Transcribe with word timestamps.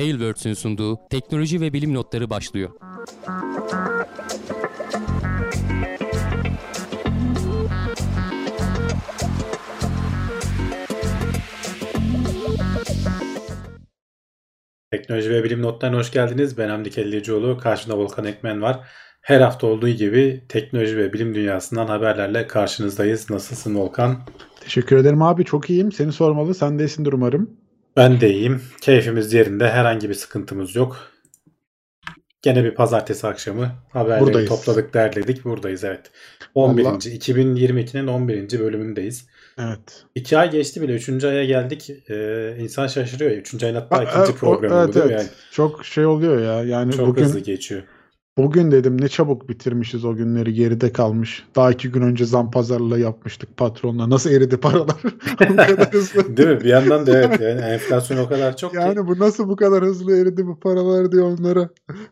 Tailwords'ün 0.00 0.54
sunduğu 0.54 0.98
teknoloji 1.10 1.60
ve 1.60 1.72
bilim 1.72 1.94
notları 1.94 2.30
başlıyor. 2.30 2.70
Teknoloji 14.90 15.30
ve 15.30 15.44
bilim 15.44 15.62
notlarına 15.62 15.96
hoş 15.96 16.12
geldiniz. 16.12 16.58
Ben 16.58 16.68
Hamdi 16.68 16.90
Kellecioğlu. 16.90 17.58
Karşımda 17.58 17.98
Volkan 17.98 18.24
Ekmen 18.24 18.62
var. 18.62 18.80
Her 19.22 19.40
hafta 19.40 19.66
olduğu 19.66 19.88
gibi 19.88 20.44
teknoloji 20.48 20.96
ve 20.96 21.12
bilim 21.12 21.34
dünyasından 21.34 21.86
haberlerle 21.86 22.46
karşınızdayız. 22.46 23.30
Nasılsın 23.30 23.74
Volkan? 23.74 24.22
Teşekkür 24.60 24.96
ederim 24.96 25.22
abi. 25.22 25.44
Çok 25.44 25.70
iyiyim. 25.70 25.92
Seni 25.92 26.12
sormalı. 26.12 26.54
Sen 26.54 26.78
de 26.78 26.82
iyisindir 26.82 27.12
umarım. 27.12 27.59
Ben 27.96 28.20
de 28.20 28.30
iyiyim. 28.32 28.62
Keyfimiz 28.80 29.32
yerinde. 29.32 29.70
Herhangi 29.70 30.08
bir 30.08 30.14
sıkıntımız 30.14 30.76
yok. 30.76 30.96
Gene 32.42 32.64
bir 32.64 32.74
pazartesi 32.74 33.26
akşamı 33.26 33.72
haberleri 33.92 34.20
Buradayız. 34.20 34.48
topladık, 34.48 34.94
derledik. 34.94 35.44
Buradayız 35.44 35.84
evet. 35.84 36.10
11. 36.54 36.84
Vallahi- 36.84 37.08
2022'nin 37.18 38.06
11. 38.06 38.58
bölümündeyiz. 38.60 39.26
Evet. 39.58 40.04
2 40.14 40.38
ay 40.38 40.50
geçti 40.50 40.82
bile. 40.82 40.94
3. 40.94 41.24
aya 41.24 41.44
geldik. 41.44 41.90
Ee, 42.10 42.56
insan 42.58 42.86
şaşırıyor. 42.86 43.30
3. 43.30 43.64
ayın 43.64 43.74
hatta 43.74 43.96
Aa, 43.96 44.02
ikinci 44.02 44.32
o- 44.32 44.34
programı 44.34 44.84
evet, 44.84 44.96
evet. 44.96 45.10
Yani 45.10 45.28
Çok 45.52 45.84
şey 45.84 46.06
oluyor 46.06 46.38
ya. 46.42 46.64
Yani 46.64 46.92
çok 46.92 47.06
bugün 47.06 47.22
hızlı 47.24 47.40
geçiyor. 47.40 47.82
Bugün 48.42 48.70
dedim 48.70 49.00
ne 49.00 49.08
çabuk 49.08 49.48
bitirmişiz 49.48 50.04
o 50.04 50.14
günleri 50.14 50.54
geride 50.54 50.92
kalmış. 50.92 51.44
Daha 51.56 51.70
iki 51.70 51.92
gün 51.92 52.02
önce 52.02 52.24
zam 52.24 52.50
pazarlığı 52.50 53.00
yapmıştık 53.00 53.56
patronla. 53.56 54.10
Nasıl 54.10 54.30
eridi 54.30 54.56
paralar? 54.56 54.96
bu 55.40 55.56
kadar 55.56 55.92
hızlı. 55.92 56.36
Değil 56.36 56.48
mi? 56.48 56.60
Bir 56.60 56.68
yandan 56.68 57.06
da 57.06 57.18
evet 57.18 57.40
yani 57.40 57.60
enflasyon 57.60 58.18
o 58.18 58.28
kadar 58.28 58.56
çok 58.56 58.70
ki. 58.70 58.76
Yani 58.76 59.06
bu 59.06 59.18
nasıl 59.18 59.48
bu 59.48 59.56
kadar 59.56 59.84
hızlı 59.84 60.16
eridi 60.22 60.46
bu 60.46 60.60
paralar 60.60 61.12
diye 61.12 61.22
onlara 61.22 61.68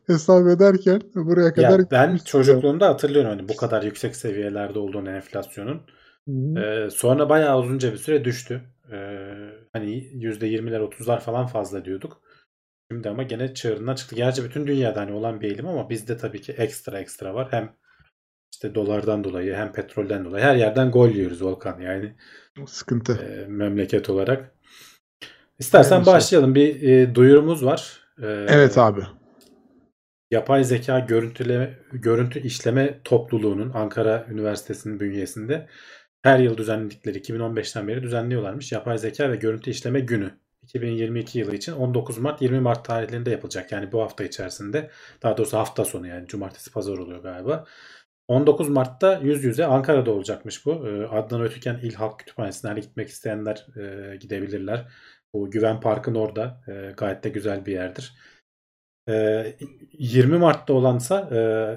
hesap 0.07 0.49
ederken 0.49 1.01
buraya 1.15 1.55
kadar 1.55 1.79
Ya 1.81 1.87
ben 1.91 2.17
çocukluğumda 2.17 2.89
hatırlıyorum 2.89 3.31
hani 3.31 3.49
bu 3.49 3.57
kadar 3.57 3.83
yüksek 3.83 4.17
seviyelerde 4.17 4.79
olduğunu 4.79 5.11
enflasyonun. 5.11 5.81
Ee, 6.57 6.91
sonra 6.91 7.29
bayağı 7.29 7.61
uzunca 7.61 7.93
bir 7.93 7.97
süre 7.97 8.25
düştü. 8.25 8.63
Ee, 8.93 8.97
hani 9.73 9.87
%20'ler 10.15 10.81
30'lar 10.81 11.21
falan 11.21 11.47
fazla 11.47 11.85
diyorduk. 11.85 12.21
Şimdi 12.93 13.09
ama 13.09 13.23
gene 13.23 13.55
çığırından 13.55 13.95
çıktı. 13.95 14.17
Gerçi 14.17 14.45
bütün 14.45 14.67
dünyada 14.67 15.01
hani 15.01 15.13
olan 15.13 15.41
bir 15.41 15.47
eğilim 15.49 15.67
ama 15.67 15.91
bizde 15.91 16.17
tabii 16.17 16.41
ki 16.41 16.53
ekstra 16.53 17.01
ekstra 17.01 17.35
var. 17.35 17.49
Hem 17.51 17.73
işte 18.53 18.75
dolardan 18.75 19.25
dolayı 19.25 19.55
hem 19.55 19.73
petrolden 19.73 20.25
dolayı 20.25 20.45
her 20.45 20.57
yerden 20.57 20.91
gol 20.91 21.09
yiyoruz 21.09 21.43
Volkan 21.43 21.81
yani 21.81 22.15
Sıkıntı. 22.67 23.13
e, 23.13 23.47
memleket 23.49 24.11
olarak. 24.11 24.55
İstersen 25.59 25.91
Hayırlısı. 25.91 26.13
başlayalım. 26.13 26.55
Bir 26.55 26.83
e, 26.83 27.15
duyurumuz 27.15 27.65
var. 27.65 28.01
Ee, 28.23 28.47
Evet 28.49 28.79
abi. 28.79 29.01
Yapay 30.31 30.65
zeka 30.65 30.99
görüntüleme, 30.99 31.79
görüntü 31.93 32.41
işleme 32.41 33.01
topluluğunun 33.05 33.71
Ankara 33.75 34.27
Üniversitesi'nin 34.31 35.01
bünyesinde 35.01 35.67
her 36.23 36.39
yıl 36.39 36.57
düzenledikleri 36.57 37.19
2015'ten 37.19 37.89
beri 37.89 38.03
düzenliyorlarmış. 38.03 38.73
Yapay 38.73 38.99
zeka 38.99 39.31
ve 39.31 39.37
görüntü 39.37 39.71
işleme 39.71 40.01
günü 40.01 40.31
2022 40.69 41.39
yılı 41.39 41.55
için 41.55 41.73
19 41.73 42.19
Mart 42.19 42.43
20 42.43 42.61
Mart 42.61 42.85
tarihlerinde 42.85 43.31
yapılacak. 43.31 43.73
Yani 43.73 43.93
bu 43.93 44.03
hafta 44.03 44.25
içerisinde 44.25 44.91
daha 45.23 45.37
doğrusu 45.37 45.59
hafta 45.59 45.85
sonu 45.85 46.07
yani 46.07 46.27
cumartesi 46.27 46.73
pazar 46.73 46.99
oluyor 46.99 47.23
galiba. 47.23 47.65
19 48.29 48.69
Mart'ta 48.69 49.19
yüz 49.19 49.45
yüze 49.45 49.67
Ankara'da 49.67 50.11
olacakmış 50.11 50.67
bu. 50.67 50.89
Ee, 50.89 51.07
Adnan 51.07 51.43
Ötüken 51.43 51.79
İl 51.83 51.95
Halk 51.95 52.19
Kütüphanesi'ne 52.19 52.81
gitmek 52.81 53.09
isteyenler 53.09 53.67
e, 53.77 54.17
gidebilirler. 54.17 54.89
Bu 55.35 55.51
Güven 55.51 55.81
Park'ın 55.81 56.15
orada 56.15 56.61
e, 56.69 56.93
gayet 56.97 57.25
de 57.25 57.29
güzel 57.29 57.67
bir 57.67 57.73
yerdir. 57.73 58.15
Ee, 59.09 59.57
20 59.99 60.39
Mart'ta 60.39 60.73
olansa 60.73 61.29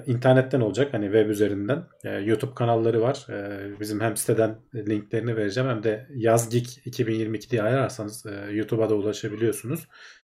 e, 0.06 0.10
internetten 0.12 0.60
olacak 0.60 0.94
hani 0.94 1.04
web 1.04 1.28
üzerinden. 1.30 1.84
E, 2.04 2.10
YouTube 2.10 2.54
kanalları 2.54 3.00
var. 3.02 3.26
E, 3.30 3.80
bizim 3.80 4.00
hem 4.00 4.16
siteden 4.16 4.56
linklerini 4.74 5.36
vereceğim 5.36 5.70
hem 5.70 5.82
de 5.82 6.06
Yazgik 6.14 6.86
2022 6.86 7.50
diye 7.50 7.62
ararsanız 7.62 8.26
e, 8.26 8.52
YouTube'a 8.52 8.90
da 8.90 8.94
ulaşabiliyorsunuz. 8.94 9.88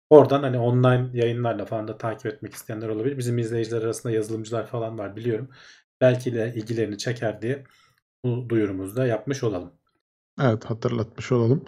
Oradan 0.10 0.44
hani 0.44 0.58
online 0.60 1.10
yayınlarla 1.14 1.66
falan 1.66 1.88
da 1.88 1.98
takip 1.98 2.26
etmek 2.26 2.54
isteyenler 2.54 2.90
olabilir. 2.90 3.18
Bizim 3.18 3.38
izleyiciler 3.38 3.82
arasında 3.82 4.14
yazılımcılar 4.14 4.68
falan 4.68 4.98
var 4.98 5.16
biliyorum. 5.16 5.50
Belki 6.02 6.34
de 6.34 6.54
ilgilerini 6.56 6.98
çeker 6.98 7.42
diye 7.42 7.64
bu 8.26 8.50
duyurumuzu 8.50 8.96
da 8.96 9.06
yapmış 9.06 9.44
olalım. 9.44 9.74
Evet 10.42 10.66
hatırlatmış 10.66 11.32
olalım. 11.32 11.64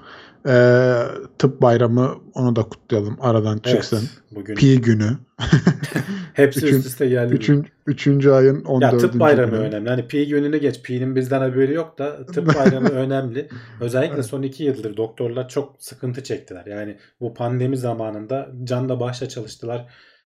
Ee, 0.48 0.96
tıp 1.40 1.62
bayramı 1.62 2.16
onu 2.34 2.56
da 2.56 2.64
kutlayalım 2.64 3.18
aradan 3.22 3.58
çıksın. 3.58 3.98
Evet, 3.98 4.36
bugün 4.36 4.56
Pi 4.56 4.81
günü. 4.81 5.18
hepsi 6.34 6.66
üçün- 6.66 6.78
üst 6.78 6.88
üste 6.88 7.09
geldi. 7.09 7.34
Üçün, 7.34 7.68
üçüncü 7.88 8.31
ayın 8.31 8.64
14. 8.64 8.94
Ya 8.94 9.00
tıp 9.00 9.20
bayramı 9.20 9.52
günü. 9.52 9.59
önemli. 9.62 9.90
Hani 9.90 10.08
pi 10.08 10.28
gününü 10.28 10.58
geç. 10.58 10.81
Pi'nin 10.81 11.16
bizden 11.16 11.40
haberi 11.42 11.74
yok 11.74 12.00
da 12.00 12.26
tıp 12.26 12.56
bayramı 12.56 12.90
önemli. 12.90 13.50
Özellikle 13.81 14.24
son 14.24 14.42
iki 14.42 14.64
yıldır 14.64 14.97
doktorlar 14.97 15.50
çok 15.50 15.76
sıkıntı 15.80 16.24
çektiler. 16.24 16.66
Yani 16.66 16.97
bu 17.20 17.34
pandemi 17.34 17.78
zamanında 17.78 18.50
canla 18.64 19.00
başla 19.00 19.30
çalıştılar. 19.30 19.94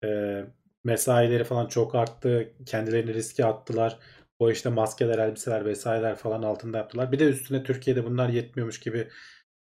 Ee, 0.05 0.45
mesaileri 0.85 1.45
falan 1.45 1.67
çok 1.67 1.95
arttı. 1.95 2.53
Kendilerini 2.67 3.15
riske 3.15 3.45
attılar. 3.45 3.99
O 4.39 4.51
işte 4.51 4.69
maskeler, 4.69 5.19
elbiseler 5.19 5.65
vesaireler 5.65 6.17
falan 6.17 6.43
altında 6.43 6.79
yaptılar. 6.79 7.13
Bir 7.13 7.19
de 7.19 7.25
üstüne 7.25 7.63
Türkiye'de 7.63 8.05
bunlar 8.05 8.29
yetmiyormuş 8.29 8.81
gibi 8.81 9.09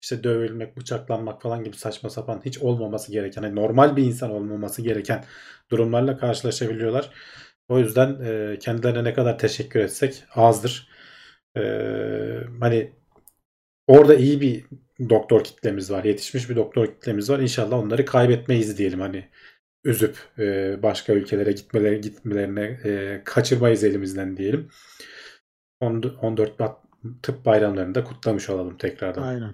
işte 0.01 0.23
dövülmek, 0.23 0.77
bıçaklanmak 0.77 1.41
falan 1.41 1.63
gibi 1.63 1.77
saçma 1.77 2.09
sapan 2.09 2.41
hiç 2.45 2.57
olmaması 2.59 3.11
gereken, 3.11 3.43
hani 3.43 3.55
normal 3.55 3.95
bir 3.95 4.03
insan 4.03 4.31
olmaması 4.31 4.81
gereken 4.81 5.23
durumlarla 5.71 6.17
karşılaşabiliyorlar. 6.17 7.11
O 7.69 7.79
yüzden 7.79 8.17
e, 8.23 8.59
kendilerine 8.59 9.03
ne 9.03 9.13
kadar 9.13 9.39
teşekkür 9.39 9.79
etsek 9.79 10.23
azdır. 10.35 10.87
E, 11.57 11.61
hani 12.59 12.91
orada 13.87 14.15
iyi 14.15 14.41
bir 14.41 14.65
doktor 15.09 15.43
kitlemiz 15.43 15.91
var. 15.91 16.03
Yetişmiş 16.03 16.49
bir 16.49 16.55
doktor 16.55 16.85
kitlemiz 16.87 17.29
var. 17.29 17.39
İnşallah 17.39 17.77
onları 17.77 18.05
kaybetmeyiz 18.05 18.77
diyelim 18.77 18.99
hani 18.99 19.29
üzüp 19.83 20.17
e, 20.39 20.79
başka 20.83 21.13
ülkelere 21.13 21.51
gitmeleri 21.51 22.01
gitmelerine 22.01 22.79
e, 22.83 23.21
kaçırmayız 23.25 23.83
elimizden 23.83 24.37
diyelim. 24.37 24.67
10 25.79 26.03
14 26.21 26.59
Mart 26.59 26.77
tıp 27.23 27.45
bayramlarını 27.45 27.95
da 27.95 28.03
kutlamış 28.03 28.49
olalım 28.49 28.77
tekrardan. 28.77 29.21
Aynen. 29.21 29.53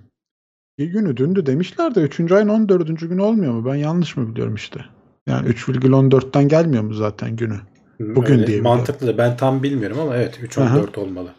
Bir 0.79 0.85
günü 0.85 1.17
dündü 1.17 1.45
demişler 1.45 1.95
de 1.95 2.01
3. 2.01 2.31
ayın 2.31 2.47
14. 2.47 2.99
günü 2.99 3.21
olmuyor 3.21 3.53
mu? 3.53 3.65
Ben 3.65 3.75
yanlış 3.75 4.17
mı 4.17 4.31
biliyorum 4.31 4.55
işte. 4.55 4.79
Yani 5.27 5.49
3,14'ten 5.49 6.47
gelmiyor 6.47 6.83
mu 6.83 6.93
zaten 6.93 7.35
günü? 7.35 7.59
Bugün 7.99 8.33
Öyle 8.33 8.47
diye 8.47 8.61
mantıklı 8.61 9.07
da 9.07 9.17
ben 9.17 9.37
tam 9.37 9.63
bilmiyorum 9.63 9.99
ama 9.99 10.15
evet 10.17 10.39
3-14 10.39 10.99
olmalı. 10.99 11.29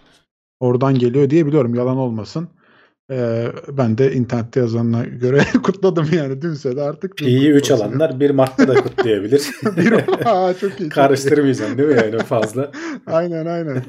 Oradan 0.60 0.94
geliyor 0.94 1.30
diye 1.30 1.46
biliyorum. 1.46 1.74
Yalan 1.74 1.96
olmasın. 1.96 2.48
Ee, 3.10 3.46
ben 3.68 3.98
de 3.98 4.12
internette 4.12 4.60
yazanına 4.60 5.04
göre 5.04 5.40
kutladım 5.62 6.08
yani. 6.12 6.42
Dünse 6.42 6.76
de 6.76 6.82
artık. 6.82 7.16
Pi'yi 7.16 7.50
3 7.50 7.62
kutlu 7.62 7.74
olsun. 7.74 7.84
alanlar 7.86 8.20
1 8.20 8.30
Mart'ta 8.30 8.68
da 8.68 8.74
kutlayabilir. 8.74 9.50
Bir, 9.76 9.92
Aa, 10.24 10.54
çok 10.54 10.80
iyi. 10.80 10.88
Karıştırmayacaksın 10.88 11.78
değil 11.78 11.88
mi 11.88 11.96
yani 11.96 12.18
fazla? 12.18 12.70
Aynen 13.06 13.46
aynen. 13.46 13.82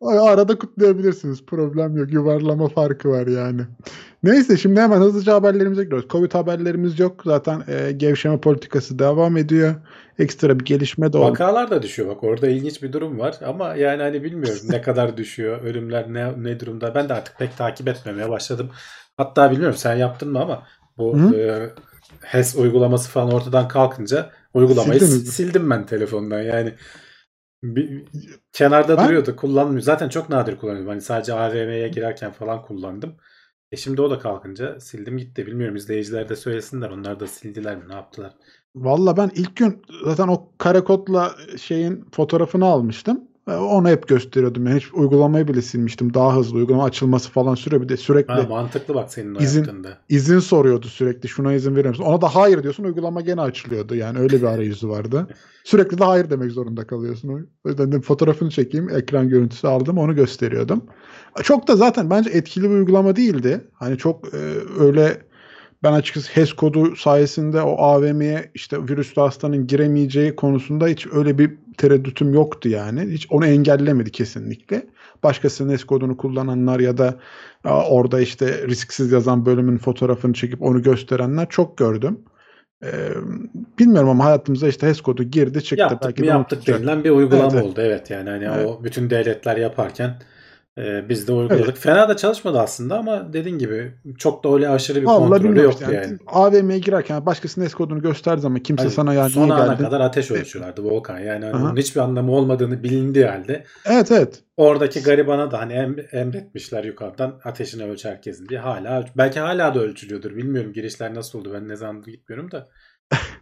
Onlar 0.00 0.30
arada 0.30 0.58
kutlayabilirsiniz. 0.58 1.46
Problem 1.46 1.96
yok. 1.96 2.12
Yuvarlama 2.12 2.68
farkı 2.68 3.08
var 3.08 3.26
yani. 3.26 3.60
Neyse 4.22 4.56
şimdi 4.56 4.80
hemen 4.80 5.00
hızlıca 5.00 5.34
haberlerimize 5.34 5.84
giriyoruz. 5.84 6.08
Covid 6.10 6.32
haberlerimiz 6.34 6.98
yok. 6.98 7.22
Zaten 7.24 7.62
e, 7.68 7.92
gevşeme 7.92 8.40
politikası 8.40 8.98
devam 8.98 9.36
ediyor. 9.36 9.74
Ekstra 10.18 10.60
bir 10.60 10.64
gelişme 10.64 11.12
de 11.12 11.18
oldu. 11.18 11.30
Vakalar 11.30 11.70
da 11.70 11.82
düşüyor 11.82 12.08
bak 12.08 12.24
orada 12.24 12.48
ilginç 12.48 12.82
bir 12.82 12.92
durum 12.92 13.18
var 13.18 13.36
ama 13.44 13.74
yani 13.74 14.02
hani 14.02 14.22
bilmiyorum 14.22 14.60
ne 14.64 14.82
kadar 14.82 15.16
düşüyor 15.16 15.62
ölümler 15.62 16.14
ne, 16.14 16.42
ne 16.44 16.60
durumda 16.60 16.94
ben 16.94 17.08
de 17.08 17.14
artık 17.14 17.38
pek 17.38 17.56
takip 17.56 17.88
etmemeye 17.88 18.28
başladım. 18.28 18.70
Hatta 19.16 19.50
bilmiyorum 19.50 19.76
sen 19.76 19.94
yaptın 19.96 20.32
mı 20.32 20.40
ama 20.40 20.66
bu 20.98 21.16
Hı? 21.18 21.36
e, 21.36 21.70
HES 22.22 22.56
uygulaması 22.56 23.10
falan 23.10 23.32
ortadan 23.32 23.68
kalkınca 23.68 24.30
uygulamayı 24.54 25.00
Sildiniz 25.00 25.22
mi? 25.24 25.28
sil- 25.30 25.32
sildim 25.32 25.70
ben 25.70 25.86
telefondan 25.86 26.42
yani. 26.42 26.74
Bir, 27.62 28.04
kenarda 28.52 28.96
Ben- 28.98 29.06
duruyordu 29.06 29.36
kullanmıyor. 29.36 29.80
Zaten 29.82 30.08
çok 30.08 30.28
nadir 30.28 30.56
kullanıyorum. 30.56 30.88
Hani 30.88 31.00
sadece 31.00 31.32
AVM'ye 31.34 31.88
girerken 31.88 32.32
falan 32.32 32.62
kullandım. 32.62 33.16
E 33.72 33.76
şimdi 33.76 34.02
o 34.02 34.10
da 34.10 34.18
kalkınca 34.18 34.80
sildim 34.80 35.18
gitti. 35.18 35.46
Bilmiyorum 35.46 35.76
izleyiciler 35.76 36.28
de 36.28 36.36
söylesinler. 36.36 36.90
Onlar 36.90 37.20
da 37.20 37.26
sildiler 37.26 37.76
mi 37.76 37.88
ne 37.88 37.94
yaptılar? 37.94 38.32
Valla 38.84 39.16
ben 39.16 39.30
ilk 39.34 39.56
gün 39.56 39.82
zaten 40.04 40.28
o 40.28 40.48
kare 40.58 40.84
kodla 40.84 41.32
şeyin 41.60 42.04
fotoğrafını 42.12 42.64
almıştım. 42.64 43.20
E, 43.48 43.52
Onu 43.54 43.88
hep 43.88 44.08
gösteriyordum. 44.08 44.66
Yani 44.66 44.76
hiç 44.76 44.94
uygulamayı 44.94 45.48
bile 45.48 45.62
silmiştim. 45.62 46.14
Daha 46.14 46.36
hızlı 46.36 46.56
uygulama 46.58 46.84
açılması 46.84 47.30
falan 47.30 47.54
sürüyor. 47.54 47.82
Bir 47.82 47.88
de 47.88 47.96
sürekli 47.96 48.32
Ha, 48.32 48.46
mantıklı 48.48 48.94
bak 48.94 49.12
senin 49.12 49.34
İzin- 49.34 49.58
yaptığında. 49.58 49.88
izin 50.08 50.38
soruyordu 50.38 50.86
sürekli. 50.86 51.28
Şuna 51.28 51.52
izin 51.54 51.76
verir 51.76 51.88
misin? 51.88 52.02
Ona 52.02 52.20
da 52.20 52.34
hayır 52.34 52.62
diyorsun. 52.62 52.84
Uygulama 52.84 53.20
gene 53.20 53.40
açılıyordu. 53.40 53.94
Yani 53.94 54.18
öyle 54.18 54.36
bir 54.38 54.46
arayüzü 54.46 54.88
vardı. 54.88 55.26
Sürekli 55.64 55.98
de 55.98 56.04
hayır 56.04 56.30
demek 56.30 56.50
zorunda 56.52 56.86
kalıyorsun. 56.86 57.48
O 57.64 57.68
yüzden 57.68 57.92
de 57.92 58.00
fotoğrafını 58.00 58.50
çekeyim. 58.50 58.88
Ekran 58.90 59.28
görüntüsü 59.28 59.66
aldım. 59.66 59.98
Onu 59.98 60.14
gösteriyordum. 60.14 60.82
Çok 61.42 61.68
da 61.68 61.76
zaten 61.76 62.10
bence 62.10 62.30
etkili 62.30 62.64
bir 62.64 62.74
uygulama 62.74 63.16
değildi. 63.16 63.60
Hani 63.72 63.98
çok 63.98 64.34
e, 64.34 64.38
öyle 64.80 65.27
Ben 65.82 65.92
açıkçası 65.92 66.32
HES 66.32 66.52
kodu 66.52 66.96
sayesinde 66.96 67.62
o 67.62 67.82
AVM'ye 67.82 68.50
işte 68.54 68.82
virüslü 68.88 69.22
hastanın 69.22 69.66
giremeyeceği 69.66 70.36
konusunda 70.36 70.86
hiç 70.86 71.06
öyle 71.12 71.38
bir 71.38 71.50
tereddütüm 71.76 72.34
yoktu 72.34 72.68
yani. 72.68 73.00
Hiç 73.00 73.26
onu 73.30 73.46
engellemedi 73.46 74.10
kesinlikle. 74.10 74.86
Başkasının 75.22 75.72
HES 75.72 75.84
kodunu 75.84 76.16
kullananlar 76.16 76.80
ya 76.80 76.98
da 76.98 77.16
orada 77.64 78.20
işte 78.20 78.68
risksiz 78.68 79.12
yazan 79.12 79.46
bölümün 79.46 79.78
fotoğrafını 79.78 80.32
çekip 80.32 80.62
onu 80.62 80.82
gösterenler 80.82 81.48
çok 81.48 81.78
gördüm. 81.78 82.18
Ee, 82.84 82.88
bilmiyorum 83.78 84.08
ama 84.08 84.24
hayatımıza 84.24 84.68
işte 84.68 84.86
HES 84.86 85.00
kodu 85.00 85.22
girdi 85.22 85.62
çıktı. 85.64 85.82
Yaptık 85.82 86.02
Belki 86.02 86.26
yaptık 86.26 86.66
denilen 86.66 87.04
bir 87.04 87.10
uygulama 87.10 87.52
evet. 87.52 87.64
oldu. 87.64 87.80
Evet 87.80 88.10
yani 88.10 88.30
hani 88.30 88.44
Evet. 88.44 88.66
o 88.66 88.84
bütün 88.84 89.10
devletler 89.10 89.56
yaparken 89.56 90.18
e, 90.78 91.08
biz 91.08 91.28
de 91.28 91.32
uyguladık. 91.32 91.78
Fena 91.78 92.08
da 92.08 92.16
çalışmadı 92.16 92.60
aslında 92.60 92.98
ama 92.98 93.32
dediğin 93.32 93.58
gibi 93.58 93.92
çok 94.18 94.44
da 94.44 94.54
öyle 94.54 94.68
aşırı 94.68 95.00
bir 95.00 95.06
Vallahi 95.06 95.28
kontrolü 95.28 95.62
yoktu 95.62 95.84
yani. 95.84 95.94
Yani. 95.94 96.18
AVM'ye 96.26 96.78
girerken 96.78 97.26
başkasının 97.26 97.64
HES 97.64 97.74
kodunu 97.74 98.02
gösterdiği 98.02 98.40
zaman 98.40 98.60
kimse 98.60 98.82
Hani 98.82 98.92
sana 98.92 99.14
ya 99.14 99.28
son 99.28 99.48
ana 99.48 99.78
kadar 99.78 100.00
ateş 100.00 100.30
ölçüyorlardı 100.30 100.84
Volkan. 100.84 101.18
Yani 101.18 101.44
hani 101.44 101.62
bunun 101.62 101.76
hiçbir 101.76 102.00
anlamı 102.00 102.32
olmadığını 102.32 102.82
bilindiği 102.82 103.26
halde 103.26 103.64
Evet 103.86 104.10
evet. 104.12 104.42
oradaki 104.56 105.02
garibana 105.02 105.50
da 105.50 105.60
hani 105.60 105.72
em, 105.72 105.96
emretmişler 106.12 106.84
yukarıdan 106.84 107.40
ateşini 107.44 107.84
ölç 107.84 108.04
herkesin 108.04 108.48
diye 108.48 108.60
hala 108.60 109.04
belki 109.16 109.40
hala 109.40 109.74
da 109.74 109.80
ölçülüyordur. 109.80 110.36
Bilmiyorum 110.36 110.72
girişler 110.72 111.14
nasıl 111.14 111.38
oldu. 111.38 111.50
Ben 111.54 111.68
ne 111.68 111.76
zamandır 111.76 112.10
gitmiyorum 112.10 112.50
da 112.50 112.68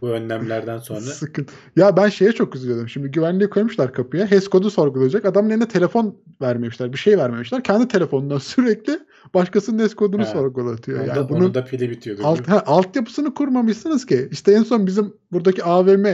bu 0.01 0.07
önlemlerden 0.09 0.77
sonra. 0.77 0.99
Sıkıntı. 0.99 1.53
Ya 1.75 1.97
ben 1.97 2.09
şeye 2.09 2.31
çok 2.31 2.55
üzülüyordum. 2.55 2.89
Şimdi 2.89 3.11
güvenliği 3.11 3.49
koymuşlar 3.49 3.93
kapıya. 3.93 4.31
HES 4.31 4.47
kodu 4.47 4.69
sorgulayacak. 4.69 5.25
Adamın 5.25 5.49
eline 5.49 5.67
telefon 5.67 6.17
vermemişler. 6.41 6.93
Bir 6.93 6.97
şey 6.97 7.17
vermemişler. 7.17 7.63
Kendi 7.63 7.87
telefonundan 7.87 8.37
sürekli 8.37 8.99
başkasının 9.33 9.83
HES 9.83 9.95
kodunu 9.95 10.21
Ha. 10.21 10.25
sorgulatıyor. 10.25 10.99
Onda, 10.99 11.07
Yani 11.07 11.19
onun 11.19 11.29
bunun 11.29 11.53
da 11.53 11.65
pili 11.65 11.89
bitiyordu. 11.89 12.21
alt, 12.25 12.47
ha, 12.47 12.63
altyapısını 12.65 13.33
kurmamışsınız 13.33 14.05
ki. 14.05 14.27
İşte 14.31 14.51
en 14.51 14.63
son 14.63 14.87
bizim 14.87 15.13
buradaki 15.31 15.63
AVM 15.63 16.05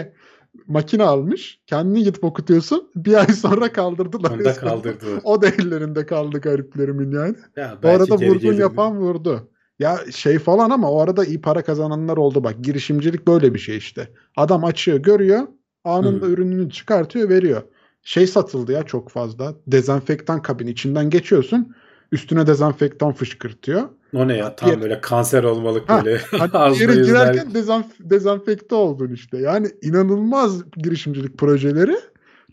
makine 0.68 1.04
almış. 1.04 1.60
Kendini 1.68 2.04
gidip 2.04 2.24
okutuyorsun. 2.24 2.92
Bir 2.96 3.14
ay 3.14 3.28
sonra 3.28 3.72
kaldırdılar. 3.72 4.32
Onu 4.32 4.46
da 4.46 4.54
kaldırdılar. 4.54 5.22
O 5.24 5.42
da 5.42 5.48
ellerinde 5.48 6.06
kaldı 6.06 6.42
gariplerimin 6.42 7.12
yani. 7.12 7.36
Ya 7.56 7.78
Bu 7.84 7.88
arada 7.88 8.16
vurgun 8.16 8.54
yapan 8.54 8.98
vurdu. 8.98 9.50
Ya 9.84 10.00
şey 10.12 10.40
falan 10.40 10.70
ama 10.70 10.92
o 10.92 11.02
arada 11.02 11.26
iyi 11.26 11.42
para 11.42 11.64
kazananlar 11.64 12.18
oldu 12.18 12.44
bak. 12.44 12.56
Girişimcilik 12.62 13.28
böyle 13.28 13.54
bir 13.54 13.60
şey 13.60 13.78
işte. 13.78 14.08
Adam 14.38 14.64
açıyor, 14.64 14.98
görüyor, 14.98 15.48
anında 15.84 16.26
Hı. 16.26 16.30
ürününü 16.30 16.70
çıkartıyor, 16.70 17.30
veriyor. 17.30 17.62
Şey 18.04 18.28
satıldı 18.28 18.72
ya 18.72 18.84
çok 18.84 19.10
fazla. 19.10 19.56
Dezenfektan 19.68 20.42
kabini 20.42 20.70
içinden 20.70 21.10
geçiyorsun. 21.10 21.76
Üstüne 22.12 22.48
dezenfektan 22.48 23.14
fışkırtıyor. 23.14 23.90
O 24.14 24.28
ne 24.28 24.38
ya? 24.38 24.56
Tam 24.56 24.82
böyle 24.82 25.02
kanser 25.02 25.44
olmalık 25.44 25.90
Ha, 25.90 26.06
böyle. 26.06 26.18
Hani 26.18 26.52
yere 26.82 26.96
girerken 26.96 27.54
dezenf 27.54 27.86
dezenfekte 28.00 28.76
oldun 28.76 29.12
işte. 29.14 29.38
Yani 29.38 29.68
inanılmaz 29.82 30.72
girişimcilik 30.72 31.38
projeleri. 31.38 31.96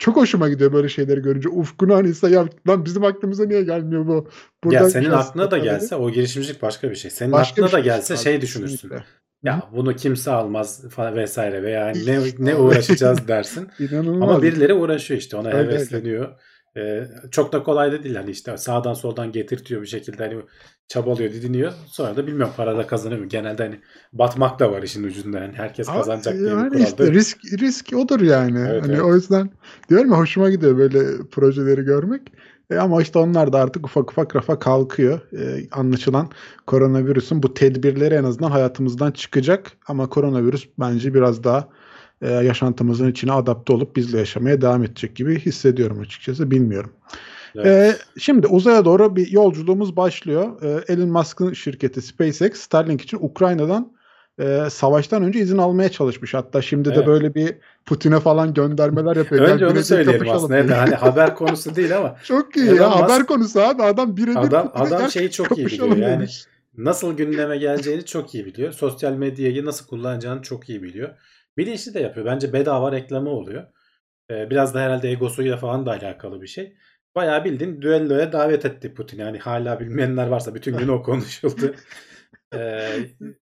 Çok 0.01 0.17
hoşuma 0.17 0.49
gidiyor 0.49 0.73
böyle 0.73 0.89
şeyleri 0.89 1.23
görünce. 1.23 1.49
Ufkunu 1.49 1.95
hani 1.95 2.33
ya 2.33 2.49
lan 2.69 2.85
bizim 2.85 3.05
aklımıza 3.05 3.45
niye 3.45 3.63
gelmiyor 3.63 4.07
bu? 4.07 4.29
ya 4.73 4.91
senin 4.91 5.11
aklına 5.11 5.51
da 5.51 5.59
gelse 5.59 5.97
o 5.97 6.11
girişimcilik 6.11 6.63
başka 6.63 6.91
bir 6.91 6.97
şey. 6.97 7.11
Senin 7.11 7.33
Başka 7.33 7.53
aklına 7.53 7.67
da 7.67 7.83
şey 7.83 7.83
gelse 7.83 8.17
şey 8.17 8.41
düşünürsün. 8.41 8.77
kesinlikle. 8.77 9.05
Ya 9.43 9.63
bunu 9.73 9.97
kimse 9.97 10.31
almaz 10.31 10.89
falan 10.89 11.17
vesaire 11.17 11.63
veya 11.63 11.87
hani 11.87 12.07
ne 12.07 12.21
ne 12.39 12.57
uğraşacağız 12.57 13.29
dersin. 13.29 13.69
Ama 14.05 14.43
birileri 14.43 14.75
uğraşıyor 14.75 15.21
işte 15.21 15.37
ona 15.37 15.51
hevesleniyor. 15.51 16.41
Ee, 16.77 17.05
çok 17.31 17.53
da 17.53 17.63
kolay 17.63 17.93
da 17.93 18.03
değil 18.03 18.15
hani 18.15 18.31
işte 18.31 18.57
sağdan 18.57 18.95
soldan 18.95 19.33
getirtiyor 19.33 19.83
bir 19.83 19.87
şekilde 19.87 20.23
hani 20.23 20.43
çabalıyor 20.91 21.33
didiniyor. 21.33 21.73
Sonra 21.87 22.17
da 22.17 22.27
bilmiyorum 22.27 22.55
para 22.57 22.79
da 22.79 22.87
kazanıyor 22.87 23.21
mu? 23.21 23.29
Genelde 23.29 23.63
hani 23.63 23.81
batmak 24.13 24.59
da 24.59 24.73
var 24.73 24.83
işin 24.83 25.05
ucunda 25.05 25.39
yani 25.39 25.53
herkes 25.57 25.87
kazanacak 25.87 26.35
diye 26.35 26.45
bir 26.45 26.51
yani 26.51 26.69
kural 26.69 26.83
işte 26.83 27.13
risk 27.13 27.39
risk 27.45 27.93
odur 27.97 28.21
yani. 28.21 28.59
Evet, 28.71 28.83
hani 28.83 28.93
evet. 28.93 29.03
o 29.03 29.15
yüzden 29.15 29.51
diyorum 29.89 30.11
ya 30.11 30.19
hoşuma 30.19 30.51
gidiyor 30.51 30.79
böyle 30.79 30.99
projeleri 31.31 31.83
görmek. 31.83 32.23
E 32.71 32.77
ama 32.77 33.03
işte 33.03 33.19
onlar 33.19 33.53
da 33.53 33.59
artık 33.59 33.87
ufak 33.87 34.11
ufak 34.11 34.37
rafa 34.37 34.59
kalkıyor. 34.59 35.21
E, 35.33 35.69
anlaşılan 35.73 36.31
koronavirüsün 36.67 37.43
bu 37.43 37.55
tedbirleri 37.55 38.15
en 38.15 38.25
azından 38.25 38.51
hayatımızdan 38.51 39.11
çıkacak. 39.11 39.73
Ama 39.87 40.09
koronavirüs 40.09 40.69
bence 40.79 41.15
biraz 41.15 41.45
daha 41.45 41.69
e, 42.23 42.31
yaşantımızın 42.31 43.11
içine 43.11 43.33
adapte 43.33 43.73
olup 43.73 43.97
bizle 43.97 44.19
yaşamaya 44.19 44.61
devam 44.61 44.85
edecek 44.85 45.17
gibi 45.17 45.41
hissediyorum 45.41 46.01
açıkçası. 46.01 46.51
Bilmiyorum. 46.51 46.91
Evet. 47.57 47.67
Ee, 47.67 47.97
şimdi 48.21 48.47
uzaya 48.47 48.85
doğru 48.85 49.17
bir 49.17 49.29
yolculuğumuz 49.31 49.97
başlıyor. 49.97 50.63
Ee, 50.63 50.93
Elon 50.93 51.09
Musk'ın 51.09 51.53
şirketi 51.53 52.03
SpaceX 52.03 52.53
Starlink 52.61 53.03
için 53.03 53.19
Ukrayna'dan 53.21 53.93
e, 54.41 54.71
savaştan 54.71 55.23
önce 55.23 55.39
izin 55.39 55.59
almaya 55.59 55.89
çalışmış. 55.89 56.35
Hatta 56.35 56.63
şimdi 56.63 56.89
de 56.91 56.95
Evet. 56.95 57.07
böyle 57.07 57.35
bir 57.35 57.55
Putin'e 57.87 58.21
falan 58.21 58.55
göndermeler 58.55 59.17
yapıyor. 59.17 59.49
Önce 59.49 59.67
onu 59.67 59.83
söyleyelim 59.85 60.31
aslında. 60.31 60.69
diye. 60.69 60.77
Hani 60.77 60.95
haber 60.95 61.35
konusu 61.35 61.77
değil 61.77 61.97
ama 61.97 62.17
Çok 62.25 62.57
iyi 62.57 62.67
Elon 62.67 62.77
ya. 62.77 62.83
Musk- 62.89 63.03
Haber 63.03 63.27
konusu 63.27 63.61
abi. 63.61 63.83
Adam 63.83 64.17
birebir 64.17 64.37
Adam- 64.37 64.73
adam 64.75 65.11
şeyi 65.11 65.31
çok 65.31 65.59
iyi 65.59 65.67
biliyor. 65.67 65.89
Yani 65.97 66.01
demiş. 66.13 66.45
nasıl 66.77 67.17
gündeme 67.17 67.57
geleceğini 67.59 68.05
çok 68.05 68.35
iyi 68.35 68.47
biliyor. 68.47 68.73
Sosyal 68.73 69.13
medyayı 69.13 69.65
nasıl 69.65 69.87
kullanacağını 69.87 70.43
çok 70.43 70.69
iyi 70.69 70.83
biliyor. 70.83 71.09
Bilinçli 71.57 71.95
de 71.95 72.01
yapıyor. 72.01 72.27
Bence 72.27 72.53
bedava 72.53 72.93
reklamı 72.93 73.31
oluyor. 73.31 73.65
Ee, 74.31 74.51
biraz 74.51 74.75
da 74.75 74.81
herhalde 74.81 75.11
egosuyla 75.11 75.57
falan 75.57 75.87
da 75.87 75.91
alakalı 75.91 76.43
bir 76.43 76.47
şey. 76.47 76.77
Bayağı 77.15 77.45
bildiğin 77.45 77.83
düelloya 77.83 78.33
davet 78.33 78.65
etti 78.65 78.95
Putin. 78.95 79.19
Yani 79.19 79.39
hala 79.39 79.81
bilmeyenler 79.81 80.27
varsa 80.27 80.55
bütün 80.55 80.79
gün 80.79 80.89
o 80.89 81.03
konuşuldu. 81.03 81.75
Ee, 82.55 82.89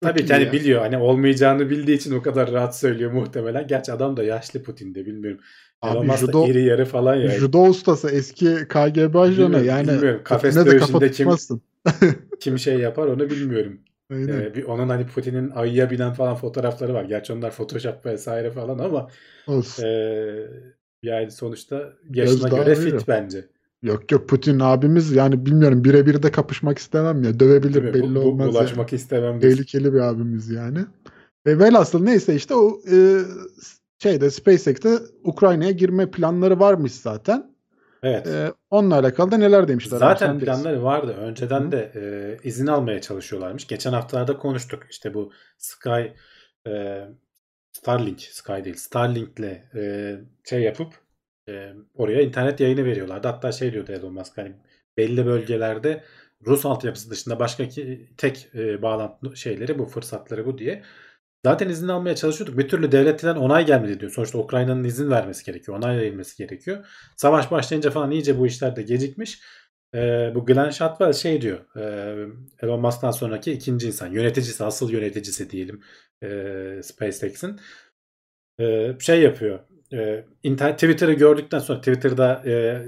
tabii 0.00 0.26
ki 0.26 0.32
hani 0.32 0.52
biliyor. 0.52 0.80
Hani 0.80 0.98
olmayacağını 0.98 1.70
bildiği 1.70 1.96
için 1.96 2.14
o 2.14 2.22
kadar 2.22 2.52
rahat 2.52 2.78
söylüyor 2.78 3.12
muhtemelen. 3.12 3.66
Gerçi 3.66 3.92
adam 3.92 4.16
da 4.16 4.22
yaşlı 4.22 4.62
Putin'de 4.62 5.06
bilmiyorum. 5.06 5.40
Elon 5.84 6.08
Abi 6.08 6.16
judo, 6.16 6.46
iri 6.46 6.64
yarı 6.64 6.84
falan 6.84 7.14
ya. 7.14 7.30
judo 7.30 7.62
ustası 7.62 8.10
eski 8.10 8.46
KGB 8.68 9.14
ajanı 9.14 9.36
Bilmiyorum, 9.36 9.64
yani 9.64 9.88
bilmiyorum. 9.88 10.20
Kafes 10.24 10.56
de 10.56 10.66
dövüşünde 10.66 11.10
kim-. 11.10 11.28
Kim 12.40 12.58
şey 12.58 12.78
yapar 12.78 13.06
onu 13.06 13.30
bilmiyorum. 13.30 13.80
Aynen. 14.12 14.40
Ee, 14.40 14.54
bir, 14.54 14.64
onun 14.64 14.88
hani 14.88 15.06
Putin'in 15.06 15.50
ayıya 15.50 15.90
binen 15.90 16.12
falan 16.12 16.34
fotoğrafları 16.34 16.94
var. 16.94 17.04
Gerçi 17.04 17.32
onlar 17.32 17.50
Photoshop 17.50 18.06
vesaire 18.06 18.50
falan 18.50 18.78
ama 18.78 19.08
Olsun. 19.46 19.84
ee, 19.84 20.46
yani 21.02 21.30
sonuçta 21.30 21.92
yaşına 22.14 22.48
Gözdağı 22.48 22.64
göre 22.64 22.74
fit 22.74 23.08
bence. 23.08 23.44
Yok 23.82 24.12
yok 24.12 24.28
Putin 24.28 24.60
abimiz 24.60 25.12
yani 25.12 25.46
bilmiyorum 25.46 25.84
birebir 25.84 26.22
de 26.22 26.30
kapışmak 26.30 26.78
istemem 26.78 27.22
ya. 27.24 27.40
Dövebilir 27.40 27.82
mi? 27.82 27.94
belli 27.94 28.02
Bu- 28.14 28.14
bu- 28.14 28.20
olmaz. 28.20 28.48
bulaşmak 28.48 28.92
istemem. 28.92 29.40
diyorsun. 29.40 29.56
Tehlikeli 29.58 29.92
bir 29.94 29.98
abimiz 30.00 30.50
yani. 30.50 30.78
E, 31.46 31.58
velhasıl 31.58 32.02
neyse 32.04 32.34
işte 32.34 32.54
o 32.54 32.80
e, 32.92 33.18
şeyde 33.98 34.30
SpaceX'te 34.30 34.98
Ukrayna'ya 35.24 35.70
girme 35.70 36.10
planları 36.10 36.60
varmış 36.60 36.92
zaten. 36.92 37.52
Evet. 38.02 38.26
E, 38.26 38.52
onunla 38.70 38.94
alakalı 38.98 39.30
da 39.30 39.36
neler 39.36 39.68
demişler. 39.68 39.98
Zaten 39.98 40.38
planları 40.38 40.82
vardı. 40.82 41.14
Önceden 41.18 41.60
Hı. 41.60 41.72
de 41.72 41.92
e, 41.94 42.02
izin 42.48 42.66
almaya 42.66 43.00
çalışıyorlarmış. 43.00 43.66
Geçen 43.66 43.92
haftalarda 43.92 44.36
konuştuk. 44.38 44.82
İşte 44.90 45.14
bu 45.14 45.32
Sky 45.58 46.00
e, 46.66 47.02
Starlink, 47.72 48.20
Sky 48.20 48.64
değil, 48.64 48.76
Starlink'le 48.76 49.74
e, 49.74 50.16
şey 50.44 50.60
yapıp 50.62 50.94
e, 51.48 51.72
oraya 51.94 52.22
internet 52.22 52.60
yayını 52.60 52.84
veriyorlardı. 52.84 53.28
Hatta 53.28 53.52
şey 53.52 53.72
diyordu 53.72 53.92
Elon 53.92 54.14
Musk 54.14 54.38
hani 54.38 54.56
belli 54.96 55.26
bölgelerde 55.26 56.04
Rus 56.46 56.66
altyapısı 56.66 57.10
dışında 57.10 57.38
başka 57.38 57.68
ki, 57.68 58.10
tek 58.16 58.48
e, 58.54 58.82
bağlantı 58.82 59.36
şeyleri 59.36 59.78
bu, 59.78 59.86
fırsatları 59.86 60.46
bu 60.46 60.58
diye. 60.58 60.82
Zaten 61.44 61.68
izin 61.68 61.88
almaya 61.88 62.16
çalışıyorduk. 62.16 62.58
Bir 62.58 62.68
türlü 62.68 62.92
devletten 62.92 63.36
onay 63.36 63.66
gelmedi 63.66 64.00
diyor. 64.00 64.12
Sonuçta 64.12 64.38
Ukrayna'nın 64.38 64.84
izin 64.84 65.10
vermesi 65.10 65.44
gerekiyor. 65.44 65.78
Onay 65.78 65.98
verilmesi 65.98 66.36
gerekiyor. 66.36 66.86
Savaş 67.16 67.50
başlayınca 67.50 67.90
falan 67.90 68.10
iyice 68.10 68.38
bu 68.38 68.46
işler 68.46 68.76
de 68.76 68.82
gecikmiş. 68.82 69.40
Ee, 69.94 70.32
bu 70.34 70.46
Glenn 70.46 70.70
Shotwell 70.70 71.12
şey 71.12 71.42
diyor. 71.42 71.76
e, 71.76 71.82
Elon 72.62 72.80
Musk'tan 72.80 73.10
sonraki 73.10 73.52
ikinci 73.52 73.86
insan. 73.86 74.06
Yöneticisi, 74.12 74.64
asıl 74.64 74.90
yöneticisi 74.90 75.50
diyelim 75.50 75.82
e, 76.22 76.80
SpaceX'in. 76.82 77.60
E, 78.60 78.96
şey 79.00 79.22
yapıyor. 79.22 79.60
E, 79.92 80.24
Twitter'ı 80.56 81.12
gördükten 81.12 81.58
sonra 81.58 81.78
Twitter'da 81.78 82.42
e, 82.46 82.82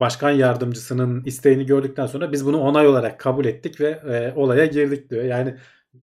başkan 0.00 0.30
yardımcısının 0.30 1.24
isteğini 1.24 1.66
gördükten 1.66 2.06
sonra 2.06 2.32
biz 2.32 2.46
bunu 2.46 2.60
onay 2.60 2.86
olarak 2.86 3.20
kabul 3.20 3.44
ettik 3.44 3.80
ve 3.80 3.88
e, 3.90 4.32
olaya 4.36 4.66
girdik 4.66 5.10
diyor. 5.10 5.24
Yani 5.24 5.56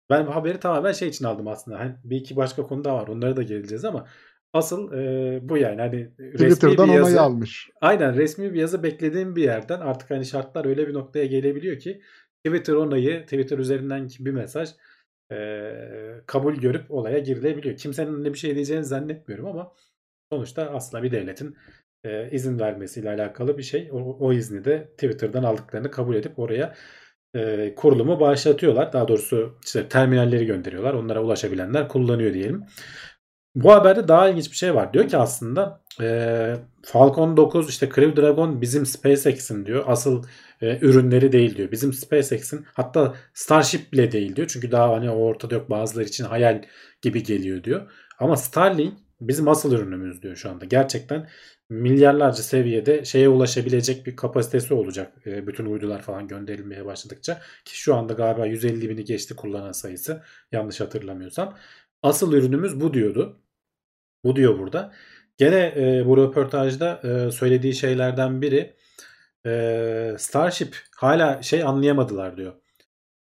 ben 0.10 0.28
bu 0.28 0.36
haberi 0.36 0.60
tamamen 0.60 0.92
şey 0.92 1.08
için 1.10 1.26
aldım 1.26 1.48
aslında. 1.48 1.80
Hani 1.80 1.96
bir 2.04 2.18
iki 2.18 2.36
başka 2.36 2.64
konu 2.64 2.84
daha 2.84 2.96
var. 2.96 3.08
Onlara 3.08 3.38
da 3.38 3.44
geleceğiz 3.44 3.86
ama 3.86 4.08
asıl 4.56 4.94
e, 4.94 5.40
bu 5.50 5.58
yani 5.58 5.82
hani 5.82 6.12
resmi 6.20 6.50
Twitter'dan 6.50 6.88
bir 6.88 6.94
yazı. 6.94 7.06
onayı 7.06 7.22
almış. 7.22 7.70
Aynen 7.82 8.16
resmi 8.16 8.54
bir 8.54 8.60
yazı 8.60 8.84
beklediğim 8.84 9.36
bir 9.36 9.44
yerden 9.44 9.80
artık 9.80 10.10
hani 10.12 10.26
şartlar 10.26 10.66
öyle 10.66 10.88
bir 10.88 10.94
noktaya 10.94 11.26
gelebiliyor 11.26 11.80
ki 11.80 12.02
Twitter 12.46 12.74
onayı, 12.74 13.24
Twitter 13.24 13.58
üzerinden 13.58 14.10
bir 14.20 14.32
mesaj 14.32 14.70
e, 15.32 15.38
kabul 16.26 16.56
görüp 16.56 16.92
olaya 16.92 17.20
girilebiliyor. 17.20 17.78
Kimsenin 17.78 18.24
ne 18.24 18.34
bir 18.34 18.38
şey 18.38 18.56
diyeceğini 18.56 18.86
zannetmiyorum 18.86 19.46
ama 19.46 19.74
sonuçta 20.32 20.70
aslında 20.70 21.04
bir 21.04 21.12
devletin 21.12 21.58
e, 22.04 22.30
izin 22.32 22.60
vermesiyle 22.60 23.10
alakalı 23.10 23.58
bir 23.58 23.64
şey. 23.64 23.90
O, 23.92 23.98
o 23.98 24.34
izni 24.34 24.66
de 24.66 24.88
Twitter'dan 24.92 25.44
aldıklarını 25.44 25.92
kabul 25.92 26.16
edip 26.16 26.40
oraya 26.40 26.76
e, 27.36 27.76
kurulumu 27.76 28.20
başlatıyorlar. 28.20 28.94
Daha 28.94 29.08
doğrusu 29.08 29.60
işte 29.66 29.90
terminalleri 29.90 30.46
gönderiyorlar. 30.46 30.94
Onlara 30.94 31.24
ulaşabilenler 31.24 31.88
kullanıyor 31.88 32.34
diyelim. 32.34 32.66
Bu 33.56 33.72
haberde 33.72 34.08
daha 34.08 34.30
ilginç 34.30 34.52
bir 34.52 34.56
şey 34.56 34.76
var. 34.76 34.94
Diyor 34.94 35.08
ki 35.08 35.18
aslında 35.18 35.82
e, 36.02 36.56
Falcon 36.84 37.38
9 37.38 37.70
işte 37.70 37.90
Crew 37.90 38.22
Dragon 38.22 38.62
bizim 38.62 38.86
SpaceX'in 38.86 39.66
diyor. 39.66 39.84
Asıl 39.88 40.24
e, 40.62 40.80
ürünleri 40.82 41.32
değil 41.32 41.58
diyor. 41.58 41.72
Bizim 41.72 41.94
SpaceX'in 41.94 42.66
hatta 42.74 43.16
Starship 43.34 43.94
bile 43.94 44.12
değil 44.12 44.36
diyor. 44.36 44.48
Çünkü 44.48 44.72
daha 44.72 44.90
hani 44.90 45.12
ortada 45.12 45.56
yok 45.56 45.70
bazıları 45.70 46.06
için 46.06 46.24
hayal 46.24 46.62
gibi 47.02 47.24
geliyor 47.24 47.64
diyor. 47.64 47.92
Ama 48.20 48.36
Starlink 48.36 48.94
bizim 49.22 49.48
asıl 49.48 49.74
ürünümüz 49.74 50.22
diyor 50.22 50.36
şu 50.36 50.50
anda. 50.50 50.66
Gerçekten 50.66 51.30
milyarlarca 51.70 52.44
seviyede 52.44 53.06
şeye 53.06 53.30
ulaşabilecek 53.30 54.06
bir 54.06 54.16
kapasitesi 54.16 54.74
olacak. 54.74 55.14
E, 55.26 55.48
bütün 55.48 55.66
uydular 55.66 56.02
falan 56.02 56.28
gönderilmeye 56.28 56.86
başladıkça. 56.86 57.42
Ki 57.66 57.78
şu 57.78 57.96
anda 57.96 58.14
galiba 58.14 58.46
150 58.46 58.90
bini 58.90 59.04
geçti 59.04 59.36
kullanan 59.36 59.72
sayısı. 59.72 60.24
Yanlış 60.52 60.82
hatırlamıyorsam. 60.82 61.58
Asıl 62.04 62.34
ürünümüz 62.34 62.82
bu 62.82 62.94
diyordu. 62.94 63.42
Bu 64.26 64.36
diyor 64.36 64.60
burada. 64.60 64.92
Gene 65.38 65.74
e, 65.78 66.06
bu 66.06 66.18
röportajda 66.18 67.02
e, 67.04 67.32
söylediği 67.32 67.74
şeylerden 67.74 68.42
biri 68.42 68.76
e, 69.46 70.16
Starship 70.18 70.78
hala 70.98 71.42
şey 71.42 71.64
anlayamadılar 71.64 72.38
diyor. 72.38 72.54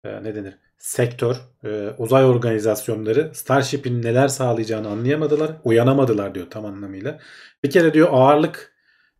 E, 0.04 0.24
ne 0.24 0.36
denir? 0.36 0.58
Sektör, 0.77 1.36
e, 1.66 1.89
uzay 1.98 2.25
organizasyonları 2.25 3.32
Starship'in 3.36 4.01
neler 4.01 4.27
sağlayacağını 4.27 4.89
anlayamadılar. 4.89 5.51
Uyanamadılar 5.63 6.36
diyor 6.36 6.48
tam 6.50 6.66
anlamıyla. 6.66 7.20
Bir 7.63 7.70
kere 7.70 7.94
diyor 7.94 8.08
ağırlık 8.12 8.74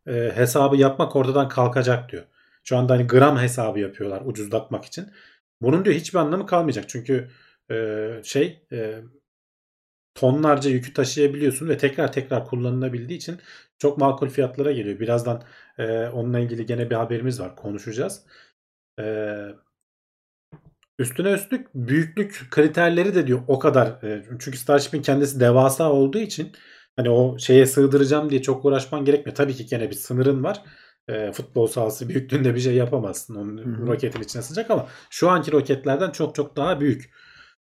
e, 0.08 0.32
hesabı 0.36 0.78
yapmak 0.78 1.16
ortadan 1.16 1.50
kalkacak 1.50 2.12
diyor. 2.12 2.24
Şu 2.64 2.78
anda 2.78 2.94
hani 2.94 3.08
gram 3.08 3.40
hesabı 3.40 3.80
yapıyorlar 3.80 4.22
ucuzlatmak 4.26 4.86
için. 4.86 5.08
Bunun 5.62 5.86
diyor 5.86 5.96
hiçbir 5.96 6.20
anlamı 6.20 6.46
kalmayacak. 6.46 6.90
Çünkü 6.90 7.30
e, 7.72 8.08
şey 8.24 8.66
e, 8.72 9.02
tonlarca 10.18 10.70
yükü 10.70 10.94
taşıyabiliyorsun 10.94 11.70
ve 11.70 11.78
tekrar 11.78 12.12
tekrar 12.12 12.46
kullanılabildiği 12.46 13.18
için 13.18 13.38
çok 13.80 13.98
makul 13.98 14.30
fiyatlara 14.30 14.72
geliyor. 14.72 15.00
Birazdan 15.00 15.44
e, 15.78 16.08
onunla 16.08 16.40
ilgili 16.40 16.66
gene 16.66 16.90
bir 16.90 16.96
haberimiz 16.96 17.40
var. 17.40 17.56
Konuşacağız. 17.56 18.24
E, 19.00 19.06
üstüne 21.00 21.32
üstlük 21.32 21.68
büyüklük 21.76 22.48
kriterleri 22.52 23.16
de 23.16 23.28
diyor 23.28 23.42
o 23.48 23.60
kadar. 23.60 23.88
E, 24.04 24.24
çünkü 24.40 24.58
Starship'in 24.58 25.02
kendisi 25.02 25.40
devasa 25.40 25.92
olduğu 25.92 26.20
için 26.20 26.52
hani 26.96 27.10
o 27.10 27.40
şeye 27.40 27.66
sığdıracağım 27.66 28.30
diye 28.30 28.42
çok 28.42 28.66
uğraşman 28.66 29.06
gerekmiyor. 29.06 29.36
Tabii 29.36 29.54
ki 29.56 29.66
gene 29.66 29.90
bir 29.90 29.96
sınırın 29.96 30.44
var. 30.44 30.64
E, 31.08 31.32
futbol 31.32 31.68
sahası 31.68 32.10
büyüklüğünde 32.10 32.56
bir 32.56 32.60
şey 32.60 32.76
yapamazsın. 32.76 33.36
Onun 33.36 33.58
Hı-hı. 33.58 33.88
roketin 33.88 34.22
içine 34.22 34.42
sıcak 34.42 34.72
ama 34.72 34.88
şu 35.10 35.30
anki 35.30 35.52
roketlerden 35.52 36.12
çok 36.12 36.36
çok 36.36 36.56
daha 36.58 36.80
büyük. 36.80 37.12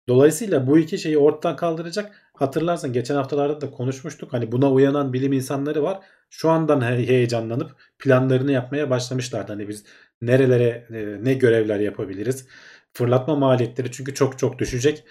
Dolayısıyla 0.08 0.68
bu 0.68 0.78
iki 0.80 0.98
şeyi 0.98 1.18
ortadan 1.18 1.56
kaldıracak. 1.56 2.27
Hatırlarsan 2.40 2.94
geçen 2.94 3.16
haftalarda 3.16 3.62
da 3.62 3.72
konuşmuştuk. 3.72 4.34
Hani 4.34 4.52
buna 4.52 4.72
uyanan 4.72 5.14
bilim 5.14 5.34
insanları 5.34 5.84
var. 5.84 6.00
Şu 6.30 6.50
andan 6.50 6.82
he- 6.82 7.08
heyecanlanıp 7.08 7.72
planlarını 8.00 8.52
yapmaya 8.52 8.90
başlamışlardı. 8.90 9.52
Hani 9.52 9.68
biz 9.68 9.86
nerelere 10.22 10.88
e, 10.90 11.24
ne 11.26 11.34
görevler 11.34 11.80
yapabiliriz? 11.80 12.48
Fırlatma 12.94 13.36
maliyetleri 13.36 13.92
çünkü 13.92 14.14
çok 14.14 14.40
çok 14.40 14.60
düşecek. 14.60 15.04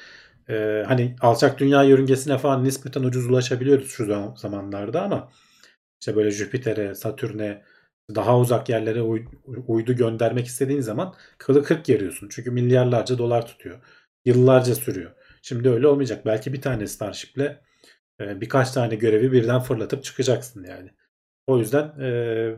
E, 0.48 0.84
hani 0.86 1.16
alçak 1.20 1.58
dünya 1.60 1.82
yörüngesine 1.82 2.38
falan 2.38 2.64
nispeten 2.64 3.02
ucuz 3.02 3.26
ulaşabiliyoruz 3.26 3.88
şu 3.90 4.04
zam- 4.04 4.36
zamanlarda 4.36 5.02
ama 5.02 5.32
işte 6.00 6.16
böyle 6.16 6.30
Jüpiter'e, 6.30 6.94
Satürn'e 6.94 7.62
daha 8.14 8.38
uzak 8.38 8.68
yerlere 8.68 9.02
uy- 9.02 9.26
uydu 9.66 9.92
göndermek 9.96 10.46
istediğin 10.46 10.80
zaman 10.80 11.14
kılı 11.38 11.64
kırk 11.64 11.84
geriyorsun. 11.84 12.28
Çünkü 12.32 12.50
milyarlarca 12.50 13.18
dolar 13.18 13.46
tutuyor. 13.46 13.78
Yıllarca 14.24 14.74
sürüyor. 14.74 15.12
Şimdi 15.48 15.70
öyle 15.70 15.86
olmayacak. 15.88 16.26
Belki 16.26 16.52
bir 16.52 16.60
tane 16.60 16.86
Starship'le 16.86 17.58
e, 18.20 18.40
birkaç 18.40 18.70
tane 18.70 18.94
görevi 18.94 19.32
birden 19.32 19.60
fırlatıp 19.60 20.04
çıkacaksın 20.04 20.64
yani. 20.64 20.90
O 21.46 21.58
yüzden 21.58 22.00
e, 22.00 22.56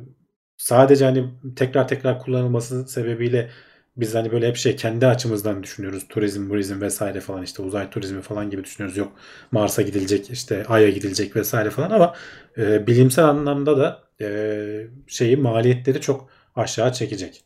sadece 0.56 1.04
hani 1.04 1.30
tekrar 1.56 1.88
tekrar 1.88 2.18
kullanılması 2.18 2.88
sebebiyle 2.88 3.50
biz 3.96 4.14
hani 4.14 4.32
böyle 4.32 4.48
hep 4.48 4.56
şey 4.56 4.76
kendi 4.76 5.06
açımızdan 5.06 5.62
düşünüyoruz. 5.62 6.08
Turizm, 6.08 6.48
turizm 6.48 6.80
vesaire 6.80 7.20
falan 7.20 7.42
işte 7.42 7.62
uzay 7.62 7.90
turizmi 7.90 8.22
falan 8.22 8.50
gibi 8.50 8.64
düşünüyoruz. 8.64 8.96
Yok 8.96 9.12
Mars'a 9.52 9.82
gidilecek, 9.82 10.30
işte 10.30 10.64
Ay'a 10.68 10.90
gidilecek 10.90 11.36
vesaire 11.36 11.70
falan 11.70 11.90
ama 11.90 12.14
e, 12.58 12.86
bilimsel 12.86 13.24
anlamda 13.24 13.78
da 13.78 14.02
e, 14.20 14.88
şeyi 15.06 15.36
maliyetleri 15.36 16.00
çok 16.00 16.30
aşağı 16.56 16.92
çekecek. 16.92 17.44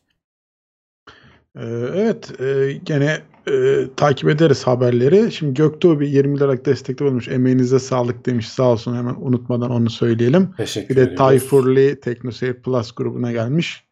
Ee, 1.55 1.61
Evet, 1.95 2.41
e, 2.41 2.73
gene 2.83 3.21
e, 3.47 3.85
takip 3.95 4.29
ederiz 4.29 4.67
haberleri. 4.67 5.31
Şimdi 5.31 5.53
Göktuğ 5.53 5.99
bir 5.99 6.07
20 6.07 6.39
liralık 6.39 6.65
destekte 6.65 7.05
bulmuş. 7.05 7.27
Emeğinize 7.27 7.79
sağlık 7.79 8.25
demiş. 8.25 8.49
Sağ 8.49 8.63
olsun 8.63 8.95
hemen 8.95 9.15
unutmadan 9.19 9.71
onu 9.71 9.89
söyleyelim. 9.89 10.49
Teşekkür 10.57 10.89
Bir 10.89 10.95
de 10.95 11.01
ediyoruz. 11.01 11.17
Tayfur 11.17 11.75
Lee 11.75 11.99
TeknoSeyir 11.99 12.53
Plus 12.53 12.91
grubuna 12.91 13.31
gelmiş. 13.31 13.83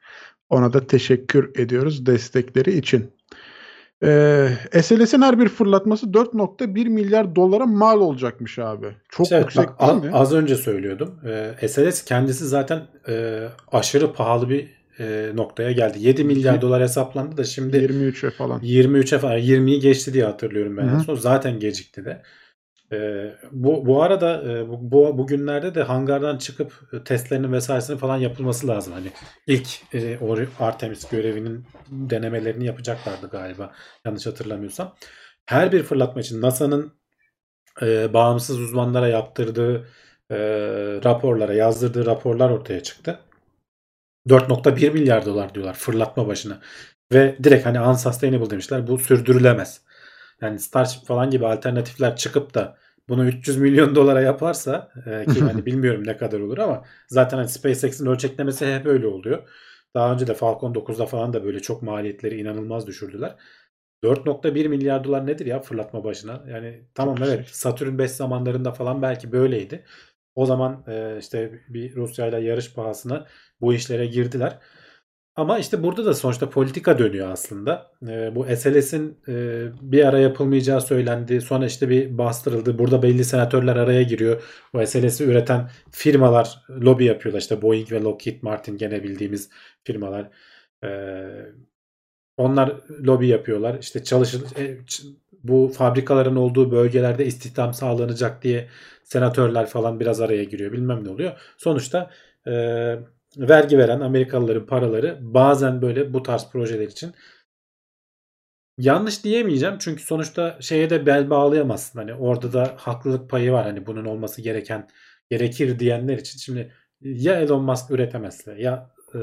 Ona 0.50 0.74
da 0.74 0.88
teşekkür 0.88 1.60
ediyoruz 1.60 2.06
destekleri 2.06 2.78
için. 2.78 3.12
Ee, 4.04 4.48
SLS'in 4.82 5.22
her 5.22 5.40
bir 5.40 5.50
fırlatması 5.50 6.06
4.1 6.06 6.90
milyar 6.90 7.36
dolara 7.36 7.66
mal 7.66 8.00
olacakmış 8.00 8.60
abi. 8.60 8.88
Çok 9.10 9.32
Evet, 9.32 9.44
yüksek 9.44 9.68
bak, 9.68 9.80
değil 9.80 10.04
mi? 10.04 10.10
Az 10.14 10.34
önce 10.34 10.56
söylüyordum. 10.56 11.20
Ee, 11.62 11.68
SLS 11.68 12.06
kendisi 12.06 12.48
zaten 12.48 12.88
e, 13.08 13.48
aşırı 13.72 14.14
pahalı 14.14 14.50
bir 14.50 14.81
e, 15.02 15.32
noktaya 15.36 15.72
geldi. 15.72 15.98
7 16.00 16.24
milyar 16.24 16.62
dolar 16.62 16.82
hesaplandı 16.84 17.38
da 17.38 17.44
şimdi 17.44 17.78
23'e 17.78 18.30
falan. 18.32 18.62
23'e 18.62 19.20
falan 19.20 19.40
20'yi 19.40 19.80
geçti 19.80 20.14
diye 20.14 20.26
hatırlıyorum 20.26 20.78
ben. 20.78 20.84
Hı 20.84 20.90
en 20.90 21.00
hı. 21.00 21.04
son. 21.04 21.16
Zaten 21.16 21.60
gecikti 21.60 22.06
de. 22.06 22.22
Ee, 22.94 23.34
bu 23.52 23.86
bu 23.86 24.04
arada 24.04 24.44
e, 24.52 24.70
bu, 24.70 24.92
bu 24.92 25.18
bugünlerde 25.18 25.76
de 25.76 25.84
hangardan 25.84 26.38
çıkıp 26.38 26.74
e, 26.94 27.04
testlerinin 27.04 27.52
vesairesinin 27.52 27.98
falan 27.98 28.18
yapılması 28.18 28.68
lazım. 28.68 28.94
Hani 28.94 29.12
ilk 29.48 29.68
e, 29.94 30.18
o 30.18 30.38
Artemis 30.60 31.10
görevinin 31.10 31.66
denemelerini 31.90 32.66
yapacaklardı 32.66 33.30
galiba. 33.30 33.74
Yanlış 34.06 34.26
hatırlamıyorsam. 34.26 34.96
Her 35.46 35.72
bir 35.72 35.84
fırlatma 35.84 36.22
için 36.22 36.42
NASA'nın 36.42 36.94
e, 37.82 38.14
bağımsız 38.14 38.60
uzmanlara 38.60 39.08
yaptırdığı 39.08 39.88
e, 40.32 40.38
raporlara, 41.04 41.54
yazdırdığı 41.54 42.06
raporlar 42.06 42.50
ortaya 42.50 42.84
çıktı. 42.84 43.20
4.1 44.30 44.90
milyar 44.92 45.26
dolar 45.26 45.56
diyorlar 45.56 45.74
fırlatma 45.74 46.28
başına. 46.28 46.60
Ve 47.14 47.38
direkt 47.44 47.66
hani 47.66 47.82
unsustainable 47.82 48.50
demişler. 48.50 48.88
Bu 48.88 48.98
sürdürülemez. 48.98 49.82
Yani 50.42 50.60
Starship 50.60 51.06
falan 51.08 51.30
gibi 51.30 51.48
alternatifler 51.48 52.16
çıkıp 52.16 52.54
da 52.54 52.78
bunu 53.10 53.26
300 53.26 53.58
milyon 53.58 53.96
dolara 53.96 54.22
yaparsa 54.22 54.92
e, 55.06 55.26
ki 55.26 55.42
hani 55.42 55.66
bilmiyorum 55.66 56.04
ne 56.06 56.18
kadar 56.18 56.40
olur 56.40 56.58
ama 56.58 56.84
zaten 57.08 57.38
hani 57.38 57.50
SpaceX'in 57.50 58.06
ölçeklemesi 58.06 58.76
hep 58.76 58.86
öyle 58.86 59.08
oluyor. 59.08 59.50
Daha 59.96 60.14
önce 60.14 60.28
de 60.28 60.34
Falcon 60.34 60.74
9'da 60.74 61.06
falan 61.06 61.34
da 61.34 61.44
böyle 61.44 61.60
çok 61.60 61.82
maliyetleri 61.82 62.42
inanılmaz 62.42 62.88
düşürdüler. 62.88 63.36
4.1 64.04 64.68
milyar 64.68 65.04
dolar 65.04 65.28
nedir 65.28 65.46
ya 65.46 65.60
fırlatma 65.60 66.04
başına? 66.04 66.44
Yani 66.48 66.86
tamam 66.96 67.16
Çok 67.16 67.28
evet 67.28 67.40
yüksek. 67.40 67.56
Satürn 67.56 67.98
5 67.98 68.12
zamanlarında 68.12 68.72
falan 68.72 69.02
belki 69.02 69.32
böyleydi. 69.32 69.86
O 70.36 70.46
zaman 70.46 70.84
e, 70.88 71.18
işte 71.20 71.62
bir 71.70 71.96
Rusya 71.96 72.28
ile 72.28 72.40
yarış 72.42 72.74
pahasına 72.74 73.28
bu 73.62 73.74
işlere 73.74 74.06
girdiler. 74.06 74.60
Ama 75.36 75.60
işte 75.60 75.84
burada 75.84 76.06
da 76.06 76.14
sonuçta 76.14 76.50
politika 76.50 77.00
dönüyor 77.00 77.30
aslında. 77.32 77.92
E, 78.08 78.36
bu 78.36 78.46
SLS'in 78.56 79.18
e, 79.28 79.66
bir 79.82 80.06
ara 80.08 80.20
yapılmayacağı 80.20 80.82
söylendi. 80.82 81.42
Sonra 81.42 81.66
işte 81.66 81.90
bir 81.90 82.18
bastırıldı. 82.18 82.78
Burada 82.80 83.04
belli 83.04 83.24
senatörler 83.26 83.76
araya 83.76 84.04
giriyor. 84.04 84.44
Bu 84.74 84.88
SLS'i 84.88 85.24
üreten 85.24 85.70
firmalar 85.92 86.66
lobi 86.70 87.06
yapıyorlar. 87.06 87.42
İşte 87.42 87.62
Boeing 87.62 87.92
ve 87.92 88.02
Lockheed 88.02 88.44
Martin 88.44 88.78
gene 88.78 89.04
bildiğimiz 89.04 89.50
firmalar. 89.84 90.30
E, 90.84 90.90
onlar 92.38 92.76
lobi 92.90 93.28
yapıyorlar. 93.28 93.78
İşte 93.80 94.04
çalışın 94.04 94.46
e, 94.58 94.78
bu 95.44 95.72
fabrikaların 95.78 96.36
olduğu 96.36 96.72
bölgelerde 96.72 97.26
istihdam 97.26 97.74
sağlanacak 97.74 98.44
diye 98.44 98.70
senatörler 99.04 99.66
falan 99.66 100.00
biraz 100.00 100.22
araya 100.22 100.44
giriyor. 100.44 100.72
Bilmem 100.72 101.04
ne 101.04 101.10
oluyor. 101.10 101.32
Sonuçta 101.58 102.12
e, 102.48 102.54
vergi 103.38 103.78
veren 103.78 104.00
Amerikalıların 104.00 104.66
paraları 104.66 105.18
bazen 105.22 105.82
böyle 105.82 106.14
bu 106.14 106.24
tarz 106.24 106.50
projeler 106.52 106.88
için 106.88 107.14
yanlış 108.78 109.24
diyemeyeceğim. 109.24 109.78
Çünkü 109.80 110.04
sonuçta 110.04 110.58
şeye 110.62 110.90
de 110.90 111.06
bel 111.06 111.30
bağlayamazsın. 111.30 112.00
Hani 112.00 112.14
orada 112.14 112.54
da 112.54 112.74
haklılık 112.78 113.30
payı 113.30 113.52
var. 113.52 113.66
Hani 113.66 113.86
bunun 113.86 114.06
olması 114.06 114.42
gereken 114.42 114.90
gerekir 115.30 115.80
diyenler 115.80 116.18
için. 116.18 116.40
Şimdi 116.40 116.74
ya 117.02 117.40
Elon 117.40 117.64
Musk 117.64 117.92
üretemezse 117.92 118.56
ya 118.60 118.92
e, 119.16 119.20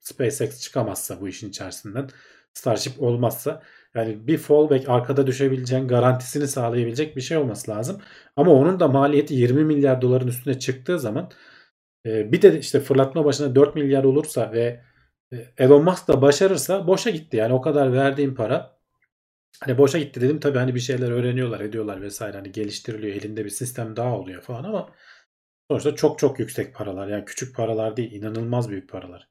SpaceX 0.00 0.60
çıkamazsa 0.60 1.20
bu 1.20 1.28
işin 1.28 1.48
içerisinden 1.48 2.08
Starship 2.54 3.02
olmazsa 3.02 3.62
yani 3.94 4.26
bir 4.26 4.38
fallback 4.38 4.88
arkada 4.88 5.26
düşebileceğin 5.26 5.88
garantisini 5.88 6.48
sağlayabilecek 6.48 7.16
bir 7.16 7.20
şey 7.20 7.36
olması 7.36 7.70
lazım. 7.70 8.00
Ama 8.36 8.52
onun 8.52 8.80
da 8.80 8.88
maliyeti 8.88 9.34
20 9.34 9.64
milyar 9.64 10.02
doların 10.02 10.28
üstüne 10.28 10.58
çıktığı 10.58 10.98
zaman 10.98 11.30
e, 12.06 12.32
bir 12.32 12.42
de 12.42 12.58
işte 12.58 12.80
fırlatma 12.80 13.24
başına 13.24 13.54
4 13.54 13.74
milyar 13.74 14.04
olursa 14.04 14.52
ve 14.52 14.80
E, 15.32 15.36
Elon 15.58 15.84
Musk 15.84 16.08
da 16.08 16.22
başarırsa 16.22 16.86
boşa 16.86 17.10
gitti. 17.10 17.36
Yani 17.36 17.52
o 17.54 17.60
kadar 17.60 17.92
verdiğim 17.92 18.34
para 18.34 18.78
hani 19.60 19.78
boşa 19.78 19.98
gitti 19.98 20.20
dedim. 20.20 20.40
Tabii 20.40 20.58
hani 20.58 20.74
bir 20.74 20.80
şeyler 20.80 21.10
öğreniyorlar, 21.10 21.60
ediyorlar 21.60 22.02
vesaire. 22.02 22.36
Hani 22.36 22.52
geliştiriliyor. 22.52 23.16
Elinde 23.16 23.44
bir 23.44 23.50
sistem 23.50 23.96
daha 23.96 24.18
oluyor 24.18 24.42
falan 24.42 24.64
ama 24.64 24.90
sonuçta 25.70 25.94
çok 25.94 26.18
çok 26.18 26.38
yüksek 26.38 26.74
paralar. 26.74 27.08
Yani 27.08 27.24
küçük 27.24 27.56
paralar 27.56 27.96
değil. 27.96 28.12
inanılmaz 28.12 28.70
büyük 28.70 28.88
paralar. 28.90 29.28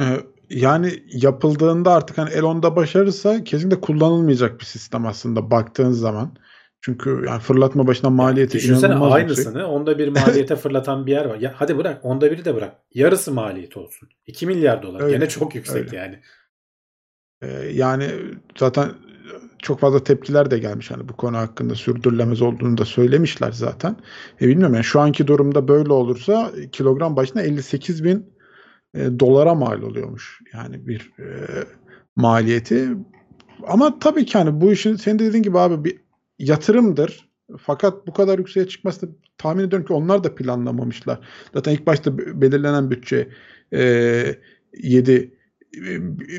Ee, 0.00 0.16
yani 0.50 1.04
yapıldığında 1.06 1.92
artık 1.92 2.18
hani 2.18 2.30
Elon'da 2.30 2.76
başarırsa 2.76 3.44
kesinlikle 3.44 3.80
kullanılmayacak 3.80 4.60
bir 4.60 4.64
sistem 4.64 5.06
aslında 5.06 5.50
baktığın 5.50 5.90
zaman. 5.90 6.36
Çünkü 6.84 7.24
yani 7.26 7.40
fırlatma 7.40 7.86
başına 7.86 8.10
maliyeti 8.10 8.58
Düşünsene 8.58 8.92
inanılmaz 8.92 9.12
aynısını 9.12 9.58
yüksek. 9.58 9.68
onda 9.68 9.98
bir 9.98 10.08
maliyete 10.08 10.56
fırlatan 10.56 11.06
bir 11.06 11.12
yer 11.12 11.24
var. 11.24 11.36
Ya 11.38 11.52
hadi 11.56 11.78
bırak 11.78 12.04
onda 12.04 12.30
biri 12.30 12.44
de 12.44 12.54
bırak. 12.54 12.76
Yarısı 12.94 13.32
maliyeti 13.32 13.78
olsun. 13.78 14.08
2 14.26 14.46
milyar 14.46 14.82
dolar. 14.82 15.00
Öyle, 15.00 15.16
Gene 15.16 15.28
çok 15.28 15.54
yüksek 15.54 15.76
öyle. 15.76 15.96
yani. 15.96 16.18
Ee, 17.42 17.48
yani 17.72 18.10
zaten 18.58 18.90
çok 19.62 19.80
fazla 19.80 20.04
tepkiler 20.04 20.50
de 20.50 20.58
gelmiş 20.58 20.90
hani 20.90 21.08
bu 21.08 21.16
konu 21.16 21.36
hakkında 21.36 21.74
sürdürülemez 21.74 22.42
olduğunu 22.42 22.78
da 22.78 22.84
söylemişler 22.84 23.52
zaten. 23.52 23.96
E 24.40 24.48
bilmiyorum 24.48 24.74
yani 24.74 24.84
şu 24.84 25.00
anki 25.00 25.26
durumda 25.26 25.68
böyle 25.68 25.92
olursa 25.92 26.52
kilogram 26.72 27.16
başına 27.16 27.42
58 27.42 28.04
bin 28.04 28.26
e, 28.94 29.20
dolara 29.20 29.54
mal 29.54 29.82
oluyormuş. 29.82 30.40
Yani 30.54 30.86
bir 30.88 31.12
e, 31.18 31.46
maliyeti. 32.16 32.88
Ama 33.66 33.98
tabii 33.98 34.26
ki 34.26 34.38
hani 34.38 34.60
bu 34.60 34.72
işin 34.72 34.96
senin 34.96 35.18
de 35.18 35.24
dediğin 35.24 35.42
gibi 35.42 35.58
abi 35.58 35.84
bir 35.84 36.01
yatırımdır. 36.46 37.28
Fakat 37.58 38.06
bu 38.06 38.12
kadar 38.12 38.38
yükseğe 38.38 38.68
çıkmasını 38.68 39.10
tahmin 39.38 39.64
ediyorum 39.64 39.86
ki 39.86 39.92
onlar 39.92 40.24
da 40.24 40.34
planlamamışlar. 40.34 41.18
Zaten 41.54 41.72
ilk 41.72 41.86
başta 41.86 42.18
be- 42.18 42.40
belirlenen 42.40 42.90
bütçe 42.90 43.28
e, 43.72 44.36
7 44.82 45.34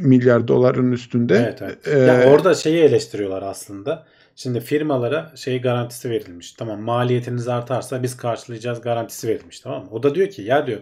milyar 0.01 0.47
doların 0.47 0.91
üstünde. 0.91 1.35
Evet 1.35 1.61
evet. 1.61 1.87
E, 1.87 1.99
Ya 1.99 2.31
orada 2.31 2.53
şeyi 2.53 2.83
eleştiriyorlar 2.83 3.41
aslında. 3.41 4.05
Şimdi 4.35 4.59
firmalara 4.59 5.33
şey 5.35 5.61
garantisi 5.61 6.09
verilmiş. 6.09 6.51
Tamam 6.53 6.81
maliyetiniz 6.81 7.47
artarsa 7.47 8.03
biz 8.03 8.17
karşılayacağız 8.17 8.81
garantisi 8.81 9.27
verilmiş 9.27 9.59
tamam 9.59 9.83
mı? 9.83 9.89
O 9.91 10.03
da 10.03 10.15
diyor 10.15 10.29
ki 10.29 10.41
ya 10.41 10.67
diyor 10.67 10.81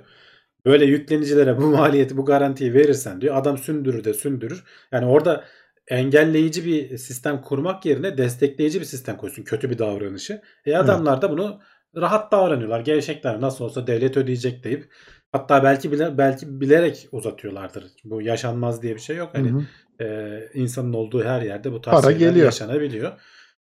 böyle 0.66 0.86
yüklenicilere 0.86 1.58
bu 1.58 1.62
maliyeti 1.68 2.18
bu 2.18 2.26
garantiyi 2.26 2.74
verirsen 2.74 3.22
diyor 3.22 3.36
adam 3.36 3.58
sündürür 3.58 4.04
de 4.04 4.14
sündürür. 4.14 4.64
Yani 4.92 5.06
orada 5.06 5.44
engelleyici 5.88 6.66
bir 6.66 6.98
sistem 6.98 7.42
kurmak 7.42 7.86
yerine 7.86 8.18
destekleyici 8.18 8.80
bir 8.80 8.86
sistem 8.86 9.18
koysun. 9.18 9.44
Kötü 9.44 9.70
bir 9.70 9.78
davranışı. 9.78 10.42
E 10.66 10.76
adamlar 10.76 11.22
da 11.22 11.32
bunu 11.32 11.60
rahat 11.96 12.32
davranıyorlar. 12.32 12.80
Gevşekler 12.80 13.42
nasıl 13.42 13.66
olsa 13.66 13.88
devlet 13.88 14.18
ödeyecek 14.18 14.64
deyip 14.64 14.94
hatta 15.32 15.64
belki 15.64 15.92
bile 15.92 16.18
belki 16.18 16.62
bilerek 16.62 17.08
uzatıyorlardır. 17.12 17.84
Bu 18.04 18.22
yaşanmaz 18.22 18.82
diye 18.82 18.96
bir 18.96 19.02
şey 19.02 19.16
yok. 19.16 19.30
Hani 19.34 19.50
hı 19.50 19.58
hı. 20.00 20.04
e, 20.04 20.50
insanın 20.54 20.94
olduğu 20.94 21.24
her 21.24 21.42
yerde 21.42 21.72
bu 21.72 21.82
tarz 21.82 22.02
Para 22.02 22.12
şeyler 22.12 22.28
geliyor. 22.28 22.46
yaşanabiliyor. 22.46 23.12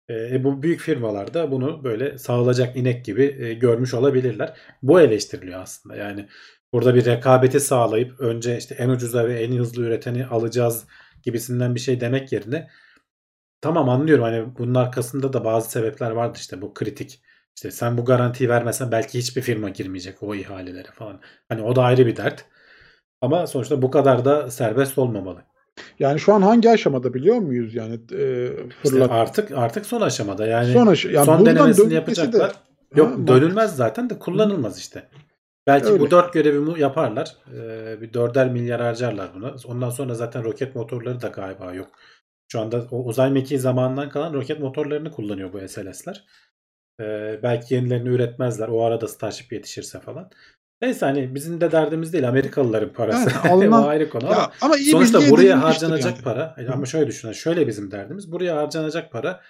E, 0.10 0.44
bu 0.44 0.64
büyük 0.64 0.80
firmalar 0.80 1.34
da 1.34 1.52
bunu 1.52 1.84
böyle 1.84 2.18
sağlayacak 2.18 2.76
inek 2.76 3.06
gibi 3.06 3.38
e, 3.40 3.54
görmüş 3.54 3.94
olabilirler. 3.94 4.58
Bu 4.82 5.02
eleştiriliyor 5.02 5.62
aslında. 5.62 5.96
Yani 5.96 6.28
burada 6.74 6.96
bir 6.96 7.06
rekabeti 7.06 7.60
sağlayıp 7.60 8.20
önce 8.20 8.58
işte 8.58 8.76
en 8.76 8.90
ucuza 8.90 9.28
ve 9.28 9.40
en 9.40 9.58
hızlı 9.58 9.84
üreteni 9.84 10.26
alacağız 10.26 10.88
gibisinden 11.24 11.76
bir 11.76 11.80
şey 11.80 12.02
demek 12.02 12.32
yerine 12.32 12.68
tamam 13.62 13.90
anlıyorum 13.90 14.24
hani 14.24 14.46
bunun 14.58 14.76
arkasında 14.76 15.34
da 15.34 15.46
bazı 15.46 15.72
sebepler 15.72 16.12
vardı 16.12 16.38
işte 16.42 16.62
bu 16.62 16.74
kritik. 16.74 17.22
İşte 17.56 17.72
sen 17.72 17.98
bu 17.98 18.06
garantiyi 18.06 18.50
vermesen 18.50 18.92
belki 18.92 19.20
hiçbir 19.20 19.42
firma 19.42 19.70
girmeyecek 19.70 20.24
o 20.24 20.36
ihalelere 20.36 20.88
falan. 20.94 21.20
Hani 21.50 21.62
o 21.62 21.76
da 21.76 21.84
ayrı 21.84 22.06
bir 22.06 22.16
dert. 22.16 22.46
Ama 23.22 23.48
sonuçta 23.48 23.82
bu 23.82 23.92
kadar 23.92 24.26
da 24.26 24.52
serbest 24.52 24.98
olmamalı. 24.98 25.42
Yani 26.00 26.20
şu 26.20 26.34
an 26.34 26.42
hangi 26.42 26.70
aşamada 26.70 27.14
biliyor 27.14 27.36
muyuz 27.36 27.76
yani 27.76 27.94
e, 28.12 28.48
İşte 28.50 28.90
fırlat 28.90 29.12
artık 29.12 29.52
artık 29.52 29.86
son 29.86 30.02
aşamada 30.02 30.48
yani 30.48 30.74
son, 30.74 30.88
aş- 30.88 31.06
yani 31.06 31.26
son 31.26 31.46
denemesini 31.46 31.94
yapacaklar. 31.94 32.50
De, 32.50 32.54
Yok 32.96 33.10
Ha, 33.12 33.16
bak- 33.18 33.28
dönülmez 33.28 33.76
zaten 33.76 34.10
de 34.10 34.20
kullanılmaz 34.20 34.80
işte. 34.80 35.10
Belki 35.67 35.88
Öyle. 35.88 36.00
bu 36.00 36.12
dört 36.12 36.34
görevi 36.34 36.60
mu- 36.60 36.78
yaparlar. 36.78 37.36
Ee, 37.56 38.02
bir 38.02 38.13
dörder 38.13 38.50
milyar 38.52 38.82
harcarlar 38.82 39.30
buna. 39.36 39.54
Ondan 39.65 39.89
sonra 39.89 40.13
zaten 40.15 40.43
roket 40.43 40.76
motorları 40.76 41.22
da 41.22 41.28
galiba 41.28 41.74
yok. 41.74 41.88
Şu 42.52 42.60
anda 42.60 42.86
o 42.91 43.04
uzay 43.04 43.32
mekiği 43.32 43.60
zamanından 43.60 44.10
kalan 44.10 44.34
roket 44.34 44.60
motorlarını 44.60 45.12
kullanıyor 45.12 45.54
bu 45.54 45.67
SLS'ler. 45.67 46.26
Ee, 47.02 47.39
belki 47.43 47.74
yenilerini 47.74 48.10
üretmezler. 48.10 48.67
O 48.67 48.84
arada 48.84 49.08
Starship 49.08 49.52
yetişirse 49.54 50.00
falan. 50.00 50.30
Neyse 50.82 51.06
hani 51.06 51.36
bizim 51.36 51.62
de 51.62 51.72
derdimiz 51.72 52.13
değil. 52.13 52.28
Amerikalıların 52.30 52.93
parası. 52.93 53.30
Yani 53.30 53.50
alınan- 53.54 53.84
o 53.84 53.88
ayrı 53.88 54.10
konu 54.10 54.26
ama 54.26 54.36
ya, 54.36 54.52
ama 54.62 54.78
iyi 54.78 54.91
sonuçta 54.91 55.19
buraya 55.30 55.63
harcanacak 55.63 56.13
yani. 56.13 56.24
para. 56.24 56.58
Hı. 56.58 56.74
Ama 56.74 56.86
şöyle 56.86 57.08
düşünün. 57.08 57.34
Şöyle 57.34 57.67
bizim 57.67 57.91
derdimiz. 57.91 58.32
Buraya 58.32 58.56
harcanacak 58.58 59.12
para 59.12 59.41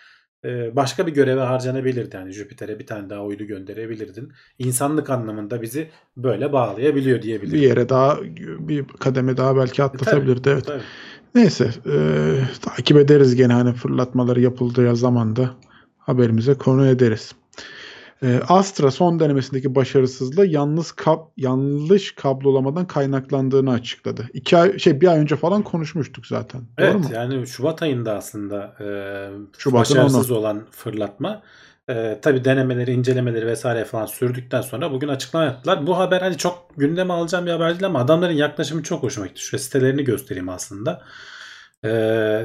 başka 0.71 1.07
bir 1.07 1.11
göreve 1.11 1.41
harcanabilirdi. 1.41 2.15
Yani 2.15 2.31
Jüpiter'e 2.31 2.79
bir 2.79 2.85
tane 2.85 3.09
daha 3.09 3.23
uydu 3.23 3.43
gönderebilirdin. 3.43 4.31
İnsanlık 4.59 5.09
anlamında 5.09 5.61
bizi 5.61 5.89
böyle 6.17 6.53
bağlayabiliyor 6.53 7.17
bir 7.17 7.23
diyebilirim. 7.23 7.61
yere 7.61 7.89
daha 7.89 8.17
bir 8.59 8.85
kademe 8.87 9.37
daha 9.37 9.55
belki 9.55 9.83
atlatabilirdi 9.83 10.49
evet. 10.49 10.65
Tabii. 10.65 10.81
Neyse 11.35 11.69
e, 11.91 11.97
takip 12.61 12.97
ederiz 12.97 13.35
gene 13.35 13.53
hani 13.53 13.73
fırlatmaları 13.73 14.41
yapıldığı 14.41 14.95
zaman 14.95 15.35
da 15.35 15.49
haberimize 15.97 16.53
konu 16.53 16.87
ederiz. 16.87 17.35
E, 18.23 18.39
Astra 18.47 18.91
son 18.91 19.19
denemesindeki 19.19 19.75
başarısızlığı 19.75 20.45
yalnız 20.45 20.91
kab 20.91 21.19
yanlış 21.37 22.15
kablolamadan 22.15 22.87
kaynaklandığını 22.87 23.71
açıkladı. 23.71 24.29
İki 24.33 24.57
ay, 24.57 24.79
şey 24.79 25.01
bir 25.01 25.07
ay 25.07 25.19
önce 25.19 25.35
falan 25.35 25.63
konuşmuştuk 25.63 26.27
zaten. 26.27 26.61
Doğru 26.61 26.87
Evet 26.87 26.95
mu? 26.95 27.09
yani 27.13 27.47
Şubat 27.47 27.81
ayında 27.81 28.15
aslında 28.15 28.75
e, 28.79 28.87
Şubat'ın 29.57 29.95
başarısız 29.95 30.31
olan 30.31 30.65
fırlatma 30.71 31.41
e, 31.89 32.19
tabi 32.21 32.45
denemeleri, 32.45 32.91
incelemeleri 32.91 33.47
vesaire 33.47 33.85
falan 33.85 34.05
sürdükten 34.05 34.61
sonra 34.61 34.91
bugün 34.91 35.07
açıklama 35.07 35.45
yaptılar. 35.45 35.87
Bu 35.87 35.97
haber 35.97 36.21
hani 36.21 36.37
çok 36.37 36.69
gündeme 36.77 37.13
alacağım 37.13 37.45
bir 37.45 37.51
haber 37.51 37.69
değil 37.69 37.85
ama 37.85 37.99
adamların 37.99 38.33
yaklaşımı 38.33 38.83
çok 38.83 39.03
hoşuma 39.03 39.27
gitti. 39.27 39.41
Şöyle 39.41 39.63
sitelerini 39.63 40.03
göstereyim 40.03 40.49
aslında. 40.49 41.01
E, 41.85 41.89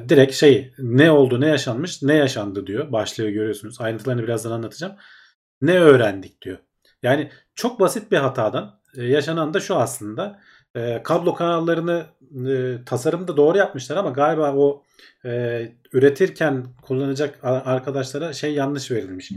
direkt 0.09 0.35
şey 0.35 0.73
ne 0.79 1.11
oldu, 1.11 1.41
ne 1.41 1.47
yaşanmış, 1.49 2.03
ne 2.03 2.15
yaşandı 2.15 2.67
diyor. 2.67 2.93
Başlığı 2.93 3.31
görüyorsunuz. 3.31 3.81
Ayrıntılarını 3.81 4.23
birazdan 4.23 4.51
anlatacağım. 4.51 4.93
Ne 5.65 5.79
öğrendik 5.81 6.43
diyor. 6.43 6.59
Yani 7.03 7.31
çok 7.55 7.81
basit 7.81 8.13
bir 8.13 8.17
hatadan 8.17 8.81
e, 8.97 9.05
yaşanan 9.05 9.55
da 9.55 9.61
şu 9.61 9.77
aslında. 9.77 10.41
E, 10.75 11.03
kablo 11.03 11.35
kanallarını 11.35 12.07
e, 12.49 12.85
tasarımda 12.87 13.37
doğru 13.37 13.59
yapmışlar 13.59 13.97
ama 13.97 14.11
galiba 14.11 14.55
o 14.57 14.83
e, 15.25 15.63
üretirken 15.93 16.67
kullanacak 16.83 17.39
arkadaşlara 17.43 18.33
şey 18.33 18.55
yanlış 18.55 18.91
verilmiş. 18.91 19.33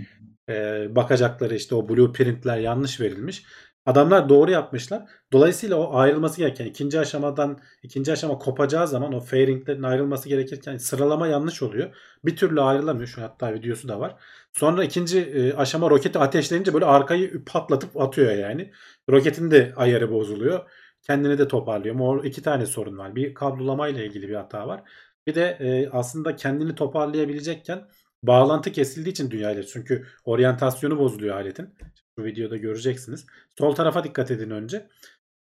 E, 0.50 0.88
bakacakları 0.96 1.56
işte 1.56 1.76
o 1.76 1.90
blueprintler 1.90 2.58
yanlış 2.58 3.02
verilmiş. 3.02 3.44
Adamlar 3.88 4.30
doğru 4.30 4.52
yapmışlar. 4.52 5.10
Dolayısıyla 5.34 5.76
o 5.76 5.96
ayrılması 5.96 6.38
gereken 6.38 6.66
ikinci 6.66 7.00
aşamadan 7.00 7.60
ikinci 7.84 8.12
aşama 8.12 8.38
kopacağı 8.38 8.88
zaman 8.88 9.14
o 9.14 9.20
fairinglerin 9.20 9.84
ayrılması 9.84 10.30
gerekirken 10.30 10.78
sıralama 10.78 11.28
yanlış 11.28 11.62
oluyor. 11.64 11.96
Bir 12.26 12.36
türlü 12.36 12.62
ayrılamıyor. 12.62 13.08
Şu 13.08 13.22
hatta 13.22 13.54
videosu 13.54 13.88
da 13.88 14.00
var. 14.00 14.16
Sonra 14.54 14.84
ikinci 14.84 15.20
e, 15.20 15.54
aşama 15.54 15.90
roketi 15.90 16.20
ateşlenince 16.20 16.74
böyle 16.74 16.86
arkayı 16.86 17.46
patlatıp 17.46 18.02
atıyor 18.02 18.32
yani. 18.32 18.72
Roketin 19.10 19.52
de 19.52 19.74
ayarı 19.76 20.12
bozuluyor. 20.12 20.70
Kendini 21.02 21.38
de 21.38 21.48
toparlıyor. 21.48 21.96
Mor 21.96 22.24
iki 22.24 22.42
tane 22.42 22.66
sorun 22.66 22.98
var. 22.98 23.16
Bir 23.16 23.34
kablolamayla 23.34 24.04
ilgili 24.04 24.30
bir 24.30 24.36
hata 24.36 24.68
var. 24.68 24.84
Bir 25.28 25.36
de 25.36 25.58
e, 25.60 25.90
aslında 25.90 26.36
kendini 26.36 26.76
toparlayabilecekken 26.76 27.88
bağlantı 28.24 28.72
kesildiği 28.72 29.12
için 29.12 29.32
dünyayla 29.32 29.64
çünkü 29.64 30.06
oryantasyonu 30.26 31.00
bozuluyor 31.00 31.36
aletin. 31.36 31.76
Bu 32.18 32.24
videoda 32.26 32.58
göreceksiniz. 32.58 33.26
Sol 33.58 33.76
tarafa 33.76 34.04
dikkat 34.04 34.32
edin 34.32 34.50
önce. 34.50 34.88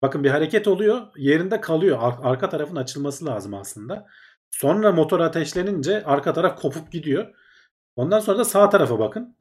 Bakın 0.01 0.23
bir 0.23 0.29
hareket 0.29 0.67
oluyor. 0.67 1.01
Yerinde 1.17 1.61
kalıyor. 1.61 1.97
Ar- 2.01 2.19
arka 2.31 2.49
tarafın 2.49 2.75
açılması 2.75 3.25
lazım 3.25 3.53
aslında. 3.53 4.07
Sonra 4.51 4.91
motor 4.91 5.19
ateşlenince 5.19 6.03
arka 6.05 6.33
taraf 6.33 6.61
kopup 6.61 6.91
gidiyor. 6.91 7.35
Ondan 7.95 8.19
sonra 8.19 8.37
da 8.37 8.45
sağ 8.45 8.69
tarafa 8.69 8.99
bakın. 8.99 9.35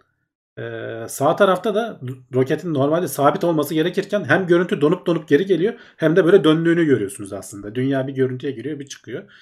Ee, 0.59 1.07
sağ 1.09 1.37
tarafta 1.37 1.75
da 1.75 2.01
roketin 2.35 2.75
normalde 2.75 3.09
sabit 3.09 3.45
olması 3.45 3.75
gerekirken 3.75 4.25
hem 4.25 4.47
görüntü 4.47 4.81
donup 4.81 5.07
donup 5.07 5.29
geri 5.29 5.47
geliyor 5.47 5.75
hem 5.97 6.17
de 6.17 6.25
böyle 6.25 6.45
döndüğünü 6.45 6.85
görüyorsunuz 6.85 7.33
aslında. 7.33 7.75
Dünya 7.75 8.07
bir 8.07 8.13
görüntüye 8.13 8.53
giriyor 8.53 8.79
bir 8.79 8.87
çıkıyor. 8.87 9.33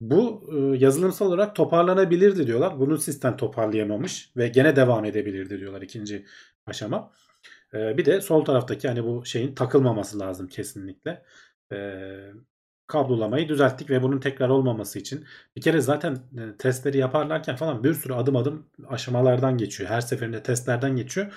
Bu 0.00 0.50
e, 0.52 0.78
yazılımsal 0.78 1.26
olarak 1.26 1.56
toparlanabilirdi 1.56 2.46
diyorlar. 2.46 2.80
Bunu 2.80 2.98
sistem 2.98 3.36
toparlayamamış 3.36 4.30
ve 4.36 4.48
gene 4.48 4.76
devam 4.76 5.04
edebilirdi 5.04 5.60
diyorlar 5.60 5.82
ikinci 5.82 6.26
aşama. 6.66 7.12
E, 7.74 7.98
bir 7.98 8.04
de 8.04 8.20
sol 8.20 8.44
taraftaki 8.44 8.88
hani 8.88 9.04
bu 9.04 9.24
şeyin 9.26 9.54
takılmaması 9.54 10.18
lazım 10.20 10.48
kesinlikle. 10.48 11.22
E, 11.72 11.76
kablolamayı 12.86 13.48
düzelttik 13.48 13.90
ve 13.90 14.02
bunun 14.02 14.20
tekrar 14.20 14.48
olmaması 14.48 14.98
için 14.98 15.24
bir 15.56 15.60
kere 15.60 15.80
zaten 15.80 16.14
e, 16.14 16.56
testleri 16.58 16.98
yaparlarken 16.98 17.56
falan 17.56 17.84
bir 17.84 17.94
sürü 17.94 18.12
adım 18.14 18.36
adım 18.36 18.66
aşamalardan 18.88 19.58
geçiyor. 19.58 19.90
Her 19.90 20.00
seferinde 20.00 20.42
testlerden 20.42 20.96
geçiyor. 20.96 21.32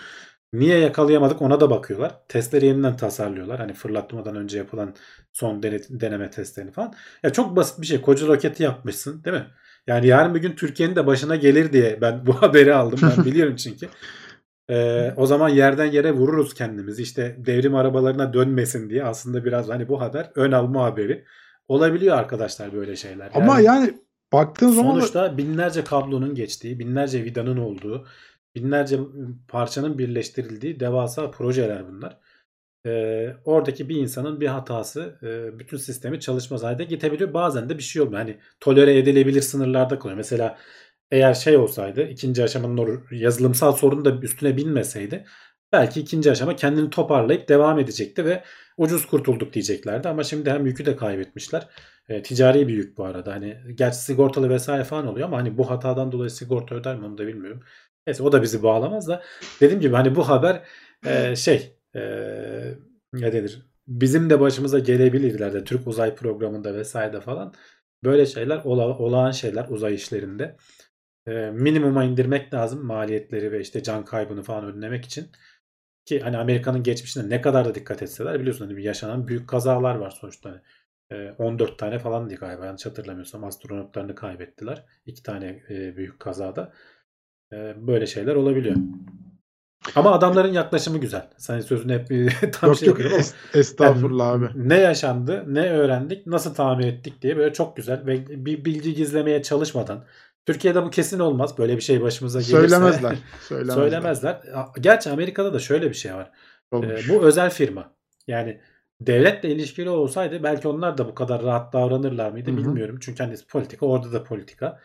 Niye 0.54 0.80
yakalayamadık 0.80 1.42
ona 1.42 1.60
da 1.60 1.70
bakıyorlar. 1.70 2.16
Testleri 2.28 2.66
yeniden 2.66 2.98
tasarlıyorlar. 2.98 3.60
Hani 3.60 3.74
fırlatmadan 3.74 4.36
önce 4.36 4.58
yapılan 4.58 4.96
son 5.34 5.64
dene- 5.64 6.02
deneme 6.02 6.30
testlerini 6.30 6.72
falan. 6.72 6.94
Ya 7.24 7.34
çok 7.34 7.56
basit 7.56 7.82
bir 7.82 7.86
şey. 7.88 8.02
Koca 8.02 8.28
roketi 8.28 8.64
yapmışsın 8.64 9.24
değil 9.24 9.38
mi? 9.38 9.48
Yani 9.88 10.08
yarın 10.08 10.36
bir 10.36 10.42
gün 10.42 10.52
Türkiye'nin 10.56 10.96
de 10.96 11.08
başına 11.08 11.36
gelir 11.36 11.74
diye 11.74 12.02
ben 12.02 12.26
bu 12.26 12.34
haberi 12.42 12.74
aldım. 12.76 13.00
Ben 13.04 13.26
biliyorum 13.26 13.56
çünkü. 13.56 13.90
Ee, 14.69 15.13
o 15.17 15.25
zaman 15.25 15.49
yerden 15.49 15.86
yere 15.86 16.12
vururuz 16.12 16.54
kendimizi. 16.54 17.01
İşte 17.01 17.36
devrim 17.39 17.75
arabalarına 17.75 18.34
dönmesin 18.34 18.89
diye 18.89 19.04
aslında 19.04 19.45
biraz 19.45 19.69
hani 19.69 19.88
bu 19.89 20.01
haber 20.01 20.32
ön 20.36 20.51
alma 20.51 20.84
haberi. 20.86 21.25
Olabiliyor 21.67 22.17
arkadaşlar 22.17 22.73
böyle 22.73 22.95
şeyler. 22.95 23.32
Ama 23.34 23.60
yani 23.60 23.93
baktığın 24.34 24.69
zaman 24.69 24.95
da- 24.95 24.99
Sonuçta 24.99 25.38
binlerce 25.38 25.84
kablonun 25.84 26.36
geçtiği, 26.36 26.80
binlerce 26.80 27.23
vidanın 27.23 27.58
olduğu, 27.58 28.08
binlerce 28.56 28.99
parçanın 29.47 29.97
birleştirildiği 29.97 30.80
devasa 30.80 31.32
projeler 31.32 31.88
bunlar. 31.88 32.17
Ee, 32.88 33.34
oradaki 33.45 33.89
bir 33.89 33.95
insanın 33.95 34.41
bir 34.41 34.47
hatası 34.47 35.15
e, 35.23 35.60
bütün 35.60 35.78
sistemi 35.78 36.19
çalışmaz 36.19 36.63
hale 36.63 36.84
getirebiliyor. 36.84 37.34
Bazen 37.34 37.69
de 37.69 37.78
bir 37.78 37.84
şey 37.84 38.01
olmuyor. 38.01 38.19
Hani 38.21 38.38
tolere 38.60 38.97
edilebilir 38.97 39.41
sınırlarda 39.41 39.99
kalıyor. 39.99 40.17
Mesela 40.17 40.58
eğer 41.12 41.34
şey 41.34 41.58
olsaydı 41.58 42.08
ikinci 42.08 42.44
aşamanın 42.44 43.04
yazılımsal 43.12 43.72
sorun 43.72 44.06
da 44.06 44.12
üstüne 44.12 44.58
binmeseydi 44.58 45.26
belki 45.72 46.00
ikinci 46.02 46.32
aşama 46.32 46.56
kendini 46.56 46.89
toparlayıp 46.89 47.50
devam 47.50 47.80
edecekti 47.80 48.26
ve 48.26 48.44
ucuz 48.78 49.06
kurtulduk 49.06 49.54
diyeceklerdi. 49.54 50.10
Ama 50.10 50.24
şimdi 50.24 50.52
hem 50.52 50.65
yükü 50.65 50.86
de 50.86 50.96
kaybetmişler. 50.96 51.68
E, 52.10 52.22
ticari 52.22 52.68
bir 52.68 52.74
yük 52.74 52.98
bu 52.98 53.06
arada. 53.06 53.34
Hani 53.34 53.58
gerçi 53.76 53.98
sigortalı 53.98 54.50
vesaire 54.50 54.84
falan 54.84 55.08
oluyor 55.08 55.28
ama 55.28 55.38
hani 55.38 55.58
bu 55.58 55.70
hatadan 55.70 56.12
dolayı 56.12 56.30
sigorta 56.30 56.76
öder 56.76 56.96
mi 56.96 57.06
onu 57.06 57.18
da 57.18 57.28
bilmiyorum. 57.28 57.63
Neyse 58.08 58.24
o 58.24 58.32
da 58.32 58.41
bizi 58.41 58.63
bağlamaz 58.63 59.08
da 59.08 59.24
dediğim 59.62 59.82
gibi 59.82 59.96
hani 59.96 60.15
bu 60.15 60.30
haber 60.30 60.62
e, 61.06 61.36
şey 61.36 61.78
e, 61.96 62.02
ne 63.13 63.34
denir 63.34 63.62
bizim 63.88 64.30
de 64.30 64.39
başımıza 64.39 64.80
gelebilir 64.80 65.34
ileride 65.34 65.63
Türk 65.63 65.88
uzay 65.88 66.15
programında 66.15 66.76
vesaire 66.76 67.22
falan 67.22 67.54
böyle 68.04 68.26
şeyler 68.26 68.62
ola, 68.63 68.98
olağan 68.98 69.32
şeyler 69.32 69.65
uzay 69.70 69.96
işlerinde 69.96 70.56
e, 71.28 71.32
minimuma 71.52 72.04
indirmek 72.04 72.54
lazım 72.54 72.86
maliyetleri 72.86 73.52
ve 73.52 73.60
işte 73.62 73.84
can 73.84 74.06
kaybını 74.06 74.44
falan 74.44 74.76
önlemek 74.76 75.06
için 75.06 75.28
ki 76.06 76.20
hani 76.20 76.38
Amerika'nın 76.38 76.84
geçmişine 76.84 77.30
ne 77.30 77.42
kadar 77.42 77.66
da 77.66 77.76
dikkat 77.76 78.02
etseler 78.02 78.40
biliyorsun 78.40 78.66
hani 78.66 78.78
bir 78.78 78.84
yaşanan 78.84 79.28
büyük 79.28 79.50
kazalar 79.50 79.96
var 79.96 80.12
sonuçta. 80.12 80.50
Hani, 80.50 80.62
e, 81.12 81.32
14 81.32 81.80
tane 81.80 82.00
falan 82.00 82.30
diye 82.30 82.40
galiba 82.40 82.66
yanlış 82.66 82.86
hatırlamıyorsam 82.86 83.44
astronotlarını 83.44 84.16
kaybettiler. 84.16 84.86
iki 85.06 85.24
tane 85.24 85.64
e, 85.70 85.98
büyük 85.98 86.20
kazada. 86.20 86.74
E, 87.54 87.88
böyle 87.88 88.08
şeyler 88.08 88.36
olabiliyor. 88.36 88.76
Ama 89.96 90.12
adamların 90.12 90.54
yaklaşımı 90.54 90.98
güzel. 90.98 91.30
Sen 91.38 91.60
sözünü 91.60 91.94
hep 91.94 92.08
tam 92.54 92.70
yok 92.70 92.78
şey 92.78 92.88
yok 92.88 93.00
es- 93.00 93.34
estağfurullah 93.54 94.28
abi. 94.28 94.46
ne 94.56 94.80
yaşandı, 94.80 95.44
ne 95.48 95.70
öğrendik, 95.70 96.28
nasıl 96.28 96.54
tamir 96.54 96.88
ettik 96.88 97.22
diye 97.22 97.38
böyle 97.38 97.54
çok 97.54 97.78
güzel 97.78 98.06
ve 98.06 98.46
bir 98.46 98.66
bilgi 98.66 98.94
gizlemeye 98.94 99.44
çalışmadan. 99.44 100.06
Türkiye'de 100.46 100.84
bu 100.84 100.90
kesin 100.90 101.20
olmaz. 101.20 101.58
Böyle 101.58 101.76
bir 101.76 101.82
şey 101.82 102.02
başımıza 102.02 102.40
gelirse. 102.40 102.58
Söylemezler. 102.58 103.16
Söylemezler. 103.42 103.76
Söylemezler. 103.76 104.42
Gerçi 104.80 105.10
Amerika'da 105.10 105.54
da 105.54 105.60
şöyle 105.60 105.90
bir 105.90 105.96
şey 105.96 106.14
var. 106.14 106.32
Ee, 106.74 107.00
bu 107.10 107.24
özel 107.24 107.50
firma. 107.50 107.96
Yani 108.28 108.62
devletle 109.02 109.50
ilişkili 109.50 109.90
olsaydı 109.90 110.44
belki 110.44 110.68
onlar 110.68 110.98
da 110.98 111.08
bu 111.08 111.16
kadar 111.16 111.44
rahat 111.44 111.74
davranırlar 111.74 112.32
mıydı 112.32 112.50
Hı 112.50 112.54
hı. 112.54 112.58
bilmiyorum. 112.58 112.98
Çünkü 113.02 113.24
hani 113.24 113.36
politika 113.50 113.86
orada 113.86 114.14
da 114.14 114.24
politika. 114.24 114.80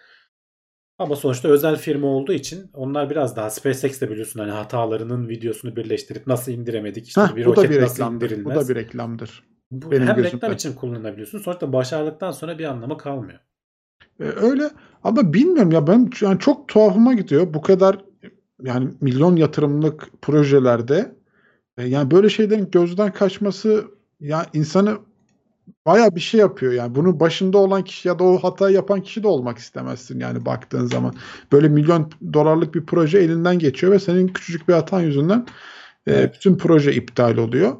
Ama 0.98 1.16
sonuçta 1.16 1.48
özel 1.48 1.76
firma 1.76 2.06
olduğu 2.06 2.32
için 2.32 2.70
onlar 2.74 3.10
biraz 3.10 3.36
daha 3.36 3.50
SpaceX 3.50 4.00
de 4.00 4.10
biliyorsun 4.10 4.40
hani 4.40 4.50
hatalarının 4.50 5.28
videosunu 5.28 5.76
birleştirip 5.76 6.26
nasıl 6.26 6.52
indiremedik 6.52 7.08
işte 7.08 7.20
Heh, 7.20 7.36
bir 7.36 7.44
roket 7.44 7.70
bir 7.70 7.80
nasıl 7.80 7.94
reklamdır. 7.94 8.30
Bu 8.30 8.34
indirilmez. 8.34 8.68
da 8.68 8.74
bir 8.74 8.80
reklamdır. 8.80 9.44
Bu 9.70 9.90
benim 9.90 10.06
hem 10.06 10.16
gözümde. 10.16 10.36
reklam 10.36 10.52
için 10.52 10.74
kullanabiliyorsun. 10.74 11.38
Sonuçta 11.38 11.72
başardıktan 11.72 12.30
sonra 12.30 12.58
bir 12.58 12.64
anlamı 12.64 12.98
kalmıyor. 12.98 13.38
Ee, 14.20 14.24
öyle 14.24 14.70
ama 15.04 15.32
bilmiyorum 15.32 15.72
ya 15.72 15.86
ben 15.86 16.10
yani 16.20 16.38
çok 16.38 16.68
tuhafıma 16.68 17.14
gidiyor. 17.14 17.54
Bu 17.54 17.62
kadar 17.62 17.98
yani 18.62 18.90
milyon 19.00 19.36
yatırımlık 19.36 20.08
projelerde 20.22 21.14
e, 21.78 21.86
yani 21.86 22.10
böyle 22.10 22.28
şeylerin 22.28 22.70
gözden 22.70 23.12
kaçması 23.12 23.84
ya 24.20 24.46
insanı 24.52 24.98
baya 25.86 26.14
bir 26.14 26.20
şey 26.20 26.40
yapıyor 26.40 26.72
yani 26.72 26.94
bunun 26.94 27.20
başında 27.20 27.58
olan 27.58 27.84
kişi 27.84 28.08
ya 28.08 28.18
da 28.18 28.24
o 28.24 28.38
hatayı 28.38 28.74
yapan 28.76 29.02
kişi 29.02 29.22
de 29.22 29.28
olmak 29.28 29.58
istemezsin 29.58 30.20
yani 30.20 30.46
baktığın 30.46 30.86
zaman. 30.86 31.14
Böyle 31.52 31.68
milyon 31.68 32.12
dolarlık 32.32 32.74
bir 32.74 32.86
proje 32.86 33.18
elinden 33.18 33.58
geçiyor 33.58 33.92
ve 33.92 33.98
senin 33.98 34.28
küçücük 34.28 34.68
bir 34.68 34.72
hatan 34.74 35.00
yüzünden 35.00 35.46
e, 36.06 36.12
Evet. 36.12 36.34
bütün 36.34 36.56
proje 36.56 36.92
iptal 36.92 37.36
oluyor. 37.36 37.76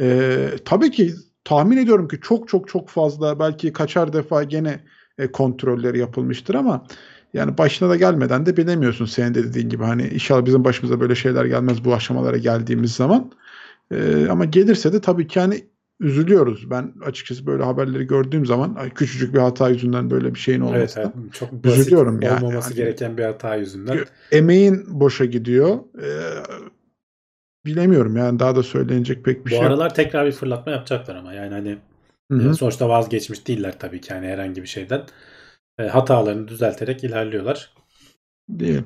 E, 0.00 0.48
tabii 0.64 0.90
ki 0.90 1.14
tahmin 1.44 1.76
ediyorum 1.76 2.08
ki 2.08 2.18
çok 2.22 2.48
çok 2.48 2.68
çok 2.68 2.88
fazla 2.88 3.38
belki 3.38 3.72
kaçar 3.72 4.12
defa 4.12 4.42
gene 4.44 4.80
e, 5.18 5.32
kontrolleri 5.32 5.98
yapılmıştır 5.98 6.54
ama 6.54 6.86
yani 7.34 7.58
başına 7.58 7.88
da 7.88 7.96
gelmeden 7.96 8.46
de 8.46 8.56
bilemiyorsun 8.56 9.04
senin 9.06 9.34
de 9.34 9.44
dediğin 9.44 9.68
gibi 9.68 9.84
hani 9.84 10.08
inşallah 10.08 10.44
bizim 10.44 10.64
başımıza 10.64 11.00
böyle 11.00 11.14
şeyler 11.14 11.44
gelmez 11.44 11.84
bu 11.84 11.94
aşamalara 11.94 12.36
geldiğimiz 12.36 12.92
zaman. 12.94 13.32
E, 13.90 14.26
ama 14.30 14.44
gelirse 14.44 14.92
de 14.92 15.00
tabii 15.00 15.26
ki 15.26 15.40
hani 15.40 15.64
üzülüyoruz. 16.00 16.70
Ben 16.70 16.92
açıkçası 17.04 17.46
böyle 17.46 17.62
haberleri 17.62 18.06
gördüğüm 18.06 18.46
zaman 18.46 18.78
küçücük 18.94 19.34
bir 19.34 19.38
hata 19.38 19.68
yüzünden 19.68 20.10
böyle 20.10 20.34
bir 20.34 20.38
şeyin 20.38 20.60
Evet, 20.60 20.70
olmasına 20.74 21.02
evet 21.02 21.32
çok 21.34 21.52
basit 21.52 21.78
üzülüyorum 21.80 22.20
yani. 22.22 22.44
olmaması 22.44 22.74
gereken 22.74 23.18
bir 23.18 23.24
hata 23.24 23.54
yüzünden. 23.56 23.98
emeğin 24.32 24.84
boşa 25.00 25.24
gidiyor. 25.24 25.78
E, 26.02 26.08
bilemiyorum 27.66 28.16
yani 28.16 28.38
daha 28.38 28.56
da 28.56 28.62
söylenecek 28.62 29.24
pek 29.24 29.38
bir 29.40 29.44
Bu 29.44 29.48
şey. 29.48 29.58
yok. 29.58 29.66
aralar 29.66 29.94
tekrar 29.94 30.26
bir 30.26 30.32
fırlatma 30.32 30.72
yapacaklar 30.72 31.16
ama 31.16 31.32
yani 31.32 31.54
hani 31.54 31.78
Hı 32.32 32.36
hı. 32.36 32.50
e, 32.50 32.54
sonuçta 32.54 32.88
vazgeçmiş 32.88 33.46
değiller 33.46 33.78
tabii 33.78 34.00
ki 34.00 34.12
yani 34.12 34.26
herhangi 34.26 34.62
bir 34.62 34.68
şeyden. 34.68 35.02
E, 35.78 35.82
hatalarını 35.82 36.48
düzelterek 36.48 37.04
ilerliyorlar. 37.04 37.72
Değil. 38.48 38.82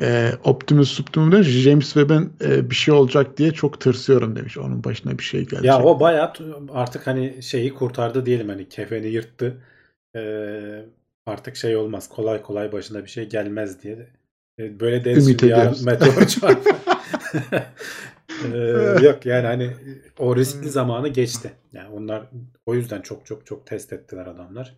Ee, 0.00 0.30
Optimus 0.44 1.00
Optimus 1.00 1.32
demiş 1.32 1.48
James 1.48 1.92
Webb'in 1.92 2.32
e, 2.44 2.70
bir 2.70 2.74
şey 2.74 2.94
olacak 2.94 3.36
diye 3.36 3.52
çok 3.52 3.80
tırsıyorum 3.80 4.36
demiş. 4.36 4.58
Onun 4.58 4.84
başına 4.84 5.18
bir 5.18 5.22
şey 5.22 5.40
gelecek. 5.40 5.64
Ya 5.64 5.82
o 5.82 6.00
bayağı 6.00 6.32
artık 6.72 7.06
hani 7.06 7.42
şeyi 7.42 7.74
kurtardı 7.74 8.26
diyelim 8.26 8.48
hani 8.48 8.68
kefeni 8.68 9.06
yırttı. 9.06 9.56
E, 10.16 10.22
artık 11.26 11.56
şey 11.56 11.76
olmaz 11.76 12.08
kolay 12.08 12.42
kolay 12.42 12.72
başına 12.72 13.04
bir 13.04 13.10
şey 13.10 13.28
gelmez 13.28 13.82
diye. 13.82 14.08
E, 14.58 14.80
böyle 14.80 15.04
deriz 15.04 15.28
Ümit 15.28 15.42
ediyoruz. 15.42 15.84
meteor. 15.84 16.12
E, 18.54 18.56
yok 19.02 19.26
yani 19.26 19.46
hani 19.46 19.70
o 20.18 20.36
riskli 20.36 20.70
zamanı 20.70 21.08
geçti. 21.08 21.52
Yani 21.72 21.88
onlar 21.88 22.30
o 22.66 22.74
yüzden 22.74 23.00
çok 23.02 23.26
çok 23.26 23.46
çok 23.46 23.66
test 23.66 23.92
ettiler 23.92 24.26
adamlar. 24.26 24.76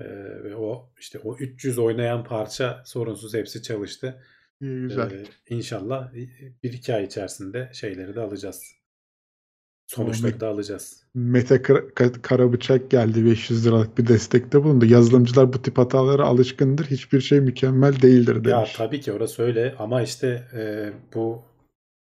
E, 0.00 0.04
ve 0.44 0.56
o 0.56 0.90
işte 0.98 1.18
o 1.18 1.36
300 1.36 1.78
oynayan 1.78 2.24
parça 2.24 2.82
sorunsuz 2.86 3.34
hepsi 3.34 3.62
çalıştı. 3.62 4.22
İyi, 4.60 4.80
güzel. 4.82 5.10
Ee, 5.10 5.24
inşallah 5.48 6.12
bir 6.62 6.72
iki 6.72 6.94
ay 6.94 7.04
içerisinde 7.04 7.70
şeyleri 7.72 8.14
de 8.14 8.20
alacağız. 8.20 8.72
Sonuçları 9.86 10.40
da 10.40 10.48
alacağız. 10.48 11.04
Mete 11.14 11.62
Kara, 11.62 11.78
Ka- 11.78 12.22
Karabıçak 12.22 12.90
geldi 12.90 13.24
500 13.24 13.66
liralık 13.66 13.98
bir 13.98 14.06
destekte 14.08 14.64
bulundu. 14.64 14.84
Yazılımcılar 14.86 15.52
bu 15.52 15.62
tip 15.62 15.78
hatalara 15.78 16.24
alışkındır. 16.24 16.84
Hiçbir 16.86 17.20
şey 17.20 17.40
mükemmel 17.40 18.02
değildir 18.02 18.36
Ya 18.36 18.44
demiş. 18.44 18.72
tabii 18.76 19.00
ki 19.00 19.12
orası 19.12 19.42
öyle 19.42 19.74
ama 19.78 20.02
işte 20.02 20.42
e, 20.54 20.92
bu 21.14 21.42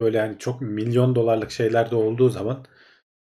böyle 0.02 0.20
hani 0.20 0.40
çok 0.40 0.62
milyon 0.62 1.16
dolarlık 1.16 1.52
şeyler 1.52 1.92
de 1.92 1.96
olduğu 1.96 2.30
zaman 2.30 2.66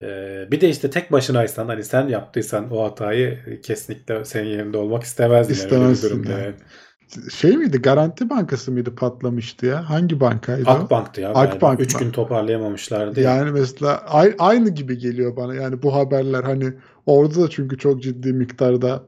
e, 0.03 0.07
bir 0.51 0.61
de 0.61 0.69
işte 0.69 0.91
tek 0.91 1.13
başınaysan 1.13 1.67
hani 1.69 1.85
sen 1.85 2.09
yaptıysan 2.09 2.71
o 2.71 2.85
hatayı 2.85 3.39
e, 3.47 3.61
kesinlikle 3.61 4.25
senin 4.25 4.49
yerinde 4.49 4.77
olmak 4.77 5.03
istemezdin 5.03 5.55
yani 5.55 5.63
İstemezsin 5.63 6.09
durumda 6.11 6.31
yani. 6.33 6.43
yani. 6.43 6.55
Şey 7.33 7.57
miydi? 7.57 7.83
Garanti 7.83 8.31
Bankası 8.31 8.73
mıydı 8.73 8.95
patlamıştı 8.95 9.67
ya? 9.67 9.91
Hangi 9.91 10.21
bankaydı? 10.21 10.71
Akbank'tı 10.71 11.21
ya. 11.21 11.31
Akbank 11.31 11.81
3 11.81 11.95
mı? 11.95 12.01
gün 12.01 12.11
toparlayamamışlardı. 12.11 13.21
ya. 13.21 13.37
Yani 13.37 13.51
mesela 13.51 13.97
ay- 13.97 14.35
aynı 14.39 14.69
gibi 14.69 14.99
geliyor 14.99 15.37
bana. 15.37 15.55
Yani 15.55 15.83
bu 15.83 15.95
haberler 15.95 16.43
hani 16.43 16.73
orada 17.07 17.43
da 17.43 17.51
çünkü 17.51 17.79
çok 17.79 18.03
ciddi 18.03 18.33
miktarda 18.33 19.03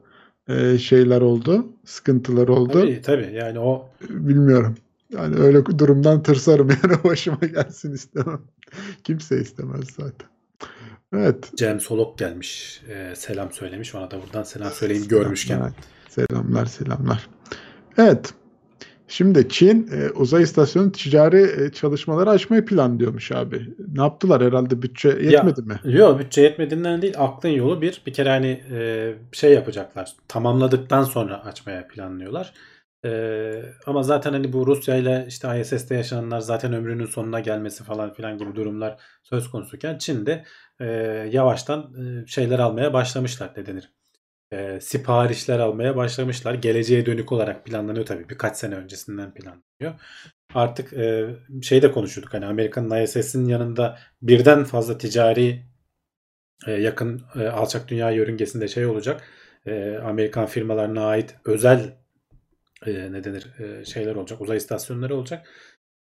e, 0.47 0.77
şeyler 0.77 1.21
oldu. 1.21 1.65
Sıkıntılar 1.85 2.47
oldu. 2.47 2.73
Tabii 2.73 3.01
tabii 3.01 3.33
yani 3.33 3.59
o 3.59 3.89
Bilmiyorum. 4.09 4.75
Yani 5.13 5.35
öyle 5.39 5.65
durumdan 5.65 6.23
tırsarım 6.23 6.69
yani 6.83 7.03
başıma 7.03 7.39
gelsin 7.53 7.93
istemem. 7.93 8.41
Kimse 9.03 9.41
istemez 9.41 9.85
zaten. 9.97 10.27
Evet. 11.13 11.51
Cem 11.55 11.79
Solok 11.79 12.17
gelmiş. 12.17 12.81
e, 12.89 13.15
selam 13.15 13.51
söylemiş. 13.51 13.95
Ona 13.95 14.11
da 14.11 14.21
buradan 14.21 14.43
selam 14.43 14.71
söyleyeyim 14.71 15.07
görmüşken. 15.07 15.55
Selamlar, 15.55 15.75
selamlar. 16.09 16.65
selamlar. 16.65 17.27
Evet. 17.97 18.33
Şimdi 19.07 19.49
Çin 19.49 19.89
e, 19.91 20.09
uzay 20.09 20.43
istasyonu 20.43 20.91
ticari 20.91 21.63
e, 21.63 21.71
çalışmaları 21.71 22.29
açmayı 22.29 22.65
planlıyormuş 22.65 23.31
abi. 23.31 23.75
Ne 23.95 24.01
yaptılar 24.01 24.43
herhalde 24.43 24.81
bütçe 24.81 25.09
yetmedi 25.09 25.61
mi? 25.61 25.79
Yok 25.83 26.19
bütçe 26.19 26.41
yetmediğinden 26.41 27.01
değil 27.01 27.13
aklın 27.17 27.49
yolu 27.49 27.81
bir. 27.81 28.01
Bir 28.05 28.13
kere 28.13 28.29
hani 28.29 28.63
e, 28.71 29.13
şey 29.31 29.53
yapacaklar. 29.53 30.13
Tamamladıktan 30.27 31.03
sonra 31.03 31.45
açmaya 31.45 31.87
planlıyorlar. 31.87 32.53
Ee, 33.05 33.63
ama 33.85 34.03
zaten 34.03 34.33
hani 34.33 34.53
bu 34.53 34.67
Rusya 34.67 34.95
ile 34.95 35.25
işte 35.27 35.61
ISS'te 35.61 35.95
yaşananlar 35.95 36.39
zaten 36.39 36.73
ömrünün 36.73 37.05
sonuna 37.05 37.39
gelmesi 37.39 37.83
falan 37.83 38.13
filan 38.13 38.37
gibi 38.37 38.55
durumlar 38.55 39.01
söz 39.23 39.51
konusuyken 39.51 39.97
Çin 39.97 40.25
de 40.25 40.43
e, 40.79 40.85
yavaştan 41.31 41.93
e, 42.23 42.27
şeyler 42.27 42.59
almaya 42.59 42.93
başlamışlar 42.93 43.51
ne 43.57 43.65
denir? 43.65 43.91
E, 44.51 44.79
siparişler 44.81 45.59
almaya 45.59 45.95
başlamışlar. 45.95 46.53
Geleceğe 46.53 47.05
dönük 47.05 47.31
olarak 47.31 47.65
planlanıyor 47.65 48.05
tabii. 48.05 48.29
Birkaç 48.29 48.57
sene 48.57 48.75
öncesinden 48.75 49.33
planlanıyor. 49.33 50.01
Artık 50.53 50.93
e, 50.93 51.29
şey 51.61 51.81
de 51.81 51.91
konuşuyorduk 51.91 52.33
hani 52.33 52.45
Amerika'nın 52.45 53.01
ISS'in 53.03 53.45
yanında 53.45 53.99
birden 54.21 54.63
fazla 54.63 54.97
ticari 54.97 55.65
e, 56.67 56.71
yakın 56.71 57.21
e, 57.35 57.47
alçak 57.47 57.87
dünya 57.87 58.11
yörüngesinde 58.11 58.67
şey 58.67 58.85
olacak. 58.85 59.21
E, 59.65 59.97
Amerikan 59.97 60.45
firmalarına 60.45 61.05
ait 61.05 61.35
özel 61.45 62.02
e, 62.87 63.11
ne 63.11 63.23
denir 63.23 63.59
e, 63.59 63.85
şeyler 63.85 64.15
olacak. 64.15 64.41
Uzay 64.41 64.57
istasyonları 64.57 65.15
olacak. 65.15 65.47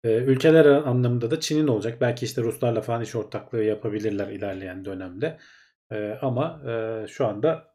E, 0.04 0.16
ülkeler 0.16 0.66
anlamında 0.66 1.30
da 1.30 1.40
Çin'in 1.40 1.68
olacak. 1.68 2.00
Belki 2.00 2.24
işte 2.24 2.42
Ruslarla 2.42 2.80
falan 2.80 3.02
iş 3.02 3.14
ortaklığı 3.14 3.64
yapabilirler 3.64 4.28
ilerleyen 4.28 4.84
dönemde. 4.84 5.38
E, 5.92 6.18
ama 6.22 6.62
e, 6.70 7.06
şu 7.08 7.26
anda 7.26 7.74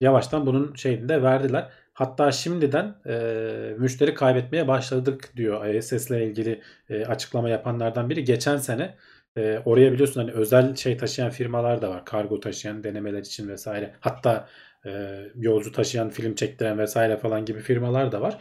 yavaştan 0.00 0.46
bunun 0.46 0.74
şeyini 0.74 1.08
de 1.08 1.22
verdiler. 1.22 1.70
Hatta 1.92 2.32
şimdiden 2.32 2.94
e, 3.06 3.74
müşteri 3.78 4.14
kaybetmeye 4.14 4.68
başladık 4.68 5.32
diyor 5.36 5.66
ISS 5.66 6.10
ile 6.10 6.26
ilgili 6.26 6.62
e, 6.88 7.06
açıklama 7.06 7.48
yapanlardan 7.48 8.10
biri. 8.10 8.24
Geçen 8.24 8.56
sene 8.56 8.96
e, 9.36 9.58
oraya 9.64 9.92
biliyorsun 9.92 10.20
hani 10.20 10.32
özel 10.32 10.76
şey 10.76 10.96
taşıyan 10.96 11.30
firmalar 11.30 11.82
da 11.82 11.90
var. 11.90 12.04
Kargo 12.04 12.40
taşıyan 12.40 12.84
denemeler 12.84 13.18
için 13.18 13.48
vesaire. 13.48 13.94
Hatta 14.00 14.48
e, 14.86 15.22
yolcu 15.34 15.72
taşıyan 15.72 16.10
film 16.10 16.34
çektiren 16.34 16.78
vesaire 16.78 17.16
falan 17.16 17.44
gibi 17.44 17.60
firmalar 17.60 18.12
da 18.12 18.20
var. 18.20 18.38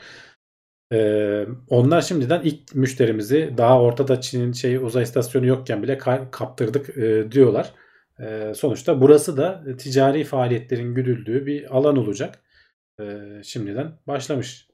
E, 0.93 0.99
onlar 1.69 2.01
şimdiden 2.01 2.41
ilk 2.43 2.75
müşterimizi 2.75 3.53
daha 3.57 3.81
ortada 3.81 4.21
Çin'in 4.21 4.51
şey 4.51 4.75
uzay 4.75 5.03
istasyonu 5.03 5.45
yokken 5.45 5.83
bile 5.83 5.93
ka- 5.97 6.31
kaptırdık 6.31 6.97
e, 6.97 7.31
diyorlar. 7.31 7.73
E, 8.19 8.53
sonuçta 8.55 9.01
burası 9.01 9.37
da 9.37 9.63
ticari 9.77 10.23
faaliyetlerin 10.23 10.95
güdüldüğü 10.95 11.45
bir 11.45 11.77
alan 11.77 11.97
olacak. 11.97 12.39
E, 12.99 13.03
şimdiden 13.43 13.99
başlamış. 14.07 14.67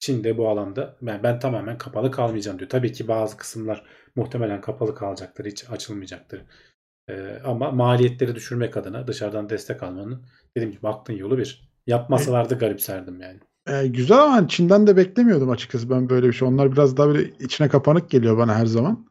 Çin 0.00 0.24
de 0.24 0.38
bu 0.38 0.48
alanda 0.48 0.96
ben, 1.02 1.22
ben 1.22 1.38
tamamen 1.38 1.78
kapalı 1.78 2.10
kalmayacağım 2.10 2.58
diyor. 2.58 2.70
Tabii 2.70 2.92
ki 2.92 3.08
bazı 3.08 3.36
kısımlar 3.36 3.84
muhtemelen 4.16 4.60
kapalı 4.60 4.94
kalacaktır. 4.94 5.44
Hiç 5.44 5.70
açılmayacaktır. 5.70 6.42
Ee, 7.08 7.38
ama 7.44 7.70
maliyetleri 7.70 8.34
düşürmek 8.34 8.76
adına 8.76 9.06
dışarıdan 9.06 9.48
destek 9.48 9.82
almanın 9.82 10.26
dediğim 10.56 10.72
gibi 10.72 10.82
baktığın 10.82 11.14
yolu 11.14 11.38
bir. 11.38 11.68
Yapmasalardı 11.86 12.58
garipserdim 12.58 13.20
yani. 13.20 13.38
E, 13.68 13.86
güzel 13.86 14.18
ama 14.18 14.48
Çin'den 14.48 14.86
de 14.86 14.96
beklemiyordum 14.96 15.50
açıkçası 15.50 15.90
ben 15.90 16.08
böyle 16.08 16.26
bir 16.26 16.32
şey. 16.32 16.48
Onlar 16.48 16.72
biraz 16.72 16.96
daha 16.96 17.08
böyle 17.08 17.30
içine 17.40 17.68
kapanık 17.68 18.10
geliyor 18.10 18.38
bana 18.38 18.54
her 18.54 18.66
zaman. 18.66 19.06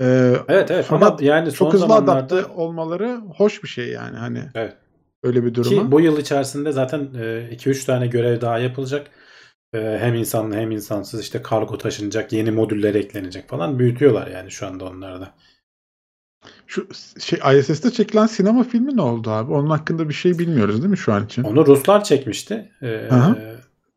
E, 0.00 0.34
Evet 0.48 0.70
evet 0.70 0.92
ama 0.92 1.16
yani 1.20 1.50
son 1.50 1.66
çok 1.66 1.74
hızlı 1.74 1.86
zamanlarda 1.86 2.34
adapte 2.34 2.52
olmaları 2.52 3.20
hoş 3.36 3.62
bir 3.62 3.68
şey 3.68 3.88
yani 3.88 4.16
hani 4.16 4.42
evet. 4.54 4.76
öyle 5.22 5.44
bir 5.44 5.54
duruma. 5.54 5.82
Ki 5.82 5.92
bu 5.92 6.00
yıl 6.00 6.18
içerisinde 6.18 6.72
zaten 6.72 7.00
2-3 7.00 7.86
tane 7.86 8.06
görev 8.06 8.40
daha 8.40 8.58
yapılacak. 8.58 9.10
E, 9.74 9.98
hem 10.00 10.14
insanlı 10.14 10.54
hem 10.54 10.70
insansız 10.70 11.20
işte 11.20 11.42
kargo 11.42 11.78
taşınacak, 11.78 12.32
yeni 12.32 12.50
modüller 12.50 12.94
eklenecek 12.94 13.48
falan 13.48 13.78
büyütüyorlar 13.78 14.26
yani 14.26 14.50
şu 14.50 14.66
anda 14.66 14.84
onlar 14.84 15.20
da. 15.20 15.34
Şu 16.70 16.88
şey 17.20 17.58
ISS'te 17.58 17.90
çekilen 17.90 18.26
sinema 18.26 18.64
filmi 18.64 18.96
ne 18.96 19.02
oldu 19.02 19.30
abi? 19.30 19.52
Onun 19.52 19.70
hakkında 19.70 20.08
bir 20.08 20.14
şey 20.14 20.38
bilmiyoruz 20.38 20.76
değil 20.76 20.90
mi 20.90 20.98
şu 20.98 21.12
an 21.12 21.24
için? 21.26 21.42
Onu 21.42 21.66
Ruslar 21.66 22.04
çekmişti. 22.04 22.72
Ee, 22.82 23.08
Aha. 23.10 23.38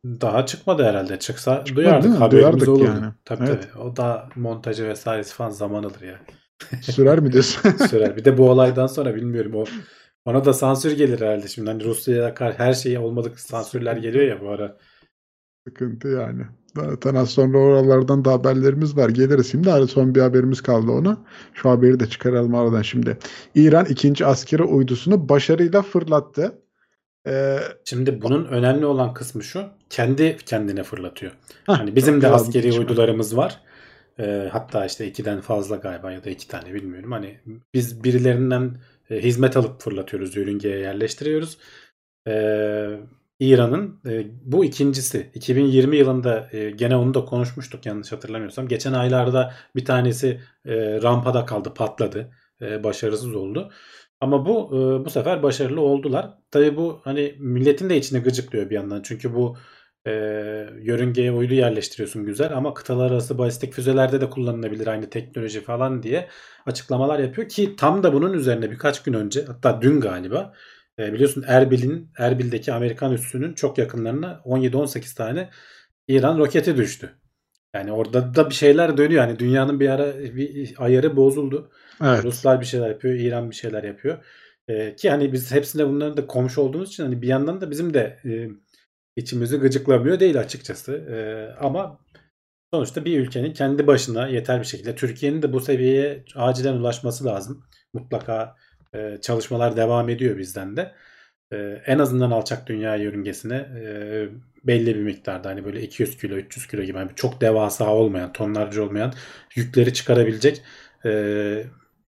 daha 0.06 0.46
çıkmadı 0.46 0.84
herhalde. 0.84 1.20
Çıksa 1.20 1.64
Çıkmadı 1.66 1.76
duyardık. 1.76 2.12
Haberimiz 2.12 2.32
Duyardık 2.32 2.70
olurdu. 2.70 2.84
yani. 2.84 3.14
Tabii 3.26 3.44
Evet. 3.48 3.68
tabii. 3.74 3.84
O 3.84 3.96
da 3.96 4.30
montajı 4.36 4.88
vesairesi 4.88 5.34
falan 5.34 5.50
zaman 5.50 5.84
alır 5.84 6.02
ya. 6.02 6.20
Sürer 6.82 7.20
mi 7.20 7.32
diyorsun? 7.32 7.70
Sürer. 7.90 8.18
Bir 8.18 8.26
de 8.26 8.38
bu 8.38 8.50
olaydan 8.50 8.88
sonra 8.88 9.16
bilmiyorum 9.16 9.56
o 9.56 9.66
ona 10.26 10.46
da 10.46 10.54
sansür 10.54 10.92
gelir 10.98 11.22
herhalde 11.22 11.48
şimdi. 11.48 11.70
Hani 11.70 11.84
Rusya'ya 11.84 12.36
her 12.40 12.74
şeyi 12.74 13.00
olmadık 13.00 13.40
sansürler 13.40 13.98
geliyor 13.98 14.26
ya 14.26 14.42
bu 14.42 14.50
ara. 14.50 14.78
Sıkıntı 15.68 16.08
yani. 16.08 16.44
Zaten 16.76 17.16
az 17.16 17.30
sonra 17.30 17.58
oralardan 17.58 18.26
da 18.26 18.32
haberlerimiz 18.32 18.98
var. 18.98 19.10
Geliriz 19.10 19.52
şimdi. 19.52 19.70
Hani 19.70 19.88
son 19.88 20.16
bir 20.16 20.22
haberimiz 20.22 20.62
kaldı 20.62 20.92
ona. 20.92 21.18
Şu 21.54 21.70
haberi 21.70 22.00
de 22.00 22.06
çıkaralım 22.10 22.56
aradan 22.56 22.82
şimdi. 22.82 23.18
İran 23.56 23.86
ikinci 23.86 24.26
askeri 24.26 24.64
uydusunu 24.64 25.30
başarıyla 25.30 25.82
fırlattı. 25.82 26.60
Ee, 27.28 27.58
Şimdi 27.86 28.22
bunun 28.22 28.46
önemli 28.46 28.86
olan 28.86 29.14
kısmı 29.14 29.44
şu. 29.44 29.64
Kendi 29.90 30.38
kendine 30.46 30.84
fırlatıyor. 30.84 31.32
heh, 31.66 31.74
Hani 31.74 31.96
bizim 31.96 32.22
de 32.22 32.28
askeri 32.28 32.68
bir 32.68 32.78
uydularımız 32.78 33.38
var. 33.38 33.60
Ee, 34.20 34.50
hatta 34.52 34.86
işte 34.86 35.08
ikiden 35.08 35.42
fazla 35.42 35.76
galiba 35.76 36.12
ya 36.12 36.24
da 36.24 36.30
iki 36.30 36.48
tane 36.48 36.74
bilmiyorum. 36.74 37.12
Hani 37.12 37.40
biz 37.74 38.04
birilerinden 38.04 38.78
e, 39.10 39.24
hizmet 39.24 39.58
alıp 39.58 39.82
fırlatıyoruz, 39.82 40.36
yörüngeye 40.36 40.80
yerleştiriyoruz. 40.80 41.58
Ee, 42.28 43.00
İran'ın 43.44 44.00
e, 44.06 44.26
bu 44.44 44.66
ikincisi. 44.66 45.32
2020 45.34 45.98
yılında 45.98 46.50
e, 46.52 46.72
gene 46.72 46.96
onu 46.96 47.14
da 47.14 47.26
konuşmuştuk 47.26 47.86
yanlış 47.86 48.12
hatırlamıyorsam. 48.12 48.68
Geçen 48.68 48.94
aylarda 48.94 49.54
bir 49.76 49.86
tanesi 49.86 50.40
e, 50.66 51.02
rampada 51.02 51.46
kaldı, 51.46 51.74
patladı. 51.74 52.32
E, 52.62 52.84
başarısız 52.84 53.36
oldu. 53.36 53.72
Ama 54.22 54.46
bu 54.46 54.68
e, 54.68 55.06
bu 55.06 55.10
sefer 55.10 55.44
başarılı 55.44 55.82
oldular. 55.82 56.30
Tabii 56.52 56.78
bu 56.78 57.02
hani 57.04 57.36
milletin 57.40 57.90
de 57.90 57.98
içine 57.98 58.20
gıcıklıyor 58.20 58.70
bir 58.70 58.76
yandan. 58.76 59.02
Çünkü 59.02 59.34
bu 59.36 59.58
e, 60.08 60.12
yörüngeye 60.82 61.32
uydu 61.32 61.54
yerleştiriyorsun 61.54 62.26
güzel 62.26 62.58
ama 62.58 62.74
kıtalar 62.74 63.12
arası 63.12 63.38
balistik 63.38 63.74
füzelerde 63.74 64.22
de 64.22 64.30
kullanılabilir 64.30 64.88
aynı 64.88 65.10
teknoloji 65.10 65.62
falan 65.62 66.04
diye 66.04 66.30
açıklamalar 66.66 67.20
yapıyor 67.20 67.50
ki 67.50 67.76
tam 67.76 68.04
da 68.04 68.14
bunun 68.14 68.34
üzerine 68.34 68.72
birkaç 68.72 69.04
gün 69.04 69.14
önce 69.14 69.46
hatta 69.46 69.82
dün 69.82 70.00
galiba 70.00 70.54
e, 71.00 71.14
biliyorsun 71.14 71.44
Erbil'in 71.48 72.12
Erbil'deki 72.18 72.74
Amerikan 72.74 73.14
üssünün 73.14 73.54
çok 73.54 73.78
yakınlarına 73.78 74.42
17-18 74.46 75.16
tane 75.16 75.50
İran 76.08 76.38
roketi 76.38 76.78
düştü. 76.78 77.16
Yani 77.76 77.92
orada 77.92 78.36
da 78.36 78.50
bir 78.50 78.56
şeyler 78.56 78.98
dönüyor. 78.98 79.28
Yani 79.28 79.40
dünyanın 79.40 79.80
bir 79.80 79.90
ara 79.90 80.20
bir 80.20 80.74
ayarı 80.78 81.16
bozuldu. 81.16 81.72
Evet. 82.04 82.24
Ruslar 82.24 82.62
bir 82.62 82.66
şeyler 82.66 82.90
yapıyor, 82.90 83.16
İran 83.16 83.50
bir 83.50 83.56
şeyler 83.56 83.84
yapıyor. 83.84 84.26
Ee, 84.68 84.96
ki 84.96 85.10
hani 85.10 85.34
biz 85.34 85.52
hepsinde 85.52 85.88
bunların 85.88 86.18
da 86.18 86.28
komşu 86.28 86.62
olduğumuz 86.62 86.90
için 86.90 87.04
hani 87.04 87.22
bir 87.22 87.28
yandan 87.28 87.62
da 87.62 87.72
bizim 87.72 87.94
de 87.94 88.20
e, 88.26 88.50
içimizi 89.16 89.58
gıcıklamıyor 89.58 90.20
değil 90.20 90.40
açıkçası. 90.40 90.94
Ee, 90.94 91.56
ama 91.60 92.00
sonuçta 92.74 93.06
bir 93.06 93.20
ülkenin 93.20 93.54
kendi 93.54 93.88
başına 93.88 94.28
yeter 94.28 94.60
bir 94.60 94.66
şekilde 94.66 94.96
Türkiye'nin 94.96 95.42
de 95.42 95.54
bu 95.54 95.60
seviyeye 95.60 96.26
acilen 96.36 96.74
ulaşması 96.74 97.26
lazım. 97.26 97.64
Mutlaka 97.94 98.56
e, 98.94 99.18
çalışmalar 99.22 99.78
devam 99.78 100.10
ediyor 100.10 100.38
bizden 100.38 100.78
de. 100.78 100.92
E, 101.54 101.82
en 101.86 102.00
azından 102.00 102.32
alçak 102.32 102.68
dünya 102.68 102.96
yörüngesine 102.96 103.56
e, 103.56 103.86
belli 104.64 104.96
bir 104.96 105.02
miktarda 105.02 105.50
hani 105.50 105.66
böyle 105.66 105.82
200 105.82 106.18
kilo 106.18 106.36
300 106.36 106.68
kilo 106.68 106.84
gibi 106.84 106.98
yani 106.98 107.12
çok 107.16 107.42
devasa 107.42 107.94
olmayan 107.94 108.34
tonlarca 108.34 108.82
olmayan 108.84 109.14
yükleri 109.56 109.94
çıkarabilecek 109.94 110.62
e, 111.06 111.64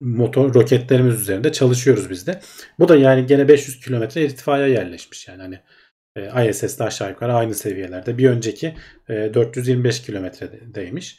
motor 0.01 0.55
roketlerimiz 0.55 1.21
üzerinde 1.21 1.53
çalışıyoruz 1.53 2.11
biz 2.11 2.27
de. 2.27 2.41
Bu 2.79 2.89
da 2.89 2.97
yani 2.97 3.27
gene 3.27 3.49
500 3.49 3.81
kilometre 3.81 4.25
irtifaya 4.25 4.67
yerleşmiş 4.67 5.29
yani 5.29 5.43
hani 5.43 5.61
e, 6.17 6.51
ISS'de 6.51 6.85
aşağı 6.85 7.11
yukarı 7.11 7.35
aynı 7.35 7.55
seviyelerde. 7.55 8.19
Bir 8.19 8.29
önceki 8.31 8.75
e, 9.09 9.35
425 9.35 10.03
kilometredeymiş. 10.03 11.19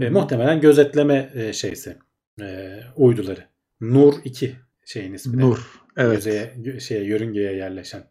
E, 0.00 0.10
muhtemelen 0.10 0.60
gözetleme 0.60 1.30
e, 1.34 1.52
şeysi 1.52 1.96
e, 2.40 2.80
uyduları. 2.96 3.44
Nur 3.80 4.14
2 4.24 4.56
şeyin 4.84 5.12
ismi. 5.12 5.40
Nur. 5.42 5.58
Evet. 5.96 6.16
Yüzeye, 6.16 6.80
şeye, 6.80 7.04
yörüngeye 7.04 7.52
yerleşen. 7.56 8.04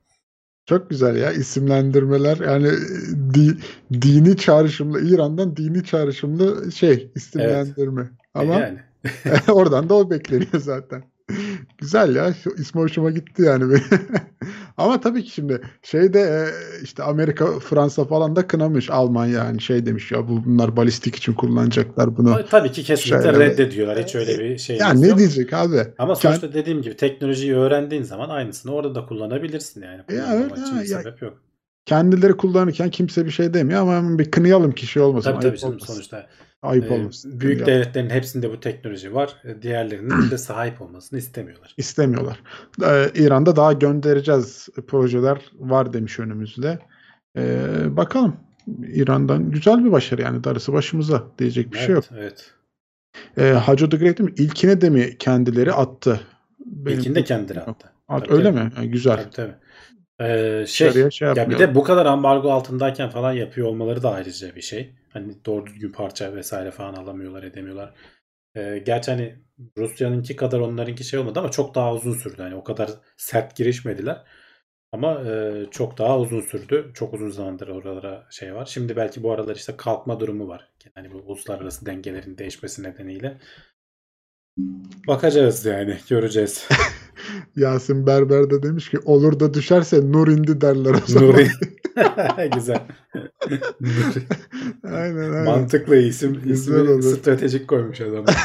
Çok 0.65 0.89
güzel 0.89 1.15
ya 1.15 1.31
isimlendirmeler 1.31 2.37
yani 2.37 2.67
di- 3.33 3.57
dini 4.01 4.37
çağrışımlı 4.37 5.01
İran'dan 5.01 5.57
dini 5.57 5.83
çağrışımlı 5.83 6.71
şey 6.71 7.11
isimlendirme. 7.15 8.01
E, 8.01 8.39
Ama 8.39 8.53
Yani. 8.53 8.79
oradan 9.51 9.89
da 9.89 9.93
o 9.93 10.09
bekleniyor 10.09 10.59
zaten. 10.59 11.03
Güzel 11.77 12.15
ya 12.15 12.33
ismi 12.57 12.81
hoşuma 12.81 13.11
gitti 13.11 13.41
yani. 13.41 13.77
Ama 14.77 15.01
tabii 15.01 15.23
ki 15.23 15.31
şimdi 15.31 15.61
şeyde 15.81 16.19
e, 16.21 16.39
işte 16.83 17.03
Amerika, 17.03 17.59
Fransa 17.59 18.05
falan 18.05 18.35
da 18.35 18.47
kınamış 18.47 18.89
Almanya 18.89 19.33
yani 19.43 19.61
şey 19.61 19.85
demiş 19.85 20.11
ya 20.11 20.27
bu 20.27 20.45
bunlar 20.45 20.75
balistik 20.77 21.15
için 21.15 21.33
kullanacaklar 21.33 22.17
bunu. 22.17 22.39
Tabii 22.49 22.71
ki 22.71 22.83
kesinlikle 22.83 23.23
Şeyler- 23.23 23.39
reddediyorlar. 23.39 24.03
Hiç 24.03 24.15
öyle 24.15 24.39
bir 24.39 24.57
şey 24.57 24.77
Ya 24.77 24.93
ne 24.93 25.07
yok. 25.07 25.17
diyecek 25.17 25.53
abi? 25.53 25.77
Ama 25.97 26.15
sonuçta 26.15 26.53
dediğim 26.53 26.81
gibi 26.81 26.97
teknolojiyi 26.97 27.55
öğrendiğin 27.55 28.03
zaman 28.03 28.29
aynısını 28.29 28.73
orada 28.73 28.95
da 28.95 29.05
kullanabilirsin 29.05 29.81
yani. 29.81 30.01
Ya 30.17 30.33
öyle 30.33 30.45
için 30.53 30.75
ha, 30.75 30.81
bir 30.83 30.89
ya- 30.89 31.01
sebep 31.01 31.21
yok. 31.21 31.33
Kendileri 31.85 32.33
kullanırken 32.33 32.89
kimse 32.89 33.25
bir 33.25 33.31
şey 33.31 33.53
demiyor 33.53 33.81
ama 33.81 34.19
bir 34.19 34.31
kınayalım 34.31 34.71
ki 34.71 34.87
şey 34.87 35.03
olmasın. 35.03 35.31
Tabii 35.31 35.41
tabii 35.43 35.57
canım 35.57 35.73
olmasın. 35.75 35.93
sonuçta 35.93 36.27
Ayıp 36.63 36.91
e, 36.91 36.93
olmasın. 36.93 37.41
büyük 37.41 37.59
Kınayalım. 37.59 37.83
devletlerin 37.83 38.09
hepsinde 38.09 38.51
bu 38.51 38.59
teknoloji 38.59 39.15
var. 39.15 39.35
E, 39.43 39.61
Diğerlerinin 39.61 40.31
de 40.31 40.37
sahip 40.37 40.81
olmasını 40.81 41.19
istemiyorlar. 41.19 41.73
İstemiyorlar. 41.77 42.39
Ee, 42.83 43.11
İran'da 43.15 43.55
daha 43.55 43.73
göndereceğiz 43.73 44.69
projeler 44.87 45.41
var 45.59 45.93
demiş 45.93 46.19
önümüzde. 46.19 46.79
Ee, 47.37 47.65
bakalım. 47.97 48.35
İran'dan 48.87 49.51
güzel 49.51 49.85
bir 49.85 49.91
başarı 49.91 50.21
yani 50.21 50.43
darısı 50.43 50.73
başımıza 50.73 51.23
diyecek 51.39 51.71
bir 51.73 51.77
evet, 51.77 51.85
şey 51.85 51.95
yok. 51.95 52.03
Evet. 52.17 52.51
E, 53.37 53.43
Hacı 53.43 53.89
the 53.89 53.97
Great 53.97 54.19
mi? 54.19 54.33
İlkine 54.37 54.81
de 54.81 54.89
mi 54.89 55.17
kendileri 55.17 55.73
attı? 55.73 56.19
Benim 56.65 56.99
İlkinde 56.99 57.19
de 57.19 57.23
kendileri 57.23 57.59
attı. 57.59 57.89
At, 58.07 58.25
Tabii, 58.25 58.33
öyle 58.33 58.51
tabii. 58.51 58.63
mi? 58.63 58.71
Ha, 58.75 58.85
güzel. 58.85 59.17
Tabii 59.17 59.29
tabii. 59.31 59.53
Ee, 60.29 60.65
şey, 60.67 61.09
şey 61.11 61.27
ya 61.35 61.49
bir 61.49 61.59
de 61.59 61.75
bu 61.75 61.83
kadar 61.83 62.05
ambargo 62.05 62.51
altındayken 62.51 63.09
falan 63.09 63.33
yapıyor 63.33 63.67
olmaları 63.67 64.03
da 64.03 64.11
ayrıca 64.11 64.55
bir 64.55 64.61
şey. 64.61 64.93
Hani 65.13 65.45
doğru 65.45 65.65
düzgün 65.65 65.91
parça 65.91 66.35
vesaire 66.35 66.71
falan 66.71 66.93
alamıyorlar 66.93 67.43
edemiyorlar. 67.43 67.93
Ee, 68.55 68.83
gerçi 68.85 69.11
hani 69.11 69.35
Rusya'nınki 69.77 70.35
kadar 70.35 70.59
onlarınki 70.59 71.03
şey 71.03 71.19
olmadı 71.19 71.39
ama 71.39 71.51
çok 71.51 71.75
daha 71.75 71.93
uzun 71.93 72.13
sürdü. 72.13 72.41
Hani 72.41 72.55
o 72.55 72.63
kadar 72.63 72.91
sert 73.17 73.55
girişmediler. 73.55 74.23
Ama 74.91 75.21
e, 75.21 75.65
çok 75.71 75.97
daha 75.97 76.19
uzun 76.19 76.41
sürdü. 76.41 76.91
Çok 76.93 77.13
uzun 77.13 77.29
zamandır 77.29 77.67
oralara 77.67 78.27
şey 78.31 78.55
var. 78.55 78.65
Şimdi 78.65 78.95
belki 78.95 79.23
bu 79.23 79.31
aralar 79.31 79.55
işte 79.55 79.77
kalkma 79.77 80.19
durumu 80.19 80.47
var. 80.47 80.71
Yani 80.95 81.11
bu 81.13 81.17
uluslararası 81.17 81.85
dengelerin 81.85 82.37
değişmesi 82.37 82.83
nedeniyle. 82.83 83.37
Bakacağız 85.07 85.65
yani. 85.65 85.97
Göreceğiz. 86.09 86.67
Yasin 87.55 88.07
Berber 88.07 88.49
de 88.49 88.63
demiş 88.63 88.89
ki 88.89 88.99
olur 89.05 89.39
da 89.39 89.53
düşerse 89.53 90.11
nur 90.11 90.27
indi 90.27 90.61
derler 90.61 90.93
o 90.93 91.07
zaman. 91.07 91.27
Nuri. 91.29 91.47
Güzel. 92.55 92.81
Aynen 94.83 95.31
aynen. 95.31 95.43
Mantıklı 95.43 95.95
isim. 95.95 96.39
Güzel 96.43 96.73
ismi 96.75 96.91
olur. 96.91 97.17
stratejik 97.17 97.67
koymuş 97.67 98.01
adam. 98.01 98.25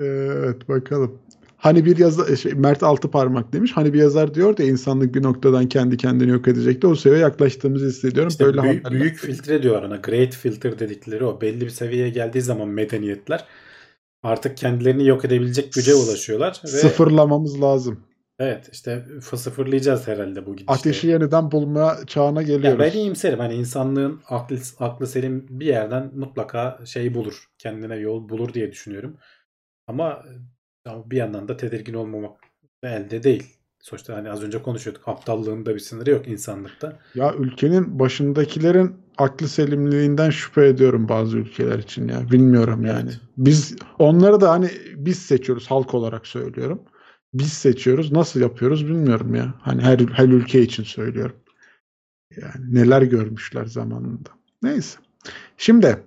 evet 0.00 0.68
bakalım. 0.68 1.18
Hani 1.56 1.84
bir 1.84 1.98
yazar 1.98 2.36
şey, 2.36 2.52
Mert 2.52 2.82
Altı 2.82 3.10
Parmak 3.10 3.52
demiş. 3.52 3.72
Hani 3.74 3.92
bir 3.92 3.98
yazar 3.98 4.34
diyor 4.34 4.56
da 4.56 4.62
insanlık 4.62 5.14
bir 5.14 5.22
noktadan 5.22 5.68
kendi 5.68 5.96
kendini 5.96 6.30
yok 6.30 6.48
edecekti. 6.48 6.86
O 6.86 6.94
seviyeye 6.94 7.22
yaklaştığımızı 7.22 7.86
hissediyorum. 7.86 8.28
İşte 8.28 8.44
Böyle 8.44 8.62
büyük, 8.62 8.84
haberler- 8.84 9.00
büyük 9.00 9.16
filtre 9.16 9.62
diyorlar 9.62 9.82
ona. 9.82 9.96
Great 9.96 10.34
filter 10.34 10.78
dedikleri 10.78 11.24
o. 11.24 11.40
Belli 11.40 11.60
bir 11.60 11.70
seviyeye 11.70 12.10
geldiği 12.10 12.42
zaman 12.42 12.68
medeniyetler 12.68 13.44
artık 14.22 14.56
kendilerini 14.56 15.06
yok 15.06 15.24
edebilecek 15.24 15.72
güce 15.72 15.94
ulaşıyorlar. 15.94 16.60
Ve 16.64 16.68
sıfırlamamız 16.68 17.62
lazım. 17.62 18.00
evet 18.38 18.68
işte 18.72 19.04
sıfırlayacağız 19.36 20.08
herhalde 20.08 20.46
bu 20.46 20.52
gidişte. 20.56 20.72
Ateşi 20.72 21.06
yeniden 21.06 21.50
bulma 21.52 21.96
çağına 22.06 22.40
Ya 22.42 22.46
geliyoruz. 22.46 22.78
ben 22.80 22.92
iyimserim. 22.92 23.38
Hani 23.38 23.54
insanlığın 23.54 24.20
aklı, 24.28 24.58
aklı 24.78 25.06
selim 25.06 25.46
bir 25.50 25.66
yerden 25.66 26.10
mutlaka 26.14 26.78
şey 26.84 27.14
bulur. 27.14 27.44
Kendine 27.58 27.96
yol 27.96 28.28
bulur 28.28 28.54
diye 28.54 28.72
düşünüyorum. 28.72 29.16
Ama, 29.86 30.22
ama 30.86 31.10
bir 31.10 31.16
yandan 31.16 31.48
da 31.48 31.56
tedirgin 31.56 31.94
olmamak 31.94 32.40
elde 32.82 33.22
değil. 33.22 33.56
Sonuçta 33.80 34.16
hani 34.16 34.30
az 34.30 34.42
önce 34.42 34.62
konuşuyorduk. 34.62 35.08
Aptallığın 35.08 35.66
da 35.66 35.74
bir 35.74 35.80
sınırı 35.80 36.10
yok 36.10 36.28
insanlıkta. 36.28 36.98
Ya 37.14 37.34
ülkenin 37.34 37.98
başındakilerin 37.98 38.96
aklı 39.18 39.48
selimliğinden 39.48 40.30
şüphe 40.30 40.66
ediyorum 40.66 41.08
bazı 41.08 41.38
ülkeler 41.38 41.78
için 41.78 42.08
ya. 42.08 42.30
Bilmiyorum 42.30 42.86
yani. 42.86 43.08
Evet. 43.10 43.20
Biz 43.36 43.76
onları 43.98 44.40
da 44.40 44.50
hani 44.50 44.70
biz 44.96 45.18
seçiyoruz 45.18 45.70
halk 45.70 45.94
olarak 45.94 46.26
söylüyorum. 46.26 46.82
Biz 47.34 47.52
seçiyoruz. 47.52 48.12
Nasıl 48.12 48.40
yapıyoruz 48.40 48.86
bilmiyorum 48.86 49.34
ya. 49.34 49.54
Hani 49.60 49.82
her 49.82 49.98
her 49.98 50.28
ülke 50.28 50.62
için 50.62 50.82
söylüyorum. 50.82 51.36
Yani 52.36 52.74
neler 52.74 53.02
görmüşler 53.02 53.64
zamanında. 53.64 54.30
Neyse. 54.62 54.98
Şimdi 55.56 56.02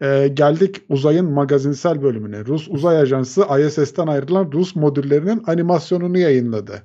e, 0.00 0.28
geldik 0.28 0.82
uzayın 0.88 1.32
magazinsel 1.32 2.02
bölümüne. 2.02 2.44
Rus 2.44 2.68
Uzay 2.68 2.96
Ajansı 2.98 3.46
ISS'ten 3.60 4.06
ayrılan 4.06 4.52
Rus 4.52 4.76
modüllerinin 4.76 5.42
animasyonunu 5.46 6.18
yayınladı. 6.18 6.82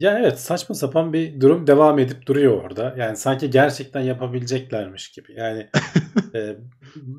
Ya 0.00 0.18
evet 0.18 0.40
saçma 0.40 0.74
sapan 0.74 1.12
bir 1.12 1.40
durum 1.40 1.66
devam 1.66 1.98
edip 1.98 2.26
duruyor 2.26 2.62
orada. 2.64 2.94
Yani 2.98 3.16
sanki 3.16 3.50
gerçekten 3.50 4.00
yapabileceklermiş 4.00 5.10
gibi. 5.12 5.32
Yani 5.36 5.70
e, 6.34 6.56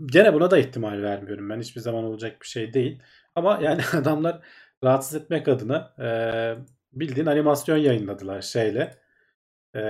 gene 0.06 0.34
buna 0.34 0.52
da 0.52 0.58
ihtimal 0.58 1.02
vermiyorum. 1.02 1.50
Ben 1.50 1.60
hiçbir 1.60 1.82
zaman 1.82 2.04
olacak 2.04 2.41
bir 2.41 2.48
şey 2.48 2.74
değil. 2.74 3.02
Ama 3.36 3.60
yani 3.62 3.82
adamlar 3.94 4.41
rahatsız 4.84 5.15
etmek 5.22 5.48
adına 5.48 5.94
e, 6.00 6.10
bildiğin 6.94 7.28
animasyon 7.28 7.78
yayınladılar 7.78 8.41
şeyle. 8.41 8.96
E, 9.76 9.82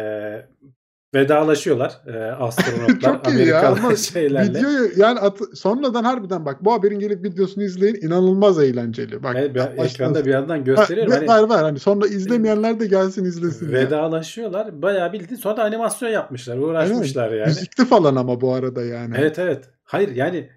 vedalaşıyorlar 1.14 2.02
e, 2.08 2.32
astronotlar 2.32 3.00
Çok 3.24 3.28
iyi 3.34 3.48
ya, 3.48 3.60
Amerikalı 3.60 3.80
ama 3.88 3.96
şeylerle. 3.96 4.60
Videoyu 4.60 4.90
yani 4.98 5.20
at- 5.20 5.58
sonradan 5.58 6.04
harbiden 6.04 6.46
bak 6.46 6.66
bu 6.66 6.74
haberin 6.74 7.00
gelip 7.00 7.24
videosunu 7.24 7.64
izleyin 7.64 7.96
inanılmaz 8.02 8.60
eğlenceli. 8.60 9.24
Bak 9.24 9.36
Evet, 9.40 9.56
ben 9.56 9.84
ekranda 9.86 10.26
bir 10.26 10.32
yandan 10.32 10.56
Ha, 10.58 10.62
gösteriyorum. 10.64 11.12
ve- 11.14 11.18
Hani 11.18 11.28
var 11.28 11.50
var 11.50 11.64
hani 11.64 11.80
sonra 11.80 12.08
izlemeyenler 12.08 12.80
de 12.80 12.88
gelsin 12.88 13.26
izlesin. 13.26 13.66
ya. 13.66 13.72
vedalaşıyorlar. 13.74 14.82
Bayağı 14.82 15.14
bildiğin 15.14 15.40
sonra 15.40 15.58
da 15.58 15.64
animasyon 15.64 16.10
yapmışlar. 16.10 16.58
Uğraşmışlar 16.58 17.32
yani. 17.32 17.48
Müzikli 17.48 17.86
falan 17.86 18.16
ama 18.16 18.42
bu 18.42 18.54
arada 18.54 18.84
yani. 18.84 19.16
Evet 19.18 19.40
evet. 19.40 19.70
Hayır 19.84 20.16
yani 20.16 20.50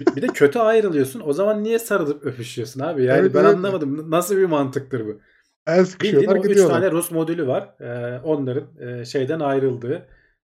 bir- 0.00 0.16
bir 0.16 0.22
de 0.22 0.26
kötü 0.26 0.58
ayrılıyorsun. 0.58 1.22
O 1.26 1.32
zaman 1.32 1.64
niye 1.64 1.78
sarılıp 1.78 2.26
öpüşüyorsun 2.26 2.80
abi? 2.80 3.04
Yani 3.04 3.18
Evet, 3.20 3.34
ben 3.34 3.44
evet. 3.44 3.54
anlamadım. 3.54 4.10
Nasıl 4.10 4.36
bir 4.36 4.44
mantıktır 4.44 5.06
bu? 5.06 5.20
El 5.66 5.74
Bildiğin 5.78 5.84
sıkışıyorlar 5.84 6.36
3 6.36 6.48
gidiyorlar. 6.48 6.74
tane 6.80 6.90
Rus 6.90 7.10
modülü 7.10 7.46
var. 7.46 7.74
Ee, 7.80 8.20
onların 8.24 8.64
e, 9.00 9.04
şeyden 9.04 9.40
ayrıldığı 9.40 10.06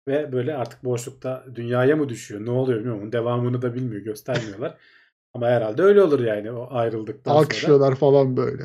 ve 0.08 0.32
böyle 0.32 0.54
artık 0.56 0.84
boşlukta 0.84 1.44
dünyaya 1.54 1.96
mı 1.96 2.08
düşüyor? 2.08 2.46
Ne 2.46 2.50
oluyor 2.50 2.78
bilmiyorum. 2.78 3.02
Onun 3.02 3.12
devamını 3.12 3.62
da 3.62 3.74
bilmiyor. 3.74 4.02
Göstermiyorlar. 4.02 4.74
Ama 5.34 5.46
herhalde 5.46 5.82
öyle 5.82 6.02
olur 6.02 6.20
yani 6.20 6.50
o 6.52 6.68
ayrıldıktan 6.70 7.32
sonra. 7.32 7.38
Alkışlıyorlar 7.44 7.94
falan 7.94 8.36
böyle. 8.36 8.64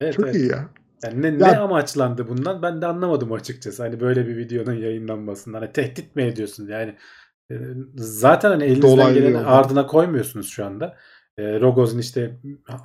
Evet, 0.00 0.14
Çok 0.14 0.24
evet. 0.24 0.34
iyi 0.34 0.48
ya. 0.50 0.68
Yani 1.04 1.22
ne, 1.22 1.26
Ya- 1.26 1.34
ne 1.52 1.58
amaçlandı 1.58 2.28
bundan 2.28 2.62
ben 2.62 2.82
de 2.82 2.86
anlamadım 2.86 3.32
açıkçası. 3.32 3.82
Hani 3.82 4.00
böyle 4.00 4.26
bir 4.26 4.36
videonun 4.36 4.72
yayınlanmasından. 4.74 5.60
Hani 5.60 5.72
tehdit 5.72 6.16
mi 6.16 6.22
ediyorsun? 6.22 6.68
Yani 6.68 6.94
e, 7.50 7.54
zaten 7.96 8.50
hani 8.50 8.64
elinizden 8.64 8.90
Dolaylı 8.90 9.14
geleni 9.20 9.38
ardına 9.38 9.86
koymuyorsunuz 9.86 10.48
şu 10.48 10.64
anda. 10.66 10.96
E, 11.38 11.60
Rogoz'un 11.60 11.98
işte 11.98 12.36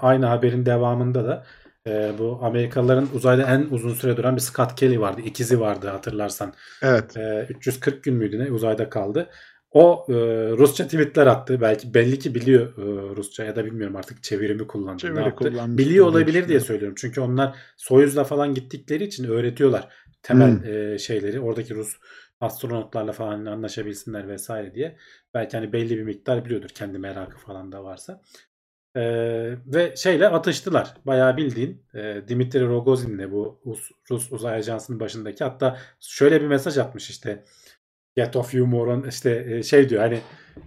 aynı 0.02 0.26
haberin 0.26 0.66
devamında 0.66 1.26
da 1.26 1.46
e, 1.88 2.18
bu 2.18 2.40
Amerikalıların 2.42 3.10
uzayda 3.14 3.44
en 3.44 3.68
uzun 3.72 3.94
süre 3.94 4.18
duran 4.18 4.36
bir 4.36 4.42
Scott 4.42 4.76
Kelly 4.76 5.00
vardı. 5.00 5.22
İkizi 5.26 5.60
vardı 5.60 5.88
hatırlarsan. 5.88 6.54
Evet. 6.82 7.18
E, 7.18 7.46
340 7.50 8.04
gün 8.04 8.16
müydü 8.16 8.40
ne 8.40 8.52
uzayda 8.52 8.90
kaldı. 8.90 9.30
O 9.72 10.06
e, 10.10 10.14
Rusça 10.58 10.84
tweetler 10.86 11.28
attı. 11.28 11.62
Belki 11.62 11.94
belli 11.94 12.20
ki 12.20 12.36
biliyor 12.36 12.78
e, 12.78 13.16
Rusça 13.16 13.44
ya 13.44 13.56
da 13.56 13.66
bilmiyorum 13.66 13.96
artık 13.96 14.24
çevirimi 14.24 14.68
kullandı. 14.68 15.02
Çeviri 15.02 15.16
ne 15.16 15.22
yaptı. 15.22 15.54
Biliyor 15.78 16.06
olabilir 16.06 16.48
diye 16.48 16.60
söylüyorum. 16.60 16.96
Çünkü 16.98 17.22
onlar 17.22 17.56
Soyuz'la 17.78 18.24
falan 18.24 18.54
gittikleri 18.54 19.04
için 19.04 19.24
öğretiyorlar 19.24 19.94
temel 20.22 20.52
Hmm. 20.52 20.94
e, 20.94 20.98
şeyleri. 20.98 21.40
Oradaki 21.40 21.76
Rus 21.76 21.94
astronotlarla 22.40 23.12
falan 23.12 23.46
anlaşabilsinler 23.46 24.28
vesaire 24.28 24.74
diye. 24.76 24.98
Belki 25.34 25.58
hani 25.58 25.74
belli 25.74 25.98
bir 25.98 26.04
miktar 26.04 26.46
biliyordur. 26.46 26.70
Kendi 26.70 26.98
merakı 27.00 27.38
falan 27.38 27.72
da 27.72 27.84
varsa. 27.84 28.22
E, 28.96 29.02
ve 29.66 29.96
şeyle 29.96 30.28
atıştılar. 30.28 30.94
Bayağı 31.06 31.38
bildiğin 31.38 31.84
e, 31.94 32.22
Dimitri 32.28 32.68
Rogozin'le 32.68 33.32
bu 33.32 33.60
Rus, 33.66 33.92
Rus 34.12 34.32
uzay 34.32 34.56
ajansının 34.56 35.00
başındaki 35.00 35.44
hatta 35.44 35.78
şöyle 36.00 36.42
bir 36.42 36.48
mesaj 36.48 36.78
atmış 36.78 37.10
işte 37.10 37.44
Get 38.16 38.36
off 38.36 38.54
you 38.54 38.68
moron 38.68 39.04
işte 39.10 39.46
e, 39.50 39.64
şey 39.64 39.90
diyor 39.90 40.02
hani 40.02 40.20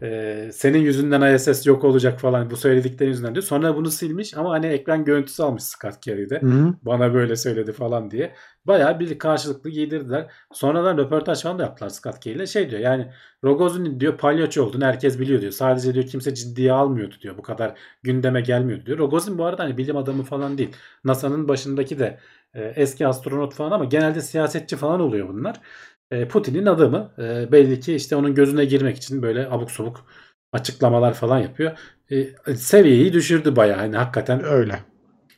e, 0.03 0.51
senin 0.53 0.79
yüzünden 0.79 1.35
ISS 1.35 1.67
yok 1.67 1.85
olacak 1.85 2.21
falan 2.21 2.51
bu 2.51 2.57
söylediklerin 2.57 3.11
yüzünden 3.11 3.35
diyor. 3.35 3.43
Sonra 3.43 3.77
bunu 3.77 3.91
silmiş 3.91 4.37
ama 4.37 4.51
hani 4.51 4.67
ekran 4.67 5.05
görüntüsü 5.05 5.43
almış 5.43 5.63
Scott 5.63 6.01
Kelly'de. 6.01 6.41
Hı 6.41 6.47
hı. 6.47 6.75
Bana 6.83 7.15
böyle 7.15 7.37
söyledi 7.37 7.73
falan 7.73 8.11
diye. 8.11 8.35
Bayağı 8.65 9.01
bir 9.01 9.19
karşılıklı 9.19 9.71
giydirdiler. 9.71 10.31
Sonradan 10.53 10.99
röportaj 10.99 11.43
falan 11.43 11.59
da 11.59 11.63
yaptılar 11.63 11.89
Scott 11.91 12.27
ile. 12.27 12.47
Şey 12.47 12.71
diyor 12.71 12.81
yani 12.81 13.13
Rogozin 13.45 14.01
diyor 14.01 14.19
palyaço 14.19 14.65
olduğunu 14.65 14.85
herkes 14.85 15.21
biliyor 15.21 15.41
diyor. 15.41 15.53
Sadece 15.53 15.95
diyor 15.95 16.07
kimse 16.07 16.35
ciddiye 16.35 16.73
almıyordu 16.73 17.15
diyor. 17.23 17.39
Bu 17.39 17.43
kadar 17.43 17.79
gündeme 18.03 18.41
gelmiyordu 18.41 18.87
diyor. 18.87 18.99
Rogozin 18.99 19.39
bu 19.39 19.45
arada 19.45 19.65
hani 19.65 19.79
bilim 19.79 19.97
adamı 19.97 20.23
falan 20.23 20.59
değil. 20.59 20.71
NASA'nın 21.05 21.49
başındaki 21.49 21.99
de 21.99 22.19
e, 22.55 22.63
eski 22.77 23.07
astronot 23.07 23.55
falan 23.55 23.71
ama 23.71 23.85
genelde 23.85 24.21
siyasetçi 24.21 24.77
falan 24.77 25.01
oluyor 25.01 25.29
bunlar. 25.29 25.61
E, 26.11 26.29
Putin'in 26.29 26.67
adamı. 26.67 27.13
E, 27.19 27.53
belli 27.53 27.81
ki 27.81 27.95
işte 27.95 28.17
onun 28.17 28.35
gözüne 28.35 28.65
girmek 28.65 28.97
için 28.97 29.23
böyle 29.23 29.51
abuk 29.51 29.71
sabuk 29.71 30.07
açıklamalar 30.53 31.15
falan 31.15 31.39
yapıyor. 31.39 31.79
E, 32.11 32.55
seviyeyi 32.55 33.13
düşürdü 33.13 33.57
bayağı. 33.57 33.79
Hani 33.79 33.97
hakikaten 33.97 34.45
Öyle. 34.45 34.79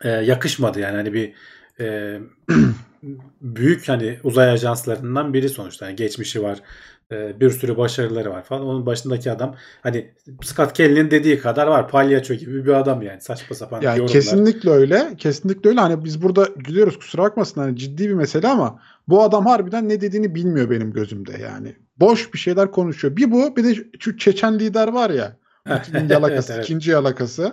yakışmadı 0.05 0.81
yani 0.81 0.97
hani 0.97 1.13
bir 1.13 1.35
büyük 3.43 3.89
hani 3.89 4.19
uzay 4.23 4.51
ajanslarından 4.51 5.35
biri 5.35 5.49
sonuçta 5.49 5.87
yani 5.87 5.97
geçmişi 5.97 6.43
var 6.43 6.59
e, 7.13 7.41
bir 7.41 7.51
sürü 7.51 7.77
başarıları 7.77 8.31
var 8.31 8.43
falan 8.43 8.63
onun 8.63 8.87
başındaki 8.87 9.31
adam 9.33 9.55
hani 9.83 10.11
Scott 10.43 10.73
Kelly'nin 10.73 11.11
dediği 11.11 11.39
kadar 11.41 11.67
var 11.67 11.89
palyaço 11.89 12.35
gibi 12.35 12.65
bir 12.67 12.73
adam 12.73 13.03
yani 13.03 13.21
saçma 13.21 13.57
sapan 13.57 13.81
Ya 13.81 13.91
yorumlar. 13.93 14.13
kesinlikle 14.13 14.71
öyle. 14.71 15.15
Kesinlikle 15.19 15.71
öyle. 15.71 15.81
Hani 15.81 16.05
biz 16.05 16.23
burada 16.23 16.49
gülüyoruz 16.57 16.99
kusura 16.99 17.23
bakmasın 17.23 17.61
hani 17.61 17.77
ciddi 17.77 18.09
bir 18.09 18.15
mesele 18.15 18.49
ama 18.49 18.81
bu 19.09 19.23
adam 19.23 19.47
harbiden 19.47 19.89
ne 19.89 20.01
dediğini 20.01 20.35
bilmiyor 20.35 20.71
benim 20.71 20.93
gözümde 20.93 21.33
yani. 21.43 21.77
Boş 22.01 22.35
bir 22.35 22.39
şeyler 22.39 22.71
konuşuyor. 22.71 23.17
Bir 23.17 23.31
bu 23.31 23.57
bir 23.57 23.65
de 23.65 23.75
şu 23.99 24.17
Çeçen 24.19 24.59
lider 24.59 24.89
var 24.89 25.11
ya. 25.11 25.37
Yalakası, 26.09 26.33
Evet, 26.33 26.51
evet. 26.51 26.65
ikinci 26.65 26.91
yalakası. 26.91 27.53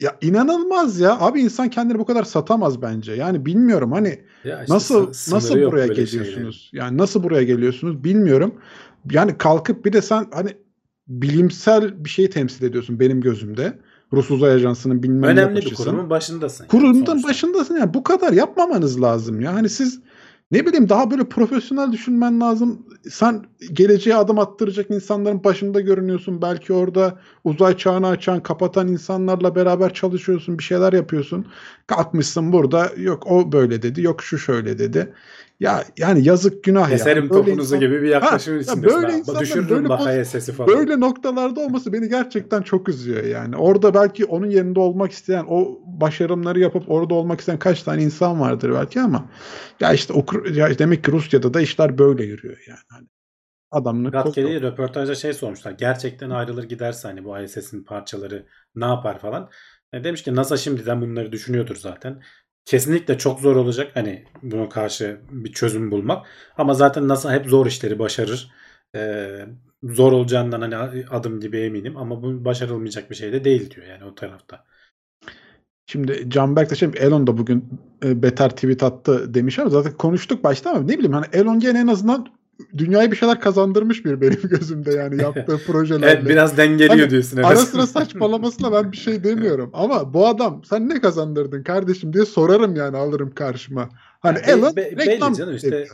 Ya 0.00 0.16
inanılmaz 0.20 1.00
ya. 1.00 1.20
Abi 1.20 1.40
insan 1.40 1.70
kendini 1.70 1.98
bu 1.98 2.04
kadar 2.06 2.24
satamaz 2.24 2.82
bence. 2.82 3.12
Yani 3.12 3.46
bilmiyorum 3.46 3.92
hani 3.92 4.20
Ya 4.44 4.60
işte 4.62 4.74
nasıl 4.74 5.12
sı- 5.12 5.34
nasıl 5.34 5.62
buraya 5.62 5.86
geliyorsunuz? 5.86 6.70
Yani 6.72 6.98
nasıl 6.98 7.22
buraya 7.22 7.42
geliyorsunuz 7.42 8.04
bilmiyorum. 8.04 8.54
Yani 9.10 9.38
kalkıp 9.38 9.84
bir 9.84 9.92
de 9.92 10.02
sen 10.02 10.26
hani 10.32 10.56
bilimsel 11.08 12.04
bir 12.04 12.10
şeyi 12.10 12.30
temsil 12.30 12.64
ediyorsun 12.64 13.00
benim 13.00 13.20
gözümde. 13.20 13.78
Rus 14.12 14.30
Uzay 14.30 14.52
Ajansı'nın 14.52 15.02
bilmem 15.02 15.22
ne 15.22 15.26
Önemli 15.26 15.60
bir 15.60 15.74
kurumun 15.74 16.10
başındasın. 16.10 16.64
yani 16.64 16.70
Kurumun 16.70 17.04
sonuçta. 17.04 17.28
başındasın 17.28 17.76
yani 17.76 17.94
bu 17.94 18.02
kadar 18.02 18.32
yapmamanız 18.32 19.02
lazım 19.02 19.40
ya. 19.40 19.54
Hani 19.54 19.68
siz 19.68 20.00
ne 20.50 20.66
bileyim 20.66 20.88
daha 20.88 21.10
böyle 21.10 21.24
profesyonel 21.24 21.92
düşünmen 21.92 22.40
lazım. 22.40 22.86
Sen 23.10 23.44
geleceğe 23.72 24.16
adım 24.16 24.38
attıracak 24.38 24.90
insanların 24.90 25.44
başında 25.44 25.80
görünüyorsun. 25.80 26.42
Belki 26.42 26.72
orada 26.72 27.18
uzay 27.44 27.76
çağını 27.76 28.06
açan, 28.08 28.42
kapatan 28.42 28.88
insanlarla 28.88 29.54
beraber 29.54 29.94
çalışıyorsun, 29.94 30.58
bir 30.58 30.62
şeyler 30.64 30.92
yapıyorsun. 30.92 31.46
Kalkmışsın 31.86 32.52
burada 32.52 32.90
yok 32.96 33.26
o 33.26 33.52
böyle 33.52 33.82
dedi, 33.82 34.02
yok 34.02 34.22
şu 34.22 34.38
şöyle 34.38 34.78
dedi. 34.78 35.12
Ya 35.60 35.84
yani 35.98 36.24
yazık 36.24 36.64
günah 36.64 36.90
ya. 36.90 36.96
Keserim 36.96 37.22
Böyle 37.30 37.34
topunuzu 37.34 37.60
insan- 37.74 37.80
gibi 37.80 38.02
bir 38.02 38.08
yaklaşımın 38.08 38.58
Ha, 38.58 38.64
ya 38.66 38.72
içindesin. 38.72 38.94
böyle 38.96 39.06
abi. 39.06 39.18
insanların 39.18 39.44
Düşürürüm 39.44 39.68
böyle 39.68 39.88
bak 39.88 40.00
ISS'i 40.26 40.52
falan. 40.52 40.68
Böyle 40.78 41.00
noktalarda 41.00 41.60
olması 41.60 41.92
beni 41.92 42.08
gerçekten 42.08 42.62
çok 42.62 42.88
üzüyor 42.88 43.24
yani. 43.24 43.56
Orada 43.56 43.94
belki 43.94 44.24
onun 44.24 44.46
yerinde 44.50 44.80
olmak 44.80 45.12
isteyen, 45.12 45.44
o 45.48 45.80
başarımları 45.86 46.60
yapıp 46.60 46.90
orada 46.90 47.14
olmak 47.14 47.40
isteyen 47.40 47.58
kaç 47.58 47.82
tane 47.82 48.02
insan 48.02 48.40
vardır 48.40 48.72
belki 48.74 49.00
ama 49.00 49.30
ya 49.80 49.92
işte 49.92 50.12
Ukra- 50.14 50.54
ya 50.54 50.78
demek 50.78 51.04
ki 51.04 51.12
Rusya'da 51.12 51.54
da 51.54 51.60
işler 51.60 51.98
böyle 51.98 52.24
yürüyor 52.24 52.64
yani. 52.68 52.78
Hani 52.88 53.06
adamını 53.70 54.08
Murat 54.08 54.34
Kelly 54.34 54.62
röportajda 54.62 55.14
şey 55.14 55.32
sormuşlar. 55.32 55.72
Gerçekten 55.72 56.30
ayrılır 56.30 56.64
giderse 56.64 57.08
hani 57.08 57.24
bu 57.24 57.38
ISS'in 57.38 57.84
parçaları 57.84 58.46
ne 58.74 58.84
yapar 58.84 59.18
falan. 59.18 59.50
E, 59.92 60.04
demiş 60.04 60.22
ki 60.22 60.34
NASA 60.34 60.56
şimdiden 60.56 61.00
bunları 61.00 61.32
düşünüyordur 61.32 61.76
zaten. 61.76 62.22
Kesinlikle 62.70 63.18
çok 63.18 63.40
zor 63.40 63.56
olacak 63.56 63.90
hani 63.94 64.24
buna 64.42 64.68
karşı 64.68 65.20
bir 65.30 65.52
çözüm 65.52 65.90
bulmak. 65.90 66.26
Ama 66.58 66.74
zaten 66.74 67.08
NASA 67.08 67.32
hep 67.32 67.46
zor 67.46 67.66
işleri 67.66 67.98
başarır. 67.98 68.50
E, 68.94 69.28
zor 69.82 70.12
olacağından 70.12 70.60
hani 70.60 70.76
adım 71.10 71.40
gibi 71.40 71.58
eminim 71.58 71.96
ama 71.96 72.22
bu 72.22 72.44
başarılmayacak 72.44 73.10
bir 73.10 73.14
şey 73.14 73.32
de 73.32 73.44
değil 73.44 73.70
diyor 73.70 73.86
yani 73.86 74.04
o 74.04 74.14
tarafta. 74.14 74.64
Şimdi 75.86 76.30
Canberk 76.30 76.70
de 76.70 76.74
şey 76.74 76.90
Elon 76.96 77.26
da 77.26 77.38
bugün 77.38 77.80
e, 78.04 78.22
beter 78.22 78.50
tweet 78.50 78.82
attı 78.82 79.34
demiş 79.34 79.58
ama 79.58 79.70
zaten 79.70 79.92
konuştuk 79.92 80.44
başta 80.44 80.70
ama 80.70 80.80
ne 80.80 80.98
bileyim 80.98 81.12
hani 81.12 81.26
Elon 81.32 81.60
gene 81.60 81.78
en 81.78 81.86
azından 81.86 82.26
dünyaya 82.78 83.10
bir 83.10 83.16
şeyler 83.16 83.40
kazandırmış 83.40 84.04
bir 84.04 84.20
benim 84.20 84.40
gözümde 84.42 84.92
yani 84.92 85.22
yaptığı 85.22 85.58
projelerle. 85.66 86.06
Evet 86.06 86.28
biraz 86.28 86.56
dengeliyor 86.56 86.88
Hani 86.88 87.10
diyorsun. 87.10 87.36
Ara 87.36 87.54
evet. 87.54 87.68
sıra 87.68 87.86
saçmalamasına 87.86 88.72
ben 88.72 88.92
bir 88.92 88.96
şey 88.96 89.24
demiyorum. 89.24 89.70
Ama 89.72 90.14
bu 90.14 90.26
adam 90.26 90.62
sen 90.64 90.88
ne 90.88 91.00
kazandırdın 91.00 91.62
kardeşim 91.62 92.12
diye 92.12 92.24
sorarım 92.24 92.76
yani 92.76 92.96
alırım 92.96 93.34
karşıma. 93.34 93.88
Hani 94.20 94.38
Ya 94.38 94.46
be- 94.46 94.50
Elon 94.50 94.76
be- 94.76 94.96
belli 94.98 95.06
reklam 95.06 95.34
canım 95.34 95.56
işte. 95.56 95.86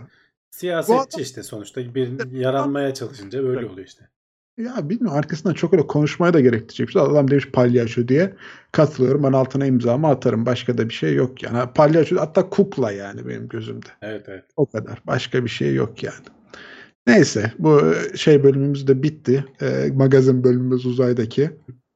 Siyasetçi 0.51 0.99
adam- 1.01 1.23
işte 1.23 1.43
sonuçta 1.43 1.95
bir 1.95 2.33
yaranmaya 2.33 2.95
çalışınca 2.95 3.43
böyle 3.45 3.67
oluyor 3.67 3.87
işte. 3.87 4.09
Ya 4.59 4.75
bilmiyorum 4.83 5.19
arkasından 5.19 5.55
çok 5.55 5.73
öyle 5.73 5.87
konuşmaya 5.87 6.35
da 6.35 6.41
gerektirecek 6.41 6.91
şey. 6.91 7.03
Adam 7.03 7.31
demiş 7.31 7.51
palyaço 7.51 8.09
diye 8.09 8.35
katılıyorum. 8.73 9.23
Ben 9.23 9.33
altına 9.33 9.67
imzamı 9.67 10.09
atarım. 10.09 10.47
Başka 10.47 10.79
da 10.79 10.89
bir 10.89 10.95
şey 10.95 11.15
yok 11.15 11.43
yani. 11.43 11.73
Palyaço 11.75 12.17
hatta 12.21 12.49
kukla 12.51 12.93
yani 12.93 13.29
benim 13.29 13.49
gözümde. 13.49 13.87
Evet 14.03 14.25
evet. 14.29 14.45
O 14.57 14.67
kadar. 14.67 15.03
Başka 15.07 15.45
bir 15.45 15.51
şey 15.51 15.75
yok 15.75 16.03
yani. 16.03 16.15
Neyse 17.07 17.53
bu 17.59 17.95
şey 18.15 18.43
bölümümüz 18.43 18.87
de 18.87 19.03
bitti. 19.03 19.45
Ee, 19.63 19.91
magazin 19.95 20.45
bölümümüz 20.45 20.87
uzaydaki. 20.87 21.51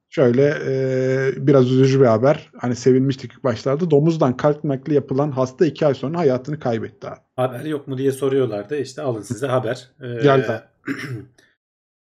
Şöyle 0.08 0.58
e, 0.66 1.46
biraz 1.46 1.72
üzücü 1.72 2.00
bir 2.00 2.06
haber. 2.06 2.50
Hani 2.56 2.76
sevinmiştik 2.76 3.32
ilk 3.32 3.44
başlarda. 3.44 3.90
Domuzdan 3.90 4.36
kalp 4.36 4.64
nakli 4.64 4.94
yapılan 4.94 5.30
hasta 5.30 5.66
iki 5.66 5.86
ay 5.86 5.94
sonra 5.94 6.18
hayatını 6.18 6.58
kaybetti 6.58 7.08
abi. 7.08 7.20
Haber 7.36 7.64
yok 7.64 7.88
mu 7.88 7.98
diye 7.98 8.12
soruyorlardı. 8.12 8.76
İşte 8.76 9.02
alın 9.02 9.22
size 9.22 9.46
haber. 9.46 9.90
Ee, 10.00 10.22
Geldi. 10.22 10.60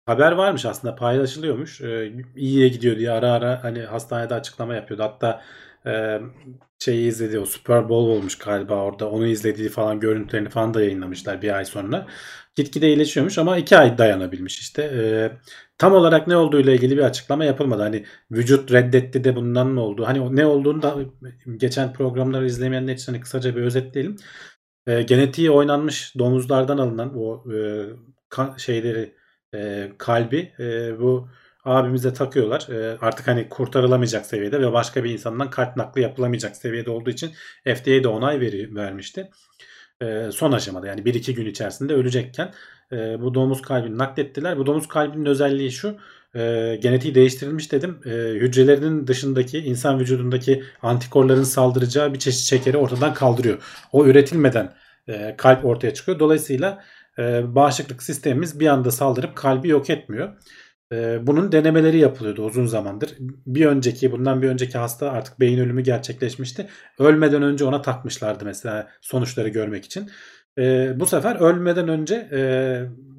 haber 0.06 0.32
varmış 0.32 0.66
aslında 0.66 0.95
paylaşılıyormuş. 0.95 1.82
Ee, 1.82 2.14
iyiye 2.36 2.68
gidiyor 2.68 2.97
diye 2.97 3.12
ara 3.12 3.32
ara 3.32 3.64
hani 3.64 3.80
hastanede 3.82 4.34
açıklama 4.34 4.76
yapıyordu. 4.76 5.04
Hatta 5.04 5.41
e, 5.86 6.20
şeyi 6.80 7.08
izledi 7.08 7.39
o 7.39 7.45
Super 7.45 7.89
Bowl 7.89 8.10
olmuş 8.18 8.38
galiba 8.38 8.76
orada. 8.76 9.10
Onu 9.10 9.28
izlediği 9.28 9.70
falan 9.70 9.99
görüntülerini 9.99 10.49
falan 10.49 10.74
da 10.74 10.82
yayınlamışlar 10.82 11.41
bir 11.41 11.58
ay 11.58 11.66
sonra. 11.66 12.08
Gitgide 12.56 12.88
iyileşiyormuş 12.88 13.38
ama 13.38 13.58
iki 13.58 13.78
ay 13.78 13.97
dayanabilmiş 13.97 14.60
işte. 14.60 14.84
Ee, 14.84 15.32
tam 15.78 15.93
olarak 15.93 16.28
ne 16.28 16.36
olduğuyla 16.38 16.74
ilgili 16.74 16.97
bir 16.97 17.04
açıklama 17.04 17.45
yapılmadı. 17.45 17.82
Hani 17.82 18.06
vücut 18.32 18.72
reddetti 18.72 19.24
de 19.24 19.36
bundan 19.36 19.76
ne 19.76 19.80
oldu? 19.80 20.08
Hani 20.08 20.36
ne 20.36 20.45
olduğunu 20.45 20.82
da 20.82 20.95
geçen 21.58 21.93
programları 21.93 22.45
izlemeyenler 22.45 22.93
için 22.93 23.12
hani 23.14 23.22
kısaca 23.22 23.56
bir 23.56 23.62
özetleyelim. 23.62 24.16
E, 24.88 25.02
genetiği 25.02 25.52
oynanmış 25.52 26.16
domuzlardan 26.20 26.78
alınan 26.78 27.14
o 27.18 27.43
e, 27.54 27.58
kan- 28.30 28.58
şeyleri 28.58 29.16
e, 29.54 29.91
kalbi 29.97 30.54
e, 30.60 30.99
bu 30.99 31.30
abimize 31.66 32.14
takıyorlar. 32.14 32.68
E, 32.70 32.97
artık 33.02 33.28
hani 33.28 33.49
kurtarılamayacak 33.49 34.26
seviyede 34.26 34.62
ve 34.62 34.74
başka 34.74 35.04
bir 35.04 35.10
insandan 35.10 35.49
kalp 35.49 35.78
nakli 35.78 36.02
yapılamayacak 36.02 36.56
seviyede 36.56 36.89
olduğu 36.91 37.10
için 37.10 37.32
FDA 37.66 38.04
de 38.04 38.08
onay 38.08 38.39
veri, 38.39 38.76
vermişti. 38.76 39.30
E, 40.02 40.30
son 40.32 40.52
aşamada 40.52 40.88
yani 40.88 41.02
1-2 41.02 41.34
gün 41.34 41.45
içerisinde 41.45 41.93
ölecekken 41.93 42.54
e, 42.91 43.22
bu 43.22 43.34
domuz 43.34 43.62
kalbini 43.62 43.97
naklettiler. 43.97 44.58
Bu 44.58 44.66
domuz 44.66 44.88
kalbinin 44.88 45.26
özelliği 45.26 45.72
şu. 45.72 45.97
E, 46.36 46.76
genetiği 46.82 47.16
değiştirilmiş 47.16 47.72
dedim. 47.72 47.99
E, 48.06 48.10
hücrelerinin 48.12 49.08
dışındaki 49.08 49.60
insan 49.60 49.99
vücudundaki 49.99 50.64
antikorların 50.82 51.43
saldıracağı 51.43 52.14
bir 52.14 52.20
çeşit 52.20 52.41
şekeri 52.41 52.78
ortadan 52.78 53.14
kaldırıyor. 53.14 53.58
O 53.91 54.06
üretilmeden 54.06 54.74
e, 55.08 55.36
kalp 55.38 55.66
ortaya 55.66 55.93
çıkıyor. 55.93 56.20
Dolayısıyla 56.20 56.84
e, 57.20 57.55
bağışıklık 57.55 58.03
sistemimiz 58.03 58.59
bir 58.59 58.68
anda 58.68 58.91
saldırıp 58.91 59.36
kalbi 59.36 59.68
yok 59.68 59.89
etmiyor. 59.89 60.30
E, 60.91 61.28
bunun 61.28 61.51
denemeleri 61.51 61.97
yapılıyordu 61.97 62.45
uzun 62.45 62.66
zamandır. 62.66 63.16
Bir 63.45 63.66
önceki 63.66 64.12
bundan 64.12 64.41
bir 64.41 64.49
önceki 64.49 64.78
hasta 64.78 65.12
artık 65.12 65.39
beyin 65.39 65.59
ölümü 65.59 65.82
gerçekleşmişti. 65.82 66.68
Ölmeden 66.99 67.41
önce 67.41 67.66
ona 67.66 67.82
takmışlardı 67.82 68.45
mesela 68.45 68.89
sonuçları 69.01 69.49
görmek 69.49 69.86
için. 69.86 70.09
E, 70.57 70.93
bu 70.99 71.05
sefer 71.05 71.36
ölmeden 71.36 71.88
önce 71.88 72.30
e, 72.32 72.41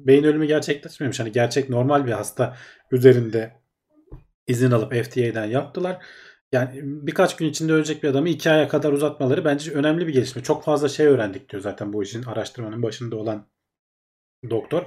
beyin 0.07 0.23
ölümü 0.23 0.45
gerçekleşmemiş. 0.45 1.19
Hani 1.19 1.31
gerçek 1.31 1.69
normal 1.69 2.05
bir 2.05 2.11
hasta 2.11 2.55
üzerinde 2.91 3.51
izin 4.47 4.71
alıp 4.71 4.93
FDA'den 4.93 5.45
yaptılar. 5.45 6.05
Yani 6.51 6.79
birkaç 6.83 7.35
gün 7.35 7.49
içinde 7.49 7.73
ölecek 7.73 8.03
bir 8.03 8.09
adamı 8.09 8.29
iki 8.29 8.51
aya 8.51 8.67
kadar 8.67 8.91
uzatmaları 8.91 9.45
bence 9.45 9.71
önemli 9.71 10.07
bir 10.07 10.13
gelişme. 10.13 10.43
Çok 10.43 10.63
fazla 10.63 10.89
şey 10.89 11.05
öğrendik 11.07 11.49
diyor 11.49 11.61
zaten 11.61 11.93
bu 11.93 12.03
işin 12.03 12.23
araştırmanın 12.23 12.83
başında 12.83 13.15
olan 13.15 13.47
doktor. 14.49 14.83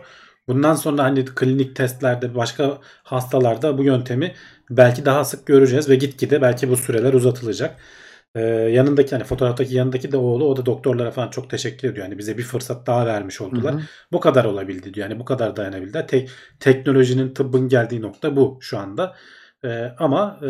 Bundan 0.48 0.74
sonra 0.74 1.04
hani 1.04 1.24
klinik 1.24 1.76
testlerde 1.76 2.34
başka 2.34 2.78
hastalarda 3.02 3.78
bu 3.78 3.84
yöntemi 3.84 4.34
belki 4.70 5.04
daha 5.04 5.24
sık 5.24 5.46
göreceğiz 5.46 5.88
ve 5.88 5.96
gitgide 5.96 6.42
belki 6.42 6.68
bu 6.68 6.76
süreler 6.76 7.12
uzatılacak. 7.12 7.76
Ee, 8.34 8.40
yanındaki 8.42 9.10
hani 9.10 9.24
fotoğraftaki 9.24 9.74
yanındaki 9.74 10.12
de 10.12 10.16
oğlu 10.16 10.48
o 10.48 10.56
da 10.56 10.66
doktorlara 10.66 11.10
falan 11.10 11.30
çok 11.30 11.50
teşekkür 11.50 11.88
ediyor. 11.88 12.06
Yani 12.06 12.18
bize 12.18 12.38
bir 12.38 12.42
fırsat 12.42 12.86
daha 12.86 13.06
vermiş 13.06 13.40
oldular. 13.40 13.74
Hı 13.74 13.78
hı. 13.78 13.82
Bu 14.12 14.20
kadar 14.20 14.44
olabildi 14.44 14.94
diyor. 14.94 15.10
Yani 15.10 15.20
bu 15.20 15.24
kadar 15.24 15.56
dayanabildi. 15.56 16.04
Tek 16.08 16.30
teknolojinin 16.60 17.34
tıbbın 17.34 17.68
geldiği 17.68 18.02
nokta 18.02 18.36
bu 18.36 18.58
şu 18.60 18.78
anda. 18.78 19.16
Ee, 19.64 19.94
ama 19.98 20.40
e, 20.42 20.48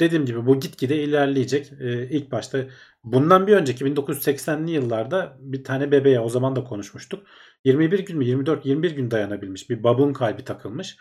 dediğim 0.00 0.26
gibi 0.26 0.46
bu 0.46 0.60
gitgide 0.60 1.02
ilerleyecek. 1.02 1.72
Ee, 1.80 2.08
ilk 2.08 2.32
başta 2.32 2.58
bundan 3.04 3.46
bir 3.46 3.56
önceki 3.56 3.84
1980'li 3.84 4.70
yıllarda 4.70 5.36
bir 5.40 5.64
tane 5.64 5.92
bebeğe 5.92 6.20
o 6.20 6.28
zaman 6.28 6.56
da 6.56 6.64
konuşmuştuk. 6.64 7.26
21 7.64 7.98
gün 7.98 8.18
mü 8.18 8.24
24 8.24 8.66
21 8.66 8.90
gün 8.90 9.10
dayanabilmiş 9.10 9.70
bir 9.70 9.82
babun 9.82 10.12
kalbi 10.12 10.44
takılmış. 10.44 10.96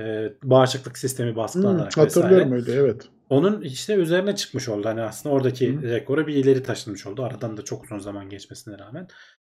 Ee, 0.00 0.32
bağışıklık 0.42 0.98
sistemi 0.98 1.30
Hmm, 1.30 1.36
baskılanarak 1.36 1.96
hatırlıyorum 1.96 2.52
vesaire. 2.52 2.52
öyle 2.52 2.72
evet. 2.72 3.08
Onun 3.30 3.60
işte 3.60 3.94
üzerine 3.94 4.36
çıkmış 4.36 4.68
oldu. 4.68 4.88
Hani 4.88 5.02
aslında 5.02 5.34
oradaki 5.34 5.76
Hı. 5.76 5.82
rekoru 5.82 6.26
bir 6.26 6.34
ileri 6.34 6.62
taşınmış 6.62 7.06
oldu. 7.06 7.24
Aradan 7.24 7.56
da 7.56 7.62
çok 7.64 7.84
uzun 7.84 7.98
zaman 7.98 8.28
geçmesine 8.30 8.78
rağmen. 8.78 9.08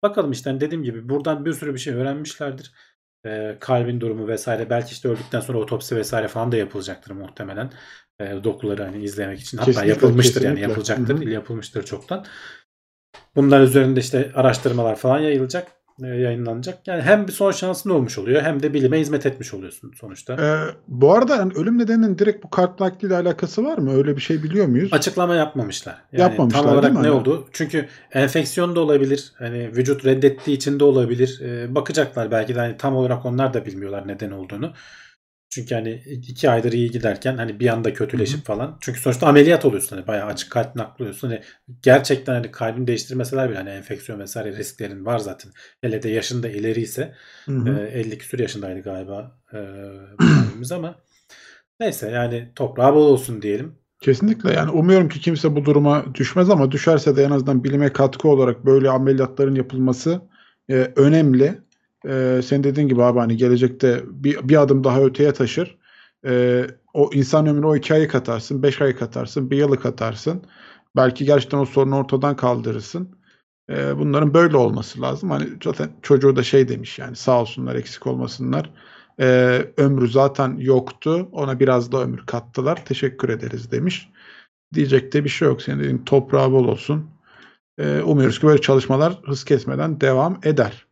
Bakalım 0.04 0.32
işte 0.32 0.50
hani 0.50 0.60
dediğim 0.62 0.84
gibi 0.84 1.10
buradan 1.10 1.46
bir 1.46 1.54
sürü 1.54 1.74
bir 1.74 1.80
şey 1.80 1.94
öğrenmişlerdir. 1.94 2.72
Ee, 3.26 3.58
kalbin 3.60 4.02
durumu 4.02 4.28
vesaire. 4.28 4.70
Belki 4.70 4.92
işte 4.92 5.10
öldükten 5.10 5.40
sonra 5.40 5.58
otopsi 5.58 5.96
vesaire 5.96 6.28
falan 6.28 6.52
da 6.52 6.58
yapılacaktır 6.58 7.12
muhtemelen. 7.12 7.72
Ee, 8.20 8.44
dokuları 8.44 8.84
hani 8.84 9.04
izlemek 9.04 9.40
için. 9.40 9.58
Hatta 9.58 9.66
Kesinlikle, 9.72 9.90
yapılmıştır 9.90 10.42
yani 10.42 10.60
kesinlikle. 10.60 10.62
yapılacaktır. 10.62 11.16
Hı 11.16 11.26
hı. 11.26 11.30
Yapılmıştır 11.30 11.84
çoktan. 11.84 12.26
Bunlar 13.36 13.62
üzerinde 13.62 14.00
işte 14.00 14.32
araştırmalar 14.36 14.96
falan 14.96 15.20
yayılacak, 15.20 15.68
e, 15.68 15.79
yayınlanacak. 16.08 16.88
Yani 16.88 17.02
hem 17.02 17.28
bir 17.28 17.32
son 17.32 17.52
şansın 17.52 17.90
olmuş 17.90 18.18
oluyor 18.18 18.42
hem 18.42 18.64
de 18.64 18.74
bilime 18.74 19.00
hizmet 19.00 19.26
etmiş 19.26 19.54
oluyorsun 19.54 19.92
sonuçta. 20.00 20.34
Ee, 20.34 20.76
bu 20.88 21.14
arada 21.14 21.36
yani 21.36 21.54
ölüm 21.56 21.78
nedeninin 21.78 22.18
direkt 22.18 22.44
bu 22.44 22.50
kalp 22.50 22.80
nakliyle 22.80 23.16
alakası 23.16 23.64
var 23.66 23.78
mı? 23.78 23.94
Öyle 23.98 24.16
bir 24.16 24.22
şey 24.22 24.44
biliyor 24.44 24.66
muyuz? 24.66 24.94
Açıklama 24.94 25.36
yapmamışlar. 25.36 25.96
Yani 26.12 26.22
Yapmamışlar, 26.22 26.62
tam 26.64 26.74
olarak 26.74 26.92
ne 26.92 26.98
Hani- 26.98 27.12
oldu? 27.12 27.48
Çünkü 27.52 27.86
enfeksiyon 28.12 28.76
da 28.76 28.80
olabilir. 28.80 29.32
Hani 29.38 29.68
vücut 29.78 30.06
reddettiği 30.06 30.58
için 30.58 30.80
de 30.80 30.84
olabilir. 30.84 31.42
Ee, 31.44 31.76
bakacaklar 31.76 32.32
belki 32.32 32.56
de 32.56 32.60
hani 32.60 32.78
tam 32.78 32.96
olarak 32.96 33.26
onlar 33.26 33.54
da 33.54 33.66
bilmiyorlar 33.66 34.08
neden 34.08 34.32
olduğunu. 34.32 34.72
Çünkü 35.50 35.76
hani 35.76 36.04
iki 36.06 36.50
aydır 36.50 36.72
iyi 36.72 36.92
giderken 36.92 37.38
hani 37.38 37.60
bir 37.60 37.68
anda 37.68 37.94
kötüleşip 37.94 38.46
falan. 38.46 38.78
Çünkü 38.82 39.00
sonuçta 39.00 39.28
ameliyat 39.28 39.66
oluyorsun 39.66 39.96
hani 39.96 40.08
bayağı 40.08 40.26
açık 40.26 40.52
kalp 40.52 40.76
nakli 40.76 41.04
oluyorsun. 41.04 41.28
Hani 41.28 41.42
gerçekten 41.84 42.34
hani 42.34 42.52
kalbini 42.52 42.88
değiştirmeseler 42.88 43.50
bile 43.50 43.58
hani 43.58 43.70
enfeksiyon 43.70 44.20
vesaire 44.20 44.58
risklerin 44.58 45.06
var 45.06 45.18
zaten. 45.18 45.52
Hele 45.82 46.04
de 46.04 46.10
yaşında 46.10 46.50
ileri 46.50 46.82
ise 46.82 47.14
Hı 47.46 47.52
hı. 47.52 47.80
e, 47.80 48.00
50 48.00 48.18
küsur 48.18 48.40
yaşındaydı 48.40 48.82
galiba 48.82 49.40
e, 49.54 49.60
ama 50.76 50.96
neyse 51.80 52.12
yani 52.12 52.50
toprağı 52.56 52.96
bol 52.96 53.08
olsun 53.08 53.42
diyelim. 53.42 53.76
Kesinlikle 54.02 54.54
yani 54.54 54.72
umuyorum 54.72 55.10
ki 55.10 55.20
kimse 55.20 55.56
bu 55.56 55.66
duruma 55.66 56.16
düşmez 56.16 56.50
ama 56.50 56.72
düşerse 56.72 57.16
de 57.16 57.24
en 57.24 57.32
azından 57.32 57.64
bilime 57.64 57.94
katkı 57.94 58.28
olarak 58.28 58.66
böyle 58.66 58.90
ameliyatların 58.90 59.56
yapılması 59.56 60.22
e, 60.70 60.74
önemli. 60.96 61.60
E, 62.08 62.42
senin 62.44 62.64
dediğin 62.64 62.88
gibi 62.88 63.04
abi 63.04 63.20
hani 63.20 63.38
gelecekte 63.38 64.04
bir, 64.06 64.50
bir 64.50 64.62
adım 64.62 64.84
daha 64.84 65.02
öteye 65.02 65.34
taşır. 65.34 65.78
E, 66.26 66.66
o 66.94 67.10
insan 67.14 67.48
ömrünü 67.48 67.66
o 67.66 67.76
iki 67.76 67.94
ayı 67.94 68.08
katarsın, 68.08 68.64
beş 68.64 68.82
ayı 68.82 68.96
katarsın, 68.98 69.52
bir 69.52 69.58
yılı 69.58 69.80
katarsın. 69.80 70.44
Belki 70.96 71.26
gerçekten 71.26 71.58
o 71.58 71.66
sorunu 71.66 71.98
ortadan 71.98 72.36
kaldırırsın. 72.36 73.20
E, 73.70 73.98
bunların 73.98 74.34
böyle 74.34 74.58
olması 74.58 75.02
lazım. 75.02 75.30
Hani 75.30 75.48
zaten 75.64 75.90
çocuğu 76.02 76.36
da 76.36 76.44
şey 76.44 76.68
demiş 76.68 77.00
yani 77.00 77.16
sağ 77.16 77.42
olsunlar 77.42 77.76
eksik 77.76 78.08
olmasınlar. 78.08 78.74
E, 79.20 79.28
ömrü 79.78 80.08
zaten 80.08 80.58
yoktu. 80.58 81.30
Ona 81.32 81.60
biraz 81.60 81.92
da 81.92 82.02
ömür 82.02 82.26
kattılar. 82.26 82.86
Teşekkür 82.86 83.30
ederiz 83.30 83.72
demiş. 83.72 84.10
Diyecek 84.74 85.14
de 85.14 85.24
bir 85.24 85.30
şey 85.30 85.48
yok. 85.48 85.62
Senin 85.62 85.80
dediğin 85.80 86.06
toprağı 86.06 86.52
bol 86.52 86.68
olsun. 86.68 87.10
E, 87.78 88.02
umuyoruz 88.02 88.40
ki 88.40 88.48
böyle 88.48 88.62
çalışmalar 88.62 89.20
hız 89.24 89.44
kesmeden 89.44 90.02
devam 90.02 90.40
eder. 90.44 90.89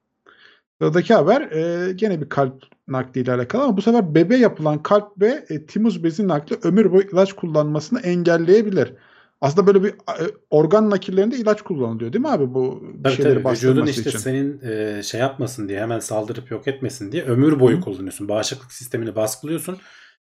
Sıradaki 0.82 1.13
haber 1.13 1.41
e, 1.41 1.93
gene 1.93 2.21
bir 2.21 2.30
kalp 2.30 2.63
nakliyle 2.88 3.34
alakalı 3.34 3.63
ama 3.63 3.78
bu 3.78 3.82
sefer 3.82 4.15
bebe 4.15 4.38
yapılan 4.38 4.84
kalp 4.84 5.21
ve 5.21 5.45
e, 5.49 5.65
timuz 5.65 6.03
bezi 6.03 6.28
nakli 6.28 6.57
ömür 6.63 6.91
boyu 6.91 7.03
ilaç 7.13 7.34
kullanmasını 7.34 7.99
engelleyebilir. 7.99 8.93
Aslında 9.41 9.67
böyle 9.67 9.84
bir 9.84 9.89
e, 9.89 10.25
organ 10.49 10.89
nakillerinde 10.89 11.36
ilaç 11.38 11.61
kullanılıyor 11.61 12.13
değil 12.13 12.21
mi 12.21 12.30
abi 12.30 12.53
bu 12.53 12.84
bir 12.84 13.03
Tabii 13.03 13.13
şeyleri 13.13 13.43
tabii 13.43 13.53
vücudun 13.53 13.86
işte 13.86 14.01
için? 14.01 14.19
senin 14.19 14.61
e, 14.61 15.03
şey 15.03 15.19
yapmasın 15.19 15.69
diye 15.69 15.82
hemen 15.82 15.99
saldırıp 15.99 16.51
yok 16.51 16.67
etmesin 16.67 17.11
diye 17.11 17.23
ömür 17.23 17.59
boyu 17.59 17.78
Hı. 17.78 17.82
kullanıyorsun. 17.82 18.30
Bağışıklık 18.30 18.71
sistemini 18.71 19.15
baskılıyorsun. 19.15 19.78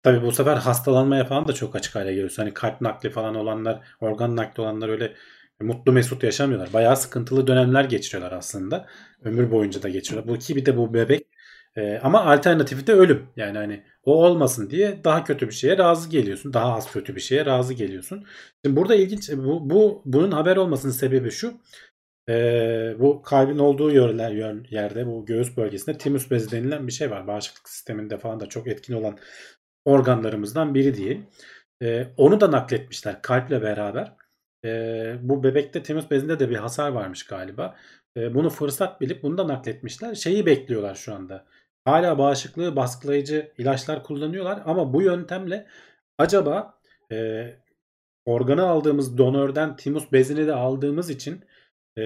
Tabii 0.03 0.23
bu 0.23 0.33
sefer 0.33 0.57
hastalanmaya 0.57 1.25
falan 1.25 1.49
da 1.49 1.53
çok 1.53 1.77
açık 1.77 1.95
hale 1.95 2.11
geliyorsun. 2.11 2.43
Hani 2.43 2.55
kalp 2.55 2.81
nakli 2.81 3.11
falan 3.11 3.35
olanlar, 3.35 3.81
organ 4.01 4.37
nakli 4.37 4.61
olanlar 4.61 4.89
öyle 4.89 5.13
mutlu 5.61 5.93
mesut 5.93 6.23
yaşamıyorlar. 6.23 6.73
Bayağı 6.73 6.97
sıkıntılı 6.97 7.47
dönemler 7.47 7.85
geçiriyorlar 7.85 8.33
aslında. 8.39 8.87
Ömür 9.25 9.51
boyunca 9.51 9.83
da 9.83 9.89
geçiriyorlar. 9.89 10.35
Bu 10.35 10.39
ki 10.39 10.57
bir 10.57 10.67
de 10.67 10.77
bu 10.77 10.95
bebek 10.95 11.27
e, 11.77 11.99
ama 11.99 12.25
alternatifi 12.25 12.87
de 12.87 12.93
ölüm. 12.93 13.27
Yani 13.37 13.59
hani 13.59 13.83
o 14.05 14.25
olmasın 14.25 14.71
diye 14.71 15.05
daha 15.05 15.25
kötü 15.25 15.49
bir 15.49 15.55
şeye 15.55 15.79
razı 15.79 16.11
geliyorsun. 16.11 16.53
Daha 16.53 16.75
az 16.77 16.93
kötü 16.93 17.17
bir 17.17 17.21
şeye 17.21 17.47
razı 17.47 17.75
geliyorsun. 17.75 18.25
Şimdi 18.65 18.77
burada 18.77 18.95
ilginç 18.95 19.31
bu, 19.33 19.71
bu 19.71 20.03
bunun 20.05 20.31
haber 20.31 20.57
olmasının 20.57 20.93
sebebi 20.93 21.31
şu. 21.31 21.55
Ee, 22.29 22.97
bu 22.99 23.23
kalbin 23.23 23.59
olduğu 23.59 23.91
yerler, 23.93 24.31
yer- 24.31 24.71
yerde 24.71 25.07
bu 25.07 25.27
göğüs 25.27 25.57
bölgesinde 25.57 25.99
timus 25.99 26.31
bezi 26.31 26.51
denilen 26.51 26.87
bir 26.87 26.93
şey 26.93 27.11
var. 27.11 27.27
Bağışıklık 27.27 27.69
sisteminde 27.69 28.19
falan 28.19 28.41
da 28.41 28.47
çok 28.47 28.67
etkin 28.69 28.95
olan 28.95 29.19
organlarımızdan 29.85 30.75
biri 30.75 30.95
diye. 30.97 31.21
Ee, 31.83 32.07
onu 32.17 32.41
da 32.41 32.51
nakletmişler 32.53 33.23
kalple 33.23 33.63
beraber. 33.63 34.13
Ee, 34.67 35.17
bu 35.23 35.43
bebekte 35.43 35.83
timus 35.83 36.11
bezinde 36.11 36.39
de 36.41 36.51
bir 36.51 36.57
hasar 36.57 36.89
varmış 36.89 37.27
galiba. 37.27 37.77
Ee, 38.17 38.35
bunu 38.35 38.51
fırsat 38.51 39.01
bilip 39.01 39.23
bunu 39.23 39.39
da 39.39 39.49
nakletmişler. 39.49 40.15
Şeyi 40.15 40.47
bekliyorlar 40.47 40.95
şu 40.95 41.15
anda. 41.15 41.47
Hala 41.85 42.19
bağışıklığı 42.19 42.77
baskılayıcı 42.77 43.53
ilaçlar 43.59 44.03
kullanıyorlar 44.05 44.63
ama 44.67 44.93
bu 44.93 45.03
yöntemle 45.03 45.67
acaba 46.19 46.81
e, 47.13 47.47
organı 48.25 48.67
aldığımız 48.69 49.19
donörden 49.19 49.77
timus 49.77 50.13
bezini 50.13 50.47
de 50.47 50.55
aldığımız 50.55 51.11
için 51.11 51.45
e, 51.99 52.03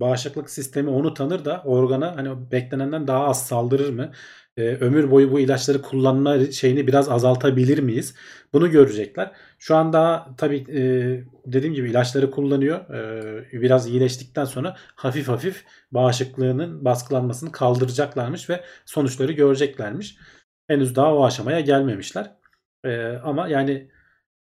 bağışıklık 0.00 0.50
sistemi 0.50 0.90
onu 0.90 1.14
tanır 1.14 1.44
da 1.44 1.62
organa 1.64 2.16
hani 2.16 2.50
beklenenden 2.52 3.06
daha 3.06 3.24
az 3.26 3.46
saldırır 3.46 3.90
mı? 3.90 4.12
E, 4.56 4.62
ömür 4.62 5.10
boyu 5.10 5.32
bu 5.32 5.40
ilaçları 5.40 5.82
kullanma 5.82 6.44
şeyini 6.52 6.86
biraz 6.86 7.08
azaltabilir 7.08 7.78
miyiz? 7.78 8.14
Bunu 8.52 8.70
görecekler. 8.70 9.32
Şu 9.58 9.76
an 9.76 9.92
daha 9.92 10.36
tabii 10.36 10.56
e, 10.56 10.80
dediğim 11.46 11.74
gibi 11.74 11.90
ilaçları 11.90 12.30
kullanıyor. 12.30 12.90
E, 13.52 13.60
biraz 13.62 13.88
iyileştikten 13.88 14.44
sonra 14.44 14.76
hafif 14.94 15.28
hafif 15.28 15.64
bağışıklığının 15.92 16.84
baskılanmasını 16.84 17.52
kaldıracaklarmış 17.52 18.50
ve 18.50 18.64
sonuçları 18.84 19.32
göreceklermiş. 19.32 20.16
Henüz 20.68 20.96
daha 20.96 21.14
o 21.14 21.24
aşamaya 21.24 21.60
gelmemişler. 21.60 22.32
E, 22.84 23.06
ama 23.06 23.48
yani 23.48 23.90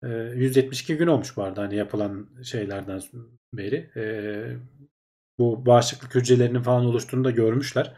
e, 0.04 0.08
172 0.36 0.98
gün 0.98 1.08
olmuş 1.08 1.38
bu 1.38 1.44
arada 1.44 1.62
hani 1.62 1.76
yapılan 1.76 2.30
şeylerden 2.44 3.02
beri. 3.54 3.92
E, 3.98 4.04
bu 5.40 5.66
bağışıklık 5.66 6.16
hücrelerinin 6.16 6.62
falan 6.62 6.86
oluştuğunu 6.86 7.24
da 7.24 7.32
görmüşler. 7.32 7.94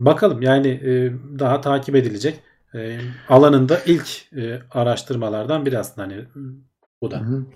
Bakalım 0.00 0.42
yani 0.42 0.68
e, 0.68 1.12
daha 1.38 1.60
takip 1.60 1.94
edilecek 1.96 2.42
e, 2.74 2.98
alanında 3.28 3.78
ilk 3.86 4.32
e, 4.36 4.60
araştırmalardan 4.70 5.66
biri 5.66 5.78
aslında 5.78 6.06
hani 6.08 6.24
bu 7.02 7.10
da. 7.10 7.20
Hı 7.20 7.24
hı. 7.24 7.46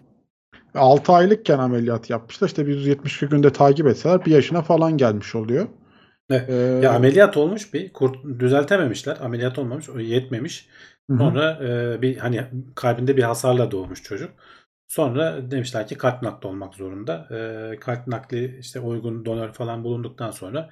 6 0.74 1.12
aylıkken 1.12 1.58
ameliyat 1.58 2.10
yapmışlar. 2.10 2.48
İşte 2.48 2.66
bir 2.66 2.74
172 2.74 3.26
günde 3.26 3.52
takip 3.52 3.86
etseler 3.86 4.24
bir 4.26 4.30
yaşına 4.30 4.62
falan 4.62 4.96
gelmiş 4.96 5.34
oluyor. 5.34 5.68
Evet. 6.30 6.48
Ee, 6.50 6.52
Ya 6.82 6.92
ameliyat 6.92 7.36
olmuş 7.36 7.74
bir 7.74 7.92
kurt 7.92 8.24
düzeltememişler. 8.38 9.16
Ameliyat 9.20 9.58
olmamış, 9.58 9.88
yetmemiş. 9.98 10.68
hı 11.10 11.16
hı. 11.16 11.18
Sonra 11.18 11.58
e, 11.96 12.02
bir 12.02 12.16
hani 12.16 12.44
kalbinde 12.74 13.16
bir 13.16 13.22
hasarla 13.22 13.70
doğmuş 13.70 14.02
çocuk. 14.02 14.30
Sonra 14.88 15.50
demişler 15.50 15.88
ki 15.88 15.98
kalp 15.98 16.22
nakli 16.22 16.46
olmak 16.48 16.74
zorunda. 16.74 17.28
E, 17.74 17.78
kalp 17.80 18.06
nakli 18.06 18.58
işte 18.60 18.80
uygun 18.80 19.24
donör 19.24 19.52
falan 19.52 19.84
bulunduktan 19.84 20.30
sonra 20.30 20.70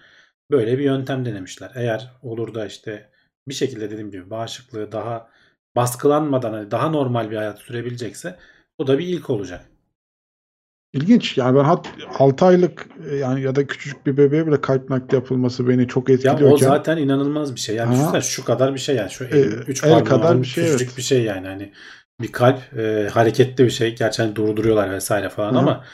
böyle 0.51 0.79
bir 0.79 0.85
yöntem 0.85 1.25
denemişler. 1.25 1.73
Eğer 1.75 2.13
olur 2.23 2.55
da 2.55 2.67
işte 2.67 3.11
bir 3.49 3.55
şekilde 3.55 3.91
dediğim 3.91 4.11
gibi 4.11 4.31
bağışıklığı 4.31 4.93
daha 4.93 5.31
baskılanmadan 5.77 6.53
hani 6.53 6.71
daha 6.71 6.89
normal 6.89 7.31
bir 7.31 7.37
hayat 7.37 7.59
sürebilecekse 7.59 8.39
bu 8.79 8.87
da 8.87 8.99
bir 8.99 9.07
ilk 9.07 9.31
olacak. 9.31 9.65
İlginç. 10.93 11.39
Yani 11.39 11.59
ben 11.59 11.65
hat 11.65 11.89
6 12.19 12.45
aylık 12.45 12.87
e, 13.11 13.17
yani 13.17 13.43
ya 13.43 13.57
da 13.57 13.67
küçücük 13.67 14.07
bir 14.07 14.17
bebeğe 14.17 14.47
bile 14.47 14.61
kalp 14.61 14.91
nakli 14.91 15.15
yapılması 15.15 15.69
beni 15.69 15.89
çok 15.89 16.09
Ya 16.09 16.15
etkiliyorken. 16.15 16.51
o 16.51 16.57
zaten 16.57 16.97
inanılmaz 16.97 17.55
bir 17.55 17.61
şey. 17.61 17.77
Yani 17.77 17.95
düşünsene 17.95 18.21
şu 18.21 18.45
kadar 18.45 18.75
bir 18.75 18.79
şey 18.79 18.97
yani 18.97 19.11
şu 19.11 19.25
E, 19.25 19.41
3 19.41 19.85
el 19.85 19.91
parmağın 19.91 20.05
kadar 20.05 20.43
bir 20.43 20.47
şey, 20.47 20.65
küçücük 20.65 20.89
evet. 20.89 20.97
bir 20.97 21.03
şey 21.03 21.23
yani 21.23 21.47
hani 21.47 21.73
bir 22.21 22.33
kalp 22.33 22.79
e, 22.79 23.09
hareketli 23.13 23.65
bir 23.65 23.71
şey. 23.71 23.95
Gerçi 23.97 24.23
hani 24.23 24.37
durduruyorlar 24.37 24.91
vesaire 24.91 25.29
falan 25.29 25.53
hı. 25.53 25.59
ama 25.59 25.85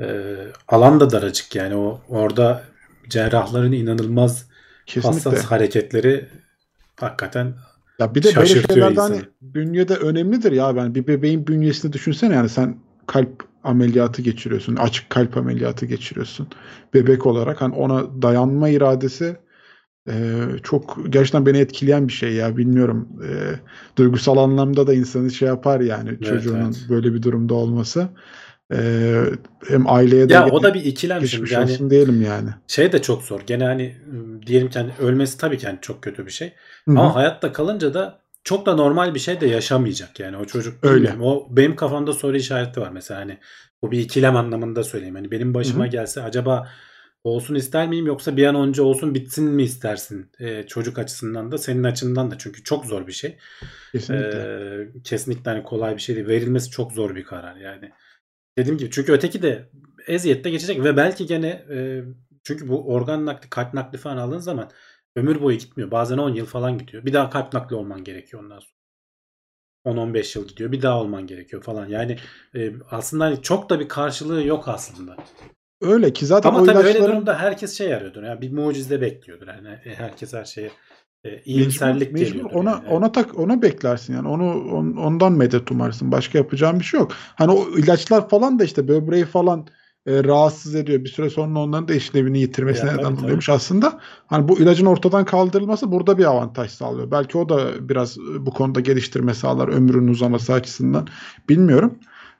e, 0.00 0.24
alan 0.68 1.00
da 1.00 1.10
daracık 1.10 1.54
yani 1.56 1.76
o 1.76 2.00
orada 2.08 2.62
cerrahların 3.08 3.72
inanılmaz 3.72 4.46
Kesinlikle. 4.86 5.30
hassas 5.30 5.44
hareketleri 5.44 6.28
hakikaten 7.00 7.54
Ya 7.98 8.14
bir 8.14 8.22
de 8.22 8.36
böyle 8.36 8.46
şeylerde 8.46 9.00
hani 9.00 9.20
bünyede 9.42 9.94
önemlidir 9.94 10.52
ya 10.52 10.76
ben 10.76 10.94
bir 10.94 11.06
bebeğin 11.06 11.46
bünyesini 11.46 11.92
düşünsene 11.92 12.34
yani 12.34 12.48
sen 12.48 12.76
kalp 13.06 13.44
ameliyatı 13.64 14.22
geçiriyorsun. 14.22 14.76
Açık 14.76 15.10
kalp 15.10 15.36
ameliyatı 15.36 15.86
geçiriyorsun. 15.86 16.48
Bebek 16.94 17.26
olarak 17.26 17.60
hani 17.60 17.74
ona 17.74 18.22
dayanma 18.22 18.68
iradesi 18.68 19.36
e, 20.08 20.44
çok 20.62 20.98
gerçekten 21.08 21.46
beni 21.46 21.58
etkileyen 21.58 22.08
bir 22.08 22.12
şey 22.12 22.32
ya 22.32 22.56
bilmiyorum. 22.56 23.08
E, 23.24 23.30
duygusal 23.98 24.36
anlamda 24.36 24.86
da 24.86 24.94
insanı 24.94 25.30
şey 25.30 25.48
yapar 25.48 25.80
yani 25.80 26.20
çocuğunun 26.20 26.64
evet. 26.64 26.86
böyle 26.88 27.14
bir 27.14 27.22
durumda 27.22 27.54
olması. 27.54 28.08
E, 28.72 29.12
hem 29.68 29.90
aileye 29.90 30.28
de 30.28 30.34
ya 30.34 30.48
o 30.48 30.62
da 30.62 30.74
bir 30.74 30.84
ikilem 30.84 31.26
şimdi 31.26 31.52
yani 31.52 31.90
diyelim 31.90 32.22
yani. 32.22 32.48
şey 32.66 32.92
de 32.92 33.02
çok 33.02 33.22
zor. 33.22 33.40
Gene 33.46 33.64
hani 33.64 33.96
diyelim 34.46 34.70
ki 34.70 34.78
hani 34.78 34.90
ölmesi 35.00 35.38
tabii 35.38 35.58
ki 35.58 35.66
hani 35.66 35.78
çok 35.82 36.02
kötü 36.02 36.26
bir 36.26 36.30
şey. 36.30 36.52
Hı 36.88 36.92
hı. 36.92 36.98
Ama 36.98 37.14
hayatta 37.14 37.52
kalınca 37.52 37.94
da 37.94 38.20
çok 38.44 38.66
da 38.66 38.74
normal 38.74 39.14
bir 39.14 39.20
şey 39.20 39.40
de 39.40 39.46
yaşamayacak 39.46 40.20
yani 40.20 40.36
o 40.36 40.44
çocuk. 40.44 40.84
Öyle. 40.84 41.14
O 41.22 41.46
benim 41.50 41.76
kafamda 41.76 42.12
soru 42.12 42.36
işareti 42.36 42.80
var 42.80 42.90
mesela 42.90 43.20
hani 43.20 43.38
bu 43.82 43.90
bir 43.90 43.98
ikilem 43.98 44.36
anlamında 44.36 44.84
söyleyeyim. 44.84 45.14
Hani 45.14 45.30
benim 45.30 45.54
başıma 45.54 45.84
Hı 45.84 45.88
hı. 45.88 45.92
gelse 45.92 46.22
acaba 46.22 46.68
olsun 47.24 47.54
ister 47.54 47.88
miyim 47.88 48.06
yoksa 48.06 48.36
bir 48.36 48.46
an 48.46 48.54
önce 48.54 48.82
olsun 48.82 49.14
bitsin 49.14 49.44
mi 49.44 49.62
istersin 49.62 50.30
Ee, 50.40 50.64
çocuk 50.66 50.98
açısından 50.98 51.52
da 51.52 51.58
senin 51.58 51.84
açından 51.84 52.30
da 52.30 52.38
çünkü 52.38 52.64
çok 52.64 52.86
zor 52.86 53.06
bir 53.06 53.12
şey. 53.12 53.36
Kesinlikle. 53.92 54.38
Ee, 54.38 54.88
kesinlikle 55.04 55.50
hani 55.50 55.62
kolay 55.62 55.96
bir 55.96 56.00
şey 56.00 56.16
değil. 56.16 56.28
Verilmesi 56.28 56.70
çok 56.70 56.92
zor 56.92 57.14
bir 57.14 57.24
karar 57.24 57.56
yani. 57.56 57.90
Dediğim 58.58 58.78
gibi 58.78 58.90
çünkü 58.90 59.12
öteki 59.12 59.42
de 59.42 59.70
eziyette 60.06 60.50
geçecek 60.50 60.84
ve 60.84 60.96
belki 60.96 61.26
gene 61.26 61.48
e, 61.48 62.04
çünkü 62.44 62.68
bu 62.68 62.92
organ 62.92 63.26
nakli, 63.26 63.50
kalp 63.50 63.74
nakli 63.74 63.98
falan 63.98 64.16
aldığın 64.16 64.38
zaman 64.38 64.70
ömür 65.16 65.42
boyu 65.42 65.58
gitmiyor. 65.58 65.90
Bazen 65.90 66.18
10 66.18 66.34
yıl 66.34 66.46
falan 66.46 66.78
gidiyor. 66.78 67.04
Bir 67.04 67.12
daha 67.12 67.30
kalp 67.30 67.52
nakli 67.52 67.76
olman 67.76 68.04
gerekiyor 68.04 68.42
ondan 68.42 68.58
sonra. 68.58 68.76
10-15 69.86 70.38
yıl 70.38 70.48
gidiyor. 70.48 70.72
Bir 70.72 70.82
daha 70.82 71.00
olman 71.00 71.26
gerekiyor 71.26 71.62
falan. 71.62 71.88
Yani 71.88 72.18
e, 72.54 72.72
aslında 72.90 73.24
hani 73.24 73.42
çok 73.42 73.70
da 73.70 73.80
bir 73.80 73.88
karşılığı 73.88 74.42
yok 74.42 74.68
aslında. 74.68 75.16
Öyle 75.80 76.12
ki 76.12 76.26
zaten 76.26 76.48
Ama 76.48 76.64
tabii 76.64 76.78
öyle 76.78 76.90
ilaçların 76.90 77.12
durumda 77.12 77.38
herkes 77.38 77.78
şey 77.78 77.94
arıyordur. 77.94 78.22
Yani 78.22 78.40
bir 78.40 78.52
mucize 78.52 79.00
bekliyordur. 79.00 79.46
Yani 79.46 79.78
herkes 79.84 80.32
her 80.32 80.44
şeye 80.44 80.70
e, 81.24 81.42
iyimserlik 81.44 82.12
mecbur, 82.12 82.26
geliyor. 82.26 82.50
ona 82.52 82.70
yani. 82.70 82.88
ona 82.88 83.12
tak 83.12 83.38
ona 83.38 83.62
beklersin 83.62 84.14
yani. 84.14 84.28
Onu 84.28 84.50
on- 84.72 84.96
ondan 84.96 85.32
medet 85.32 85.70
umarsın. 85.70 86.12
Başka 86.12 86.38
yapacağın 86.38 86.80
bir 86.80 86.84
şey 86.84 87.00
yok. 87.00 87.12
Hani 87.34 87.50
o 87.52 87.68
ilaçlar 87.78 88.28
falan 88.28 88.58
da 88.58 88.64
işte 88.64 88.88
böbreği 88.88 89.24
falan 89.24 89.66
e, 90.06 90.24
rahatsız 90.24 90.74
ediyor. 90.74 91.04
Bir 91.04 91.08
süre 91.08 91.30
sonra 91.30 91.58
onların 91.60 91.88
da 91.88 91.94
işlevini 91.94 92.38
yitirmesine 92.40 92.90
Ya, 92.90 92.96
neden 92.96 93.14
tabii, 93.14 93.24
oluyormuş 93.24 93.48
aslında. 93.48 94.00
Hani 94.26 94.48
bu 94.48 94.58
ilacın 94.58 94.86
ortadan 94.86 95.24
kaldırılması 95.24 95.92
burada 95.92 96.18
bir 96.18 96.24
avantaj 96.24 96.70
sağlıyor. 96.70 97.10
Belki 97.10 97.38
o 97.38 97.48
da 97.48 97.88
biraz 97.88 98.18
e, 98.18 98.46
bu 98.46 98.50
konuda 98.50 98.80
geliştirme 98.80 99.34
sağlar 99.34 99.68
ömrünün 99.68 100.08
uzaması 100.08 100.52
açısından. 100.52 101.08
Bilmiyorum. 101.48 101.98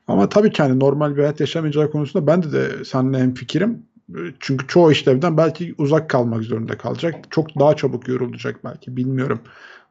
Ama 0.08 0.28
tabii 0.28 0.52
ki 0.52 0.62
hani 0.62 0.80
normal 0.80 1.12
bir 1.16 1.20
hayat 1.20 1.40
yaşamayacağı 1.40 1.90
konusunda 1.90 2.26
ben 2.26 2.42
de, 2.42 2.52
de 2.52 2.84
seninle 2.84 3.18
hemfikirim. 3.18 3.70
E, 3.70 3.95
çünkü 4.40 4.66
çoğu 4.66 4.92
işlevden 4.92 5.36
belki 5.36 5.74
uzak 5.78 6.10
kalmak 6.10 6.42
zorunda 6.42 6.78
kalacak. 6.78 7.14
Çok 7.30 7.58
daha 7.58 7.76
çabuk 7.76 8.08
yorulacak 8.08 8.64
belki. 8.64 8.96
Bilmiyorum. 8.96 9.40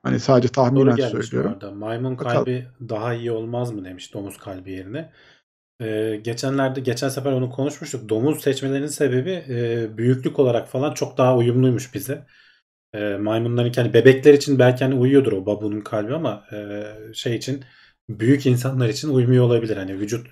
Hani 0.03 0.19
sadece 0.19 0.47
Doğru 0.47 0.53
tahminen 0.53 0.97
bu 0.97 1.23
söylüyorum. 1.23 1.77
Maymun 1.77 2.17
Bakalım. 2.17 2.35
kalbi 2.35 2.67
daha 2.89 3.13
iyi 3.13 3.31
olmaz 3.31 3.71
mı 3.71 3.85
demiş 3.85 4.13
domuz 4.13 4.37
kalbi 4.37 4.71
yerine. 4.71 5.11
Ee, 5.81 6.21
geçenlerde 6.23 6.79
geçen 6.79 7.09
sefer 7.09 7.31
onu 7.31 7.49
konuşmuştuk. 7.49 8.09
Domuz 8.09 8.41
seçmelerinin 8.41 8.87
sebebi 8.87 9.31
e, 9.49 9.87
büyüklük 9.97 10.39
olarak 10.39 10.67
falan 10.67 10.93
çok 10.93 11.17
daha 11.17 11.37
uyumluymuş 11.37 11.93
bize. 11.93 12.25
E, 12.93 13.17
maymunların 13.17 13.73
hani 13.75 13.93
bebekler 13.93 14.33
için 14.33 14.59
belki 14.59 14.83
hani 14.83 14.95
uyuyordur 14.95 15.31
o 15.31 15.45
babunun 15.45 15.81
kalbi 15.81 16.13
ama 16.13 16.43
e, 16.51 16.83
şey 17.13 17.35
için 17.35 17.63
büyük 18.09 18.45
insanlar 18.45 18.89
için 18.89 19.09
uymuyor 19.09 19.43
olabilir. 19.45 19.77
Hani 19.77 19.99
vücut 19.99 20.27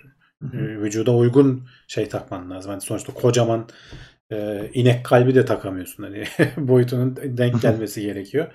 vücuda 0.53 1.15
uygun 1.15 1.63
şey 1.87 2.09
takman 2.09 2.49
lazım. 2.51 2.71
Hani 2.71 2.81
sonuçta 2.81 3.13
kocaman 3.13 3.67
e, 4.31 4.69
inek 4.73 5.05
kalbi 5.05 5.35
de 5.35 5.45
takamıyorsun. 5.45 6.03
Hani 6.03 6.23
boyutunun 6.57 7.15
denk 7.15 7.61
gelmesi 7.61 8.01
gerekiyor. 8.01 8.47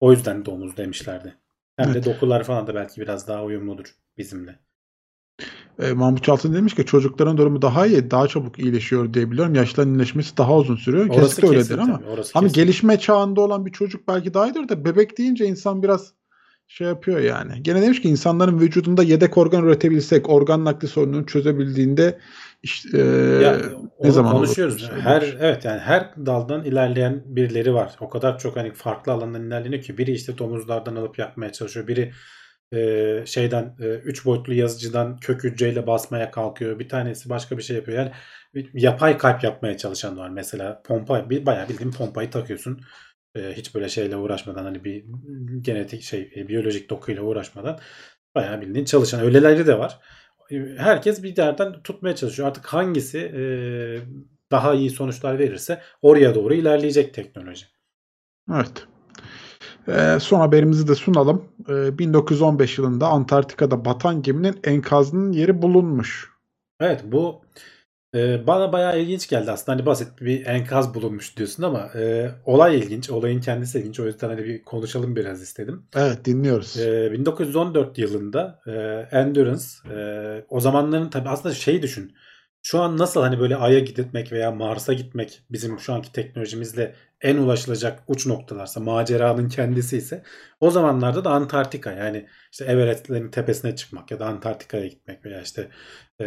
O 0.00 0.12
yüzden 0.12 0.44
domuz 0.44 0.76
demişlerdi. 0.76 1.34
Hem 1.76 1.90
Evet. 1.90 2.04
de 2.06 2.10
dokular 2.14 2.44
falan 2.44 2.66
da 2.66 2.74
belki 2.74 3.00
biraz 3.00 3.28
daha 3.28 3.44
uyumludur 3.44 3.94
bizimle. 4.18 4.58
E, 5.78 5.92
Mahmut 5.92 6.24
Çaltın 6.24 6.54
demiş 6.54 6.74
ki 6.74 6.84
çocukların 6.86 7.36
durumu 7.36 7.62
daha 7.62 7.86
iyi, 7.86 8.10
daha 8.10 8.28
çabuk 8.28 8.58
iyileşiyor 8.58 9.14
diye 9.14 9.30
biliyorum. 9.30 9.54
Yaşlıların 9.54 9.92
iyileşmesi 9.94 10.36
daha 10.36 10.56
uzun 10.56 10.76
sürüyor. 10.76 11.08
Orası 11.08 11.20
Kesinlikle 11.28 11.48
öyledir 11.48 11.68
kesin 11.76 11.90
ama. 11.90 11.98
tabii, 11.98 12.08
orası 12.08 12.30
Ama 12.34 12.48
kesin. 12.48 12.60
gelişme 12.62 12.98
çağında 12.98 13.40
olan 13.40 13.66
bir 13.66 13.72
çocuk 13.72 14.08
belki 14.08 14.34
daha 14.34 14.46
iyidir 14.46 14.68
de 14.68 14.84
bebek 14.84 15.18
deyince 15.18 15.46
insan 15.46 15.82
biraz 15.82 16.12
şey 16.74 16.86
yapıyor 16.86 17.20
yani. 17.20 17.62
Gene 17.62 17.82
demiş 17.82 18.02
ki 18.02 18.08
insanların 18.08 18.60
vücudunda 18.60 19.02
yedek 19.02 19.38
organ 19.38 19.64
üretebilsek, 19.64 20.30
organ 20.30 20.64
nakli 20.64 20.88
sorununu 20.88 21.26
çözebildiğinde 21.26 22.18
işte, 22.62 22.98
e, 22.98 23.46
onu 23.98 24.12
zaman 24.12 24.34
olur 24.34 24.44
konuşuyoruz. 24.44 24.74
bu 24.74 24.78
şeyler? 24.78 25.00
Her 25.00 25.36
evet 25.40 25.64
yani 25.64 25.80
her 25.80 26.10
daldan 26.26 26.64
ilerleyen 26.64 27.22
birileri 27.26 27.74
var. 27.74 27.96
O 28.00 28.08
kadar 28.08 28.38
çok 28.38 28.56
hani 28.56 28.72
farklı 28.72 29.12
alandan 29.12 29.42
ilerleniyor 29.42 29.82
ki 29.82 29.98
biri 29.98 30.12
işte 30.12 30.38
domuzlardan 30.38 30.96
alıp 30.96 31.18
yapmaya 31.18 31.52
çalışıyor. 31.52 31.88
Biri 31.88 32.12
e, 32.72 33.22
şeyden 33.26 33.76
e, 33.80 33.84
üç 33.84 34.24
boyutlu 34.24 34.54
yazıcıdan 34.54 35.16
kök 35.16 35.44
hücreyle 35.44 35.86
basmaya 35.86 36.30
kalkıyor. 36.30 36.78
Bir 36.78 36.88
tanesi 36.88 37.30
başka 37.30 37.58
bir 37.58 37.62
şey 37.62 37.76
yapıyor. 37.76 37.98
Yani 37.98 38.12
yapay 38.74 39.18
kalp 39.18 39.44
yapmaya 39.44 39.76
çalışan 39.76 40.18
var 40.18 40.28
mesela. 40.28 40.82
Pompa 40.82 41.30
bir 41.30 41.46
bayağı 41.46 41.68
bildiğin 41.68 41.92
pompayı 41.92 42.30
takıyorsun. 42.30 42.80
E, 43.36 43.52
hiç 43.52 43.74
böyle 43.74 43.88
şeyle 43.88 44.16
uğraşmadan 44.16 44.64
hani 44.64 44.84
bir 44.84 45.04
genetik 45.60 46.02
şey 46.02 46.32
e, 46.36 46.48
biyolojik 46.48 46.90
dokuyla 46.90 47.22
uğraşmadan 47.22 47.78
bayağı 48.34 48.60
bildiğin 48.60 48.84
çalışan 48.84 49.20
öyleleri 49.20 49.66
de 49.66 49.78
var. 49.78 49.98
E, 50.50 50.56
Herkes 50.76 51.22
bir 51.22 51.36
yerden 51.36 51.82
tutmaya 51.82 52.16
çalışıyor. 52.16 52.48
Artık 52.48 52.66
hangisi 52.66 53.18
e, 53.18 53.42
daha 54.50 54.74
iyi 54.74 54.90
sonuçlar 54.90 55.38
verirse 55.38 55.80
oraya 56.02 56.34
doğru 56.34 56.54
ilerleyecek 56.54 57.14
teknoloji. 57.14 57.66
Evet. 58.54 58.86
Ee, 59.88 60.18
son 60.20 60.40
haberimizi 60.40 60.88
de 60.88 60.94
sunalım. 60.94 61.44
Ee, 61.68 61.98
1915 61.98 62.78
yılında 62.78 63.08
Antarktika'da 63.08 63.84
batan 63.84 64.22
geminin 64.22 64.60
enkazının 64.64 65.32
yeri 65.32 65.62
bulunmuş. 65.62 66.30
Evet 66.80 67.00
bu 67.04 67.42
e, 68.14 68.46
bana 68.46 68.72
bayağı 68.72 69.00
ilginç 69.00 69.28
geldi 69.28 69.50
aslında. 69.50 69.76
Hani 69.78 69.86
basit 69.86 70.08
bir 70.20 70.46
enkaz 70.46 70.94
bulunmuş 70.94 71.36
diyorsun 71.36 71.62
ama 71.62 71.90
e, 71.94 72.30
olay 72.44 72.78
ilginç. 72.78 73.10
Olayın 73.10 73.40
kendisi 73.40 73.78
ilginç. 73.78 74.00
O 74.00 74.06
yüzden 74.06 74.28
hani 74.28 74.44
bir 74.44 74.62
konuşalım 74.62 75.16
biraz 75.16 75.42
istedim. 75.42 75.86
Evet 75.96 76.24
dinliyoruz. 76.24 76.76
E, 76.80 77.12
1914 77.12 77.98
yılında 77.98 78.60
e, 78.66 78.72
Endurance 79.18 79.64
e, 79.94 79.96
o 80.48 80.60
zamanların 80.60 81.10
tabii 81.10 81.28
aslında 81.28 81.54
şey 81.54 81.82
düşün. 81.82 82.14
Şu 82.62 82.80
an 82.80 82.98
nasıl 82.98 83.20
hani 83.22 83.40
böyle 83.40 83.56
Ay'a 83.56 83.78
gitmek 83.78 84.32
veya 84.32 84.50
Mars'a 84.50 84.92
gitmek 84.92 85.42
bizim 85.50 85.78
şu 85.78 85.92
anki 85.92 86.12
teknolojimizle 86.12 86.94
en 87.24 87.36
ulaşılacak 87.36 88.02
uç 88.08 88.26
noktalarsa 88.26 88.80
maceranın 88.80 89.48
kendisi 89.48 89.96
ise 89.96 90.22
o 90.60 90.70
zamanlarda 90.70 91.24
da 91.24 91.30
Antarktika 91.30 91.92
yani 91.92 92.26
işte 92.52 92.64
Everest'lerin 92.64 93.30
tepesine 93.30 93.76
çıkmak 93.76 94.10
ya 94.10 94.20
da 94.20 94.26
Antarktika'ya 94.26 94.86
gitmek 94.86 95.24
veya 95.24 95.42
işte 95.42 95.68
e, 96.20 96.26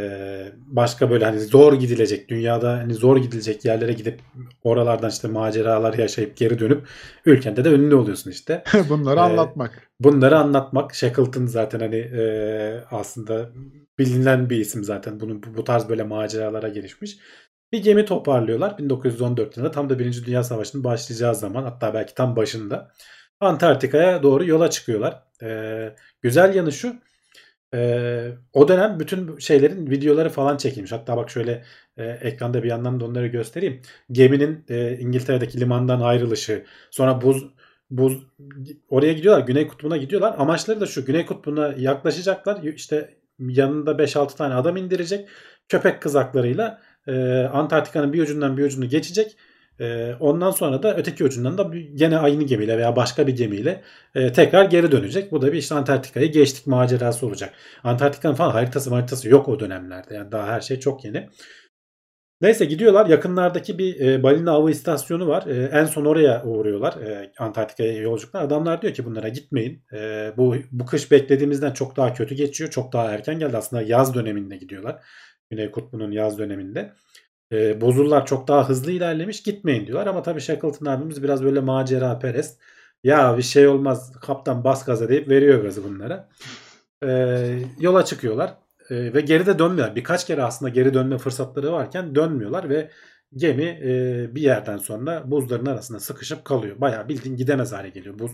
başka 0.58 1.10
böyle 1.10 1.26
hani 1.26 1.40
zor 1.40 1.74
gidilecek 1.74 2.30
dünyada 2.30 2.72
hani 2.72 2.94
zor 2.94 3.18
gidilecek 3.18 3.66
yerlere 3.66 3.94
gidip 3.94 4.22
oralardan 4.64 5.10
işte 5.10 5.28
maceralar 5.28 5.94
yaşayıp 5.94 6.38
geri 6.38 6.60
dönüp 6.60 6.88
ülkende 7.26 7.66
de 7.66 7.70
ünlü 7.70 7.96
oluyorsun 7.96 8.32
işte. 8.32 8.64
Bunları 8.90 9.20
Ee, 9.20 9.20
anlatmak. 9.20 9.92
Bunları 10.00 10.38
anlatmak 10.38 10.96
Shackleton 10.96 11.46
zaten 11.46 11.80
hani 11.80 11.96
e, 11.98 12.84
aslında 12.92 13.50
bilinen 14.00 14.50
bir 14.50 14.58
isim 14.58 14.84
zaten. 14.84 15.20
Bunun 15.20 15.44
bu 15.58 15.64
tarz 15.64 15.90
böyle 15.90 16.04
maceralara 16.04 16.68
girişmiş. 16.70 17.18
Bir 17.72 17.84
gemi 17.84 18.06
toparlıyorlar 18.06 18.78
1914 18.78 19.58
yılında 19.58 19.72
tam 19.72 19.90
da 19.90 20.00
Birinci 20.00 20.26
Dünya 20.26 20.44
Savaşı'nın 20.44 20.84
başlayacağı 20.84 21.36
zaman 21.36 21.64
hatta 21.64 21.94
belki 21.94 22.14
tam 22.14 22.36
başında 22.36 22.92
Antarktika'ya 23.40 24.24
doğru 24.24 24.46
yola 24.46 24.70
çıkıyorlar. 24.70 25.24
E, 25.44 25.96
güzel 26.22 26.56
yanı 26.56 26.72
şu 26.72 26.96
e, 27.74 28.32
o 28.54 28.68
dönem 28.68 29.00
bütün 29.00 29.38
şeylerin 29.38 29.90
videoları 29.90 30.30
falan 30.30 30.58
çekilmiş. 30.58 30.92
Hatta 30.92 31.18
bak 31.18 31.30
şöyle 31.30 31.64
e, 31.98 32.06
ekranda 32.06 32.64
bir 32.64 32.70
yandan 32.70 33.00
da 33.00 33.06
onları 33.06 33.28
göstereyim. 33.28 33.82
Geminin 34.12 34.66
e, 34.70 34.98
İngiltere'deki 35.00 35.60
limandan 35.60 36.02
ayrılışı, 36.02 36.66
sonra 36.92 37.22
buz 37.22 37.46
buz 37.90 38.24
oraya 38.90 39.14
gidiyorlar. 39.14 39.48
Güney 39.48 39.68
Kutbu'na 39.68 39.98
gidiyorlar. 39.98 40.36
Amaçları 40.38 40.82
da 40.82 40.86
şu. 40.86 41.06
Güney 41.06 41.26
Kutbu'na 41.26 41.74
yaklaşacaklar. 41.78 42.64
İşte 42.64 43.18
yanında 43.40 43.92
5-6 43.92 44.36
tane 44.38 44.54
adam 44.54 44.78
indirecek. 44.78 45.30
Köpek 45.70 46.02
kızaklarıyla 46.02 46.82
e, 47.08 47.44
Antarktika'nın 47.54 48.14
bir 48.14 48.22
ucundan 48.22 48.58
bir 48.58 48.64
ucunu 48.64 48.90
geçecek. 48.90 49.38
E, 49.80 50.14
ondan 50.20 50.52
sonra 50.52 50.84
da 50.84 50.98
öteki 50.98 51.24
ucundan 51.24 51.58
da 51.58 51.72
gene 51.96 52.18
aynı 52.18 52.44
gemiyle 52.44 52.78
veya 52.78 52.96
başka 52.96 53.28
bir 53.28 53.36
gemiyle 53.36 53.82
e, 54.16 54.32
tekrar 54.32 54.66
geri 54.66 54.92
dönecek. 54.92 55.32
Bu 55.32 55.42
da 55.42 55.54
bir 55.54 55.58
işte 55.58 55.76
Antarktika'yı 55.76 56.32
geçtik 56.32 56.68
macerası 56.68 57.28
olacak. 57.28 57.54
Antarktika'nın 57.84 58.36
falan 58.36 58.52
haritası 58.52 58.90
haritası 58.90 59.30
yok 59.30 59.48
o 59.48 59.60
dönemlerde. 59.60 60.16
Yani 60.16 60.32
daha 60.32 60.48
her 60.48 60.62
şey 60.62 60.80
çok 60.80 61.06
yeni. 61.06 61.30
Neyse 62.42 62.66
gidiyorlar. 62.66 63.06
Yakınlardaki 63.06 63.78
bir 63.78 64.00
e, 64.00 64.24
balina 64.24 64.52
avı 64.52 64.72
istasyonu 64.72 65.28
var. 65.28 65.48
E, 65.48 65.64
en 65.74 65.86
son 65.86 66.06
oraya 66.06 66.44
uğruyorlar. 66.46 66.94
E, 66.94 67.32
Antarktika'ya 67.40 67.94
yolculuklar. 68.02 68.42
Adamlar 68.42 68.82
diyor 68.82 68.94
ki 68.94 69.06
bunlara 69.06 69.28
gitmeyin. 69.28 69.84
Bu 70.38 70.56
bu 70.72 70.86
kış 70.86 71.12
beklediğimizden 71.12 71.72
çok 71.72 71.98
daha 71.98 72.14
kötü 72.14 72.36
geçiyor. 72.36 72.70
Çok 72.70 72.94
daha 72.94 73.12
erken 73.12 73.40
geldi. 73.40 73.58
Aslında 73.58 73.82
yaz 73.82 74.16
döneminde 74.16 74.58
gidiyorlar. 74.58 75.04
Güney 75.50 75.72
Kutbu'nun 75.72 76.12
yaz 76.12 76.38
döneminde. 76.38 76.94
E, 77.52 77.82
buzullar 77.82 78.26
çok 78.26 78.48
daha 78.48 78.70
hızlı 78.70 78.92
ilerlemiş. 78.92 79.44
Gitmeyin 79.44 79.88
diyorlar. 79.88 80.08
Ama 80.08 80.24
tabii 80.24 80.42
Shackleton 80.42 80.86
abimiz 80.86 81.24
biraz 81.24 81.44
böyle 81.44 81.60
macera 81.60 82.20
perest. 82.20 82.62
Ya 83.04 83.38
bir 83.38 83.44
şey 83.44 83.68
olmaz 83.68 84.12
kaptan 84.22 84.64
bas 84.64 84.86
gaza 84.86 85.10
deyip 85.10 85.30
veriyor 85.30 85.64
gazı 85.64 85.84
bunlara. 85.84 86.30
E, 87.04 87.10
yola 87.80 88.06
çıkıyorlar. 88.06 88.58
E, 88.90 89.14
ve 89.14 89.22
geri 89.22 89.46
de 89.46 89.60
dönmüyorlar. 89.60 89.96
Birkaç 89.96 90.28
kere 90.28 90.44
aslında 90.44 90.70
geri 90.70 90.94
dönme 90.94 91.18
fırsatları 91.18 91.72
varken 91.72 92.16
dönmüyorlar 92.16 92.70
ve 92.70 92.92
gemi 93.36 93.64
e, 93.64 94.36
bir 94.36 94.42
yerden 94.42 94.78
sonra 94.78 95.32
buzların 95.32 95.66
arasında 95.66 96.00
sıkışıp 96.00 96.46
kalıyor. 96.46 96.82
Bayağı 96.82 97.10
bildiğin 97.10 97.36
gidemez 97.38 97.72
hale 97.74 97.90
geliyor. 97.90 98.20
Buz, 98.20 98.32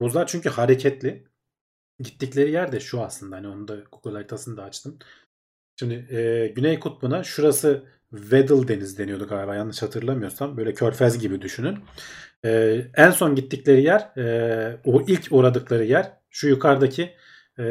buzlar 0.00 0.26
çünkü 0.26 0.48
hareketli. 0.48 1.24
Gittikleri 1.98 2.50
yer 2.50 2.72
de 2.72 2.80
şu 2.80 3.00
aslında. 3.02 3.36
Hani 3.36 3.48
onu 3.48 3.68
da 3.68 3.76
Google 3.92 4.12
haritasını 4.18 4.56
da 4.56 4.62
açtım. 4.64 4.98
Şimdi 5.76 5.94
e, 6.16 6.48
Güney 6.56 6.80
Kutbu'na 6.80 7.22
şurası 7.24 7.84
Weddell 8.10 8.68
Denizi 8.68 8.98
deniyordu 8.98 9.26
galiba 9.28 9.54
yanlış 9.54 9.82
hatırlamıyorsam. 9.82 10.56
Böyle 10.56 10.74
körfez 10.74 11.18
gibi 11.18 11.42
düşünün. 11.42 11.78
E, 12.44 12.80
en 12.96 13.10
son 13.10 13.34
gittikleri 13.34 13.82
yer 13.82 14.00
e, 14.18 14.76
o 14.84 15.02
ilk 15.06 15.28
uğradıkları 15.30 15.84
yer 15.84 16.12
şu 16.30 16.48
yukarıdaki 16.48 17.14
e, 17.58 17.64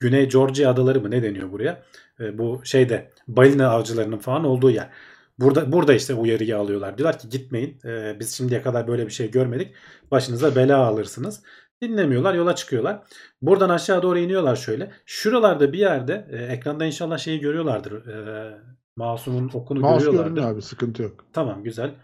Güney 0.00 0.28
Georgia 0.28 0.70
adaları 0.70 1.00
mı 1.00 1.10
ne 1.10 1.22
deniyor 1.22 1.52
buraya? 1.52 1.82
E, 2.20 2.38
bu 2.38 2.60
şeyde 2.64 3.10
balina 3.28 3.68
avcılarının 3.68 4.18
falan 4.18 4.44
olduğu 4.44 4.70
yer. 4.70 4.90
Burada 5.38 5.72
burada 5.72 5.94
işte 5.94 6.14
uyarıyı 6.14 6.56
alıyorlar. 6.58 6.98
Diyorlar 6.98 7.18
ki 7.18 7.28
gitmeyin. 7.28 7.78
E, 7.84 8.16
biz 8.20 8.34
şimdiye 8.36 8.62
kadar 8.62 8.88
böyle 8.88 9.06
bir 9.06 9.12
şey 9.12 9.30
görmedik. 9.30 9.74
Başınıza 10.10 10.56
bela 10.56 10.78
alırsınız. 10.78 11.42
Dinlemiyorlar, 11.82 12.34
yola 12.34 12.54
çıkıyorlar. 12.54 13.02
Buradan 13.42 13.68
aşağı 13.68 14.02
doğru 14.02 14.18
iniyorlar 14.18 14.56
şöyle. 14.56 14.92
Şuralarda 15.06 15.72
bir 15.72 15.78
yerde 15.78 16.26
e, 16.30 16.36
ekranda 16.36 16.84
inşallah 16.84 17.18
şeyi 17.18 17.40
görüyorlardır. 17.40 18.06
E, 18.06 18.58
Masum'un 18.96 19.50
okunu 19.54 19.80
Mouse 19.80 19.96
görüyorlardır. 20.04 20.30
görünüyor 20.34 20.54
abi 20.54 20.62
sıkıntı 20.62 21.02
yok. 21.02 21.24
Tamam 21.32 21.62
güzel. 21.64 21.94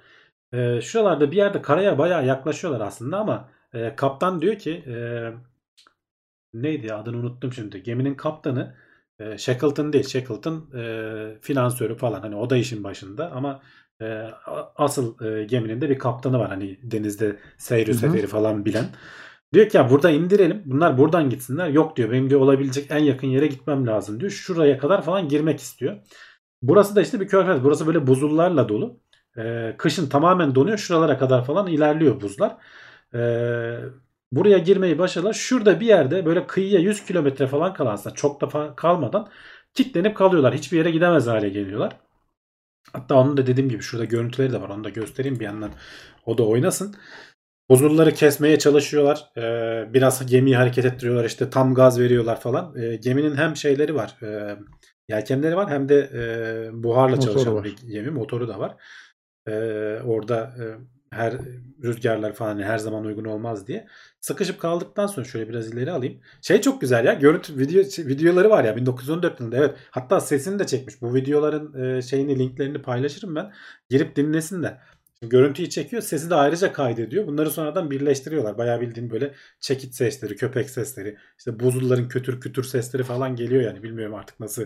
E, 0.52 0.80
şuralarda 0.80 1.30
bir 1.30 1.36
yerde 1.36 1.62
karaya 1.62 1.98
bayağı 1.98 2.26
yaklaşıyorlar 2.26 2.80
aslında 2.86 3.18
ama 3.18 3.48
e, 3.74 3.96
kaptan 3.96 4.40
diyor 4.40 4.58
ki 4.58 4.84
e, 4.86 4.96
neydi 6.54 6.86
ya 6.86 6.98
adını 6.98 7.16
unuttum 7.16 7.52
şimdi. 7.52 7.82
Geminin 7.82 8.14
kaptanı 8.14 8.74
e, 9.18 9.38
Shackleton 9.38 9.92
değil. 9.92 10.08
Shackleton 10.08 10.70
e, 10.74 11.38
finansörü 11.40 11.96
falan. 11.96 12.20
Hani 12.20 12.36
o 12.36 12.50
da 12.50 12.56
işin 12.56 12.84
başında 12.84 13.30
ama 13.30 13.62
e, 14.02 14.30
asıl 14.76 15.24
e, 15.26 15.44
geminin 15.44 15.80
de 15.80 15.90
bir 15.90 15.98
kaptanı 15.98 16.38
var. 16.38 16.48
Hani 16.48 16.78
denizde 16.82 17.26
hı. 17.26 17.94
seferi 17.94 18.26
falan 18.26 18.64
bilen. 18.64 18.84
Diyor 19.56 19.68
ki 19.68 19.76
ya 19.76 19.90
burada 19.90 20.10
indirelim. 20.10 20.62
Bunlar 20.66 20.98
buradan 20.98 21.30
gitsinler. 21.30 21.68
Yok 21.68 21.96
diyor 21.96 22.10
benim 22.10 22.30
diyor 22.30 22.40
olabilecek 22.40 22.90
en 22.90 22.98
yakın 22.98 23.26
yere 23.26 23.46
gitmem 23.46 23.86
lazım 23.86 24.20
diyor. 24.20 24.30
Şuraya 24.30 24.78
kadar 24.78 25.02
falan 25.02 25.28
girmek 25.28 25.60
istiyor. 25.60 25.96
Burası 26.62 26.96
da 26.96 27.02
işte 27.02 27.20
bir 27.20 27.28
körfez. 27.28 27.64
Burası 27.64 27.86
böyle 27.86 28.06
buzullarla 28.06 28.68
dolu. 28.68 29.00
Ee, 29.38 29.74
kışın 29.78 30.08
tamamen 30.08 30.54
donuyor. 30.54 30.78
Şuralara 30.78 31.18
kadar 31.18 31.44
falan 31.44 31.66
ilerliyor 31.66 32.20
buzlar. 32.20 32.56
Ee, 33.14 33.78
buraya 34.32 34.58
girmeyi 34.58 34.98
başarılar. 34.98 35.32
Şurada 35.32 35.80
bir 35.80 35.86
yerde 35.86 36.26
böyle 36.26 36.46
kıyıya 36.46 36.80
100 36.80 37.04
kilometre 37.04 37.46
falan 37.46 37.74
kalan 37.74 37.98
çok 38.14 38.40
da 38.40 38.76
kalmadan 38.76 39.28
kilitlenip 39.74 40.16
kalıyorlar. 40.16 40.54
Hiçbir 40.54 40.78
yere 40.78 40.90
gidemez 40.90 41.26
hale 41.26 41.48
geliyorlar. 41.48 41.96
Hatta 42.92 43.14
onun 43.14 43.36
da 43.36 43.46
dediğim 43.46 43.70
gibi 43.70 43.82
şurada 43.82 44.04
görüntüleri 44.04 44.52
de 44.52 44.60
var. 44.60 44.68
Onu 44.68 44.84
da 44.84 44.88
göstereyim 44.88 45.40
bir 45.40 45.44
yandan. 45.44 45.70
O 46.26 46.38
da 46.38 46.46
oynasın. 46.46 46.96
Buzulları 47.70 48.14
kesmeye 48.14 48.58
çalışıyorlar. 48.58 49.30
Ee, 49.36 49.94
biraz 49.94 50.26
gemiyi 50.26 50.56
hareket 50.56 50.84
ettiriyorlar. 50.84 51.24
İşte 51.24 51.50
tam 51.50 51.74
gaz 51.74 52.00
veriyorlar 52.00 52.40
falan. 52.40 52.76
Ee, 52.76 52.96
geminin 52.96 53.36
hem 53.36 53.56
şeyleri 53.56 53.94
var. 53.94 54.16
E, 54.22 54.56
yelkenleri 55.08 55.56
var 55.56 55.70
hem 55.70 55.88
de 55.88 56.10
e, 56.14 56.82
buharla 56.82 57.16
Motoru 57.16 57.32
çalışan 57.32 57.54
var. 57.54 57.64
bir 57.64 57.76
gemi. 57.92 58.10
Motoru 58.10 58.48
da 58.48 58.58
var. 58.58 58.76
Ee, 59.48 59.52
orada 60.04 60.36
e, 60.36 60.64
her 61.10 61.34
rüzgarlar 61.82 62.32
falan 62.32 62.48
hani 62.48 62.64
her 62.64 62.78
zaman 62.78 63.04
uygun 63.04 63.24
olmaz 63.24 63.66
diye. 63.66 63.86
Sıkışıp 64.20 64.60
kaldıktan 64.60 65.06
sonra 65.06 65.26
şöyle 65.26 65.48
biraz 65.48 65.72
ileri 65.72 65.90
alayım. 65.90 66.20
Şey 66.42 66.60
çok 66.60 66.80
güzel 66.80 67.04
ya. 67.04 67.14
Görüntü 67.14 67.58
video 67.58 67.82
videoları 67.82 68.50
var 68.50 68.64
ya 68.64 68.76
1914 68.76 69.40
yılında 69.40 69.56
evet. 69.56 69.76
Hatta 69.90 70.20
sesini 70.20 70.58
de 70.58 70.66
çekmiş. 70.66 71.02
Bu 71.02 71.14
videoların 71.14 71.82
e, 71.82 72.02
şeyini 72.02 72.38
linklerini 72.38 72.82
paylaşırım 72.82 73.34
ben. 73.34 73.52
Girip 73.90 74.16
dinlesinler. 74.16 74.78
Şimdi 75.20 75.30
görüntüyü 75.30 75.68
çekiyor, 75.68 76.02
sesi 76.02 76.30
de 76.30 76.34
ayrıca 76.34 76.72
kaydediyor. 76.72 77.26
Bunları 77.26 77.50
sonradan 77.50 77.90
birleştiriyorlar. 77.90 78.58
Bayağı 78.58 78.80
bildiğin 78.80 79.10
böyle 79.10 79.34
çekit 79.60 79.94
sesleri, 79.94 80.36
köpek 80.36 80.70
sesleri, 80.70 81.16
işte 81.38 81.60
buzulların 81.60 82.08
kütür 82.08 82.40
kütür 82.40 82.64
sesleri 82.64 83.02
falan 83.02 83.36
geliyor 83.36 83.62
yani. 83.62 83.82
Bilmiyorum 83.82 84.14
artık 84.14 84.40
nasıl 84.40 84.64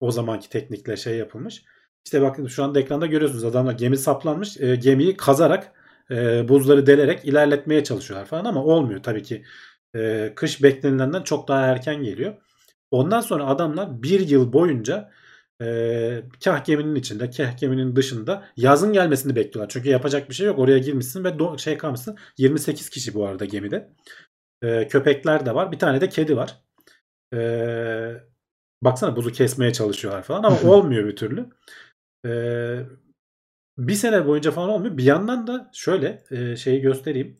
o 0.00 0.10
zamanki 0.10 0.48
teknikle 0.48 0.96
şey 0.96 1.16
yapılmış. 1.16 1.64
İşte 2.04 2.22
bakın 2.22 2.46
şu 2.46 2.64
anda 2.64 2.80
ekranda 2.80 3.06
görüyorsunuz 3.06 3.44
adamlar 3.44 3.72
gemi 3.72 3.96
saplanmış. 3.96 4.60
E, 4.60 4.76
gemiyi 4.76 5.16
kazarak 5.16 5.72
e, 6.10 6.48
buzları 6.48 6.86
delerek 6.86 7.24
ilerletmeye 7.24 7.84
çalışıyorlar 7.84 8.26
falan 8.26 8.44
ama 8.44 8.64
olmuyor 8.64 9.02
tabii 9.02 9.22
ki. 9.22 9.44
E, 9.94 10.32
kış 10.36 10.62
beklenilenden 10.62 11.22
çok 11.22 11.48
daha 11.48 11.66
erken 11.66 12.02
geliyor. 12.02 12.34
Ondan 12.90 13.20
sonra 13.20 13.46
adamlar 13.46 14.02
bir 14.02 14.20
yıl 14.28 14.52
boyunca 14.52 15.10
e, 15.62 16.22
kah 16.44 16.64
geminin 16.64 16.94
içinde, 16.94 17.30
kah 17.30 17.58
geminin 17.58 17.96
dışında 17.96 18.44
yazın 18.56 18.92
gelmesini 18.92 19.36
bekliyorlar. 19.36 19.68
Çünkü 19.68 19.88
yapacak 19.88 20.28
bir 20.28 20.34
şey 20.34 20.46
yok. 20.46 20.58
Oraya 20.58 20.78
girmişsin 20.78 21.24
ve 21.24 21.28
do- 21.28 21.58
şey 21.58 21.78
kalmışsın. 21.78 22.18
28 22.38 22.90
kişi 22.90 23.14
bu 23.14 23.26
arada 23.26 23.44
gemide. 23.44 23.90
E, 24.62 24.88
köpekler 24.88 25.46
de 25.46 25.54
var. 25.54 25.72
Bir 25.72 25.78
tane 25.78 26.00
de 26.00 26.08
kedi 26.08 26.36
var. 26.36 26.56
E, 27.34 27.38
baksana 28.82 29.16
buzu 29.16 29.32
kesmeye 29.32 29.72
çalışıyorlar 29.72 30.22
falan 30.22 30.42
ama 30.42 30.70
olmuyor 30.70 31.06
bir 31.08 31.16
türlü. 31.16 31.46
E, 32.26 32.30
bir 33.78 33.94
sene 33.94 34.26
boyunca 34.26 34.50
falan 34.50 34.70
olmuyor. 34.70 34.96
Bir 34.96 35.04
yandan 35.04 35.46
da 35.46 35.70
şöyle 35.74 36.24
e, 36.30 36.56
şeyi 36.56 36.80
göstereyim. 36.80 37.38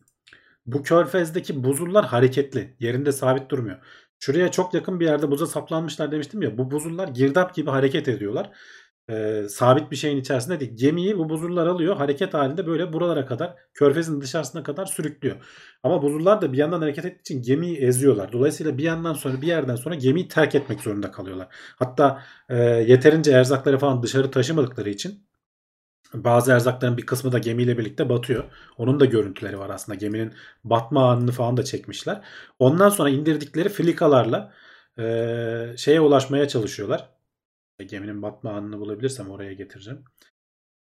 Bu 0.65 0.83
körfezdeki 0.83 1.63
buzullar 1.63 2.05
hareketli. 2.05 2.75
Yerinde 2.79 3.11
sabit 3.11 3.51
durmuyor. 3.51 3.77
Şuraya 4.19 4.51
çok 4.51 4.73
yakın 4.73 4.99
bir 4.99 5.05
yerde 5.05 5.31
buza 5.31 5.47
saplanmışlar 5.47 6.11
demiştim 6.11 6.41
ya. 6.41 6.57
Bu 6.57 6.71
buzullar 6.71 7.07
girdap 7.07 7.55
gibi 7.55 7.69
hareket 7.69 8.07
ediyorlar. 8.07 8.51
Ee, 9.09 9.43
sabit 9.49 9.91
bir 9.91 9.95
şeyin 9.95 10.17
içerisinde 10.17 10.59
değil. 10.59 10.71
Gemiyi 10.75 11.17
bu 11.17 11.29
buzullar 11.29 11.67
alıyor. 11.67 11.95
Hareket 11.97 12.33
halinde 12.33 12.67
böyle 12.67 12.93
buralara 12.93 13.25
kadar 13.25 13.55
körfezin 13.73 14.21
dışarısına 14.21 14.63
kadar 14.63 14.85
sürüklüyor. 14.85 15.35
Ama 15.83 16.01
buzullar 16.01 16.41
da 16.41 16.53
bir 16.53 16.57
yandan 16.57 16.81
hareket 16.81 17.05
ettiği 17.05 17.21
için 17.21 17.41
gemiyi 17.41 17.77
eziyorlar. 17.77 18.31
Dolayısıyla 18.31 18.77
bir 18.77 18.83
yandan 18.83 19.13
sonra 19.13 19.41
bir 19.41 19.47
yerden 19.47 19.75
sonra 19.75 19.95
gemiyi 19.95 20.27
terk 20.27 20.55
etmek 20.55 20.81
zorunda 20.81 21.11
kalıyorlar. 21.11 21.47
Hatta 21.79 22.23
e, 22.49 22.55
yeterince 22.63 23.31
erzakları 23.31 23.77
falan 23.77 24.03
dışarı 24.03 24.31
taşımadıkları 24.31 24.89
için 24.89 25.28
bazı 26.13 26.51
erzakların 26.51 26.97
bir 26.97 27.05
kısmı 27.05 27.31
da 27.31 27.39
gemiyle 27.39 27.77
birlikte 27.77 28.09
batıyor. 28.09 28.43
Onun 28.77 28.99
da 28.99 29.05
görüntüleri 29.05 29.59
var 29.59 29.69
aslında. 29.69 29.95
Geminin 29.95 30.33
batma 30.63 31.11
anını 31.11 31.31
falan 31.31 31.57
da 31.57 31.63
çekmişler. 31.63 32.21
Ondan 32.59 32.89
sonra 32.89 33.09
indirdikleri 33.09 33.69
filikalarla 33.69 34.53
e, 34.99 35.73
şeye 35.77 36.01
ulaşmaya 36.01 36.47
çalışıyorlar. 36.47 37.09
Geminin 37.87 38.21
batma 38.21 38.51
anını 38.51 38.79
bulabilirsem 38.79 39.29
oraya 39.31 39.53
getireceğim. 39.53 40.03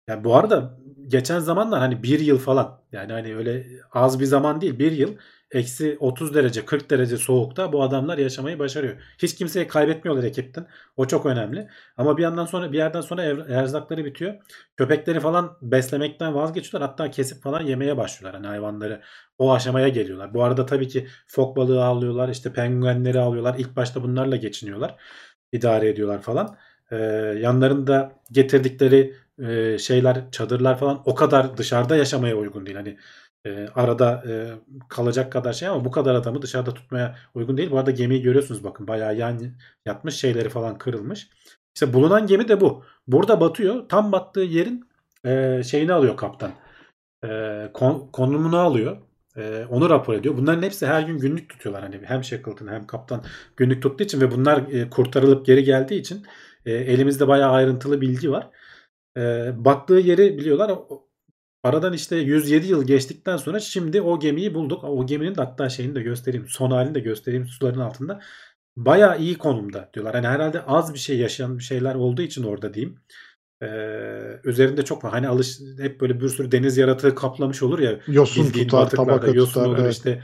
Yani 0.07 0.23
bu 0.23 0.36
arada 0.36 0.78
geçen 1.07 1.39
zamanlar 1.39 1.80
hani 1.80 2.03
bir 2.03 2.19
yıl 2.19 2.38
falan 2.38 2.82
yani 2.91 3.11
hani 3.11 3.36
öyle 3.36 3.67
az 3.91 4.19
bir 4.19 4.26
zaman 4.26 4.61
değil 4.61 4.80
bir 4.80 4.91
yıl 4.91 5.15
eksi 5.56 5.97
30 5.99 6.34
derece 6.34 6.66
40 6.66 6.89
derece 6.89 7.18
soğukta 7.18 7.74
bu 7.74 7.84
adamlar 7.84 8.18
yaşamayı 8.18 8.60
başarıyor. 8.60 8.95
Hiç 9.18 9.36
kimseyi 9.36 9.68
kaybetmiyorlar 9.68 10.24
ekipten. 10.24 10.68
O 10.97 11.08
çok 11.08 11.26
önemli. 11.26 11.68
Ama 11.97 12.18
bir 12.18 12.24
yandan 12.24 12.45
sonra 12.45 12.72
bir 12.72 12.78
yerden 12.78 13.01
sonra 13.01 13.24
ev- 13.24 13.49
erzakları 13.49 14.06
bitiyor. 14.06 14.36
Köpekleri 14.78 15.20
falan 15.20 15.58
beslemekten 15.62 16.36
vazgeçiyorlar. 16.36 16.89
Hatta 16.89 17.12
kesip 17.12 17.43
falan 17.43 17.62
yemeye 17.62 17.97
başlıyorlar. 17.97 18.41
Hani 18.41 18.47
hayvanları 18.47 19.01
o 19.38 19.53
aşamaya 19.53 19.88
geliyorlar. 19.88 20.34
Bu 20.34 20.43
arada 20.43 20.66
tabii 20.66 20.88
ki 20.88 21.08
fok 21.28 21.58
balığı 21.58 21.84
avlıyorlar. 21.86 22.30
işte 22.30 22.53
penguenleri 22.53 23.20
avlıyorlar. 23.20 23.56
İlk 23.60 23.76
başta 23.76 24.03
bunlarla 24.03 24.36
geçiniyorlar. 24.36 24.95
idare 25.51 25.89
ediyorlar 25.89 26.22
falan. 26.22 26.58
Ee, 26.91 26.95
yanlarında 27.41 28.12
getirdikleri 28.32 29.16
e, 29.39 29.78
şeyler, 29.78 30.32
çadırlar 30.32 30.80
falan 30.80 31.01
o 31.06 31.16
kadar 31.16 31.58
dışarıda 31.58 31.95
yaşamaya 31.95 32.36
uygun 32.38 32.66
değil. 32.66 32.78
Hani 32.78 32.97
e, 33.45 33.67
arada 33.75 34.23
e, 34.27 34.51
kalacak 34.89 35.31
kadar 35.31 35.53
şey 35.53 35.67
ama 35.67 35.85
bu 35.85 35.91
kadar 35.91 36.15
adamı 36.15 36.41
dışarıda 36.41 36.73
tutmaya 36.73 37.15
uygun 37.35 37.57
değil. 37.57 37.71
Bu 37.71 37.77
arada 37.77 37.91
gemiyi 37.91 38.21
görüyorsunuz 38.21 38.63
bakın 38.63 38.87
bayağı 38.87 39.15
yan 39.15 39.39
yatmış 39.85 40.15
şeyleri 40.15 40.49
falan 40.49 40.77
kırılmış. 40.77 41.29
İşte 41.75 41.93
bulunan 41.93 42.27
gemi 42.27 42.47
de 42.47 42.61
bu. 42.61 42.83
Burada 43.07 43.41
batıyor. 43.41 43.89
Tam 43.89 44.11
battığı 44.11 44.39
yerin 44.41 44.89
e, 45.25 45.61
şeyini 45.65 45.93
alıyor 45.93 46.17
kaptan. 46.17 46.51
E, 47.25 47.29
kon- 47.73 48.09
konumunu 48.11 48.57
alıyor. 48.59 48.97
E, 49.37 49.65
onu 49.69 49.89
rapor 49.89 50.13
ediyor. 50.13 50.37
Bunların 50.37 50.63
hepsi 50.63 50.87
her 50.87 51.01
gün 51.01 51.19
günlük 51.19 51.49
tutuyorlar. 51.49 51.83
Hani 51.83 52.01
hem 52.05 52.23
Shackleton 52.23 52.67
hem 52.67 52.87
kaptan 52.87 53.23
günlük 53.57 53.83
tuttuğu 53.83 54.03
için 54.03 54.21
ve 54.21 54.31
bunlar 54.31 54.57
e, 54.71 54.89
kurtarılıp 54.89 55.45
geri 55.45 55.63
geldiği 55.63 55.99
için 55.99 56.25
e, 56.65 56.73
elimizde 56.73 57.27
bayağı 57.27 57.51
ayrıntılı 57.51 58.01
bilgi 58.01 58.31
var. 58.31 58.49
E, 59.17 59.51
battığı 59.65 59.93
yeri 59.93 60.37
biliyorlar. 60.37 60.71
Aradan 61.66 61.93
işte 61.93 62.16
107 62.16 62.68
yıl 62.68 62.88
geçtikten 62.88 63.38
sonra 63.38 63.59
şimdi 63.59 64.01
o 64.01 64.20
gemiyi 64.20 64.53
bulduk. 64.53 64.84
O 64.84 65.05
geminin 65.05 65.36
de 65.36 65.41
hatta 65.41 65.70
şeyini 65.70 65.95
de 65.95 66.01
göstereyim. 66.01 66.47
Son 66.47 66.72
halini 66.72 66.95
de 66.95 66.99
göstereyim 66.99 67.47
suların 67.47 67.80
altında. 67.80 68.22
Bayağı 68.76 69.20
iyi 69.20 69.38
konumda 69.38 69.89
diyorlar. 69.93 70.16
Hani 70.16 70.28
herhalde 70.28 70.61
az 70.61 70.93
bir 70.93 70.99
şey 70.99 71.18
yaşayan 71.18 71.57
bir 71.57 71.63
şeyler 71.63 71.95
olduğu 71.95 72.22
için 72.22 72.43
orada 72.43 72.74
diyeyim. 72.74 72.99
Ee, 73.66 74.39
üzerinde 74.43 74.86
çok 74.86 75.03
var. 75.03 75.11
Hani 75.11 75.28
alış 75.28 75.59
hep 75.80 76.01
böyle 76.01 76.22
bir 76.22 76.30
sürü 76.30 76.51
deniz 76.51 76.78
yaratığı 76.78 77.16
kaplamış 77.16 77.63
olur 77.63 77.80
ya. 77.80 77.99
Yosun 78.07 78.51
tutar, 78.51 78.89
tabaka 78.89 79.28
yosun 79.28 79.53
tutar. 79.53 79.66
olur 79.66 79.78
evet. 79.80 79.93
işte 79.93 80.22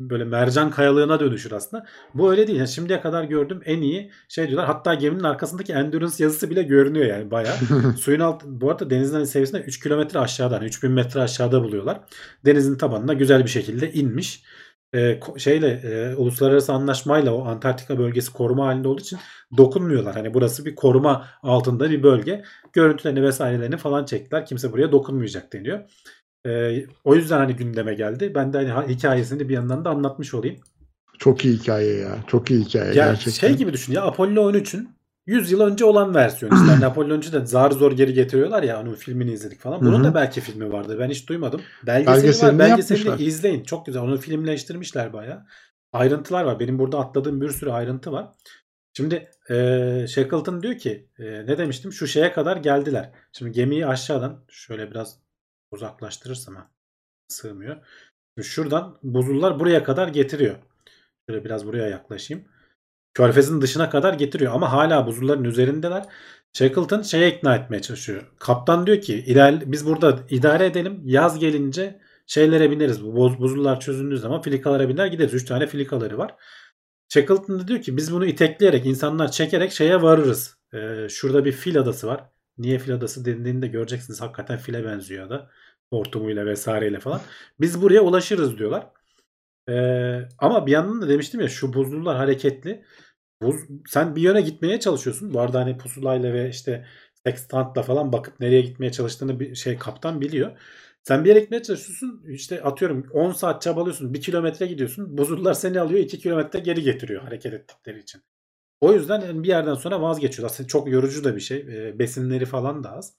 böyle 0.00 0.24
mercan 0.24 0.70
kayalığına 0.70 1.20
dönüşür 1.20 1.52
aslında. 1.52 1.86
Bu 2.14 2.30
öyle 2.30 2.46
değil. 2.46 2.58
Yani 2.58 2.68
şimdiye 2.68 3.00
kadar 3.00 3.24
gördüğüm 3.24 3.60
en 3.64 3.80
iyi 3.80 4.10
şey 4.28 4.46
diyorlar. 4.48 4.66
Hatta 4.66 4.94
geminin 4.94 5.24
arkasındaki 5.24 5.72
endurance 5.72 6.24
yazısı 6.24 6.50
bile 6.50 6.62
görünüyor 6.62 7.06
yani 7.06 7.30
bayağı. 7.30 7.56
Suyun 7.98 8.20
alt 8.20 8.44
bu 8.44 8.70
arada 8.70 8.90
denizin 8.90 9.24
seviyesinde 9.24 9.60
3 9.60 9.80
kilometre 9.80 10.18
aşağıda 10.18 10.56
hani 10.56 10.66
3000 10.66 10.90
metre 10.90 11.20
aşağıda 11.20 11.62
buluyorlar. 11.64 12.00
Denizin 12.44 12.76
tabanına 12.76 13.12
güzel 13.12 13.44
bir 13.44 13.50
şekilde 13.50 13.92
inmiş. 13.92 14.42
Ko- 14.98 15.38
şeyle 15.40 15.68
e, 15.68 16.14
uluslararası 16.14 16.72
anlaşmayla 16.72 17.34
o 17.34 17.44
Antarktika 17.44 17.98
bölgesi 17.98 18.32
koruma 18.32 18.66
halinde 18.66 18.88
olduğu 18.88 19.00
için 19.00 19.18
dokunmuyorlar. 19.56 20.14
Hani 20.14 20.34
burası 20.34 20.64
bir 20.64 20.74
koruma 20.74 21.26
altında 21.42 21.90
bir 21.90 22.02
bölge. 22.02 22.42
Görüntülerini 22.72 23.22
vesairelerini 23.22 23.76
falan 23.76 24.04
çektiler. 24.04 24.46
Kimse 24.46 24.72
buraya 24.72 24.92
dokunmayacak 24.92 25.52
deniyor. 25.52 25.80
Ee, 26.46 26.84
o 27.04 27.14
yüzden 27.14 27.38
hani 27.38 27.56
gündeme 27.56 27.94
geldi. 27.94 28.32
Ben 28.34 28.52
de 28.52 28.56
hani 28.58 28.68
ha- 28.68 28.86
hikayesini 28.88 29.48
bir 29.48 29.54
yandan 29.54 29.84
da 29.84 29.90
anlatmış 29.90 30.34
olayım. 30.34 30.56
Çok 31.18 31.44
iyi 31.44 31.58
hikaye 31.58 31.96
ya. 31.96 32.18
Çok 32.26 32.50
iyi 32.50 32.64
hikaye 32.64 32.84
Ya 32.86 32.92
gerçekten. 32.92 33.48
şey 33.48 33.56
gibi 33.56 33.72
düşün 33.72 33.92
ya 33.92 34.02
Apollo 34.02 34.50
13'ün 34.52 34.88
100 35.26 35.50
yıl 35.52 35.60
önce 35.60 35.84
olan 35.84 36.14
versiyonu. 36.14 36.54
İşte 36.54 36.66
hani 36.66 36.86
Apollo 36.86 37.14
13'ü 37.14 37.32
de 37.32 37.46
zar 37.46 37.70
zor 37.70 37.92
geri 37.92 38.12
getiriyorlar 38.14 38.62
ya 38.62 38.80
onun 38.80 38.94
filmini 38.94 39.32
izledik 39.32 39.60
falan. 39.60 39.80
Bunun 39.80 39.94
Hı 39.94 39.98
hı. 39.98 40.04
da 40.04 40.14
belki 40.14 40.40
filmi 40.40 40.72
vardı. 40.72 40.96
Ben 40.98 41.10
hiç 41.10 41.28
duymadım. 41.28 41.60
Belgeseli, 41.86 42.16
Belgeselini 42.16 42.58
var. 42.58 42.68
Belgeselini 42.70 43.06
yapmışlar. 43.08 43.28
izleyin. 43.28 43.62
Çok 43.64 43.86
güzel. 43.86 44.02
Onu 44.02 44.18
filmleştirmişler 44.18 45.12
bayağı. 45.12 45.46
Ayrıntılar 45.92 46.44
var. 46.44 46.60
Benim 46.60 46.78
burada 46.78 46.98
atladığım 46.98 47.40
bir 47.40 47.48
sürü 47.50 47.70
ayrıntı 47.70 48.12
var. 48.12 48.28
Şimdi 48.96 49.30
e, 49.50 49.54
Shackleton 50.08 50.62
diyor 50.62 50.78
ki 50.78 51.08
e, 51.18 51.24
ne 51.24 51.58
demiştim? 51.58 51.92
Şu 51.92 52.06
şeye 52.06 52.32
kadar 52.32 52.56
geldiler. 52.56 53.10
Şimdi 53.32 53.52
gemiyi 53.52 53.86
aşağıdan 53.86 54.44
şöyle 54.48 54.90
biraz 54.90 55.18
uzaklaştırırsam 55.70 56.54
ha. 56.56 56.70
Sığmıyor. 57.28 57.76
Şimdi 58.34 58.48
şuradan 58.48 58.98
buzullar 59.02 59.60
buraya 59.60 59.84
kadar 59.84 60.08
getiriyor. 60.08 60.56
Şöyle 61.28 61.44
biraz 61.44 61.66
buraya 61.66 61.88
yaklaşayım. 61.88 62.44
Körfezin 63.14 63.60
dışına 63.60 63.90
kadar 63.90 64.14
getiriyor 64.14 64.52
ama 64.54 64.72
hala 64.72 65.06
buzulların 65.06 65.44
üzerindeler. 65.44 66.04
Shackleton 66.52 67.02
şeye 67.02 67.30
ikna 67.36 67.56
etmeye 67.56 67.82
çalışıyor. 67.82 68.22
Kaptan 68.38 68.86
diyor 68.86 69.00
ki 69.00 69.14
iler, 69.14 69.72
biz 69.72 69.86
burada 69.86 70.18
idare 70.30 70.66
edelim. 70.66 71.00
Yaz 71.04 71.38
gelince 71.38 72.00
şeylere 72.26 72.70
bineriz. 72.70 73.04
Bu 73.04 73.16
boz, 73.16 73.38
buzullar 73.38 73.80
çözüldüğü 73.80 74.18
zaman 74.18 74.42
filikalara 74.42 74.88
biner 74.88 75.06
gideriz. 75.06 75.34
3 75.34 75.44
tane 75.44 75.66
filikaları 75.66 76.18
var. 76.18 76.34
Shackleton 77.08 77.60
da 77.60 77.68
diyor 77.68 77.82
ki 77.82 77.96
biz 77.96 78.12
bunu 78.12 78.26
itekleyerek 78.26 78.86
insanlar 78.86 79.30
çekerek 79.30 79.72
şeye 79.72 80.02
varırız. 80.02 80.56
Ee, 80.74 81.08
şurada 81.08 81.44
bir 81.44 81.52
fil 81.52 81.78
adası 81.78 82.06
var. 82.06 82.24
Niye 82.58 82.78
fil 82.78 82.94
adası 82.94 83.24
dendiğini 83.24 83.62
de 83.62 83.66
göreceksiniz. 83.66 84.20
Hakikaten 84.20 84.58
file 84.58 84.84
benziyor 84.84 85.30
da. 85.30 85.50
Hortumuyla 85.90 86.46
vesaireyle 86.46 87.00
falan. 87.00 87.20
Biz 87.60 87.82
buraya 87.82 88.00
ulaşırız 88.00 88.58
diyorlar. 88.58 88.86
Ee, 89.68 90.28
ama 90.38 90.66
bir 90.66 90.72
yandan 90.72 91.02
da 91.02 91.08
demiştim 91.08 91.40
ya 91.40 91.48
şu 91.48 91.72
buzullar 91.72 92.16
hareketli. 92.16 92.84
Buz, 93.42 93.56
sen 93.86 94.16
bir 94.16 94.22
yöne 94.22 94.40
gitmeye 94.40 94.80
çalışıyorsun. 94.80 95.34
Bu 95.34 95.40
arada 95.40 95.60
hani 95.60 95.78
pusulayla 95.78 96.32
ve 96.34 96.48
işte 96.48 96.86
sextantla 97.26 97.82
falan 97.82 98.12
bakıp 98.12 98.40
nereye 98.40 98.60
gitmeye 98.60 98.92
çalıştığını 98.92 99.40
bir 99.40 99.54
şey 99.54 99.78
kaptan 99.78 100.20
biliyor. 100.20 100.58
Sen 101.02 101.24
bir 101.24 101.28
yere 101.28 101.40
gitmeye 101.40 101.62
çalışıyorsun. 101.62 102.24
İşte 102.28 102.62
atıyorum 102.62 103.06
10 103.12 103.32
saat 103.32 103.62
çabalıyorsun. 103.62 104.14
1 104.14 104.20
kilometre 104.20 104.66
gidiyorsun. 104.66 105.18
Buzullar 105.18 105.54
seni 105.54 105.80
alıyor 105.80 106.00
2 106.00 106.18
kilometre 106.18 106.58
geri 106.58 106.82
getiriyor 106.82 107.22
hareket 107.22 107.54
ettikleri 107.54 107.98
için. 108.00 108.22
O 108.80 108.92
yüzden 108.92 109.42
bir 109.42 109.48
yerden 109.48 109.74
sonra 109.74 110.02
vazgeçiyor. 110.02 110.46
Aslında 110.46 110.68
çok 110.68 110.88
yorucu 110.88 111.24
da 111.24 111.36
bir 111.36 111.40
şey. 111.40 111.58
E, 111.58 111.98
besinleri 111.98 112.46
falan 112.46 112.84
da 112.84 112.92
az. 112.92 113.16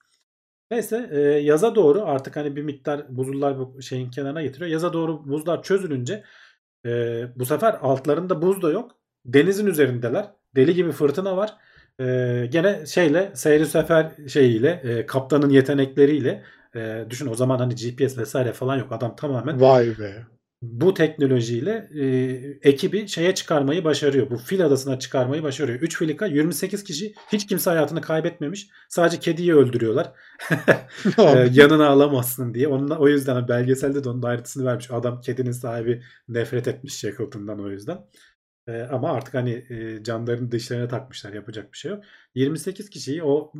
Neyse 0.72 1.10
e, 1.12 1.20
yaza 1.20 1.76
doğru 1.76 2.02
artık 2.06 2.36
hani 2.36 2.56
bir 2.56 2.64
miktar 2.64 3.18
buzullar 3.18 3.60
bu 3.60 3.82
şeyin 3.82 4.12
kenarına 4.12 4.42
getiriyor. 4.42 4.72
Yaza 4.72 4.94
doğru 4.94 5.30
buzlar 5.30 5.64
çözülünce 5.64 6.24
e, 6.86 6.90
bu 7.36 7.46
sefer 7.46 7.74
altlarında 7.82 8.42
buz 8.42 8.62
da 8.62 8.72
yok. 8.72 9.03
Denizin 9.26 9.66
üzerindeler. 9.66 10.26
Deli 10.56 10.76
gibi 10.76 10.92
fırtına 10.92 11.38
var. 11.38 11.58
E, 12.00 12.06
gene 12.52 12.86
şeyle 12.86 13.32
seyri 13.36 13.66
sefer 13.66 14.12
şeyiyle 14.28 14.82
e, 14.84 15.06
kaptanın 15.06 15.50
yetenekleriyle 15.50 16.44
e, 16.76 17.06
düşün 17.10 17.28
o 17.28 17.36
zaman 17.36 17.60
hani 17.60 17.76
GPS 17.76 18.18
vesaire 18.18 18.54
falan 18.54 18.78
yok. 18.78 18.92
Adam 18.92 19.16
tamamen 19.16 19.62
Vay 19.62 20.00
be. 20.00 20.26
bu 20.62 20.94
teknolojiyle 20.94 21.90
e, 22.00 22.06
ekibi 22.70 23.08
şeye 23.08 23.36
çıkarmayı 23.36 23.84
başarıyor. 23.84 24.30
Bu 24.30 24.38
fil 24.38 24.66
adasına 24.66 25.00
çıkarmayı 25.00 25.44
başarıyor. 25.44 25.80
3 25.80 25.98
filika 25.98 26.26
28 26.26 26.84
kişi 26.84 27.14
hiç 27.32 27.48
kimse 27.48 27.70
hayatını 27.70 28.02
kaybetmemiş. 28.02 28.68
Sadece 28.90 29.20
kediyi 29.20 29.56
öldürüyorlar. 29.56 30.12
e, 31.18 31.50
yanına 31.52 31.88
alamazsın 31.88 32.54
diye. 32.54 32.68
Onunla, 32.68 32.98
o 33.00 33.08
yüzden 33.08 33.48
belgeselde 33.48 34.04
de 34.04 34.10
onun 34.10 34.24
ayrıntısını 34.24 34.66
vermiş. 34.66 34.92
Adam 34.92 35.22
kedinin 35.22 35.52
sahibi 35.52 36.02
nefret 36.28 36.68
etmiş 36.68 36.98
Shackleton'dan 37.00 37.60
o 37.64 37.70
yüzden. 37.70 37.98
E, 38.68 38.82
ama 38.82 39.12
artık 39.12 39.34
hani 39.34 39.52
e, 39.70 40.04
canlarını 40.04 40.52
dişlerine 40.52 40.88
takmışlar. 40.88 41.34
Yapacak 41.34 41.74
bir 41.74 41.78
şey 41.78 41.92
yok. 41.92 42.04
28 42.36 42.90
kişiyi 42.90 43.24
o 43.24 43.54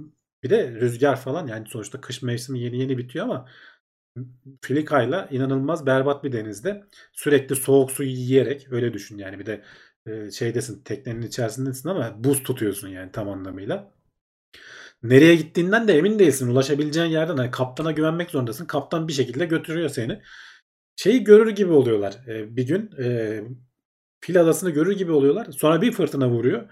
bir 0.44 0.50
de 0.50 0.72
rüzgar 0.72 1.16
falan 1.22 1.48
yani 1.48 1.68
sonuçta 1.70 2.02
kış 2.02 2.22
mevsimi 2.22 2.60
yeni 2.60 2.78
yeni 2.80 2.98
bitiyor 2.98 3.26
ama 3.26 3.50
Filika'yla 4.62 5.28
inanılmaz 5.32 5.86
berbat 5.86 6.24
bir 6.24 6.32
denizde 6.32 6.84
sürekli 7.14 7.56
soğuk 7.56 7.92
su 7.92 8.04
yiyerek 8.04 8.68
öyle 8.72 8.94
düşün 8.94 9.18
yani 9.18 9.40
bir 9.40 9.46
de 9.46 9.64
e, 10.08 10.32
şeydesin 10.32 10.84
teknenin 10.84 11.22
içerisindesin 11.22 11.90
ama 11.90 12.24
buz 12.24 12.44
tutuyorsun 12.44 12.88
yani 12.88 13.12
tam 13.12 13.30
anlamıyla. 13.30 13.94
Nereye 15.04 15.36
gittiğinden 15.36 15.88
de 15.88 15.98
emin 15.98 16.20
değilsin. 16.20 16.48
Ulaşabileceğin 16.48 17.10
yerden 17.12 17.38
hani 17.38 17.52
kaptana 17.52 17.92
güvenmek 17.92 18.30
zorundasın. 18.32 18.66
Kaptan 18.66 19.08
bir 19.08 19.14
şekilde 19.14 19.46
götürüyor 19.46 19.90
seni. 19.90 20.22
Şeyi 20.96 21.24
görür 21.24 21.50
gibi 21.50 21.72
oluyorlar. 21.72 22.28
E, 22.28 22.56
bir 22.58 22.68
gün 22.68 22.92
e, 23.00 23.42
Fil 24.24 24.42
adasını 24.42 24.70
görür 24.70 24.98
gibi 24.98 25.12
oluyorlar. 25.12 25.48
Sonra 25.52 25.82
bir 25.82 25.92
fırtına 25.92 26.30
vuruyor. 26.30 26.64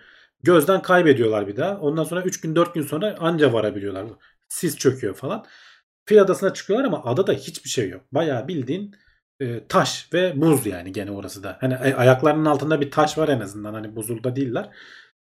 Gözden 0.44 0.82
kaybediyorlar 0.82 1.48
bir 1.48 1.58
daha. 1.58 1.78
Ondan 1.80 2.04
sonra 2.04 2.22
3 2.22 2.42
gün 2.42 2.56
4 2.56 2.74
gün 2.74 2.82
sonra 2.82 3.16
anca 3.20 3.54
varabiliyorlar. 3.54 4.06
Sis 4.50 4.78
çöküyor 4.78 5.16
falan. 5.16 5.46
Fil 6.06 6.22
adasına 6.22 6.54
çıkıyorlar 6.54 6.88
ama 6.88 7.04
adada 7.06 7.34
hiçbir 7.34 7.70
şey 7.70 7.90
yok. 7.90 8.02
Bayağı 8.12 8.48
bildiğin 8.48 8.96
e, 9.40 9.68
taş 9.68 10.10
ve 10.14 10.42
buz 10.42 10.66
yani 10.66 10.92
gene 10.92 11.12
orası 11.12 11.44
da. 11.44 11.58
Hani 11.62 11.78
ayaklarının 11.78 12.46
altında 12.46 12.82
bir 12.82 12.92
taş 12.92 13.18
var 13.18 13.30
en 13.30 13.40
azından. 13.40 13.74
Hani 13.74 13.96
buzulda 13.96 14.36
değiller. 14.36 14.70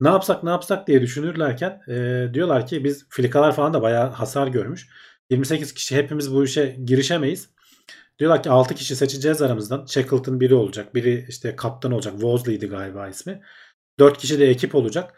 Ne 0.00 0.08
yapsak 0.08 0.42
ne 0.42 0.50
yapsak 0.50 0.86
diye 0.86 1.02
düşünürlerken 1.02 1.82
e, 1.88 2.26
diyorlar 2.34 2.66
ki 2.66 2.84
biz 2.84 3.06
filikalar 3.10 3.54
falan 3.56 3.74
da 3.74 3.82
bayağı 3.82 4.10
hasar 4.10 4.46
görmüş. 4.46 4.88
28 5.30 5.74
kişi 5.74 5.96
hepimiz 5.96 6.34
bu 6.34 6.44
işe 6.44 6.76
girişemeyiz. 6.84 7.48
Diyorlar 8.18 8.42
ki 8.42 8.50
6 8.50 8.74
kişi 8.74 8.96
seçeceğiz 8.96 9.42
aramızdan. 9.42 9.86
Shackleton 9.86 10.40
biri 10.40 10.54
olacak. 10.54 10.94
Biri 10.94 11.26
işte 11.28 11.56
kaptan 11.56 11.92
olacak. 11.92 12.12
Wosley'di 12.12 12.66
galiba 12.66 13.08
ismi. 13.08 13.42
4 13.98 14.18
kişi 14.18 14.38
de 14.38 14.46
ekip 14.50 14.74
olacak. 14.74 15.14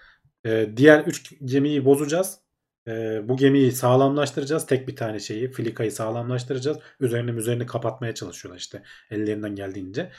Ee, 0.47 0.69
diğer 0.77 1.05
3 1.05 1.33
gemiyi 1.45 1.85
bozacağız. 1.85 2.39
Ee, 2.89 3.21
bu 3.29 3.37
gemiyi 3.37 3.73
sağlamlaştıracağız. 3.73 4.67
Tek 4.67 4.89
bir 4.89 4.97
tane 4.97 5.21
şeyi. 5.21 5.53
Filikayı 5.53 5.93
sağlamlaştıracağız. 5.93 6.79
Üzerine 7.01 7.31
üzerini 7.31 7.67
kapatmaya 7.67 8.15
çalışıyorlar 8.15 8.61
işte. 8.61 8.83
Ellerinden 9.11 9.55
geldiğince. 9.55 10.11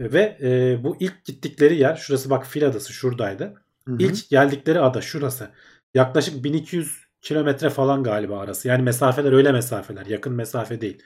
Ve 0.00 0.38
e, 0.42 0.84
bu 0.84 0.96
ilk 1.00 1.24
gittikleri 1.24 1.76
yer. 1.76 1.96
Şurası 1.96 2.30
bak 2.30 2.46
Fil 2.46 2.66
Adası 2.66 2.92
şuradaydı. 2.92 3.54
Hı 3.86 3.92
hı. 3.92 3.96
İlk 3.98 4.28
geldikleri 4.30 4.80
ada 4.80 5.00
şurası. 5.00 5.50
Yaklaşık 5.94 6.44
1200 6.44 7.04
kilometre 7.20 7.70
falan 7.70 8.02
galiba 8.02 8.40
arası. 8.40 8.68
Yani 8.68 8.82
mesafeler 8.82 9.32
öyle 9.32 9.52
mesafeler. 9.52 10.06
Yakın 10.06 10.32
mesafe 10.32 10.80
değil. 10.80 11.02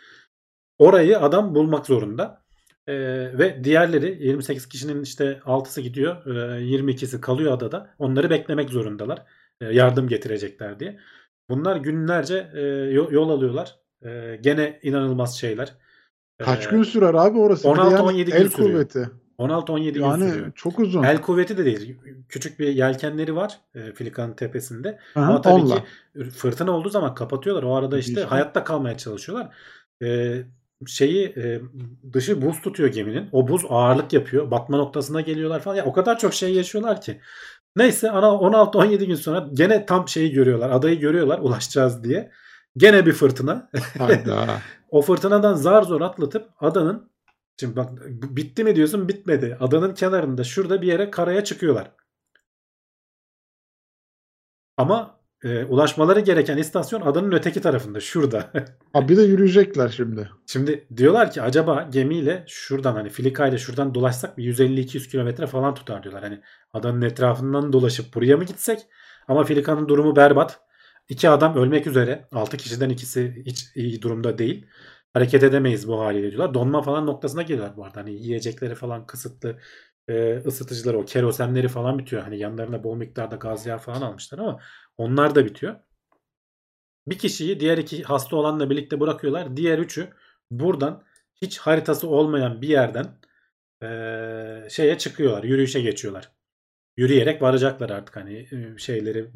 Orayı 0.79 1.19
adam 1.21 1.55
bulmak 1.55 1.87
zorunda. 1.87 2.43
Ee, 2.87 2.95
ve 3.39 3.65
diğerleri 3.65 4.27
28 4.27 4.69
kişinin 4.69 5.03
işte 5.03 5.41
6'sı 5.45 5.81
gidiyor. 5.81 6.27
E, 6.27 6.61
22'si 6.63 7.21
kalıyor 7.21 7.53
adada. 7.53 7.95
Onları 7.99 8.31
beklemek 8.31 8.71
zorundalar. 8.71 9.23
E, 9.61 9.67
yardım 9.67 10.09
getirecekler 10.09 10.81
diye. 10.81 10.99
Bunlar 11.51 11.77
günlerce 11.77 12.51
e, 12.55 12.61
yol 12.91 13.31
alıyorlar. 13.31 13.77
E, 14.05 14.39
gene 14.41 14.79
inanılmaz 14.83 15.39
şeyler. 15.39 15.75
Kaç 16.39 16.67
e, 16.67 16.71
gün 16.71 16.83
sürer 16.83 17.15
abi 17.15 17.39
orası? 17.39 17.69
16-17 17.69 18.25
gün 18.25 18.33
el 18.33 18.49
sürüyor. 18.49 18.73
kuvveti. 18.73 19.11
16-17 19.39 19.91
gün 19.93 20.03
yani 20.03 20.31
sürüyor. 20.31 20.53
çok 20.55 20.79
uzun. 20.79 21.03
El 21.03 21.23
kuvveti 21.23 21.57
de 21.59 21.65
değil. 21.65 21.97
Küçük 22.29 22.59
bir 22.61 22.69
yelkenleri 22.69 23.37
var 23.37 23.61
e, 23.75 23.93
Filikan'ın 23.93 24.33
tepesinde. 24.33 24.99
Aha, 25.15 25.25
Ama 25.27 25.41
tabii 25.41 25.55
onunla. 25.55 25.75
ki 25.75 26.31
fırtına 26.31 26.71
olduğu 26.71 26.89
zaman 26.89 27.15
kapatıyorlar. 27.15 27.63
O 27.63 27.75
arada 27.75 27.99
işte 27.99 28.13
İşte. 28.13 28.25
hayatta 28.25 28.65
kalmaya 28.65 28.97
çalışıyorlar. 28.99 29.55
E, 30.03 30.37
şeyi 30.87 31.27
e, 31.27 31.61
dışı 32.13 32.43
buz 32.43 32.61
tutuyor 32.61 32.89
geminin. 32.89 33.29
O 33.33 33.49
buz 33.49 33.63
ağırlık 33.69 34.13
yapıyor. 34.13 34.51
Batma 34.51 34.77
noktasına 34.77 35.21
geliyorlar 35.21 35.61
falan. 35.61 35.77
Ya 35.77 35.85
o 35.85 35.93
kadar 35.93 36.19
çok 36.19 36.35
şey 36.35 36.55
yaşıyorlar 36.55 37.01
ki. 37.01 37.21
Neyse 37.77 38.11
ana 38.11 38.27
16-17 38.27 39.05
gün 39.05 39.15
sonra 39.15 39.49
gene 39.53 39.87
tam 39.87 40.09
şeyi 40.09 40.33
görüyorlar. 40.33 40.71
Adayı 40.71 41.01
görüyorlar 41.01 41.39
ulaşacağız 41.39 42.05
diye. 42.05 42.31
Gene 42.77 43.07
bir 43.07 43.13
fırtına. 43.13 43.71
O 44.91 45.03
fırtınadan 45.03 45.55
zar 45.55 45.83
zor 45.83 46.01
atlatıp 46.01 46.51
adanın 46.61 47.11
Şimdi 47.61 47.77
bak 47.77 47.91
bitti 48.09 48.65
mi 48.65 48.77
diyorsun 48.77 49.09
bitmedi. 49.09 49.57
Adanın 49.61 49.95
kenarında 49.95 50.45
şurada 50.45 50.83
bir 50.83 50.87
yere 50.87 51.11
karaya 51.11 51.45
çıkıyorlar. 51.45 51.91
Ama 54.77 55.18
e, 55.45 55.65
ulaşmaları 55.65 56.21
gereken 56.21 56.57
istasyon 56.57 57.01
adanın 57.01 57.33
öteki 57.33 57.61
tarafında 57.61 58.01
şurada. 58.01 58.53
Ha 58.93 59.09
bir 59.09 59.17
de 59.17 59.23
yürüyecekler 59.23 59.89
şimdi. 59.89 60.31
Şimdi 60.47 60.87
diyorlar 60.97 61.31
ki 61.31 61.43
acaba 61.43 61.89
gemiyle 61.93 62.45
şuradan 62.47 62.95
hani 62.95 63.09
Filika 63.09 63.47
ile 63.49 63.59
şuradan 63.59 63.95
dolaşsak 63.95 64.39
bir 64.39 64.45
150-200 64.45 65.09
kilometre 65.11 65.47
falan 65.47 65.75
tutar 65.75 66.03
diyorlar. 66.03 66.23
Hani 66.23 66.41
adanın 66.73 67.03
etrafından 67.03 67.73
dolaşıp 67.73 68.15
buraya 68.15 68.37
mı 68.37 68.45
gitsek? 68.45 68.81
Ama 69.29 69.45
Filika'nın 69.45 69.89
durumu 69.89 70.17
berbat. 70.17 70.61
İki 71.09 71.29
adam 71.31 71.57
ölmek 71.57 71.87
üzere. 71.87 72.29
6 72.33 72.57
kişiden 72.57 72.89
ikisi 72.91 73.43
hiç 73.47 73.67
iyi 73.75 74.03
durumda 74.03 74.39
değil. 74.39 74.67
Hareket 75.13 75.43
edemeyiz 75.43 75.89
bu 75.89 76.01
haliyle 76.01 76.31
diyorlar. 76.31 76.55
Donma 76.55 76.83
falan 76.83 77.07
noktasına 77.07 77.43
geliyorlar 77.43 77.77
bu 77.77 77.85
arada. 77.85 78.01
Hani 78.01 78.13
yiyecekleri 78.13 78.75
falan 78.75 79.07
kısıtlı 79.07 79.59
e, 80.09 80.37
ısıtıcılar 80.47 80.95
o 80.95 81.05
kerosenleri 81.05 81.69
falan 81.69 81.99
bitiyor. 81.99 82.23
Hani 82.23 82.39
yanlarına 82.39 82.85
bol 82.85 82.97
miktarda 82.97 83.37
gaz 83.37 83.67
yağı 83.67 83.79
falan 83.79 84.01
almışlar 84.03 84.39
ama 84.39 84.61
onlar 84.99 85.35
da 85.35 85.45
bitiyor. 85.45 85.77
Bir 87.09 87.19
kişiyi 87.19 87.61
diğer 87.61 87.79
iki 87.79 88.03
hasta 88.03 88.37
olanla 88.37 88.71
birlikte 88.71 89.01
bırakıyorlar. 89.01 89.57
Diğer 89.57 89.79
üçü 89.79 90.09
buradan 90.51 91.05
hiç 91.43 91.59
haritası 91.59 92.09
olmayan 92.09 92.63
bir 92.63 92.69
yerden 92.69 93.07
e, 93.83 94.69
şeye 94.71 94.99
çıkıyorlar. 94.99 95.45
Yürüyüşe 95.45 95.81
geçiyorlar. 95.81 96.33
Yürüyerek 96.97 97.43
varacaklar 97.43 97.91
artık 97.91 98.17
hani 98.17 98.49
şeyleri 98.79 99.31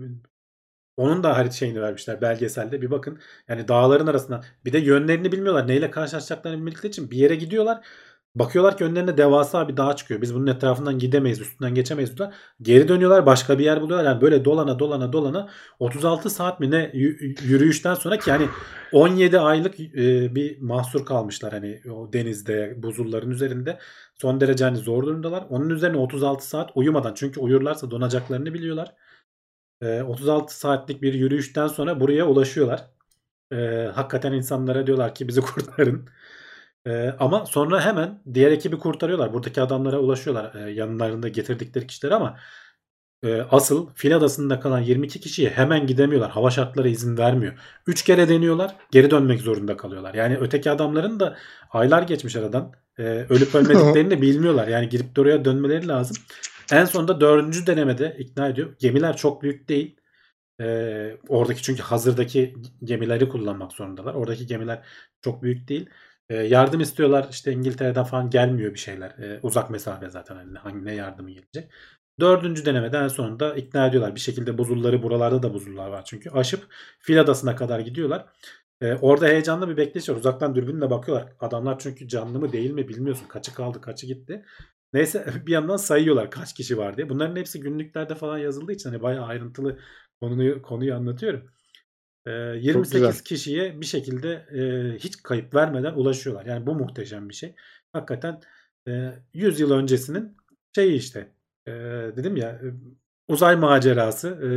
onun 0.97 1.23
da 1.23 1.37
harita 1.37 1.55
şeyini 1.55 1.83
vermişler 1.83 2.21
belgeselde. 2.21 2.83
Bir 2.83 2.91
bakın 2.91 3.21
yani 3.49 3.69
dağların 3.69 4.07
arasında 4.07 4.45
bir 4.65 4.73
de 4.73 4.79
yönlerini 4.79 5.33
bilmiyorlar. 5.33 5.69
Neyle 5.69 5.91
karşılaşacaklarını 5.91 6.67
bildikleri 6.67 6.89
için 6.89 7.11
bir 7.11 7.17
yere 7.17 7.35
gidiyorlar. 7.35 7.87
Bakıyorlar 8.35 8.79
ki 8.79 8.85
önlerine 8.85 9.19
devasa 9.19 9.69
bir 9.69 9.77
dağ 9.77 9.97
çıkıyor. 9.97 10.23
Biz 10.23 10.35
bunun 10.35 10.47
etrafından 10.47 10.99
gidemeyiz, 10.99 11.41
üstünden 11.41 11.75
geçemeyiz 11.75 12.17
diyorlar. 12.19 12.37
Geri 12.63 12.89
dönüyorlar, 12.89 13.27
başka 13.27 13.59
bir 13.59 13.65
yer 13.65 13.81
buluyorlar. 13.81 14.05
Yani 14.11 14.21
böyle 14.21 14.45
dolana 14.45 14.79
dolana 14.79 15.13
dolana 15.13 15.49
36 15.79 16.31
saat 16.31 16.61
mi 16.61 16.71
ne 16.71 16.91
yürüyüşten 17.43 17.95
sonra 17.95 18.19
ki 18.19 18.31
yani 18.31 18.49
17 18.93 19.39
aylık 19.41 19.81
e, 19.81 20.35
bir 20.35 20.61
mahsur 20.61 21.07
kalmışlar 21.07 21.53
hani 21.53 21.81
o 21.93 22.13
denizde, 22.13 22.75
buzulların 22.83 23.31
üzerinde. 23.31 23.79
Son 24.15 24.41
derece 24.41 24.65
hani 24.65 24.77
zor 24.77 25.03
durumdalar. 25.07 25.47
Onun 25.51 25.71
üzerine 25.71 25.97
36 25.97 26.49
saat 26.49 26.71
uyumadan 26.75 27.15
çünkü 27.15 27.41
uyurlarsa 27.41 27.91
donacaklarını 27.91 28.55
biliyorlar. 28.55 28.95
E, 29.83 30.03
36 30.03 30.59
saatlik 30.59 31.03
bir 31.03 31.15
yürüyüşten 31.15 31.67
sonra 31.67 32.01
buraya 32.01 32.27
ulaşıyorlar. 32.29 32.91
E, 33.53 33.57
hakikaten 33.95 34.33
insanlara 34.33 34.87
diyorlar 34.87 35.15
ki 35.15 35.29
bizi 35.29 35.41
kurtarın. 35.41 36.09
Ee, 36.87 37.15
ama 37.19 37.47
sonra 37.47 37.85
hemen 37.85 38.23
diğer 38.35 38.51
ekibi 38.53 38.79
kurtarıyorlar. 38.79 39.33
Buradaki 39.33 39.63
adamlara 39.63 39.99
ulaşıyorlar 39.99 40.55
e, 40.55 40.71
yanlarında 40.71 41.29
getirdikleri 41.29 41.87
kişiler 41.87 42.11
ama 42.11 42.39
e, 43.25 43.43
asıl 43.51 43.89
fil 43.95 44.17
adasında 44.17 44.61
kalan 44.61 44.81
22 44.81 45.21
kişiye 45.21 45.51
hemen 45.51 45.87
gidemiyorlar. 45.87 46.31
Hava 46.31 46.51
şartları 46.51 46.89
izin 46.89 47.19
vermiyor. 47.19 47.59
3 47.87 48.03
kere 48.05 48.29
deniyorlar 48.29 48.77
geri 48.91 49.11
dönmek 49.11 49.41
zorunda 49.41 49.77
kalıyorlar. 49.77 50.15
Yani 50.15 50.37
öteki 50.37 50.71
adamların 50.71 51.21
da 51.21 51.37
aylar 51.71 52.03
geçmiş 52.03 52.37
aradan 52.37 52.73
e, 52.99 53.03
ölüp 53.03 53.55
ölmediklerini 53.55 54.23
bilmiyorlar. 54.23 54.69
Yani 54.69 54.89
gidip 54.89 55.17
de 55.17 55.21
oraya 55.21 55.45
dönmeleri 55.45 55.89
lazım. 55.89 56.17
En 56.73 56.85
sonunda 56.85 57.21
dördüncü 57.21 57.67
denemede 57.67 58.17
ikna 58.19 58.49
ediyor. 58.49 58.75
Gemiler 58.79 59.17
çok 59.17 59.43
büyük 59.43 59.69
değil. 59.69 59.97
E, 60.61 61.17
oradaki 61.29 61.63
çünkü 61.63 61.83
hazırdaki 61.83 62.55
gemileri 62.85 63.29
kullanmak 63.29 63.73
zorundalar. 63.73 64.15
Oradaki 64.15 64.47
gemiler 64.47 64.83
çok 65.21 65.43
büyük 65.43 65.69
değil. 65.69 65.91
E, 66.33 66.37
yardım 66.37 66.81
istiyorlar. 66.81 67.27
İşte 67.31 67.53
İngiltere'den 67.53 68.05
falan 68.05 68.31
gelmiyor 68.31 68.75
bir 68.75 68.79
şeyler. 68.79 69.11
E, 69.11 69.41
uzak 69.43 69.71
mesafe 69.71 70.11
zaten 70.11 70.37
hani 70.37 70.59
hangi 70.59 70.85
ne 70.85 70.95
yardımı 70.95 71.31
gelecek. 71.31 71.73
Dördüncü 72.21 72.65
denemede 72.65 72.99
en 72.99 73.09
sonunda 73.09 73.55
ikna 73.55 73.87
ediyorlar. 73.87 74.15
Bir 74.15 74.21
şekilde 74.21 74.59
buzulları 74.59 75.03
buralarda 75.03 75.43
da 75.43 75.55
buzullar 75.55 75.89
var 75.89 76.05
çünkü. 76.05 76.31
Aşıp 76.31 76.67
Fil 77.01 77.21
Adası'na 77.21 77.57
kadar 77.57 77.81
gidiyorlar. 77.81 78.27
E, 78.81 78.95
orada 78.95 79.27
heyecanlı 79.27 79.69
bir 79.69 79.77
bekleyiş 79.77 80.09
var. 80.09 80.17
Uzaktan 80.17 80.55
dürbünle 80.55 80.91
bakıyorlar. 80.91 81.33
Adamlar 81.41 81.79
çünkü 81.79 82.09
canlı 82.09 82.41
mı 82.41 82.53
değil 82.53 82.71
mi 82.71 82.89
bilmiyorsun. 82.89 83.29
Kaçı 83.29 83.55
kaldı 83.55 83.81
kaçı 83.81 84.07
gitti. 84.07 84.45
Neyse 84.93 85.27
bir 85.47 85.53
yandan 85.53 85.77
sayıyorlar 85.77 86.31
kaç 86.31 86.55
kişi 86.55 86.79
var 86.79 86.97
diye. 86.97 87.09
Bunların 87.09 87.37
hepsi 87.37 87.61
günlüklerde 87.61 88.15
falan 88.15 88.39
yazıldığı 88.39 88.73
için 88.73 88.91
hani 88.91 89.03
bayağı 89.03 89.27
ayrıntılı 89.27 89.79
konuyu, 90.21 90.63
konuyu 90.63 90.95
anlatıyorum. 90.95 91.51
E, 92.27 92.31
28 92.31 92.93
güzel. 92.93 93.13
kişiye 93.25 93.81
bir 93.81 93.87
şekilde 93.87 94.33
e, 94.33 94.93
hiç 94.99 95.23
kayıp 95.23 95.55
vermeden 95.55 95.95
ulaşıyorlar. 95.95 96.47
Yani 96.47 96.67
bu 96.67 96.75
muhteşem 96.75 97.29
bir 97.29 97.35
şey. 97.35 97.55
Hakikaten 97.93 98.41
e, 98.89 99.13
100 99.35 99.61
yıl 99.61 99.71
öncesinin 99.71 100.37
şeyi 100.75 100.95
işte 100.95 101.29
e, 101.67 101.73
dedim 102.17 102.37
ya 102.37 102.49
e, 102.49 102.67
uzay 103.29 103.57
macerası 103.57 104.29
e, 104.29 104.51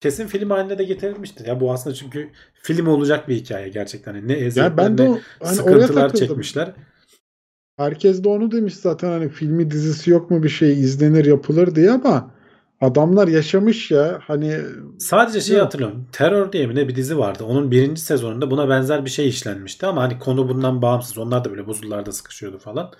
kesin 0.00 0.26
film 0.26 0.50
haline 0.50 0.78
de 0.78 0.84
getirilmiştir. 0.84 1.46
Ya 1.46 1.60
bu 1.60 1.72
aslında 1.72 1.96
çünkü 1.96 2.30
film 2.54 2.86
olacak 2.86 3.28
bir 3.28 3.34
hikaye 3.34 3.68
gerçekten. 3.68 4.14
Yani 4.14 4.28
ne 4.28 4.32
eziyetler 4.32 4.76
ben 4.76 4.98
de 4.98 5.02
o, 5.02 5.18
hani 5.42 5.54
sıkıntılar 5.54 6.14
çekmişler. 6.14 6.72
Herkes 7.76 8.24
de 8.24 8.28
onu 8.28 8.52
demiş 8.52 8.74
zaten 8.74 9.08
hani 9.08 9.28
filmi 9.28 9.70
dizisi 9.70 10.10
yok 10.10 10.30
mu 10.30 10.42
bir 10.42 10.48
şey 10.48 10.72
izlenir 10.72 11.24
yapılır 11.24 11.74
diye 11.74 11.90
ama 11.90 12.34
adamlar 12.80 13.28
yaşamış 13.28 13.90
ya 13.90 14.20
hani 14.26 14.60
Sadece 14.98 15.54
Yok. 15.54 15.64
hatırlıyorum. 15.64 16.06
Terör 16.12 16.52
diye 16.52 16.66
mi 16.66 16.74
ne 16.74 16.88
bir 16.88 16.96
dizi 16.96 17.18
vardı. 17.18 17.44
Onun 17.44 17.70
birinci 17.70 18.00
sezonunda 18.00 18.50
buna 18.50 18.68
benzer 18.68 19.04
bir 19.04 19.10
şey 19.10 19.28
işlenmişti 19.28 19.86
ama 19.86 20.02
hani 20.02 20.18
konu 20.18 20.48
bundan 20.48 20.82
bağımsız. 20.82 21.18
Onlar 21.18 21.44
da 21.44 21.50
böyle 21.50 21.66
buzullarda 21.66 22.12
sıkışıyordu 22.12 22.58
falan. 22.58 22.92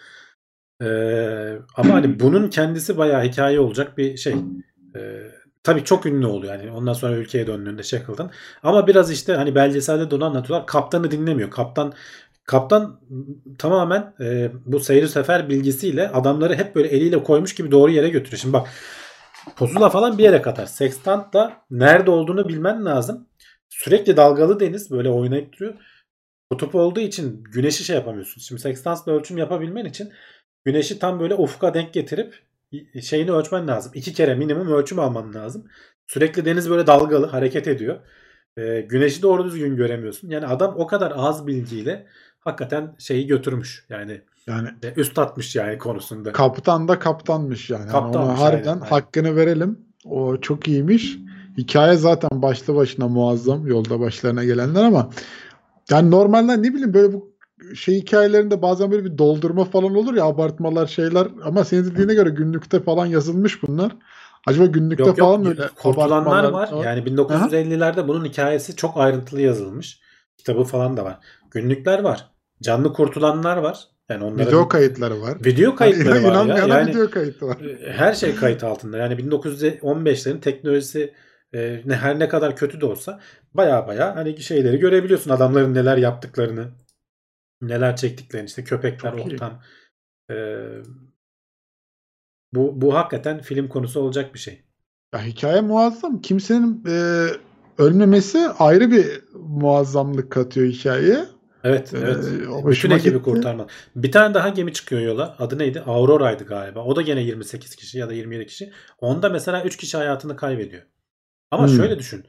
Ee, 0.83 1.59
ama 1.76 1.95
hani 1.95 2.20
bunun 2.20 2.49
kendisi 2.49 2.99
bayağı 2.99 3.22
hikaye 3.24 3.61
olacak 3.61 3.99
bir 3.99 4.16
şey. 4.16 4.35
Ee, 4.97 5.22
tabii 5.62 5.85
çok 5.85 6.07
ünlü 6.07 6.26
oluyor 6.26 6.55
yani. 6.55 6.70
Ondan 6.70 6.93
sonra 6.93 7.16
ülkeye 7.16 7.47
döndüğünde 7.47 7.83
Shackleton. 7.83 8.31
Ama 8.62 8.87
biraz 8.87 9.11
işte 9.11 9.33
hani 9.33 9.55
belgeselde 9.55 10.11
de 10.11 10.14
onu 10.14 10.24
anlatıyorlar. 10.24 10.66
Kaptanı 10.66 11.11
dinlemiyor. 11.11 11.51
Kaptan 11.51 11.93
Kaptan 12.45 13.01
tamamen 13.59 14.14
e, 14.20 14.51
bu 14.66 14.81
seyri 14.81 15.09
sefer 15.09 15.49
bilgisiyle 15.49 16.09
adamları 16.09 16.55
hep 16.55 16.74
böyle 16.74 16.89
eliyle 16.89 17.22
koymuş 17.22 17.55
gibi 17.55 17.70
doğru 17.70 17.91
yere 17.91 18.09
götürüyor. 18.09 18.39
Şimdi 18.39 18.53
bak 18.53 18.68
Pusula 19.57 19.91
falan 19.91 20.19
bir 20.19 20.23
yere 20.23 20.43
kadar. 20.43 20.67
Sextant 20.67 21.33
da 21.33 21.53
nerede 21.71 22.11
olduğunu 22.11 22.49
bilmen 22.49 22.85
lazım. 22.85 23.29
Sürekli 23.69 24.17
dalgalı 24.17 24.61
deniz 24.61 24.91
böyle 24.91 25.11
oynayıp 25.11 25.53
duruyor. 25.53 25.75
Kutup 26.51 26.75
olduğu 26.75 27.01
için 27.01 27.45
güneşi 27.45 27.85
şey 27.85 27.97
yapamıyorsun. 27.97 28.41
Şimdi 28.41 28.61
sextansla 28.61 29.13
ölçüm 29.13 29.39
yapabilmen 29.39 29.85
için 29.85 30.13
güneşi 30.65 30.99
tam 30.99 31.21
böyle 31.21 31.35
ufka 31.35 31.75
denk 31.75 31.93
getirip 31.93 32.35
şeyini 33.03 33.33
ölçmen 33.33 33.69
lazım. 33.69 33.93
İki 33.95 34.13
kere 34.13 34.35
minimum 34.35 34.73
ölçüm 34.73 34.99
alman 34.99 35.35
lazım. 35.35 35.67
Sürekli 36.07 36.45
deniz 36.45 36.71
böyle 36.71 36.87
dalgalı 36.87 37.27
hareket 37.27 37.69
ediyor. 37.69 38.01
Ee, 38.57 38.81
güneşi 38.81 39.23
doğru 39.23 39.45
düzgün 39.45 39.77
göremiyorsun. 39.77 40.31
Yani 40.31 40.47
adam 40.47 40.75
o 40.77 40.87
kadar 40.87 41.13
az 41.17 41.47
bilgiyle 41.47 42.07
hakikaten 42.41 42.97
şeyi 42.99 43.27
götürmüş. 43.27 43.87
Yani 43.89 44.23
yani 44.47 44.68
e, 44.82 44.93
üst 44.97 45.18
atmış 45.18 45.57
yani 45.57 45.78
konusunda. 45.78 46.32
kaptan 46.32 46.88
da 46.88 46.99
kaptanmış 46.99 47.70
yani. 47.70 47.91
Kaptanmış, 47.91 48.30
ona 48.30 48.41
harbiden 48.41 48.74
aynen, 48.74 48.86
hakkını 48.86 49.36
verelim. 49.36 49.78
O 50.05 50.36
çok 50.36 50.68
iyiymiş. 50.68 51.18
Hikaye 51.59 51.97
zaten 51.97 52.43
başlı 52.43 52.74
başına 52.74 53.09
muazzam 53.09 53.66
yolda 53.66 54.01
başlarına 54.01 54.45
gelenler 54.45 54.84
ama 54.84 55.11
yani 55.91 56.11
normalde 56.11 56.62
ne 56.62 56.74
bileyim 56.74 56.95
böyle 56.95 57.12
bu 57.12 57.30
şey 57.74 57.95
hikayelerinde 57.95 58.62
bazen 58.62 58.91
böyle 58.91 59.05
bir 59.05 59.18
doldurma 59.18 59.64
falan 59.64 59.95
olur 59.95 60.14
ya 60.14 60.24
abartmalar 60.24 60.86
şeyler 60.86 61.28
ama 61.45 61.64
senin 61.64 61.84
dediğine 61.84 62.14
göre 62.14 62.30
günlükte 62.30 62.80
falan 62.80 63.07
yazılmış 63.07 63.62
bunlar. 63.62 63.97
Acaba 64.47 64.66
günlükte 64.66 65.05
Yok 65.05 65.18
falan 65.18 65.38
yok 65.38 65.47
böyle 65.47 65.68
kurtulanlar 65.68 66.45
abartmalar 66.45 66.72
var. 66.72 66.84
Yani 66.84 67.01
1950'lerde 67.01 68.09
bunun 68.09 68.24
hikayesi 68.24 68.76
çok 68.76 68.97
ayrıntılı 68.97 69.41
yazılmış. 69.41 70.01
Kitabı 70.36 70.64
falan 70.64 70.97
da 70.97 71.05
var. 71.05 71.18
Günlükler 71.51 71.99
var. 71.99 72.30
Canlı 72.62 72.93
kurtulanlar 72.93 73.57
var. 73.57 73.88
Yani 74.11 74.25
onların 74.25 74.47
video 74.47 74.69
kayıtları 74.69 75.21
var. 75.21 75.39
video 75.45 75.75
kayıtları 75.75 76.25
var 76.25 76.47
ya. 76.47 76.57
Yani 76.57 76.91
video 76.91 77.11
kayıtı 77.11 77.47
var. 77.47 77.61
e, 77.61 77.93
her 77.93 78.13
şey 78.15 78.35
kayıt 78.35 78.65
altında. 78.65 78.99
Yani 78.99 79.15
1915'lerin 79.15 80.41
teknolojisi 80.41 81.15
e, 81.55 81.83
ne 81.85 81.97
her 81.97 82.19
ne 82.19 82.29
kadar 82.29 82.57
kötü 82.57 82.81
de 82.81 82.87
olsa 82.87 83.21
baya 83.55 83.87
baya 83.87 84.17
hani 84.17 84.41
şeyleri 84.41 84.79
görebiliyorsun 84.79 85.31
adamların 85.31 85.75
neler 85.75 85.97
yaptıklarını, 85.97 86.69
neler 87.63 87.97
çektiklerini 87.97 88.47
işte 88.47 88.65
köpekler 88.65 89.17
Çok 89.17 89.27
ortam. 89.27 89.63
E, 90.31 90.35
bu 92.53 92.81
bu 92.81 92.95
hakikaten 92.95 93.41
film 93.41 93.69
konusu 93.69 94.01
olacak 94.01 94.35
bir 94.35 94.39
şey. 94.39 94.65
Ya 95.15 95.23
hikaye 95.23 95.61
muazzam. 95.61 96.21
Kimsenin 96.21 96.85
e, 96.89 97.27
ölmemesi 97.79 98.49
ayrı 98.59 98.91
bir 98.91 99.25
muazzamlık 99.35 100.33
katıyor 100.33 100.67
hikayeye. 100.67 101.25
Evet, 101.65 101.95
Ee, 101.95 101.99
evet. 101.99 102.25
o 102.49 102.67
Bütün 102.71 102.91
ekibi 102.91 103.11
gitti. 103.13 103.23
kurtarma. 103.25 103.67
Bir 103.97 104.13
tane 104.13 104.35
daha 104.35 104.49
gemi 104.49 104.73
çıkıyor 104.73 105.03
yola. 105.03 105.37
Adı 105.39 105.59
neydi? 105.59 105.81
Aurora'ydı 105.81 106.45
galiba. 106.45 106.85
O 106.85 106.97
da 106.97 107.03
gene 107.03 107.21
28 107.21 107.77
kişi 107.77 107.99
ya 107.99 108.09
da 108.09 108.13
27 108.13 108.47
kişi. 108.47 108.73
Onda 108.99 109.29
mesela 109.29 109.63
3 109.65 109.77
kişi 109.77 109.97
hayatını 109.97 110.37
kaybediyor. 110.37 110.83
Ama 111.51 111.67
Hmm. 111.69 111.77
şöyle 111.77 111.99
düşün. 111.99 112.27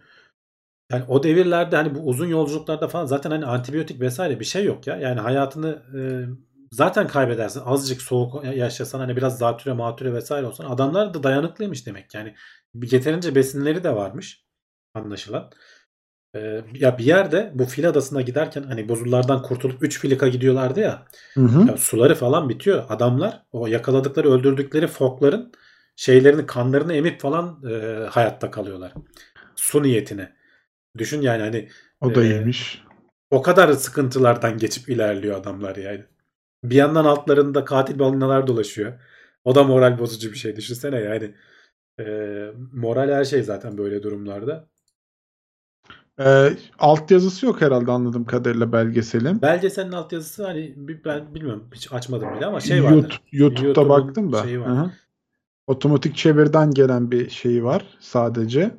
Yani 0.92 1.04
o 1.08 1.24
devirlerde 1.24 1.76
hani 1.76 1.96
bu 1.96 2.00
uzun 2.00 2.28
yolculuklarda 2.28 2.88
falan 2.88 3.06
zaten 3.06 3.32
hani 3.32 3.46
antibiyotik 3.46 4.02
vesaire 4.02 4.40
bir 4.40 4.46
şey 4.46 4.64
yok 4.66 4.88
ya. 4.88 4.96
Yani 4.98 5.20
hayatını 5.20 5.82
e, 5.98 6.02
zaten 6.72 7.08
kaybedersin. 7.08 7.62
Azıcık 7.66 8.02
soğuk 8.02 8.44
yaşasan 8.56 9.00
hani 9.00 9.16
biraz 9.18 9.38
zatüre 9.38 9.74
matüre 9.74 10.14
vesaire 10.14 10.46
olsan 10.46 10.66
adamlar 10.66 11.14
da 11.14 11.24
dayanıklıymış 11.24 11.88
demek. 11.88 12.14
Yani 12.14 12.36
yeterince 12.84 13.36
besinleri 13.36 13.84
de 13.84 13.96
varmış 13.96 14.46
anlaşılan. 14.94 15.52
Ee, 16.36 16.62
ya 16.74 16.98
bir 16.98 17.04
yerde 17.04 17.52
bu 17.56 17.66
fil 17.66 17.90
adasına 17.90 18.22
giderken 18.22 18.64
hani 18.64 18.90
buzullardan 18.90 19.42
kurtulup 19.42 19.84
3 19.84 20.00
filika 20.00 20.28
gidiyorlardı 20.28 20.80
ya. 20.80 21.06
Hı 21.34 21.42
hı. 21.42 21.68
Ya 21.72 21.78
suları 21.78 22.16
falan 22.16 22.50
bitiyor. 22.50 22.86
Adamlar 22.90 23.44
o 23.52 23.68
yakaladıkları 23.68 24.32
öldürdükleri 24.32 24.88
fokların 24.88 25.52
şeylerini 25.96 26.46
kanlarını 26.46 26.94
emip 26.94 27.22
falan 27.22 27.64
e, 27.72 28.06
hayatta 28.10 28.52
kalıyorlar. 28.52 28.94
Su 29.56 29.84
niyetine. 29.84 30.34
Düşün 30.98 31.22
yani 31.22 31.42
hani 31.42 31.70
O 32.02 32.16
da 32.16 32.24
iyiymiş. 32.24 32.84
o 33.32 33.42
kadar 33.42 33.74
sıkıntılardan 33.74 34.58
geçip 34.58 34.90
ilerliyor 34.90 35.38
adamlar 35.38 35.76
yani. 35.76 36.06
Bir 36.64 36.76
yandan 36.76 37.06
altlarında 37.06 37.66
katil 37.66 38.00
balinalar 38.00 38.48
dolaşıyor. 38.48 38.94
O 39.44 39.56
da 39.56 39.64
moral 39.64 40.00
bozucu 40.00 40.32
bir 40.32 40.38
şey. 40.38 40.56
Düşünsene 40.56 41.00
yani. 41.00 41.36
E, 42.00 42.06
moral 42.74 43.10
her 43.12 43.26
şey 43.26 43.44
zaten 43.44 43.78
böyle 43.78 44.04
durumlarda. 44.04 44.70
Ee, 46.26 46.54
altyazısı 46.80 47.46
yok 47.46 47.62
herhalde 47.62 47.92
anladığım 47.92 48.26
kadarıyla 48.26 48.72
belgeselin. 48.72 49.42
Belgeselin 49.42 49.92
altyazısı 49.92 50.46
hani 50.46 50.74
bir- 50.78 51.04
ben 51.06 51.36
bilmiyorum 51.36 51.64
hiç 51.74 51.94
açmadım 51.94 52.36
bile 52.38 52.46
ama 52.46 52.60
şey 52.60 52.84
vardır. 52.84 53.22
YouTube, 53.32 53.68
YouTube'da 53.68 53.90
baktım 53.90 54.34
da. 54.34 54.44
şeyi 54.44 54.62
var. 54.62 54.68
Hı 54.70 54.74
hı. 54.74 54.92
Otomatik 55.68 56.16
çevirden 56.16 56.72
gelen 56.72 57.12
bir 57.12 57.30
şeyi 57.30 57.64
var 57.64 57.86
sadece. 58.00 58.72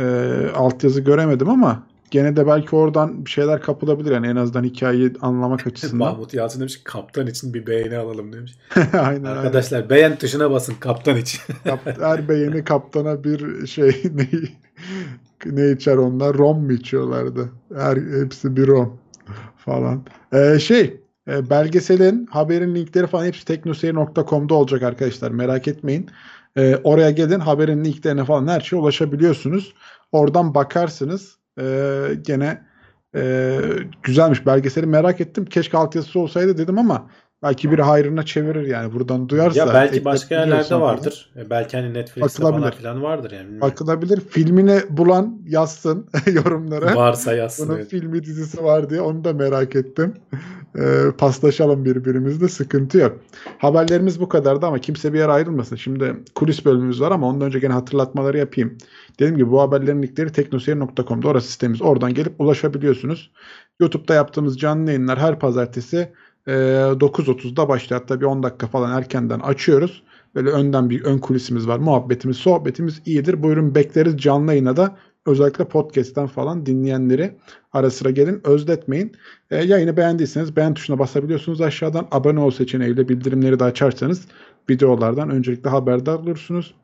Ee, 0.00 0.46
altyazı 0.54 1.00
göremedim 1.00 1.48
ama 1.48 1.82
Gene 2.10 2.36
de 2.36 2.46
belki 2.46 2.76
oradan 2.76 3.24
bir 3.24 3.30
şeyler 3.30 3.62
kapılabilir 3.62 4.10
yani 4.12 4.26
en 4.26 4.36
azından 4.36 4.64
hikayeyi 4.64 5.12
anlamak 5.20 5.66
açısından. 5.66 6.08
Mahmut 6.08 6.34
Yalçın 6.34 6.60
demiş 6.60 6.78
ki 6.78 6.84
kaptan 6.84 7.26
için 7.26 7.54
bir 7.54 7.66
beğeni 7.66 7.96
alalım 7.96 8.32
demiş. 8.32 8.54
aynen 8.76 9.02
aynen. 9.02 9.24
Arkadaşlar 9.24 9.90
beğen 9.90 10.16
tuşuna 10.18 10.50
basın 10.50 10.74
kaptan 10.80 11.16
için. 11.16 11.40
Kap- 11.64 12.00
her 12.00 12.28
beğeni 12.28 12.64
kaptana 12.64 13.24
bir 13.24 13.66
şey 13.66 14.02
ne, 15.46 15.70
içer 15.70 15.96
onlar? 15.96 16.38
Rom 16.38 16.64
mu 16.64 16.72
içiyorlardı? 16.72 17.48
Her 17.76 17.96
hepsi 17.96 18.56
bir 18.56 18.66
rom 18.66 18.98
falan. 19.56 20.04
Ee, 20.32 20.58
şey 20.58 21.00
e, 21.28 21.50
belgeselin 21.50 22.26
haberin 22.26 22.74
linkleri 22.74 23.06
falan 23.06 23.24
hepsi 23.24 23.44
teknoseyir.com'da 23.44 24.54
olacak 24.54 24.82
arkadaşlar 24.82 25.30
merak 25.30 25.68
etmeyin. 25.68 26.10
Ee, 26.56 26.76
oraya 26.84 27.10
gelin 27.10 27.40
haberin 27.40 27.84
linklerine 27.84 28.24
falan 28.24 28.48
her 28.48 28.60
şeye 28.60 28.76
ulaşabiliyorsunuz. 28.76 29.74
Oradan 30.12 30.54
bakarsınız. 30.54 31.38
Ee, 31.60 32.06
gene 32.22 32.62
e, 33.16 33.58
güzelmiş 34.02 34.46
belgeseli 34.46 34.86
merak 34.86 35.20
ettim. 35.20 35.44
Keşke 35.44 35.76
altyazısı 35.76 36.20
olsaydı 36.20 36.58
dedim 36.58 36.78
ama 36.78 37.10
belki 37.44 37.70
biri 37.70 37.82
hayrına 37.82 38.22
çevirir 38.22 38.66
yani 38.66 38.92
buradan 38.92 39.28
duyarsa. 39.28 39.58
ya 39.58 39.74
belki 39.74 40.04
başka 40.04 40.34
yerlerde 40.34 40.54
ekleyebiliyorsan 40.54 40.80
falan. 40.80 40.96
vardır. 40.96 41.30
E, 41.36 41.50
Belki 41.50 41.76
hani 41.76 41.94
Netflix'te 41.94 42.42
falan 42.42 42.70
filan 42.70 43.02
vardır 43.02 43.30
yani. 43.30 43.44
bilmiyorum. 43.44 43.70
Bakılabilir. 43.70 44.20
Filmini 44.20 44.80
bulan 44.90 45.38
yazsın 45.46 46.06
yorumlara. 46.32 46.96
Varsa 46.96 47.34
yazsın. 47.34 47.68
Bunun 47.68 47.76
evet. 47.76 47.88
filmi 47.88 48.24
dizisi 48.24 48.64
var 48.64 48.90
diye 48.90 49.00
onu 49.00 49.24
da 49.24 49.32
merak 49.32 49.76
ettim. 49.76 50.14
Ee, 50.78 51.04
paslaşalım 51.18 51.84
birbirimizle 51.84 52.48
sıkıntı 52.48 52.98
yok. 52.98 53.18
Haberlerimiz 53.58 54.20
bu 54.20 54.28
kadardı 54.28 54.66
ama 54.66 54.78
kimse 54.78 55.12
bir 55.12 55.18
yere 55.18 55.32
ayrılmasın. 55.32 55.76
Şimdi 55.76 56.14
kulis 56.34 56.64
bölümümüz 56.64 57.00
var 57.00 57.10
ama 57.10 57.28
ondan 57.28 57.46
önce 57.46 57.58
gene 57.58 57.72
hatırlatmaları 57.72 58.38
yapayım. 58.38 58.78
Dediğim 59.14 59.36
gibi 59.36 59.50
bu 59.50 59.60
haberlerin 59.60 60.02
linkleri 60.02 60.32
teknoseyir.com'da 60.32 61.28
orası 61.28 61.52
sitemiz. 61.52 61.82
Oradan 61.82 62.14
gelip 62.14 62.40
ulaşabiliyorsunuz. 62.40 63.30
YouTube'da 63.80 64.14
yaptığımız 64.14 64.58
canlı 64.58 64.90
yayınlar 64.90 65.18
her 65.18 65.38
pazartesi 65.38 66.12
e, 66.46 66.52
9.30'da 66.52 67.68
başlıyor. 67.68 68.00
Hatta 68.00 68.20
bir 68.20 68.26
10 68.26 68.42
dakika 68.42 68.66
falan 68.66 68.98
erkenden 68.98 69.40
açıyoruz. 69.40 70.02
Böyle 70.34 70.50
önden 70.50 70.90
bir 70.90 71.04
ön 71.04 71.18
kulisimiz 71.18 71.68
var. 71.68 71.78
Muhabbetimiz, 71.78 72.36
sohbetimiz 72.36 73.02
iyidir. 73.06 73.42
Buyurun 73.42 73.74
bekleriz 73.74 74.18
canlı 74.18 74.50
yayına 74.50 74.76
da 74.76 74.96
özellikle 75.26 75.64
podcast'ten 75.64 76.26
falan 76.26 76.66
dinleyenleri 76.66 77.36
ara 77.72 77.90
sıra 77.90 78.10
gelin 78.10 78.40
özletmeyin. 78.44 79.12
E, 79.50 79.64
yayını 79.64 79.96
beğendiyseniz 79.96 80.56
beğen 80.56 80.74
tuşuna 80.74 80.98
basabiliyorsunuz 80.98 81.60
aşağıdan. 81.60 82.08
Abone 82.10 82.40
ol 82.40 82.50
seçeneğiyle 82.50 83.08
bildirimleri 83.08 83.60
de 83.60 83.64
açarsanız 83.64 84.26
videolardan 84.70 85.30
öncelikle 85.30 85.70
haberdar 85.70 86.14
olursunuz. 86.14 86.74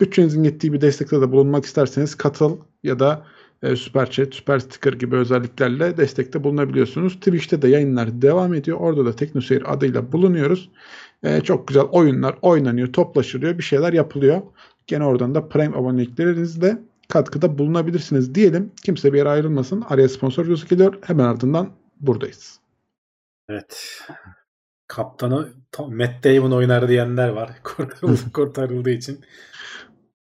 Bütçenizin 0.00 0.44
yettiği 0.44 0.72
bir 0.72 0.80
destekte 0.80 1.20
de 1.20 1.32
bulunmak 1.32 1.64
isterseniz 1.64 2.14
katıl 2.14 2.56
ya 2.82 2.98
da 2.98 3.26
e, 3.62 3.76
Süper 3.76 4.10
Chat, 4.10 4.34
Süper 4.34 4.58
Sticker 4.58 4.92
gibi 4.92 5.16
özelliklerle 5.16 5.96
destekte 5.96 6.44
bulunabiliyorsunuz. 6.44 7.14
Twitch'te 7.16 7.62
de 7.62 7.68
yayınlar 7.68 8.22
devam 8.22 8.54
ediyor. 8.54 8.78
Orada 8.80 9.06
da 9.06 9.16
Teknoseyir 9.16 9.72
adıyla 9.72 10.12
bulunuyoruz. 10.12 10.70
E, 11.22 11.40
çok 11.40 11.68
güzel 11.68 11.82
oyunlar 11.82 12.38
oynanıyor, 12.42 12.92
toplaşılıyor, 12.92 13.58
bir 13.58 13.62
şeyler 13.62 13.92
yapılıyor. 13.92 14.42
Gene 14.86 15.04
oradan 15.04 15.34
da 15.34 15.48
Prime 15.48 15.76
aboneliklerinizle 15.76 16.78
katkıda 17.08 17.58
bulunabilirsiniz 17.58 18.34
diyelim. 18.34 18.72
Kimse 18.84 19.12
bir 19.12 19.18
yere 19.18 19.28
ayrılmasın. 19.28 19.84
Araya 19.88 20.08
sponsor 20.08 20.44
videosu 20.44 20.68
geliyor. 20.68 20.98
Hemen 21.02 21.24
ardından 21.24 21.70
buradayız. 22.00 22.60
Evet. 23.48 24.00
Kaptanı 24.88 25.48
Matt 25.78 26.24
Damon 26.24 26.50
oynar 26.50 26.88
diyenler 26.88 27.28
var. 27.28 27.50
Kurtarıldı, 27.64 28.20
kurtarıldığı 28.32 28.90
için. 28.90 29.20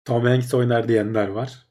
Tom 0.05 0.23
Hanks 0.23 0.53
oynar 0.53 0.88
diyenler 0.88 1.28
var. 1.28 1.64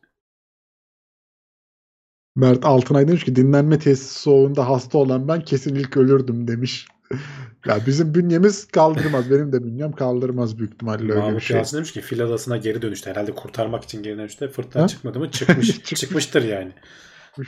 Mert 2.36 2.64
Altınay 2.64 3.08
demiş 3.08 3.24
ki 3.24 3.36
dinlenme 3.36 3.78
tesisi 3.78 4.20
soğuğunda 4.20 4.68
hasta 4.68 4.98
olan 4.98 5.28
ben 5.28 5.40
kesin 5.40 5.74
ilk 5.74 5.96
ölürdüm 5.96 6.48
demiş. 6.48 6.86
ya 7.66 7.78
bizim 7.86 8.14
bünyemiz 8.14 8.66
kaldırmaz. 8.66 9.30
Benim 9.30 9.52
de 9.52 9.64
bünyem 9.64 9.92
kaldırmaz 9.92 10.58
büyük 10.58 10.74
ihtimalle 10.74 11.02
öyle 11.02 11.14
bir 11.14 11.18
Mahmut 11.18 11.42
şey. 11.42 11.56
Yalçın 11.56 11.76
demiş 11.76 11.92
ki 11.92 12.00
fil 12.00 12.24
adasına 12.24 12.56
geri 12.56 12.82
dönüştü. 12.82 13.10
Herhalde 13.10 13.32
kurtarmak 13.34 13.84
için 13.84 14.02
geri 14.02 14.18
dönüştü. 14.18 14.48
Fırtına 14.48 14.82
Ha? 14.82 14.88
çıkmadı 14.88 15.18
mı? 15.18 15.30
Çıkmış. 15.30 15.66
Çıkmış. 15.72 16.00
çıkmıştır 16.00 16.42
yani. 16.42 16.72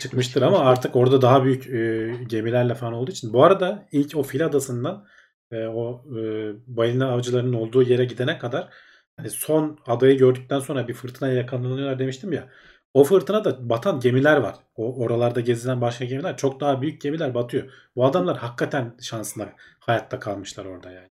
Çıkmıştır 0.00 0.42
ama 0.42 0.58
artık 0.58 0.96
orada 0.96 1.22
daha 1.22 1.44
büyük 1.44 1.66
e, 1.66 2.12
gemilerle 2.26 2.74
falan 2.74 2.92
olduğu 2.92 3.10
için. 3.10 3.32
Bu 3.32 3.44
arada 3.44 3.88
ilk 3.92 4.16
o 4.16 4.22
fil 4.22 4.46
adasından 4.46 5.06
e, 5.50 5.66
o 5.66 6.04
e, 6.18 6.20
balina 6.66 7.10
avcılarının 7.10 7.52
olduğu 7.52 7.82
yere 7.82 8.04
gidene 8.04 8.38
kadar 8.38 8.68
hani 9.16 9.30
son 9.30 9.78
adayı 9.86 10.18
gördükten 10.18 10.60
sonra 10.60 10.88
bir 10.88 10.94
fırtınaya 10.94 11.34
yakalanıyorlar 11.34 11.98
demiştim 11.98 12.32
ya. 12.32 12.48
O 12.96 13.04
fırtınada 13.04 13.68
batan 13.68 14.00
gemiler 14.00 14.36
var. 14.36 14.54
O 14.76 15.02
oralarda 15.02 15.40
gezilen 15.40 15.80
başka 15.80 16.04
gemiler 16.04 16.36
çok 16.36 16.60
daha 16.60 16.82
büyük 16.82 17.00
gemiler 17.00 17.34
batıyor. 17.34 17.70
Bu 17.96 18.04
adamlar 18.06 18.36
hakikaten 18.38 18.94
şansına 19.00 19.48
hayatta 19.78 20.18
kalmışlar 20.18 20.64
orada 20.64 20.90
yani. 20.90 21.08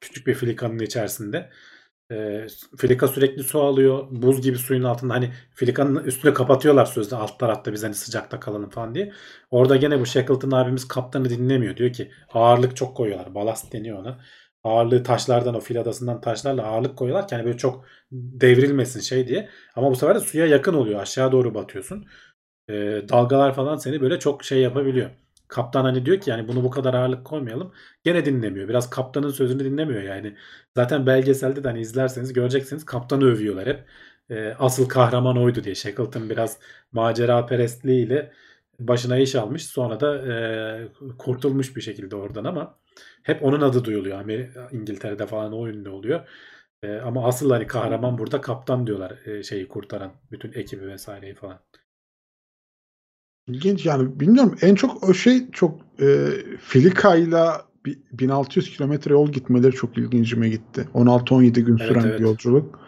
Küçük 0.00 0.26
bir 0.26 0.34
filikanın 0.34 0.78
içerisinde. 0.78 1.50
E, 2.12 2.46
filika 2.78 3.08
sürekli 3.08 3.42
su 3.42 3.60
alıyor. 3.60 4.06
Buz 4.10 4.42
gibi 4.42 4.58
suyun 4.58 4.82
altında 4.82 5.14
hani 5.14 5.32
filikanın 5.54 6.04
üstüne 6.04 6.34
kapatıyorlar 6.34 6.86
sözde 6.86 7.16
alt 7.16 7.38
tarafta 7.38 7.72
biz 7.72 7.84
hani 7.84 7.94
sıcakta 7.94 8.40
kalalım 8.40 8.70
falan 8.70 8.94
diye. 8.94 9.12
Orada 9.50 9.76
gene 9.76 10.00
bu 10.00 10.06
Shackleton 10.06 10.50
abimiz 10.50 10.88
kaptanı 10.88 11.30
dinlemiyor. 11.30 11.76
Diyor 11.76 11.92
ki 11.92 12.10
ağırlık 12.32 12.76
çok 12.76 12.96
koyuyorlar. 12.96 13.34
Balast 13.34 13.72
deniyor 13.72 13.98
ona. 13.98 14.18
Ağırlığı 14.64 15.02
taşlardan 15.02 15.54
o 15.54 15.60
fil 15.60 15.80
adasından 15.80 16.20
taşlarla 16.20 16.62
ağırlık 16.66 16.96
koyuyorlar 16.96 17.28
ki 17.28 17.34
hani 17.34 17.44
böyle 17.44 17.58
çok 17.58 17.84
devrilmesin 18.12 19.00
şey 19.00 19.28
diye. 19.28 19.48
Ama 19.76 19.90
bu 19.90 19.96
sefer 19.96 20.14
de 20.14 20.20
suya 20.20 20.46
yakın 20.46 20.74
oluyor. 20.74 21.00
Aşağı 21.00 21.32
doğru 21.32 21.54
batıyorsun. 21.54 22.06
E, 22.68 22.74
dalgalar 23.08 23.54
falan 23.54 23.76
seni 23.76 24.00
böyle 24.00 24.18
çok 24.18 24.44
şey 24.44 24.60
yapabiliyor. 24.60 25.10
Kaptan 25.48 25.84
hani 25.84 26.06
diyor 26.06 26.20
ki 26.20 26.30
yani 26.30 26.48
bunu 26.48 26.64
bu 26.64 26.70
kadar 26.70 26.94
ağırlık 26.94 27.24
koymayalım. 27.26 27.72
Gene 28.04 28.24
dinlemiyor. 28.24 28.68
Biraz 28.68 28.90
kaptanın 28.90 29.30
sözünü 29.30 29.64
dinlemiyor 29.64 30.02
yani. 30.02 30.36
Zaten 30.76 31.06
belgeselde 31.06 31.64
de 31.64 31.68
hani 31.68 31.80
izlerseniz 31.80 32.32
göreceksiniz 32.32 32.84
kaptanı 32.84 33.24
övüyorlar 33.24 33.66
hep. 33.68 33.84
E, 34.30 34.54
asıl 34.58 34.88
kahraman 34.88 35.38
oydu 35.38 35.64
diye. 35.64 35.74
Shackleton 35.74 36.30
biraz 36.30 36.58
macera 36.92 37.46
perestliğiyle 37.46 38.32
başına 38.78 39.18
iş 39.18 39.34
almış. 39.34 39.66
Sonra 39.66 40.00
da 40.00 40.18
e, 40.32 41.16
kurtulmuş 41.18 41.76
bir 41.76 41.80
şekilde 41.80 42.16
oradan 42.16 42.44
ama 42.44 42.78
hep 43.22 43.42
onun 43.42 43.60
adı 43.60 43.84
duyuluyor. 43.84 44.20
Amer- 44.20 44.74
İngiltere'de 44.76 45.26
falan 45.26 45.52
o 45.52 45.68
ünlü 45.68 45.88
oluyor. 45.88 46.28
E, 46.82 46.96
ama 46.96 47.26
asıl 47.28 47.50
hani 47.50 47.66
kahraman 47.66 48.18
burada 48.18 48.40
kaptan 48.40 48.86
diyorlar 48.86 49.26
e, 49.26 49.42
şeyi 49.42 49.68
kurtaran. 49.68 50.12
Bütün 50.32 50.52
ekibi 50.52 50.86
vesaireyi 50.88 51.34
falan. 51.34 51.60
İlginç 53.48 53.86
yani 53.86 54.20
bilmiyorum 54.20 54.56
en 54.62 54.74
çok 54.74 55.08
o 55.08 55.14
şey 55.14 55.50
çok 55.50 55.80
e, 56.00 56.28
Filika'yla 56.60 57.64
bi- 57.86 58.02
1600 58.12 58.70
kilometre 58.76 59.12
yol 59.12 59.32
gitmeleri 59.32 59.72
çok 59.72 59.98
ilgincime 59.98 60.48
gitti. 60.48 60.88
16-17 60.94 61.60
gün 61.60 61.78
Evet, 61.78 61.88
süren 61.88 62.04
evet. 62.04 62.18
bir 62.18 62.22
yolculuk. 62.22 62.80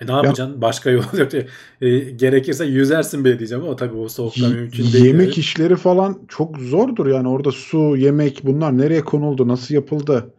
E 0.00 0.06
ne 0.06 0.12
yapacaksın? 0.12 0.62
Başka 0.62 0.90
yol 0.90 1.02
yok. 1.18 1.34
E, 1.80 1.98
gerekirse 1.98 2.64
yüzersin 2.64 3.24
bile 3.24 3.38
diyeceğim 3.38 3.64
ama 3.64 3.76
tabii 3.76 3.96
o 3.96 4.08
soğukta 4.08 4.48
mümkün 4.48 4.92
değil. 4.92 5.04
yemek 5.04 5.26
Evet. 5.26 5.38
işleri 5.38 5.76
falan 5.76 6.18
çok 6.28 6.58
zordur 6.58 7.06
yani 7.06 7.28
orada 7.28 7.52
su, 7.52 7.96
yemek 7.96 8.40
bunlar 8.44 8.78
nereye 8.78 9.00
konuldu, 9.04 9.48
nasıl 9.48 9.74
yapıldı 9.74 10.14
İşte 10.14 10.32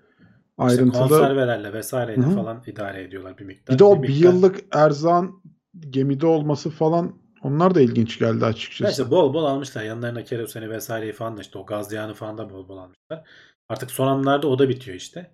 ayrıntılı. 0.57 1.07
konservelerle 1.07 1.73
vesaireyle 1.73 2.21
falan 2.21 2.63
idare 2.67 3.03
ediyorlar 3.03 3.37
bir 3.37 3.45
miktar. 3.45 3.75
bir 3.75 3.79
de 3.79 3.83
o 3.83 4.03
bir 4.03 4.09
miktar- 4.09 4.23
yıllık 4.23 4.59
erzağın 4.71 5.43
gemide 5.89 6.25
olması 6.25 6.69
falan 6.69 7.15
onlar 7.43 7.75
da 7.75 7.81
ilginç 7.81 8.19
geldi 8.19 8.43
Ya 8.43 8.47
açıkçası. 8.47 8.91
işte 9.01 9.11
bol 9.11 9.33
bol 9.33 9.45
almışlar. 9.45 9.83
Yanlarına 9.83 10.23
keroseni 10.23 10.69
vesaireyi 10.69 11.13
falan 11.13 11.37
da 11.37 11.41
işte 11.41 11.59
o 11.59 11.65
gaz 11.65 11.91
yağını 11.91 12.13
falan 12.13 12.37
da 12.37 12.49
bol 12.49 12.67
bol 12.67 12.77
almışlar. 12.77 13.27
Artık 13.69 13.91
son 13.91 14.07
anlarda 14.07 14.47
o 14.47 14.59
da 14.59 14.69
bitiyor 14.69 14.97
işte. 14.97 15.31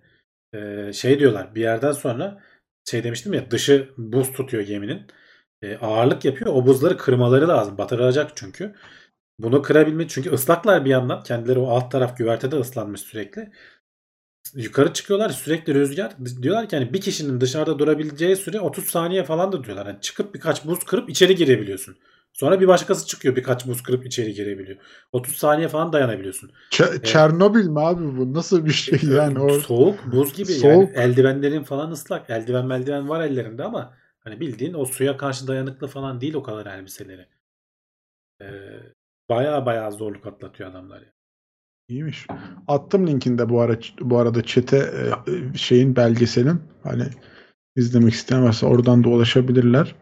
Ee, 0.54 0.90
şey 0.94 1.18
diyorlar 1.18 1.54
bir 1.54 1.60
yerden 1.60 1.92
sonra 1.92 2.40
şey 2.90 3.04
demiştim 3.04 3.34
ya 3.34 3.50
dışı 3.50 3.90
buz 3.98 4.32
tutuyor 4.32 4.62
geminin. 4.62 5.02
Ee, 5.62 5.76
ağırlık 5.76 6.24
yapıyor. 6.24 6.50
O 6.54 6.66
buzları 6.66 6.96
kırmaları 6.96 7.48
lazım. 7.48 7.78
Batıracak 7.78 8.32
çünkü. 8.36 8.74
Bunu 9.38 9.62
kırabilmek 9.62 10.10
çünkü 10.10 10.30
ıslaklar 10.32 10.84
bir 10.84 10.90
yandan. 10.90 11.22
Kendileri 11.22 11.58
o 11.58 11.68
alt 11.68 11.92
taraf 11.92 12.18
güvertede 12.18 12.56
ıslanmış 12.56 13.00
sürekli. 13.00 13.52
Yukarı 14.54 14.92
çıkıyorlar 14.92 15.30
sürekli 15.30 15.74
rüzgar. 15.74 16.12
Diyorlar 16.42 16.68
ki 16.68 16.76
hani 16.76 16.92
bir 16.92 17.00
kişinin 17.00 17.40
dışarıda 17.40 17.78
durabileceği 17.78 18.36
süre 18.36 18.60
30 18.60 18.84
saniye 18.84 19.24
falan 19.24 19.52
da 19.52 19.64
diyorlar. 19.64 19.86
Hani 19.86 20.00
çıkıp 20.00 20.34
birkaç 20.34 20.64
buz 20.66 20.78
kırıp 20.84 21.10
içeri 21.10 21.34
girebiliyorsun. 21.34 21.96
Sonra 22.38 22.60
bir 22.60 22.68
başkası 22.68 23.06
çıkıyor 23.06 23.36
birkaç 23.36 23.66
buz 23.66 23.82
kırıp 23.82 24.06
içeri 24.06 24.34
girebiliyor. 24.34 24.78
30 25.12 25.36
saniye 25.36 25.68
falan 25.68 25.92
dayanabiliyorsun. 25.92 26.50
Ç- 26.70 27.02
Çernobil 27.02 27.66
mi 27.66 27.80
abi 27.80 28.16
bu? 28.16 28.34
Nasıl 28.34 28.64
bir 28.64 28.70
şey 28.70 29.00
yani? 29.02 29.38
O... 29.38 29.50
Soğuk 29.50 30.12
buz 30.12 30.34
gibi 30.34 30.52
yani 30.52 30.60
Soğuk. 30.60 30.96
eldivenlerin 30.96 31.62
falan 31.62 31.90
ıslak. 31.90 32.30
Eldiven 32.30 32.66
meldiven 32.66 33.08
var 33.08 33.20
ellerinde 33.20 33.64
ama 33.64 33.94
hani 34.20 34.40
bildiğin 34.40 34.74
o 34.74 34.84
suya 34.84 35.16
karşı 35.16 35.46
dayanıklı 35.46 35.86
falan 35.86 36.20
değil 36.20 36.34
o 36.34 36.42
kadar 36.42 36.66
elbiseleri. 36.66 37.26
Ee, 38.42 38.46
baya 39.28 39.66
baya 39.66 39.90
zorluk 39.90 40.26
atlatıyor 40.26 40.70
adamlar 40.70 41.00
ya. 41.00 41.12
İyiymiş. 41.88 42.26
Attım 42.68 43.06
linkinde 43.06 43.48
bu 43.48 43.60
ara 43.60 43.78
bu 44.00 44.18
arada 44.18 44.42
çete 44.42 44.76
e, 44.76 45.58
şeyin 45.58 45.96
belgeselin. 45.96 46.62
Hani 46.82 47.04
izlemek 47.76 48.12
isteyen 48.12 48.44
varsa 48.44 48.66
oradan 48.66 49.04
da 49.04 49.08
ulaşabilirler. 49.08 49.94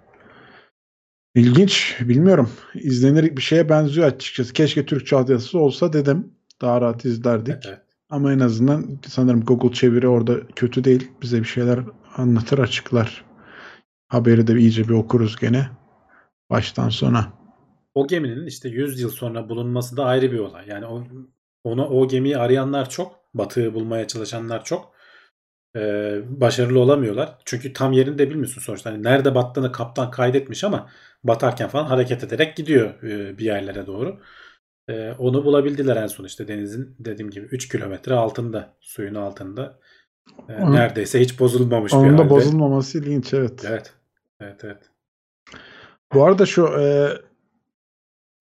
İlginç. 1.36 1.96
Bilmiyorum. 2.00 2.50
İzlenir 2.74 3.36
bir 3.36 3.42
şeye 3.42 3.68
benziyor 3.68 4.06
açıkçası. 4.06 4.52
Keşke 4.52 4.86
Türkçe 4.86 5.16
altyazısı 5.16 5.58
olsa 5.58 5.92
dedim. 5.92 6.32
Daha 6.60 6.80
rahat 6.80 7.04
izlerdik. 7.04 7.54
Evet. 7.66 7.78
Ama 8.10 8.32
en 8.32 8.38
azından 8.38 8.98
sanırım 9.08 9.44
Google 9.44 9.72
çeviri 9.72 10.08
orada 10.08 10.46
kötü 10.46 10.84
değil. 10.84 11.10
Bize 11.22 11.38
bir 11.38 11.44
şeyler 11.44 11.80
anlatır, 12.16 12.58
açıklar. 12.58 13.24
Haberi 14.08 14.46
de 14.46 14.58
iyice 14.58 14.88
bir 14.88 14.94
okuruz 14.94 15.36
gene. 15.36 15.68
Baştan 16.50 16.88
sona. 16.88 17.32
O 17.94 18.06
geminin 18.06 18.46
işte 18.46 18.68
100 18.68 19.00
yıl 19.00 19.10
sonra 19.10 19.48
bulunması 19.48 19.96
da 19.96 20.04
ayrı 20.04 20.32
bir 20.32 20.38
olay. 20.38 20.68
Yani 20.68 20.86
o 20.86 21.04
onu 21.64 21.86
o 21.86 22.08
gemiyi 22.08 22.38
arayanlar 22.38 22.90
çok, 22.90 23.20
batığı 23.34 23.74
bulmaya 23.74 24.06
çalışanlar 24.06 24.64
çok. 24.64 24.95
Ee, 25.76 26.20
başarılı 26.28 26.80
olamıyorlar. 26.80 27.38
Çünkü 27.44 27.72
tam 27.72 27.92
yerini 27.92 28.18
de 28.18 28.30
bilmiyorsun 28.30 28.60
sonuçta. 28.60 28.90
Hani 28.90 29.02
nerede 29.02 29.34
battığını 29.34 29.72
kaptan 29.72 30.10
kaydetmiş 30.10 30.64
ama 30.64 30.90
batarken 31.24 31.68
falan 31.68 31.84
hareket 31.84 32.24
ederek 32.24 32.56
gidiyor 32.56 33.02
e, 33.02 33.38
bir 33.38 33.44
yerlere 33.44 33.86
doğru. 33.86 34.20
Ee, 34.88 35.12
onu 35.18 35.44
bulabildiler 35.44 35.96
en 35.96 36.06
son 36.06 36.24
işte 36.24 36.48
denizin 36.48 36.96
dediğim 36.98 37.30
gibi 37.30 37.46
3 37.46 37.68
kilometre 37.68 38.14
altında, 38.14 38.76
suyun 38.80 39.14
altında. 39.14 39.78
Ee, 40.48 40.54
Onun- 40.62 40.72
neredeyse 40.72 41.20
hiç 41.20 41.40
bozulmamış 41.40 41.92
bir 41.92 41.96
Onun 41.98 42.18
da 42.18 42.22
halde. 42.22 42.30
bozulmaması 42.30 42.98
ilginç 42.98 43.34
evet. 43.34 43.64
Evet. 43.68 43.94
Evet 44.40 44.64
evet. 44.64 44.90
Bu 46.12 46.24
arada 46.24 46.46
şu 46.46 46.66
e, 46.80 47.08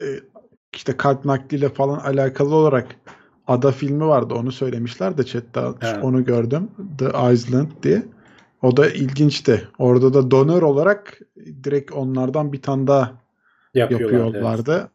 e, 0.02 0.08
işte 0.76 0.98
kalp 0.98 1.26
nakliyle 1.26 1.70
falan 1.70 2.00
alakalı 2.00 2.56
olarak 2.56 2.96
Ada 3.48 3.72
filmi 3.72 4.06
vardı. 4.08 4.34
Onu 4.34 4.52
söylemişler 4.52 5.18
de 5.18 5.24
chatte 5.26 5.62
Evet. 5.82 6.04
onu 6.04 6.26
gördüm. 6.26 6.68
The 6.98 7.34
Island 7.34 7.68
diye. 7.84 8.04
O 8.62 8.78
da 8.78 8.90
ilginçti. 8.90 9.68
Orada 9.78 10.14
da 10.14 10.32
donör 10.32 10.62
olarak 10.62 11.20
direkt 11.64 11.92
onlardan 11.92 12.54
bir 12.54 12.62
tane 12.62 12.88
daha 12.88 13.12
Yapıyorlar. 13.74 14.10
evet. 14.10 14.24
yapıyorlardı. 14.26 14.90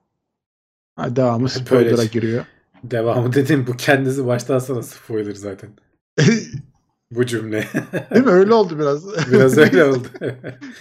Ha, 0.97 1.17
devamı 1.17 1.49
spoiler'a 1.49 1.97
Böyle- 1.97 2.09
giriyor. 2.09 2.45
Devamı 2.85 3.33
dedim 3.33 3.65
bu 3.67 3.77
kendisi 3.77 4.27
baştan 4.27 4.59
sona 4.59 4.83
spoiler 4.83 5.35
zaten. 5.35 5.71
Bu 7.11 7.27
cümle. 7.27 7.65
Değil 8.15 8.25
mi? 8.25 8.31
Öyle 8.31 8.55
oldu 8.55 8.79
biraz. 8.79 9.05
Biraz 9.33 9.59
öyle 9.59 9.85
oldu. 9.85 10.07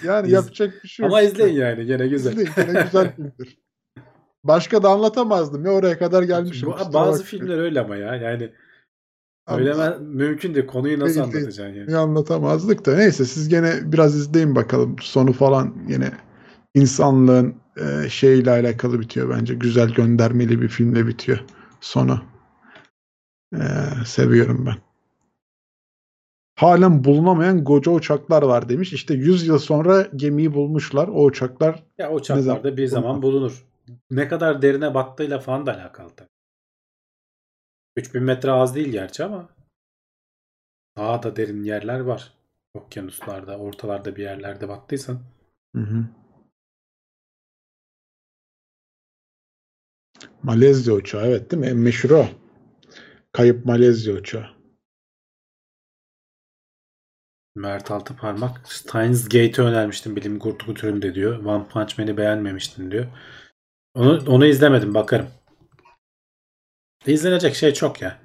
yani 0.03 0.31
yapacak 0.31 0.73
bir 0.83 0.89
şey 0.89 1.03
yok. 1.03 1.13
Ama 1.13 1.21
izleyin 1.21 1.55
yani 1.55 1.85
gene 1.85 2.07
güzel. 2.07 2.31
İzleyin. 2.31 2.49
Gene 2.55 2.83
güzel 2.83 3.15
filmdir. 3.15 3.57
Başka 4.43 4.83
da 4.83 4.89
anlatamazdım 4.89 5.65
ya 5.65 5.71
oraya 5.71 5.97
kadar 5.99 6.23
gelmişim. 6.23 6.69
Bu- 6.69 6.93
bazı 6.93 7.23
filmler 7.23 7.57
öyle 7.57 7.81
ama 7.81 7.95
ya. 7.95 8.15
Yani 8.15 8.51
öyle 9.47 9.97
mümkün 9.99 10.55
değil. 10.55 10.67
Konuyu 10.67 10.99
nasıl 10.99 11.13
Değil, 11.15 11.23
anlatacaksın 11.25 11.63
yani? 11.79 11.97
anlatamazdık 11.97 12.85
da. 12.85 12.95
Neyse 12.95 13.25
siz 13.25 13.49
gene 13.49 13.91
biraz 13.91 14.15
izleyin 14.15 14.55
bakalım. 14.55 14.95
Sonu 15.01 15.33
falan 15.33 15.75
yine 15.87 16.11
insanlığın 16.75 17.55
e, 17.77 18.09
şeyle 18.09 18.51
alakalı 18.51 18.99
bitiyor 18.99 19.29
bence. 19.29 19.53
Güzel 19.55 19.89
göndermeli 19.93 20.61
bir 20.61 20.67
filmle 20.67 21.07
bitiyor 21.07 21.39
sonu. 21.81 22.21
E, 23.55 23.61
seviyorum 24.05 24.65
ben. 24.65 24.75
Halen 26.55 27.03
bulunamayan 27.03 27.63
koca 27.63 27.91
uçaklar 27.91 28.43
var 28.43 28.69
demiş. 28.69 28.93
İşte 28.93 29.13
100 29.13 29.47
yıl 29.47 29.59
sonra 29.59 30.07
gemiyi 30.15 30.53
bulmuşlar. 30.53 31.07
O 31.07 31.23
uçaklar 31.25 31.83
Ya 31.97 32.09
o 32.09 32.11
Ne 32.11 32.15
uçaklarda 32.15 32.43
zaman- 32.43 32.77
bir 32.77 32.87
zaman 32.87 33.21
bulunur. 33.21 33.65
Ne 34.09 34.27
kadar 34.27 34.61
derine 34.61 34.93
battığıyla 34.93 35.39
falan 35.39 35.65
da 35.65 35.73
alakalı 35.73 36.15
tabii. 36.15 36.29
3000 37.95 38.23
metre 38.23 38.51
az 38.51 38.75
değil 38.75 38.87
gerçi 38.89 39.23
ama 39.23 39.49
daha 40.97 41.23
da 41.23 41.35
derin 41.35 41.63
yerler 41.63 41.99
var. 41.99 42.33
Okyanuslarda, 42.73 43.57
ortalarda 43.57 44.15
bir 44.15 44.23
yerlerde 44.23 44.69
battıysan. 44.69 45.19
Hı 45.75 45.81
hı. 45.81 46.05
Malezya 50.43 50.93
uçağı 50.93 51.27
evet 51.27 51.51
değil 51.51 51.61
mi? 51.61 51.67
En 51.67 51.77
meşhur 51.77 52.09
o. 52.09 52.25
Kayıp 53.31 53.65
Malezya 53.65 54.13
uçağı. 54.13 54.59
Mert 57.55 57.91
Altıparmak 57.91 58.67
Steins 58.67 59.23
Gate'i 59.23 59.61
önermiştim 59.61 60.15
bilim 60.15 60.39
kurgu 60.39 60.73
türünde 60.73 61.15
diyor. 61.15 61.45
One 61.45 61.67
Punch 61.67 61.99
Man'i 61.99 62.17
beğenmemiştin 62.17 62.91
diyor. 62.91 63.05
Onu, 63.99 64.23
onu 64.27 64.45
izlemedim 64.45 64.93
bakarım. 64.93 65.29
İzlenecek 67.05 67.55
şey 67.55 67.73
çok 67.73 68.01
ya. 68.01 68.19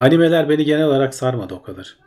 Animeler 0.00 0.48
beni 0.48 0.64
genel 0.64 0.86
olarak 0.86 1.14
sarmadı 1.14 1.54
o 1.54 1.62
kadar. 1.62 1.98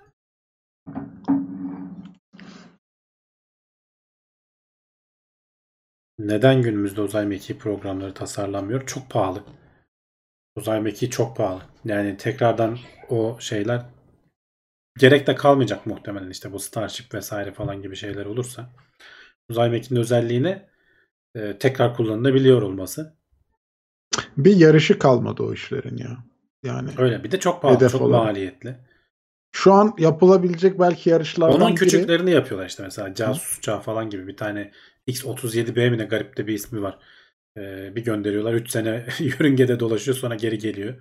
Neden 6.20 6.62
günümüzde 6.62 7.02
uzay 7.02 7.26
mekiği 7.26 7.60
programları 7.60 8.14
tasarlanmıyor? 8.14 8.86
Çok 8.86 9.10
pahalı. 9.10 9.44
Uzay 10.56 10.82
mekiği 10.82 11.12
çok 11.12 11.38
pahalı. 11.38 11.62
Yani 11.86 12.18
tekrardan 12.18 12.80
o 13.10 13.38
şeyler 13.40 13.86
gerek 14.98 15.28
de 15.28 15.36
kalmayacak 15.36 15.86
muhtemelen 15.86 16.30
işte 16.30 16.52
bu 16.52 16.60
Starship 16.60 17.14
vesaire 17.14 17.54
falan 17.54 17.82
gibi 17.82 17.96
şeyler 17.96 18.26
olursa. 18.26 18.70
Uzay 19.50 19.70
mekiğinin 19.70 20.02
özelliğine 20.02 20.71
e, 21.36 21.58
tekrar 21.58 21.96
kullanılabiliyor 21.96 22.62
olması. 22.62 23.16
Bir 24.38 24.56
yarışı 24.56 25.00
kalmadı 25.00 25.44
o 25.44 25.54
işlerin 25.54 25.98
ya. 25.98 26.18
Yani 26.64 26.90
Öyle. 26.98 27.24
Bir 27.24 27.32
de 27.32 27.40
çok 27.40 27.62
pahalı, 27.62 27.90
çok 27.90 28.02
olarak. 28.02 28.26
maliyetli. 28.26 28.76
şu 29.56 29.74
an 29.74 29.94
yapılabilecek 29.98 30.80
belki 30.80 31.10
yarışlardan 31.10 31.62
Onun 31.62 31.70
biri. 31.70 31.76
küçüklerini 31.80 32.32
yapıyorlar 32.32 32.68
işte 32.68 32.84
mesela 32.84 33.14
casus 33.14 33.58
uçağı 33.58 33.80
falan 33.80 34.10
gibi 34.10 34.28
bir 34.28 34.38
tane 34.38 34.72
X-37B 35.08 35.90
mi 35.90 35.98
ne 35.98 36.04
garip 36.06 36.38
de 36.38 36.48
bir 36.48 36.54
ismi 36.54 36.82
var. 36.82 37.00
Ee, 37.58 37.96
bir 37.96 38.04
gönderiyorlar 38.04 38.54
3 38.54 38.70
sene 38.72 39.06
yörüngede 39.20 39.80
dolaşıyor 39.80 40.18
sonra 40.18 40.36
geri 40.36 40.58
geliyor. 40.58 40.94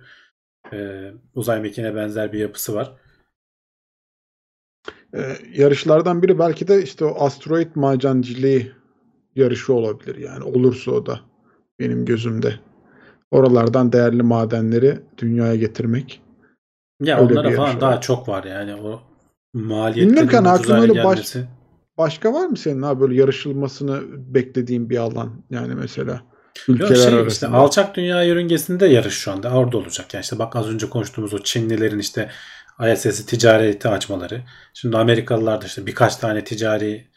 Ee, 0.73 1.11
uzay 1.35 1.59
mekiğine 1.61 1.95
benzer 1.95 2.33
bir 2.33 2.39
yapısı 2.39 2.75
var. 2.75 2.93
Ee, 5.15 5.37
yarışlardan 5.53 6.21
biri 6.23 6.39
belki 6.39 6.67
de 6.67 6.83
işte 6.83 7.05
o 7.05 7.25
asteroid 7.25 7.67
madenciliği 7.75 8.71
yarışı 9.35 9.73
olabilir 9.73 10.15
yani 10.17 10.43
olursa 10.43 10.91
o 10.91 11.05
da 11.05 11.19
benim 11.79 12.05
gözümde. 12.05 12.59
Oralardan 13.31 13.91
değerli 13.91 14.23
madenleri 14.23 14.99
dünyaya 15.17 15.55
getirmek. 15.55 16.21
Ya 17.01 17.19
Öyle 17.21 17.33
onlara 17.39 17.51
falan 17.55 17.69
var. 17.75 17.81
daha 17.81 18.01
çok 18.01 18.29
var 18.29 18.43
yani 18.43 18.75
o 18.75 19.01
Bilmiyorum 19.55 19.77
maliyetlerin 19.77 20.45
aklıma 20.45 20.75
hale 20.79 20.81
öyle 20.91 21.03
baş- 21.03 21.15
gelmesi. 21.15 21.47
Başka 21.97 22.33
var 22.33 22.45
mı 22.47 22.57
senin 22.57 22.81
abi 22.81 23.01
böyle 23.01 23.15
yarışılmasını 23.15 24.01
beklediğin 24.33 24.89
bir 24.89 24.97
alan 24.97 25.31
yani 25.49 25.75
mesela 25.75 26.11
Yok 26.11 26.21
ülkeler 26.67 26.95
şey 26.95 27.03
arasında? 27.05 27.27
işte 27.27 27.47
alçak 27.47 27.95
dünya 27.95 28.23
yörüngesinde 28.23 28.85
yarış 28.85 29.13
şu 29.13 29.31
anda 29.31 29.49
orada 29.51 29.77
olacak. 29.77 30.13
Yani 30.13 30.23
işte 30.23 30.39
bak 30.39 30.55
az 30.55 30.69
önce 30.69 30.89
konuştuğumuz 30.89 31.33
o 31.33 31.39
Çinlilerin 31.39 31.99
işte 31.99 32.29
ISS'i 32.93 33.25
ticareti 33.25 33.87
açmaları. 33.87 34.41
Şimdi 34.73 34.97
Amerikalılar 34.97 35.61
da 35.61 35.65
işte 35.65 35.85
birkaç 35.85 36.15
tane 36.15 36.43
ticari 36.43 37.07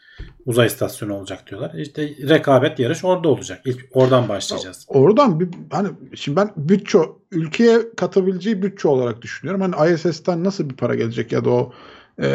uzay 0.45 0.67
istasyonu 0.67 1.13
olacak 1.13 1.47
diyorlar. 1.49 1.73
İşte 1.73 2.09
rekabet 2.29 2.79
yarış 2.79 3.03
orada 3.03 3.29
olacak. 3.29 3.61
İlk 3.65 3.85
oradan 3.93 4.29
başlayacağız. 4.29 4.85
Oradan 4.87 5.39
bir 5.39 5.49
hani 5.71 5.89
şimdi 6.15 6.35
ben 6.35 6.51
bütçe 6.57 6.97
ülkeye 7.31 7.79
katabileceği 7.97 8.61
bütçe 8.61 8.87
olarak 8.87 9.21
düşünüyorum. 9.21 9.61
Hani 9.61 9.93
ISS'ten 9.93 10.43
nasıl 10.43 10.69
bir 10.69 10.75
para 10.75 10.95
gelecek 10.95 11.31
ya 11.31 11.45
da 11.45 11.49
o 11.49 11.73
e, 12.21 12.27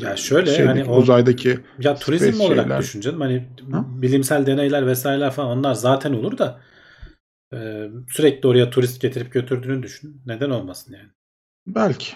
Ya 0.00 0.16
şöyle 0.16 0.46
şeydeki, 0.46 0.66
hani 0.66 0.84
o- 0.84 0.96
uzaydaki 0.98 1.58
Ya 1.80 1.94
turizm 1.94 2.40
olarak 2.40 2.64
şeyler. 2.64 2.78
düşün 2.80 3.00
canım. 3.00 3.20
Hani 3.20 3.48
Ha? 3.72 3.84
bilimsel 3.88 4.46
deneyler 4.46 4.86
vesaireler 4.86 5.30
falan 5.30 5.58
onlar 5.58 5.74
zaten 5.74 6.12
olur 6.12 6.38
da 6.38 6.60
e, 7.52 7.88
sürekli 8.08 8.48
oraya 8.48 8.70
turist 8.70 9.00
getirip 9.00 9.32
götürdüğünü 9.32 9.82
düşün. 9.82 10.22
Neden 10.26 10.50
olmasın 10.50 10.94
yani? 10.98 11.08
belki. 11.66 12.12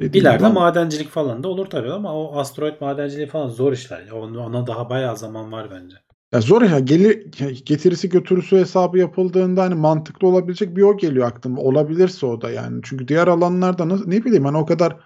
İleride 0.00 0.46
ama- 0.46 0.60
madencilik 0.60 1.08
falan 1.08 1.42
da 1.42 1.48
olur 1.48 1.66
tabii 1.66 1.92
ama 1.92 2.14
o 2.14 2.38
asteroid 2.38 2.80
madenciliği 2.80 3.26
falan 3.26 3.48
zor 3.48 3.72
işler. 3.72 4.10
Ona, 4.10 4.66
daha 4.66 4.90
bayağı 4.90 5.16
zaman 5.16 5.52
var 5.52 5.68
bence. 5.70 5.96
Ya 6.32 6.40
zor 6.40 6.62
ya 6.62 6.78
gelir 6.78 7.32
getirisi 7.64 8.08
götürüsü 8.08 8.56
hesabı 8.56 8.98
yapıldığında 8.98 9.62
hani 9.62 9.74
mantıklı 9.74 10.28
olabilecek 10.28 10.76
bir 10.76 10.82
o 10.82 10.96
geliyor 10.96 11.26
aklıma. 11.26 11.60
Olabilirse 11.60 12.26
o 12.26 12.40
da 12.40 12.50
yani. 12.50 12.80
Çünkü 12.84 13.08
diğer 13.08 13.28
alanlarda 13.28 13.88
nasıl, 13.88 14.08
ne 14.08 14.24
bileyim 14.24 14.44
hani 14.44 14.56
o 14.56 14.66
kadar 14.66 14.96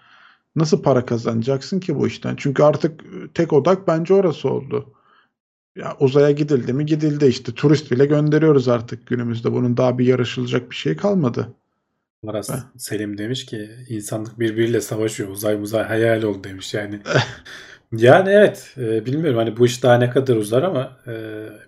nasıl 0.57 0.83
para 0.83 1.07
kazanacaksın 1.07 1.81
ki 1.81 1.97
bu 1.97 2.07
işten? 2.07 2.35
Çünkü 2.37 2.63
artık 2.63 3.05
tek 3.35 3.53
odak 3.53 3.89
bence 3.89 4.15
orası 4.15 4.51
oldu. 4.51 4.93
Ya 5.77 5.97
uzaya 6.01 6.31
gidildi 6.31 6.73
mi 6.73 6.87
gidildi 6.87 7.27
işte. 7.27 7.53
Turist 7.53 7.91
bile 7.91 8.07
gönderiyoruz 8.07 8.69
artık 8.69 9.07
günümüzde. 9.07 9.53
Bunun 9.53 9.77
daha 9.77 9.99
bir 9.99 10.07
yarışılacak 10.07 10.71
bir 10.71 10.77
şey 10.77 10.97
kalmadı. 10.97 11.55
Aras 12.29 12.51
Heh. 12.51 12.79
Selim 12.79 13.19
demiş 13.19 13.47
ki 13.47 13.71
insanlık 13.89 14.39
birbiriyle 14.39 14.81
savaşıyor. 14.81 15.29
Uzay 15.29 15.57
muzay 15.57 15.85
hayal 15.85 16.23
oldu 16.23 16.45
demiş 16.45 16.75
yani. 16.75 17.01
yani 17.93 18.29
evet 18.29 18.75
e, 18.79 19.07
bilmiyorum 19.07 19.39
hani 19.39 19.57
bu 19.57 19.67
iş 19.67 19.83
daha 19.83 19.99
ne 19.99 20.11
kadar 20.11 20.37
uzar 20.37 20.63
ama 20.63 20.97
e, 21.07 21.13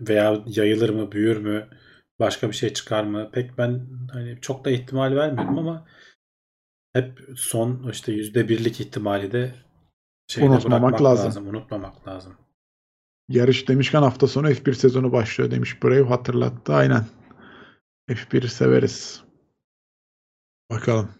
veya 0.00 0.42
yayılır 0.46 0.90
mı 0.90 1.12
büyür 1.12 1.36
mü 1.36 1.68
başka 2.20 2.48
bir 2.48 2.54
şey 2.54 2.72
çıkar 2.72 3.04
mı 3.04 3.30
pek 3.32 3.58
ben 3.58 3.86
hani 4.12 4.38
çok 4.40 4.64
da 4.64 4.70
ihtimal 4.70 5.16
vermiyorum 5.16 5.58
ama 5.58 5.86
hep 6.92 7.20
son 7.36 7.88
işte 7.90 8.12
yüzde 8.12 8.48
birlik 8.48 8.80
ihtimali 8.80 9.32
de 9.32 9.54
şeyde 10.28 10.48
Unutmamak 10.48 11.02
lazım. 11.02 11.26
lazım. 11.26 11.48
Unutmamak 11.48 12.08
lazım. 12.08 12.36
Yarış 13.28 13.68
demişken 13.68 14.02
hafta 14.02 14.26
sonu 14.26 14.50
F1 14.50 14.74
sezonu 14.74 15.12
başlıyor 15.12 15.50
demiş 15.50 15.82
Brave 15.82 16.08
hatırlattı. 16.08 16.74
Aynen. 16.74 17.04
F1'i 18.10 18.48
severiz. 18.48 19.27
Bakalım. 20.70 21.10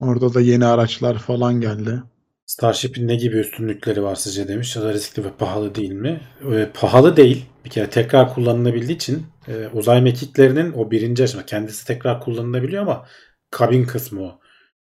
Orada 0.00 0.34
da 0.34 0.40
yeni 0.40 0.66
araçlar 0.66 1.18
falan 1.18 1.60
geldi. 1.60 2.02
Starship'in 2.46 3.08
ne 3.08 3.16
gibi 3.16 3.36
üstünlükleri 3.36 4.02
var 4.02 4.14
sizce 4.14 4.48
demiş. 4.48 4.76
Ya 4.76 4.82
da 4.82 4.92
riskli 4.92 5.24
ve 5.24 5.32
pahalı 5.32 5.74
değil 5.74 5.92
mi? 5.92 6.20
Ee, 6.52 6.70
pahalı 6.74 7.16
değil. 7.16 7.46
Bir 7.64 7.70
kere 7.70 7.90
tekrar 7.90 8.34
kullanılabildiği 8.34 8.96
için 8.96 9.26
e, 9.48 9.68
uzay 9.68 10.02
mekiklerinin 10.02 10.72
o 10.72 10.90
birinci 10.90 11.24
aşama 11.24 11.46
kendisi 11.46 11.86
tekrar 11.86 12.20
kullanılabiliyor 12.20 12.82
ama 12.82 13.06
kabin 13.50 13.84
kısmı 13.84 14.22
o. 14.22 14.40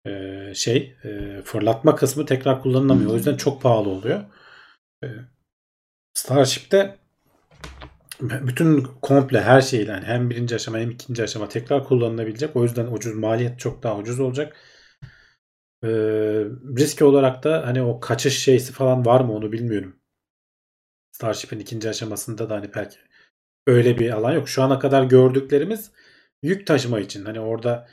Ee, 0.07 0.53
şey 0.55 0.97
e, 1.05 1.43
fırlatma 1.45 1.95
kısmı 1.97 2.27
tekrar 2.27 2.63
kullanılamıyor. 2.63 3.11
O 3.11 3.17
yüzden 3.17 3.37
çok 3.37 3.63
pahalı 3.63 3.89
oluyor. 3.89 4.25
Ee, 5.05 5.07
Starship'te 6.15 6.97
bütün 8.21 8.83
komple 9.03 9.41
her 9.41 9.61
şeyle 9.61 9.91
yani 9.93 10.05
hem 10.05 10.31
birinci 10.31 10.55
aşama 10.55 10.79
hem 10.79 10.91
ikinci 10.91 11.23
aşama 11.23 11.49
tekrar 11.49 11.85
kullanılabilecek. 11.85 12.57
O 12.57 12.63
yüzden 12.63 12.87
ucuz 12.87 13.15
maliyet 13.15 13.59
çok 13.59 13.83
daha 13.83 13.97
ucuz 13.99 14.21
olacak. 14.21 14.57
Ee, 15.85 15.89
risk 16.79 17.03
olarak 17.03 17.45
da 17.45 17.67
hani 17.67 17.83
o 17.83 18.01
kaçış 18.01 18.39
şeysi 18.43 18.73
falan 18.73 19.07
var 19.07 19.21
mı 19.21 19.33
onu 19.33 19.53
bilmiyorum. 19.53 19.97
Starship'in 21.13 21.59
ikinci 21.59 21.89
aşamasında 21.89 22.51
da 22.51 22.55
hani 22.55 22.75
belki 22.75 22.97
öyle 23.67 23.99
bir 23.99 24.11
alan 24.11 24.33
yok. 24.33 24.49
Şu 24.49 24.63
ana 24.63 24.79
kadar 24.79 25.05
gördüklerimiz 25.05 25.93
yük 26.43 26.67
taşıma 26.67 27.01
için. 27.01 27.25
Hani 27.25 27.41
orada 27.41 27.89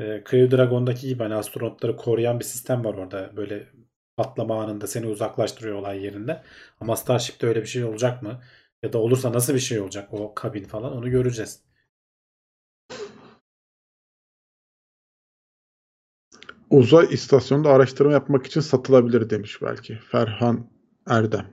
e, 0.00 0.24
Crew 0.30 0.56
Dragon'daki 0.56 1.08
gibi 1.08 1.22
hani 1.22 1.34
astronotları 1.34 1.96
koruyan 1.96 2.40
bir 2.40 2.44
sistem 2.44 2.84
var 2.84 2.94
orada. 2.94 3.36
Böyle 3.36 3.68
patlama 4.16 4.62
anında 4.64 4.86
seni 4.86 5.06
uzaklaştırıyor 5.06 5.76
olay 5.76 6.04
yerinde. 6.04 6.42
Ama 6.80 6.96
Starship'te 6.96 7.46
öyle 7.46 7.62
bir 7.62 7.66
şey 7.66 7.84
olacak 7.84 8.22
mı? 8.22 8.42
Ya 8.84 8.92
da 8.92 8.98
olursa 8.98 9.32
nasıl 9.32 9.54
bir 9.54 9.58
şey 9.58 9.80
olacak 9.80 10.08
o 10.12 10.34
kabin 10.34 10.64
falan 10.64 10.92
onu 10.96 11.10
göreceğiz. 11.10 11.60
Uzay 16.70 17.06
istasyonunda 17.10 17.70
araştırma 17.70 18.12
yapmak 18.12 18.46
için 18.46 18.60
satılabilir 18.60 19.30
demiş 19.30 19.62
belki. 19.62 19.98
Ferhan 20.10 20.70
Erdem. 21.08 21.46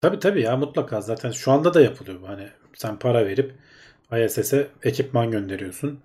Tabii 0.00 0.18
tabii 0.18 0.42
ya 0.42 0.56
mutlaka 0.56 1.00
zaten 1.00 1.30
şu 1.30 1.52
anda 1.52 1.74
da 1.74 1.80
yapılıyor. 1.80 2.20
Hani 2.26 2.48
sen 2.74 2.98
para 2.98 3.26
verip 3.26 3.54
ISS'e 4.12 4.68
ekipman 4.82 5.30
gönderiyorsun. 5.30 6.00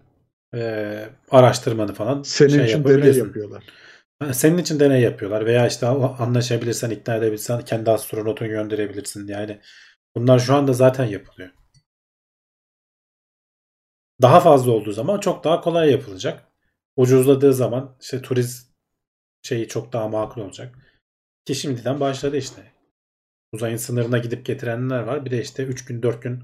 Ee, 0.54 1.10
araştırmanı 1.32 1.94
falan 1.94 2.24
Senin 2.24 2.50
şey 2.50 2.66
için 2.66 2.84
deney 2.84 3.18
yapıyorlar. 3.18 3.64
Senin 4.32 4.58
için 4.58 4.80
deney 4.80 5.02
yapıyorlar 5.02 5.46
veya 5.46 5.68
işte 5.68 5.88
anlaşabilirsen, 5.88 6.90
ikna 6.90 7.16
edebilirsen 7.16 7.62
kendi 7.62 7.92
astronotunu 7.92 8.50
gönderebilirsin. 8.50 9.28
Yani 9.28 9.60
bunlar 10.16 10.40
şu 10.40 10.56
anda 10.56 10.74
zaten 10.74 11.06
yapılıyor. 11.06 11.50
Daha 14.22 14.40
fazla 14.40 14.72
olduğu 14.72 14.92
zaman 14.92 15.20
çok 15.20 15.44
daha 15.44 15.62
kolay 15.62 15.92
yapılacak. 15.92 16.48
Ucuzladığı 16.96 17.54
zaman 17.54 17.98
işte 18.02 18.22
turist 18.22 18.72
şeyi 19.44 19.68
çok 19.68 19.94
daha 19.94 20.08
makul 20.08 20.42
olacak. 20.42 20.76
Ki 21.46 21.56
şimdiden 21.56 22.00
başladı 22.00 22.38
işte. 22.38 22.72
Uzayın 23.52 23.78
sınırına 23.78 24.18
gidip 24.18 24.46
getirenler 24.46 25.00
var. 25.04 25.26
Bir 25.26 25.32
de 25.32 25.42
işte 25.42 25.64
3 25.64 25.86
gün 25.86 26.04
4 26.04 26.22
gün 26.22 26.44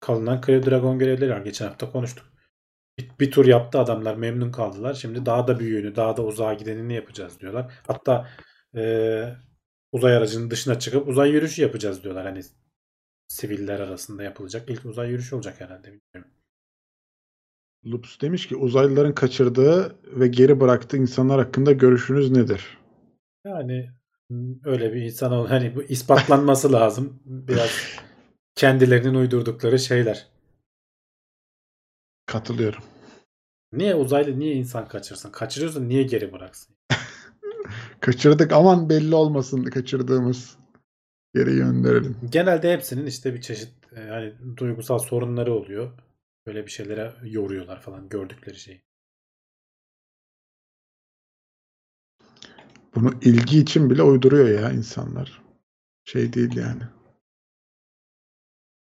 kalınan 0.00 0.40
Crew 0.46 0.70
Dragon 0.70 0.98
görevleri 0.98 1.30
var. 1.30 1.40
Geçen 1.40 1.66
hafta 1.66 1.90
konuştuk. 1.92 2.26
Bir, 2.98 3.10
bir 3.20 3.30
tur 3.30 3.46
yaptı 3.46 3.78
adamlar 3.78 4.14
memnun 4.14 4.52
kaldılar. 4.52 4.94
Şimdi 4.94 5.26
daha 5.26 5.48
da 5.48 5.60
büyüğünü, 5.60 5.96
daha 5.96 6.16
da 6.16 6.22
uzağa 6.24 6.54
gidenini 6.54 6.94
yapacağız 6.94 7.40
diyorlar. 7.40 7.72
Hatta 7.86 8.28
eee, 8.74 9.36
uzay 9.92 10.16
aracının 10.16 10.50
dışına 10.50 10.78
çıkıp 10.78 11.08
uzay 11.08 11.30
yürüyüşü 11.30 11.62
yapacağız 11.62 12.04
diyorlar. 12.04 12.26
Hani 12.26 12.42
siviller 13.28 13.80
arasında 13.80 14.22
yapılacak. 14.22 14.70
İlk 14.70 14.84
uzay 14.84 15.08
yürüyüşü 15.08 15.34
olacak 15.36 15.60
herhalde. 15.60 15.86
Bilmiyorum. 15.86 16.32
Lups 17.86 18.20
demiş 18.20 18.48
ki 18.48 18.56
uzaylıların 18.56 19.14
kaçırdığı 19.14 19.96
ve 20.04 20.28
geri 20.28 20.60
bıraktığı 20.60 20.96
insanlar 20.96 21.40
hakkında 21.44 21.72
görüşünüz 21.72 22.30
nedir? 22.30 22.78
Yani 23.44 23.90
m, 24.30 24.54
öyle 24.64 24.92
bir 24.92 25.02
insan 25.02 25.32
ol 25.32 25.46
hani 25.46 25.76
bu 25.76 25.82
ispatlanması 25.82 26.72
lazım. 26.72 27.20
Biraz 27.24 27.70
kendilerinin 28.54 29.14
uydurdukları 29.14 29.78
şeyler. 29.78 30.26
Katılıyorum. 32.26 32.82
Niye 33.72 33.94
uzaylı 33.94 34.38
niye 34.38 34.54
insan 34.54 34.88
kaçırsın? 34.88 35.30
Kaçırıyorsa 35.30 35.80
niye 35.80 36.02
geri 36.02 36.32
bıraksın? 36.32 36.76
Kaçırdık 38.00 38.52
aman 38.52 38.88
belli 38.88 39.14
olmasın 39.14 39.64
kaçırdığımız. 39.64 40.56
Geri 41.34 41.56
gönderelim. 41.56 42.16
Genelde 42.30 42.72
hepsinin 42.72 43.06
işte 43.06 43.34
bir 43.34 43.40
çeşit 43.40 43.70
e, 43.96 44.00
hani 44.00 44.32
duygusal 44.56 44.98
sorunları 44.98 45.54
oluyor. 45.54 45.90
Böyle 46.46 46.66
bir 46.66 46.70
şeylere 46.70 47.12
yoruyorlar 47.22 47.80
falan 47.80 48.08
gördükleri 48.08 48.56
şeyi. 48.56 48.82
Bunu 52.94 53.12
ilgi 53.22 53.58
için 53.58 53.90
bile 53.90 54.02
uyduruyor 54.02 54.48
ya 54.60 54.70
insanlar. 54.70 55.42
Şey 56.04 56.32
değil 56.32 56.56
yani. 56.56 56.82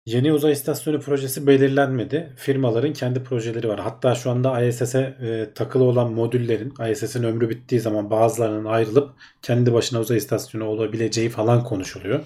Yeni 0.09 0.33
uzay 0.33 0.53
istasyonu 0.53 1.01
projesi 1.01 1.47
belirlenmedi. 1.47 2.33
Firmaların 2.37 2.93
kendi 2.93 3.23
projeleri 3.23 3.69
var. 3.69 3.81
Hatta 3.81 4.15
şu 4.15 4.31
anda 4.31 4.63
ISS'e 4.63 5.17
e, 5.21 5.55
takılı 5.55 5.85
olan 5.85 6.13
modüllerin 6.13 6.75
ISS'in 6.91 7.23
ömrü 7.23 7.51
bittiği 7.51 7.81
zaman 7.81 8.11
bazılarının 8.11 8.65
ayrılıp 8.65 9.11
kendi 9.43 9.73
başına 9.73 10.01
uzay 10.01 10.17
istasyonu 10.17 10.65
olabileceği 10.65 11.29
falan 11.29 11.65
konuşuluyor. 11.65 12.21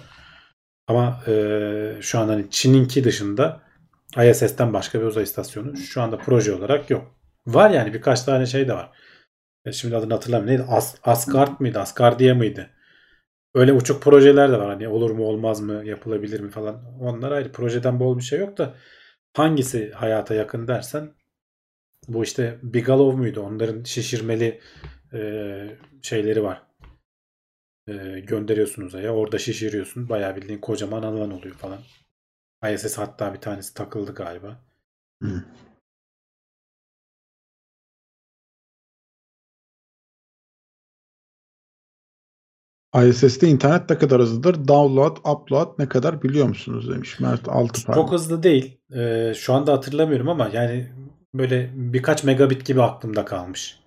Ama 0.88 1.20
e, 1.28 1.32
şu 2.00 2.18
an 2.18 2.28
hani 2.28 2.50
Çin'inki 2.50 3.04
dışında 3.04 3.60
ISS'ten 4.30 4.72
başka 4.72 5.00
bir 5.00 5.06
uzay 5.06 5.22
istasyonu 5.22 5.76
şu 5.76 6.02
anda 6.02 6.18
proje 6.18 6.52
olarak 6.54 6.90
yok. 6.90 7.14
Var 7.46 7.70
yani 7.70 7.94
birkaç 7.94 8.22
tane 8.22 8.46
şey 8.46 8.68
de 8.68 8.74
var. 8.74 8.90
E, 9.64 9.72
şimdi 9.72 9.96
adını 9.96 10.14
hatırlamıyorum. 10.14 10.60
Neydi? 10.60 10.72
As 10.72 10.94
Asgard 11.04 11.60
mıydı? 11.60 11.78
Asgardia 11.80 12.34
mıydı? 12.34 12.70
Öyle 13.54 13.72
uçuk 13.72 14.02
projeler 14.02 14.52
de 14.52 14.58
var. 14.58 14.68
Hani 14.68 14.88
olur 14.88 15.10
mu 15.10 15.24
olmaz 15.24 15.60
mı 15.60 15.84
yapılabilir 15.84 16.40
mi 16.40 16.50
falan. 16.50 16.98
Onlar 17.00 17.32
ayrı. 17.32 17.52
Projeden 17.52 18.00
bol 18.00 18.18
bir 18.18 18.22
şey 18.22 18.38
yok 18.38 18.58
da 18.58 18.74
hangisi 19.36 19.90
hayata 19.90 20.34
yakın 20.34 20.68
dersen 20.68 21.14
bu 22.08 22.22
işte 22.24 22.58
Bigalov 22.62 23.16
muydu? 23.16 23.40
Onların 23.40 23.82
şişirmeli 23.84 24.60
e, 25.12 25.20
şeyleri 26.02 26.42
var. 26.42 26.62
E, 27.88 28.20
gönderiyorsun 28.20 28.82
uzaya. 28.82 29.14
Orada 29.14 29.38
şişiriyorsun. 29.38 30.08
Bayağı 30.08 30.36
bildiğin 30.36 30.60
kocaman 30.60 31.02
alan 31.02 31.30
oluyor 31.30 31.54
falan. 31.54 31.78
ISS 32.74 32.98
hatta 32.98 33.34
bir 33.34 33.40
tanesi 33.40 33.74
takıldı 33.74 34.14
galiba. 34.14 34.60
Hı. 35.22 35.44
ISS'te 42.94 43.48
internet 43.48 43.90
ne 43.90 43.98
kadar 43.98 44.20
hızlıdır? 44.20 44.68
Download, 44.68 45.16
upload 45.16 45.74
ne 45.78 45.88
kadar 45.88 46.22
biliyor 46.22 46.48
musunuz 46.48 46.90
demiş 46.90 47.20
Mert 47.20 47.48
Altıparmak. 47.48 47.94
Çok 47.94 48.12
hızlı 48.12 48.42
değil. 48.42 48.78
E, 48.94 49.32
şu 49.34 49.54
anda 49.54 49.72
hatırlamıyorum 49.72 50.28
ama 50.28 50.50
yani 50.52 50.92
böyle 51.34 51.70
birkaç 51.74 52.24
megabit 52.24 52.66
gibi 52.66 52.82
aklımda 52.82 53.24
kalmış. 53.24 53.80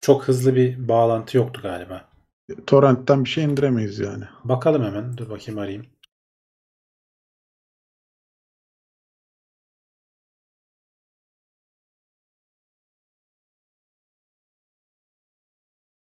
Çok 0.00 0.28
hızlı 0.28 0.56
bir 0.56 0.88
bağlantı 0.88 1.36
yoktu 1.36 1.60
galiba. 1.62 2.10
Torrent'ten 2.66 3.24
bir 3.24 3.28
şey 3.28 3.44
indiremeyiz 3.44 3.98
yani. 3.98 4.24
Bakalım 4.44 4.84
hemen. 4.84 5.16
Dur 5.16 5.30
bakayım 5.30 5.60
arayayım. 5.60 5.86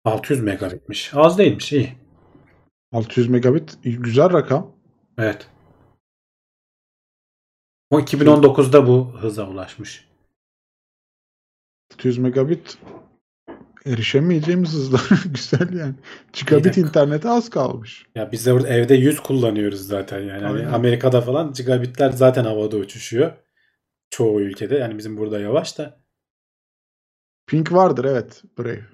...600 0.06 0.42
megabitmiş. 0.42 1.12
Az 1.14 1.38
değilmiş. 1.38 1.74
iyi. 1.74 2.07
600 2.92 3.28
megabit 3.28 3.78
güzel 3.84 4.34
rakam. 4.34 4.76
Evet. 5.18 5.48
O 7.90 8.00
2019'da 8.00 8.88
bu 8.88 9.14
hıza 9.22 9.50
ulaşmış. 9.50 10.08
600 11.94 12.18
megabit 12.18 12.78
erişemeyeceğimiz 13.86 14.74
hızda 14.74 14.98
güzel 15.26 15.74
yani. 15.74 15.96
Gigabit 16.34 16.78
internete 16.78 17.30
az 17.30 17.50
kalmış. 17.50 18.06
Ya 18.16 18.32
biz 18.32 18.46
de 18.46 18.54
burada 18.54 18.68
evde 18.68 18.94
100 18.96 19.20
kullanıyoruz 19.20 19.88
zaten 19.88 20.20
yani. 20.20 20.44
Hani. 20.44 20.68
Amerika'da 20.68 21.22
falan 21.22 21.54
gigabitler 21.54 22.12
zaten 22.12 22.44
havada 22.44 22.78
uçuşuyor. 22.78 23.32
Çoğu 24.10 24.42
ülkede. 24.42 24.76
Yani 24.76 24.98
bizim 24.98 25.18
burada 25.18 25.40
yavaş 25.40 25.78
da 25.78 26.02
Ping 27.48 27.72
vardır 27.72 28.06
evet 28.06 28.44
Brave. 28.60 28.86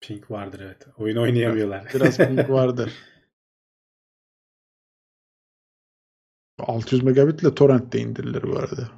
ping 0.00 0.30
vardır 0.30 0.60
evet. 0.64 0.86
Oyun 0.96 1.16
oynayamıyorlar. 1.16 1.84
Biraz 1.94 2.16
ping 2.16 2.50
vardır. 2.50 2.92
600 6.66 7.02
megabitle 7.02 7.54
torrent 7.54 7.92
de 7.92 7.98
indirilir 7.98 8.42
bu 8.42 8.58
arada. 8.58 8.88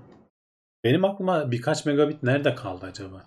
Benim 0.84 1.05
aklıma 1.05 1.51
birkaç 1.51 1.86
megabit 1.86 2.22
nerede 2.22 2.55
kaldı 2.55 2.86
acaba? 2.86 3.24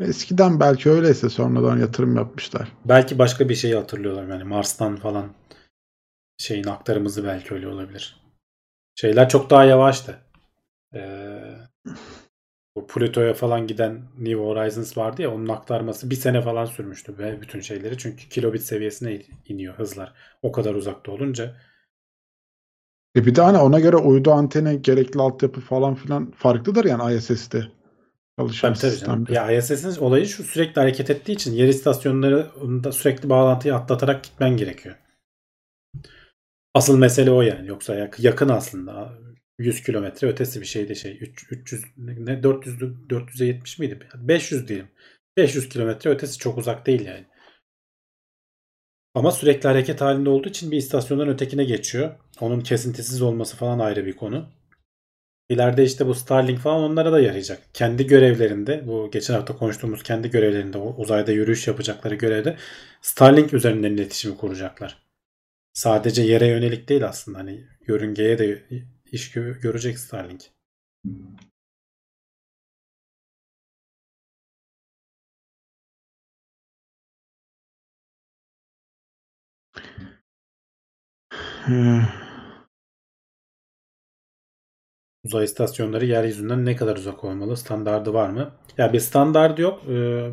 Eskiden 0.00 0.60
belki 0.60 0.90
öyleyse 0.90 1.28
sonradan 1.28 1.78
yatırım 1.78 2.16
yapmışlar. 2.16 2.72
Belki 2.84 3.18
başka 3.18 3.48
bir 3.48 3.54
şeyi 3.54 3.74
hatırlıyorlar 3.74 4.26
yani 4.26 4.44
Mars'tan 4.44 4.96
falan 4.96 5.32
şeyin 6.38 6.64
aktarımızı 6.64 7.24
belki 7.24 7.54
öyle 7.54 7.68
olabilir. 7.68 8.22
Şeyler 8.94 9.28
çok 9.28 9.50
daha 9.50 9.64
yavaştı. 9.64 10.18
Ee, 10.94 11.54
bu 12.76 12.86
Pluto'ya 12.86 13.34
falan 13.34 13.66
giden 13.66 14.02
New 14.18 14.40
Horizons 14.40 14.96
vardı 14.98 15.22
ya 15.22 15.34
onun 15.34 15.48
aktarması 15.48 16.10
bir 16.10 16.14
sene 16.14 16.42
falan 16.42 16.64
sürmüştü 16.64 17.18
ve 17.18 17.40
bütün 17.40 17.60
şeyleri. 17.60 17.98
Çünkü 17.98 18.28
kilobit 18.28 18.62
seviyesine 18.62 19.22
iniyor 19.48 19.74
hızlar. 19.74 20.12
O 20.42 20.52
kadar 20.52 20.74
uzakta 20.74 21.12
olunca. 21.12 21.56
E 23.16 23.26
bir 23.26 23.34
de 23.34 23.42
hani 23.42 23.58
ona 23.58 23.80
göre 23.80 23.96
uydu 23.96 24.30
antene 24.32 24.74
gerekli 24.74 25.20
altyapı 25.20 25.60
falan 25.60 25.94
filan 25.94 26.30
farklıdır 26.30 26.84
yani 26.84 27.14
ISS'te 27.14 27.68
çalışan 28.38 28.74
Tabii 28.74 28.90
tabii 28.90 29.00
canım. 29.00 29.26
Ya 29.30 29.52
ISS'in 29.52 30.00
olayı 30.00 30.26
şu 30.26 30.44
sürekli 30.44 30.80
hareket 30.80 31.10
ettiği 31.10 31.32
için 31.32 31.52
yer 31.52 31.68
istasyonlarında 31.68 32.92
sürekli 32.92 33.28
bağlantıyı 33.30 33.74
atlatarak 33.74 34.24
gitmen 34.24 34.56
gerekiyor. 34.56 34.94
Asıl 36.74 36.98
mesele 36.98 37.30
o 37.30 37.42
yani. 37.42 37.68
Yoksa 37.68 37.94
yak- 37.94 38.20
yakın 38.20 38.48
aslında. 38.48 39.12
100 39.58 39.82
kilometre 39.82 40.28
ötesi 40.28 40.60
bir 40.60 40.66
şeydi 40.66 40.96
şey. 40.96 41.18
Üç- 41.20 41.46
300 41.52 41.84
ne 41.96 42.42
400 42.42 42.80
400'e 43.10 43.46
70 43.46 43.78
miydi? 43.78 43.98
500 44.14 44.68
diyelim. 44.68 44.88
500 45.36 45.68
kilometre 45.68 46.10
ötesi 46.10 46.38
çok 46.38 46.58
uzak 46.58 46.86
değil 46.86 47.06
yani. 47.06 47.24
Ama 49.14 49.30
sürekli 49.32 49.68
hareket 49.68 50.00
halinde 50.00 50.30
olduğu 50.30 50.48
için 50.48 50.70
bir 50.70 50.76
istasyondan 50.76 51.28
ötekine 51.28 51.64
geçiyor. 51.64 52.14
Onun 52.40 52.60
kesintisiz 52.60 53.22
olması 53.22 53.56
falan 53.56 53.78
ayrı 53.78 54.06
bir 54.06 54.16
konu. 54.16 54.48
İleride 55.48 55.84
işte 55.84 56.06
bu 56.06 56.14
Starlink 56.14 56.58
falan 56.58 56.80
onlara 56.82 57.12
da 57.12 57.20
yarayacak. 57.20 57.62
Kendi 57.74 58.06
görevlerinde 58.06 58.86
bu 58.86 59.10
geçen 59.10 59.34
hafta 59.34 59.56
konuştuğumuz 59.56 60.02
kendi 60.02 60.30
görevlerinde 60.30 60.78
uzayda 60.78 61.32
yürüyüş 61.32 61.66
yapacakları 61.66 62.14
görevde 62.14 62.56
Starlink 63.02 63.54
üzerinden 63.54 63.92
iletişimi 63.92 64.36
kuracaklar. 64.36 65.02
Sadece 65.72 66.22
yere 66.22 66.46
yönelik 66.46 66.88
değil 66.88 67.08
aslında 67.08 67.38
hani 67.38 67.64
yörüngeye 67.86 68.38
de 68.38 68.62
iş 69.12 69.30
gö- 69.30 69.60
görecek 69.60 69.98
Starlink. 69.98 70.42
Ee, 81.68 82.02
Uzay 85.24 85.44
istasyonları 85.44 86.04
yeryüzünden 86.06 86.64
ne 86.64 86.76
kadar 86.76 86.96
uzak 86.96 87.24
olmalı? 87.24 87.56
Standardı 87.56 88.14
var 88.14 88.30
mı? 88.30 88.52
Ya 88.78 88.92
bir 88.92 89.00
standardı 89.00 89.60
yok. 89.62 89.82
Ee, 89.88 90.30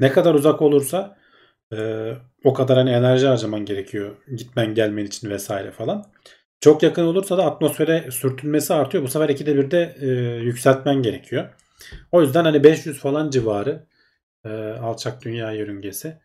ne 0.00 0.12
kadar 0.12 0.34
uzak 0.34 0.62
olursa 0.62 1.16
e, 1.72 2.12
o 2.44 2.54
kadar 2.54 2.78
hani 2.78 2.90
enerji 2.90 3.26
harcaman 3.26 3.64
gerekiyor. 3.64 4.16
Gitmen 4.36 4.74
gelmen 4.74 5.04
için 5.04 5.30
vesaire 5.30 5.70
falan. 5.72 6.04
Çok 6.60 6.82
yakın 6.82 7.04
olursa 7.04 7.38
da 7.38 7.46
atmosfere 7.46 8.10
sürtünmesi 8.10 8.74
artıyor. 8.74 9.04
Bu 9.04 9.08
sefer 9.08 9.28
ikide 9.28 9.56
bir 9.56 9.70
de 9.70 9.96
e, 10.00 10.06
yükseltmen 10.44 11.02
gerekiyor. 11.02 11.48
O 12.12 12.22
yüzden 12.22 12.44
hani 12.44 12.64
500 12.64 13.00
falan 13.00 13.30
civarı 13.30 13.86
e, 14.46 14.50
alçak 14.72 15.22
dünya 15.24 15.52
yörüngesi. 15.52 16.20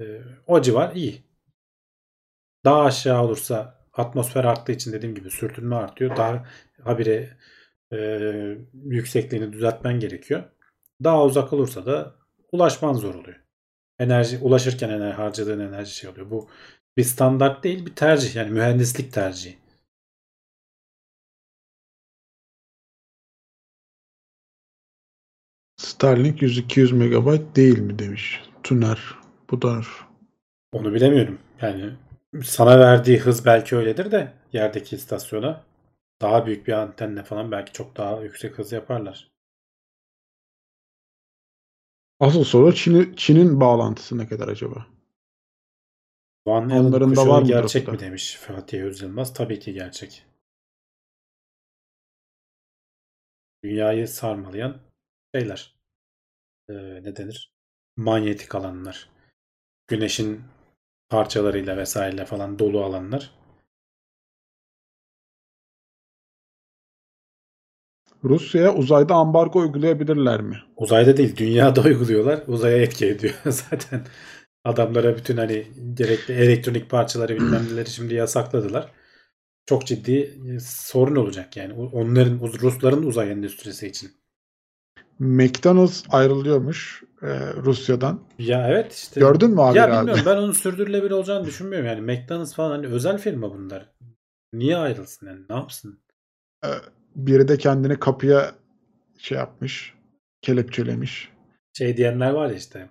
E, 0.00 0.04
o 0.48 0.62
civar 0.62 0.96
iyi. 0.96 1.25
Daha 2.66 2.82
aşağı 2.82 3.22
olursa 3.22 3.74
atmosfer 3.92 4.44
arttığı 4.44 4.72
için 4.72 4.92
dediğim 4.92 5.14
gibi 5.14 5.30
sürtünme 5.30 5.76
artıyor. 5.76 6.16
Daha 6.16 6.44
habire 6.82 7.36
e, 7.92 7.98
yüksekliğini 8.84 9.52
düzeltmen 9.52 10.00
gerekiyor. 10.00 10.44
Daha 11.04 11.24
uzak 11.24 11.52
olursa 11.52 11.86
da 11.86 12.14
ulaşman 12.52 12.92
zor 12.92 13.14
oluyor. 13.14 13.40
Enerji 13.98 14.38
ulaşırken 14.38 14.90
enerji, 14.90 15.16
harcadığın 15.16 15.60
enerji 15.60 15.94
şey 15.94 16.10
oluyor. 16.10 16.30
Bu 16.30 16.48
bir 16.96 17.04
standart 17.04 17.64
değil 17.64 17.86
bir 17.86 17.94
tercih 17.94 18.36
yani 18.36 18.50
mühendislik 18.50 19.12
tercihi. 19.12 19.58
Starlink 25.76 26.42
100-200 26.42 26.94
megabayt 26.94 27.56
değil 27.56 27.78
mi 27.78 27.98
demiş. 27.98 28.42
Tuner. 28.62 28.98
Budanır. 29.50 29.88
Onu 30.72 30.94
bilemiyorum. 30.94 31.38
Yani 31.62 31.96
sana 32.44 32.78
verdiği 32.80 33.18
hız 33.18 33.44
belki 33.44 33.76
öyledir 33.76 34.10
de 34.10 34.32
yerdeki 34.52 34.96
istasyona 34.96 35.64
daha 36.20 36.46
büyük 36.46 36.66
bir 36.66 36.72
antenle 36.72 37.22
falan 37.24 37.50
belki 37.50 37.72
çok 37.72 37.96
daha 37.96 38.20
yüksek 38.20 38.58
hız 38.58 38.72
yaparlar. 38.72 39.30
Asıl 42.20 42.44
soru 42.44 42.74
Çin'in 42.74 43.14
Çin'in 43.14 43.60
bağlantısı 43.60 44.18
ne 44.18 44.28
kadar 44.28 44.48
acaba? 44.48 44.86
Van 46.46 46.70
Onların 46.70 47.16
da 47.16 47.28
var 47.28 47.42
mıdır 47.42 47.52
gerçek 47.52 47.88
mi 47.88 47.98
demiş 47.98 48.36
Fatih 48.36 48.82
Özilmaz. 48.82 49.34
Tabii 49.34 49.58
ki 49.60 49.72
gerçek. 49.72 50.26
Dünyayı 53.64 54.08
sarmalayan 54.08 54.80
şeyler. 55.34 55.76
Ee, 56.68 56.74
ne 56.74 57.16
denir? 57.16 57.52
Manyetik 57.96 58.54
alanlar. 58.54 59.10
Güneşin 59.88 60.42
parçalarıyla 61.08 61.76
vesaireyle 61.76 62.24
falan 62.24 62.58
dolu 62.58 62.84
alanlar. 62.84 63.30
Rusya'ya 68.24 68.74
uzayda 68.74 69.14
ambargo 69.14 69.60
uygulayabilirler 69.60 70.40
mi? 70.42 70.56
Uzayda 70.76 71.16
değil 71.16 71.36
dünyada 71.36 71.80
uyguluyorlar. 71.84 72.42
Uzaya 72.46 72.76
etki 72.76 73.06
ediyor 73.06 73.34
zaten. 73.44 74.06
Adamlara 74.64 75.16
bütün 75.16 75.36
hani 75.36 75.66
gerekli 75.94 76.34
elektronik 76.34 76.90
parçaları 76.90 77.36
bilmem 77.36 77.66
neleri 77.72 77.90
şimdi 77.90 78.14
yasakladılar. 78.14 78.92
Çok 79.66 79.86
ciddi 79.86 80.38
sorun 80.64 81.16
olacak 81.16 81.56
yani. 81.56 81.72
Onların 81.72 82.40
Rusların 82.40 83.02
uzay 83.02 83.32
endüstrisi 83.32 83.86
için. 83.86 84.10
McDonald's 85.18 86.04
ayrılıyormuş 86.08 87.02
e, 87.22 87.52
Rusya'dan. 87.52 88.20
Ya 88.38 88.68
evet 88.68 88.92
işte. 88.92 89.20
Gördün 89.20 89.50
mü 89.50 89.60
abi? 89.60 89.78
Ya 89.78 89.84
abi? 89.84 89.92
bilmiyorum 90.00 90.22
ben 90.26 90.36
onun 90.36 90.52
sürdürülebilir 90.52 91.10
olacağını 91.10 91.46
düşünmüyorum 91.46 91.86
yani. 91.86 92.00
McDonald's 92.00 92.54
falan 92.54 92.70
hani 92.70 92.86
özel 92.86 93.18
firma 93.18 93.50
bunlar. 93.54 93.92
Niye 94.52 94.76
ayrılsın 94.76 95.26
yani? 95.26 95.40
Ne 95.50 95.56
yapsın? 95.56 96.00
E, 96.64 96.68
biri 97.16 97.48
de 97.48 97.58
kendini 97.58 97.98
kapıya 98.00 98.54
şey 99.18 99.38
yapmış. 99.38 99.94
Kelepçelemiş. 100.42 101.32
Şey 101.72 101.96
diyenler 101.96 102.30
var 102.30 102.48
ya 102.50 102.54
işte. 102.56 102.88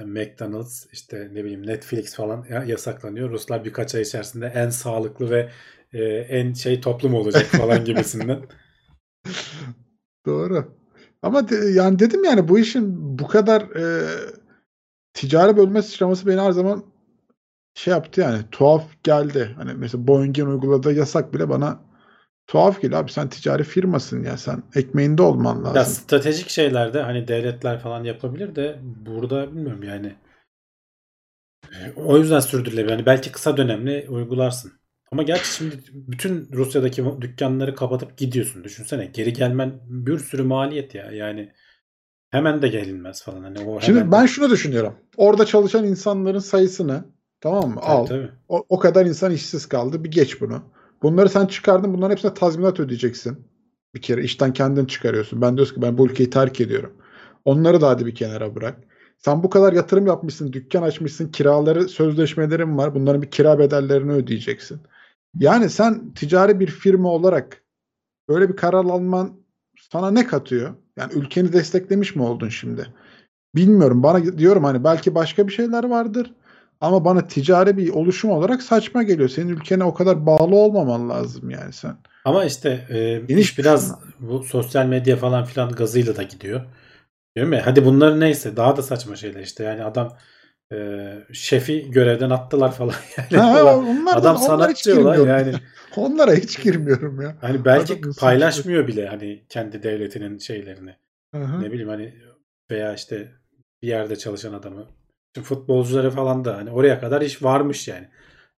McDonald's 0.00 0.86
işte 0.92 1.28
ne 1.32 1.44
bileyim 1.44 1.66
Netflix 1.66 2.14
falan 2.14 2.46
ya- 2.50 2.64
yasaklanıyor. 2.64 3.30
Ruslar 3.30 3.64
birkaç 3.64 3.94
ay 3.94 4.02
içerisinde 4.02 4.46
en 4.46 4.68
sağlıklı 4.70 5.30
ve 5.30 5.50
e, 5.92 6.04
en 6.04 6.52
şey 6.52 6.80
toplum 6.80 7.14
olacak 7.14 7.46
falan 7.46 7.84
gibisinden. 7.84 8.42
Doğru. 10.26 10.83
Ama 11.24 11.48
de- 11.48 11.56
yani 11.70 11.98
dedim 11.98 12.24
yani 12.24 12.48
bu 12.48 12.58
işin 12.58 13.18
bu 13.18 13.26
kadar 13.28 13.60
e, 13.62 14.06
ticari 15.14 15.56
bölme 15.56 15.82
sıçraması 15.82 16.26
beni 16.26 16.40
her 16.40 16.52
zaman 16.52 16.84
şey 17.74 17.92
yaptı 17.92 18.20
yani 18.20 18.38
tuhaf 18.52 18.84
geldi. 19.02 19.54
Hani 19.56 19.74
mesela 19.74 20.06
Boeing'in 20.06 20.46
uyguladığı 20.46 20.92
yasak 20.92 21.34
bile 21.34 21.48
bana 21.48 21.80
tuhaf 22.46 22.82
geliyor. 22.82 23.00
Abi 23.00 23.12
sen 23.12 23.28
ticari 23.28 23.64
firmasın 23.64 24.24
ya 24.24 24.36
sen 24.36 24.62
ekmeğinde 24.74 25.22
olman 25.22 25.56
Ya 25.56 25.64
lazım. 25.64 25.94
stratejik 25.94 26.48
şeylerde 26.48 27.02
hani 27.02 27.28
devletler 27.28 27.80
falan 27.80 28.04
yapabilir 28.04 28.56
de 28.56 28.78
burada 29.06 29.52
bilmiyorum 29.52 29.82
yani. 29.82 30.14
O 31.96 32.18
yüzden 32.18 32.40
sürdürülebilir. 32.40 32.92
Yani 32.92 33.06
belki 33.06 33.32
kısa 33.32 33.56
dönemli 33.56 34.06
uygularsın. 34.08 34.72
Ama 35.14 35.22
gerçi 35.22 35.54
şimdi 35.54 35.78
bütün 35.92 36.48
Rusya'daki 36.52 37.04
dükkanları 37.20 37.74
kapatıp 37.74 38.16
gidiyorsun. 38.16 38.64
Düşünsene 38.64 39.06
geri 39.06 39.32
gelmen 39.32 39.80
bir 39.86 40.18
sürü 40.18 40.42
maliyet 40.42 40.94
ya. 40.94 41.10
Yani 41.12 41.52
hemen 42.30 42.62
de 42.62 42.68
gelinmez 42.68 43.22
falan. 43.22 43.42
Hani 43.42 43.60
o 43.60 43.80
Şimdi 43.80 43.98
hemen 43.98 44.12
ben 44.12 44.26
şunu 44.26 44.50
düşünüyorum. 44.50 44.94
Orada 45.16 45.46
çalışan 45.46 45.84
insanların 45.84 46.38
sayısını 46.38 47.04
tamam 47.40 47.70
mı? 47.70 47.80
Tabii, 47.80 47.86
Al. 47.86 48.06
tabii. 48.06 48.28
O, 48.48 48.64
o 48.68 48.78
kadar 48.78 49.06
insan 49.06 49.32
işsiz 49.32 49.66
kaldı. 49.66 50.04
Bir 50.04 50.10
geç 50.10 50.40
bunu. 50.40 50.62
Bunları 51.02 51.28
sen 51.28 51.46
çıkardın. 51.46 51.94
Bunların 51.94 52.12
hepsine 52.12 52.34
tazminat 52.34 52.80
ödeyeceksin. 52.80 53.38
Bir 53.94 54.02
kere 54.02 54.22
işten 54.22 54.52
kendin 54.52 54.84
çıkarıyorsun. 54.84 55.40
Ben 55.40 55.56
diyorsun 55.56 55.74
ki 55.74 55.82
ben 55.82 55.98
bu 55.98 56.06
ülkeyi 56.06 56.30
terk 56.30 56.60
ediyorum. 56.60 56.92
Onları 57.44 57.80
da 57.80 57.88
hadi 57.88 58.06
bir 58.06 58.14
kenara 58.14 58.54
bırak. 58.54 58.78
Sen 59.18 59.42
bu 59.42 59.50
kadar 59.50 59.72
yatırım 59.72 60.06
yapmışsın, 60.06 60.52
dükkan 60.52 60.82
açmışsın, 60.82 61.28
kiraları, 61.28 61.88
sözleşmelerin 61.88 62.78
var. 62.78 62.94
Bunların 62.94 63.22
bir 63.22 63.30
kira 63.30 63.58
bedellerini 63.58 64.12
ödeyeceksin. 64.12 64.80
Yani 65.38 65.70
sen 65.70 66.14
ticari 66.14 66.60
bir 66.60 66.66
firma 66.66 67.08
olarak 67.08 67.62
böyle 68.28 68.48
bir 68.48 68.56
karar 68.56 68.84
alman 68.84 69.32
sana 69.90 70.10
ne 70.10 70.26
katıyor? 70.26 70.74
Yani 70.96 71.12
ülkeni 71.12 71.52
desteklemiş 71.52 72.16
mi 72.16 72.22
oldun 72.22 72.48
şimdi? 72.48 72.86
Bilmiyorum. 73.54 74.02
Bana 74.02 74.38
diyorum 74.38 74.64
hani 74.64 74.84
belki 74.84 75.14
başka 75.14 75.46
bir 75.46 75.52
şeyler 75.52 75.84
vardır. 75.84 76.32
Ama 76.80 77.04
bana 77.04 77.26
ticari 77.26 77.76
bir 77.76 77.88
oluşum 77.88 78.30
olarak 78.30 78.62
saçma 78.62 79.02
geliyor. 79.02 79.28
Senin 79.28 79.48
ülkene 79.48 79.84
o 79.84 79.94
kadar 79.94 80.26
bağlı 80.26 80.56
olmaman 80.56 81.08
lazım 81.08 81.50
yani 81.50 81.72
sen. 81.72 81.96
Ama 82.24 82.44
işte 82.44 82.86
e, 82.90 83.20
Geniş 83.28 83.50
iş 83.50 83.58
biraz 83.58 83.98
bu 84.20 84.42
sosyal 84.42 84.86
medya 84.86 85.16
falan 85.16 85.44
filan 85.44 85.72
gazıyla 85.72 86.16
da 86.16 86.22
gidiyor. 86.22 86.60
Diyorum 87.36 87.52
ya 87.52 87.66
hadi 87.66 87.84
bunlar 87.84 88.20
neyse 88.20 88.56
daha 88.56 88.76
da 88.76 88.82
saçma 88.82 89.16
şeyler 89.16 89.40
işte. 89.40 89.64
Yani 89.64 89.84
adam 89.84 90.16
e, 90.74 90.78
şefi 91.32 91.90
görevden 91.90 92.30
attılar 92.30 92.72
falan. 92.72 92.94
Yani 93.32 93.42
Ha, 93.42 93.62
Ulan 93.62 93.86
onlar 93.86 94.16
adam 94.16 94.38
sanatçı 94.38 95.00
olan 95.00 95.26
yani. 95.26 95.54
Onlara 95.96 96.32
hiç 96.34 96.62
girmiyorum 96.62 97.20
ya. 97.20 97.36
Hani 97.40 97.64
belki 97.64 97.94
saçı- 97.94 98.20
paylaşmıyor 98.20 98.86
bile 98.88 99.08
hani 99.08 99.44
kendi 99.48 99.82
devletinin 99.82 100.38
şeylerini. 100.38 100.96
Hı 101.34 101.40
hı. 101.40 101.62
Ne 101.62 101.72
bileyim 101.72 101.88
hani 101.88 102.14
veya 102.70 102.94
işte 102.94 103.32
bir 103.82 103.88
yerde 103.88 104.16
çalışan 104.16 104.52
adamı. 104.52 104.86
Şimdi 105.34 105.48
futbolcuları 105.48 106.10
falan 106.10 106.44
da 106.44 106.56
hani 106.56 106.70
oraya 106.70 107.00
kadar 107.00 107.22
iş 107.22 107.42
varmış 107.42 107.88
yani. 107.88 108.08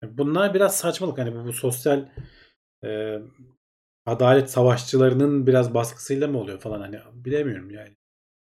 Bunlar 0.03 0.55
biraz 0.55 0.77
saçmalık. 0.77 1.19
Hani 1.19 1.35
bu, 1.35 1.45
bu 1.47 1.53
sosyal 1.53 2.09
e, 2.85 3.19
adalet 4.07 4.51
savaşçılarının 4.51 5.47
biraz 5.47 5.75
baskısıyla 5.75 6.29
mı 6.29 6.39
oluyor 6.39 6.59
falan 6.61 6.81
hani 6.81 6.99
bilemiyorum 7.13 7.71
yani. 7.71 7.97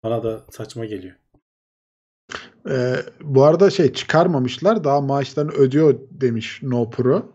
Bana 0.03 0.23
da 0.23 0.45
saçma 0.49 0.85
geliyor. 0.85 1.15
Ee, 2.69 2.95
bu 3.21 3.43
arada 3.43 3.69
şey 3.69 3.93
çıkarmamışlar 3.93 4.83
daha 4.83 5.01
maaşlarını 5.01 5.51
ödüyor 5.51 5.99
demiş 6.11 6.59
No 6.63 6.89
Pro. 6.89 7.25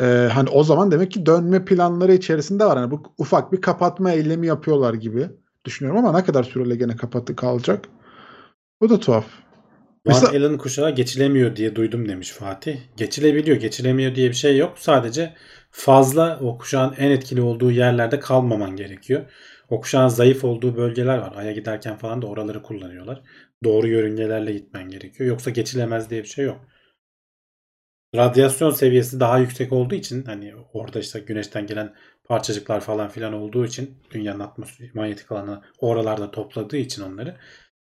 Ee, 0.00 0.28
hani 0.32 0.48
o 0.48 0.64
zaman 0.64 0.90
demek 0.90 1.10
ki 1.10 1.26
dönme 1.26 1.64
planları 1.64 2.14
içerisinde 2.14 2.64
var. 2.64 2.78
Hani 2.78 2.90
bu 2.90 3.02
ufak 3.18 3.52
bir 3.52 3.60
kapatma 3.60 4.12
eylemi 4.12 4.46
yapıyorlar 4.46 4.94
gibi 4.94 5.28
düşünüyorum 5.64 6.04
ama 6.06 6.18
ne 6.18 6.24
kadar 6.24 6.44
süreyle 6.44 6.76
gene 6.76 6.96
kapatı 6.96 7.36
kalacak. 7.36 7.88
Bu 8.80 8.90
da 8.90 9.00
tuhaf. 9.00 9.24
Van 10.06 10.14
Mesela- 10.14 10.30
Allen 10.30 10.58
kuşağı 10.58 10.90
geçilemiyor 10.90 11.56
diye 11.56 11.76
duydum 11.76 12.08
demiş 12.08 12.30
Fatih. 12.30 12.76
Geçilebiliyor, 12.96 13.56
geçilemiyor 13.56 14.14
diye 14.14 14.28
bir 14.28 14.34
şey 14.34 14.56
yok. 14.56 14.72
Sadece 14.78 15.34
fazla 15.70 16.38
o 16.42 16.58
kuşağın 16.58 16.94
en 16.98 17.10
etkili 17.10 17.40
olduğu 17.40 17.70
yerlerde 17.70 18.20
kalmaman 18.20 18.76
gerekiyor. 18.76 19.22
O 19.70 19.80
kuşağın 19.80 20.08
zayıf 20.08 20.44
olduğu 20.44 20.76
bölgeler 20.76 21.18
var. 21.18 21.32
Ay'a 21.36 21.52
giderken 21.52 21.96
falan 21.96 22.22
da 22.22 22.26
oraları 22.26 22.62
kullanıyorlar. 22.62 23.22
Doğru 23.64 23.88
yörüngelerle 23.88 24.52
gitmen 24.52 24.88
gerekiyor. 24.90 25.28
Yoksa 25.28 25.50
geçilemez 25.50 26.10
diye 26.10 26.22
bir 26.22 26.28
şey 26.28 26.44
yok. 26.44 26.66
Radyasyon 28.14 28.70
seviyesi 28.70 29.20
daha 29.20 29.38
yüksek 29.38 29.72
olduğu 29.72 29.94
için 29.94 30.24
hani 30.24 30.54
orada 30.72 31.00
işte 31.00 31.20
güneşten 31.20 31.66
gelen 31.66 31.94
parçacıklar 32.24 32.80
falan 32.80 33.08
filan 33.08 33.32
olduğu 33.32 33.66
için 33.66 33.98
dünyanın 34.10 34.40
atmosfer 34.40 34.90
manyetik 34.94 35.32
alanı 35.32 35.62
oralarda 35.78 36.30
topladığı 36.30 36.76
için 36.76 37.02
onları 37.02 37.36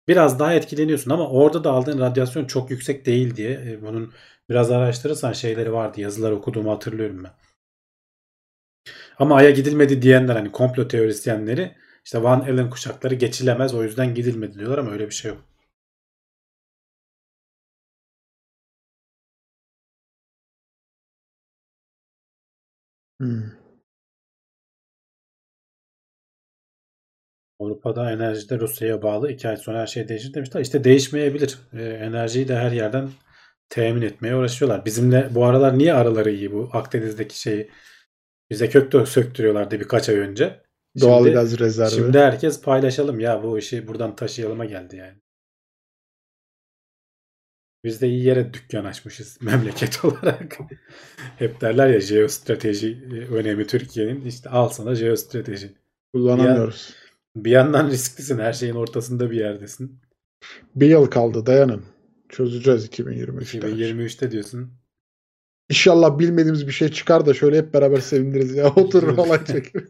biraz 0.08 0.40
daha 0.40 0.54
etkileniyorsun 0.54 1.12
ama 1.12 1.30
orada 1.30 1.64
da 1.64 1.72
aldığın 1.72 2.00
radyasyon 2.00 2.46
çok 2.46 2.72
yüksek 2.72 3.06
değil 3.06 3.36
diye 3.36 3.52
e, 3.52 3.82
bunun 3.82 4.14
biraz 4.50 4.72
araştırırsan 4.72 5.34
şeyleri 5.34 5.74
vardı 5.74 6.02
yazılar 6.02 6.32
okuduğumu 6.32 6.72
hatırlıyorum 6.72 7.24
ben. 7.24 7.32
Ama 9.20 9.36
Ay'a 9.36 9.50
gidilmedi 9.50 10.02
diyenler 10.02 10.36
hani 10.36 10.52
komplo 10.52 10.88
teorisyenleri 10.88 11.76
işte 12.06 12.24
Van 12.24 12.40
Allen 12.40 12.70
kuşakları 12.70 13.16
geçilemez 13.16 13.74
o 13.74 13.84
yüzden 13.84 14.16
gidilmedi 14.16 14.60
diyorlar 14.60 14.78
ama 14.78 14.92
öyle 14.92 15.06
bir 15.06 15.14
şey 15.14 15.32
yok. 15.32 15.53
Hmm. 23.24 23.44
Avrupa'da 27.60 28.12
enerjide 28.12 28.60
Rusya'ya 28.60 29.02
bağlı. 29.02 29.32
iki 29.32 29.48
ay 29.50 29.58
sonra 29.58 29.80
her 29.82 29.88
şey 29.88 30.08
değişir 30.08 30.34
demişler. 30.34 30.62
İşte 30.62 30.84
değişmeyebilir. 30.84 31.58
Ee, 31.74 31.84
enerjiyi 31.84 32.48
de 32.48 32.56
her 32.56 32.72
yerden 32.72 33.10
temin 33.70 34.02
etmeye 34.02 34.36
uğraşıyorlar. 34.36 34.86
Bizimle 34.86 35.30
bu 35.32 35.46
aralar 35.46 35.78
niye 35.78 35.94
araları 35.94 36.32
iyi 36.32 36.52
bu 36.52 36.70
Akdeniz'deki 36.74 37.40
şeyi 37.40 37.72
bize 38.50 38.70
kök 38.70 39.08
söktürüyorlardı 39.08 39.80
birkaç 39.80 40.10
ay 40.10 40.16
önce. 40.16 40.62
Doğal 41.02 41.20
Şimdi- 41.24 41.34
gaz 41.34 41.60
rezervi. 41.60 41.92
Şimdi 41.92 42.20
herkes 42.20 42.62
paylaşalım 42.62 43.20
ya 43.20 43.44
bu 43.44 43.60
işi 43.60 43.88
buradan 43.88 44.16
taşıyalıma 44.16 44.66
geldi 44.66 44.96
yani. 44.96 45.18
Biz 47.84 48.02
de 48.02 48.08
iyi 48.08 48.24
yere 48.24 48.54
dükkan 48.54 48.86
açmışız 48.86 49.38
memleket 49.42 50.06
olarak. 50.06 50.58
Hep 51.38 51.62
derler 51.62 51.88
ya 51.88 52.00
jeostrateji 52.00 53.08
e, 53.14 53.34
önemi 53.34 53.68
Türkiye'nin. 53.68 54.26
İşte 54.26 54.50
al 54.50 54.70
sana 54.70 54.96
jeostrateji. 54.96 55.72
Kullanamıyoruz. 56.14 56.94
Bir 57.36 57.52
yandan 57.52 57.90
risklisin. 57.90 58.40
Her 58.40 58.54
şeyin 58.54 58.76
ortasında 58.76 59.32
bir 59.32 59.38
yerdesin. 59.38 60.00
Bir 60.76 60.88
yıl 60.88 61.06
kaldı 61.06 61.46
dayanın. 61.46 61.86
Çözeceğiz 62.30 62.88
2023'te. 62.88 63.58
2023'te 63.58 64.32
diyorsun. 64.32 64.72
İnşallah 65.70 66.20
bilmediğimiz 66.20 66.68
bir 66.68 66.72
şey 66.72 66.90
çıkar 66.90 67.26
da 67.26 67.34
şöyle 67.34 67.58
hep 67.58 67.74
beraber 67.74 67.98
seviniriz 67.98 68.56
ya. 68.56 68.74
Oturur 68.76 69.18
olay 69.18 69.46
çekeriz. 69.46 69.90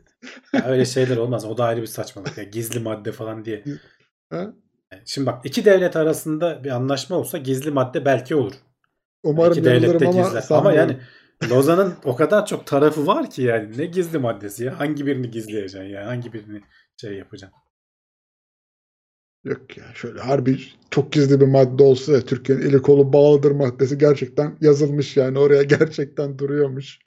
Öyle 0.66 0.86
şeyler 0.86 1.18
olmaz. 1.18 1.46
O 1.46 1.58
da 1.58 1.66
ayrı 1.66 1.82
bir 1.82 1.88
saçmalık. 1.88 2.38
Ya. 2.38 2.44
Gizli 2.44 2.80
madde 2.80 3.12
falan 3.12 3.46
diye. 3.46 3.64
Ha? 4.30 4.54
Yani 5.04 5.10
Şimdi 5.10 5.28
bak 5.28 5.46
iki 5.46 5.66
devlet 5.66 5.96
arasında 5.96 6.64
bir 6.64 6.70
anlaşma 6.70 7.16
olsa 7.16 7.38
gizli 7.38 7.72
madde 7.72 8.06
belki 8.06 8.36
olur. 8.36 8.54
Umarım 9.24 9.54
iki 9.54 9.64
devlet 9.64 9.82
de 9.82 9.86
yanılırım 9.86 10.08
ama 10.08 10.22
gizli. 10.22 10.32
Ama 10.32 10.42
sanmıyorum. 10.42 10.80
yani 10.80 10.98
Lozan'ın 11.52 11.94
o 12.04 12.16
kadar 12.16 12.46
çok 12.46 12.68
tarafı 12.68 13.08
var 13.08 13.30
ki 13.30 13.42
yani 13.42 13.78
ne 13.78 13.86
gizli 13.86 14.18
maddesi 14.18 14.64
ya. 14.64 14.80
Hangi 14.80 15.06
birini 15.06 15.32
gizleyeceksin 15.32 15.84
ya? 15.84 16.08
Hangi 16.08 16.34
birini 16.34 16.62
şey 17.02 17.14
yapacaksın? 17.14 17.60
Yok 19.44 19.78
ya 19.78 19.84
şöyle 19.96 20.20
harbi 20.20 20.60
çok 20.92 21.12
gizli 21.14 21.42
bir 21.42 21.48
madde 21.48 21.84
olsa 21.84 22.12
ya 22.14 22.22
Türkiye'nin 22.22 22.70
eli 22.70 22.82
kolu 22.82 23.14
bağlıdır 23.14 23.52
maddesi 23.52 23.98
gerçekten 23.98 24.58
yazılmış 24.62 25.18
yani 25.18 25.40
oraya 25.40 25.64
gerçekten 25.78 26.40
duruyormuş. 26.40 27.00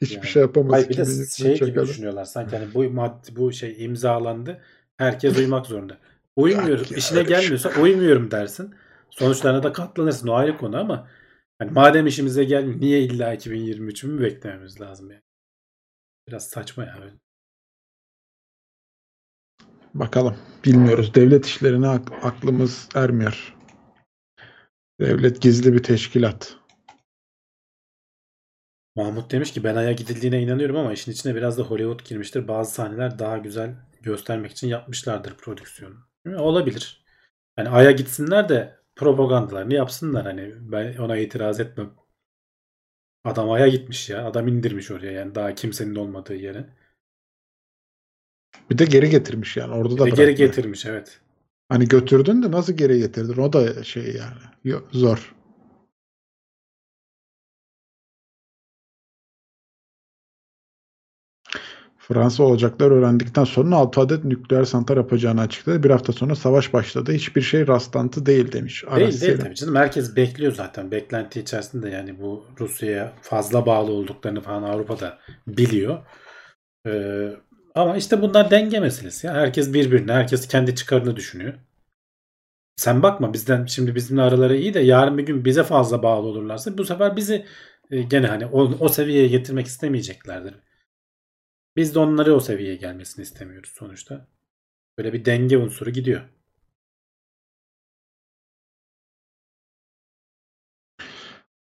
Hiçbir 0.00 0.16
Yani. 0.16 0.26
şey 0.26 0.42
yapamaz. 0.42 0.72
Hayır 0.72 0.88
bir 0.88 0.96
de 0.96 1.02
2023'e 1.02 1.56
şey 1.56 1.66
gibi 1.68 1.82
düşünüyorlar. 1.82 2.24
Sanki 2.24 2.56
hani 2.56 2.74
bu 2.74 2.84
madde 2.84 3.36
bu 3.36 3.52
şey 3.52 3.84
imzalandı. 3.84 4.60
Herkes 4.96 5.38
uymak 5.38 5.66
zorunda. 5.66 5.98
Uymuyorum. 6.36 6.86
Ya, 6.90 6.96
işine 6.96 7.18
şey 7.18 7.26
gelmiyorsa 7.26 7.80
uymuyorum 7.80 8.30
dersin. 8.30 8.74
Sonuçlarına 9.10 9.62
da 9.62 9.72
katlanırsın. 9.72 10.28
O 10.28 10.34
ayrı 10.34 10.58
konu 10.58 10.78
ama 10.78 11.08
hani 11.58 11.70
madem 11.70 12.06
işimize 12.06 12.44
gelmiyor 12.44 12.80
niye 12.80 13.00
illa 13.02 13.34
2023'ü 13.34 14.08
mü 14.08 14.20
beklememiz 14.20 14.80
lazım 14.80 15.10
yani? 15.10 15.22
Biraz 16.28 16.48
saçma 16.48 16.84
ya. 16.84 16.98
öyle. 17.02 17.14
Bakalım. 19.94 20.36
Bilmiyoruz. 20.64 21.14
Devlet 21.14 21.46
işlerine 21.46 21.88
ak- 21.88 22.24
aklımız 22.24 22.88
ermiyor. 22.94 23.56
Devlet 25.00 25.42
gizli 25.42 25.72
bir 25.72 25.82
teşkilat. 25.82 26.56
Mahmut 28.96 29.30
demiş 29.30 29.52
ki 29.52 29.64
ben 29.64 29.76
Ay'a 29.76 29.92
gidildiğine 29.92 30.42
inanıyorum 30.42 30.76
ama 30.76 30.92
işin 30.92 31.12
içine 31.12 31.34
biraz 31.34 31.58
da 31.58 31.62
Hollywood 31.62 32.08
girmiştir. 32.08 32.48
Bazı 32.48 32.74
sahneler 32.74 33.18
daha 33.18 33.38
güzel 33.38 33.76
göstermek 34.02 34.52
için 34.52 34.68
yapmışlardır 34.68 35.36
prodüksiyonu. 35.36 36.13
Olabilir. 36.26 37.04
Yani 37.58 37.68
Ay'a 37.68 37.90
gitsinler 37.90 38.48
de 38.48 38.78
propagandalarını 38.96 39.74
yapsınlar. 39.74 40.24
Hani 40.24 40.54
ben 40.58 40.96
ona 40.96 41.16
itiraz 41.16 41.60
etmem. 41.60 41.90
Adam 43.24 43.50
Ay'a 43.50 43.68
gitmiş 43.68 44.10
ya. 44.10 44.26
Adam 44.26 44.48
indirmiş 44.48 44.90
oraya 44.90 45.12
yani 45.12 45.34
daha 45.34 45.54
kimsenin 45.54 45.94
olmadığı 45.94 46.34
yere. 46.34 46.66
Bir 48.70 48.78
de 48.78 48.84
geri 48.84 49.10
getirmiş 49.10 49.56
yani. 49.56 49.74
Orada 49.74 49.94
Bir 49.94 50.00
da 50.00 50.04
de 50.06 50.10
geri 50.10 50.34
getirmiş 50.34 50.86
evet. 50.86 51.20
Hani 51.68 51.88
götürdün 51.88 52.42
de 52.42 52.50
nasıl 52.50 52.72
geri 52.72 52.98
getirdin? 52.98 53.42
O 53.42 53.52
da 53.52 53.84
şey 53.84 54.02
yani. 54.16 54.40
Yo- 54.64 54.82
Zor. 54.92 55.34
Fransa 62.08 62.42
olacaklar 62.42 62.90
öğrendikten 62.90 63.44
sonra 63.44 63.76
6 63.76 64.00
adet 64.00 64.24
nükleer 64.24 64.64
santral 64.64 64.96
yapacağını 64.96 65.40
açıkladı. 65.40 65.82
Bir 65.82 65.90
hafta 65.90 66.12
sonra 66.12 66.34
savaş 66.34 66.72
başladı. 66.72 67.12
Hiçbir 67.12 67.40
şey 67.40 67.66
rastlantı 67.66 68.26
değil 68.26 68.52
demiş. 68.52 68.84
Aras 68.86 68.98
Değil 68.98 69.08
değil 69.08 69.20
Selim. 69.20 69.38
tabii 69.38 69.54
canım. 69.54 69.76
Herkes 69.76 70.16
bekliyor 70.16 70.52
zaten. 70.52 70.90
Beklenti 70.90 71.40
içerisinde 71.40 71.90
yani 71.90 72.20
bu 72.20 72.44
Rusya'ya 72.60 73.12
fazla 73.22 73.66
bağlı 73.66 73.92
olduklarını 73.92 74.40
falan 74.40 74.62
Avrupa'da 74.62 75.18
biliyor. 75.46 75.98
Ee, 76.86 77.30
ama 77.74 77.96
işte 77.96 78.22
bunlar 78.22 78.50
denge 78.50 78.80
meselesi. 78.80 79.26
Ya. 79.26 79.34
Herkes 79.34 79.72
birbirine, 79.72 80.12
herkes 80.12 80.48
kendi 80.48 80.74
çıkarını 80.74 81.16
düşünüyor. 81.16 81.54
Sen 82.76 83.02
bakma 83.02 83.32
bizden 83.32 83.66
şimdi 83.66 83.94
bizimle 83.94 84.22
araları 84.22 84.56
iyi 84.56 84.74
de 84.74 84.80
yarın 84.80 85.18
bir 85.18 85.26
gün 85.26 85.44
bize 85.44 85.62
fazla 85.62 86.02
bağlı 86.02 86.26
olurlarsa 86.26 86.78
bu 86.78 86.84
sefer 86.84 87.16
bizi 87.16 87.46
e, 87.90 88.02
gene 88.02 88.26
hani 88.26 88.46
o, 88.46 88.60
o 88.80 88.88
seviyeye 88.88 89.28
getirmek 89.28 89.66
istemeyeceklerdir. 89.66 90.54
Biz 91.76 91.94
de 91.94 91.98
onları 91.98 92.34
o 92.34 92.40
seviyeye 92.40 92.76
gelmesini 92.76 93.22
istemiyoruz 93.22 93.70
sonuçta. 93.74 94.28
Böyle 94.98 95.12
bir 95.12 95.24
denge 95.24 95.58
unsuru 95.58 95.90
gidiyor. 95.90 96.28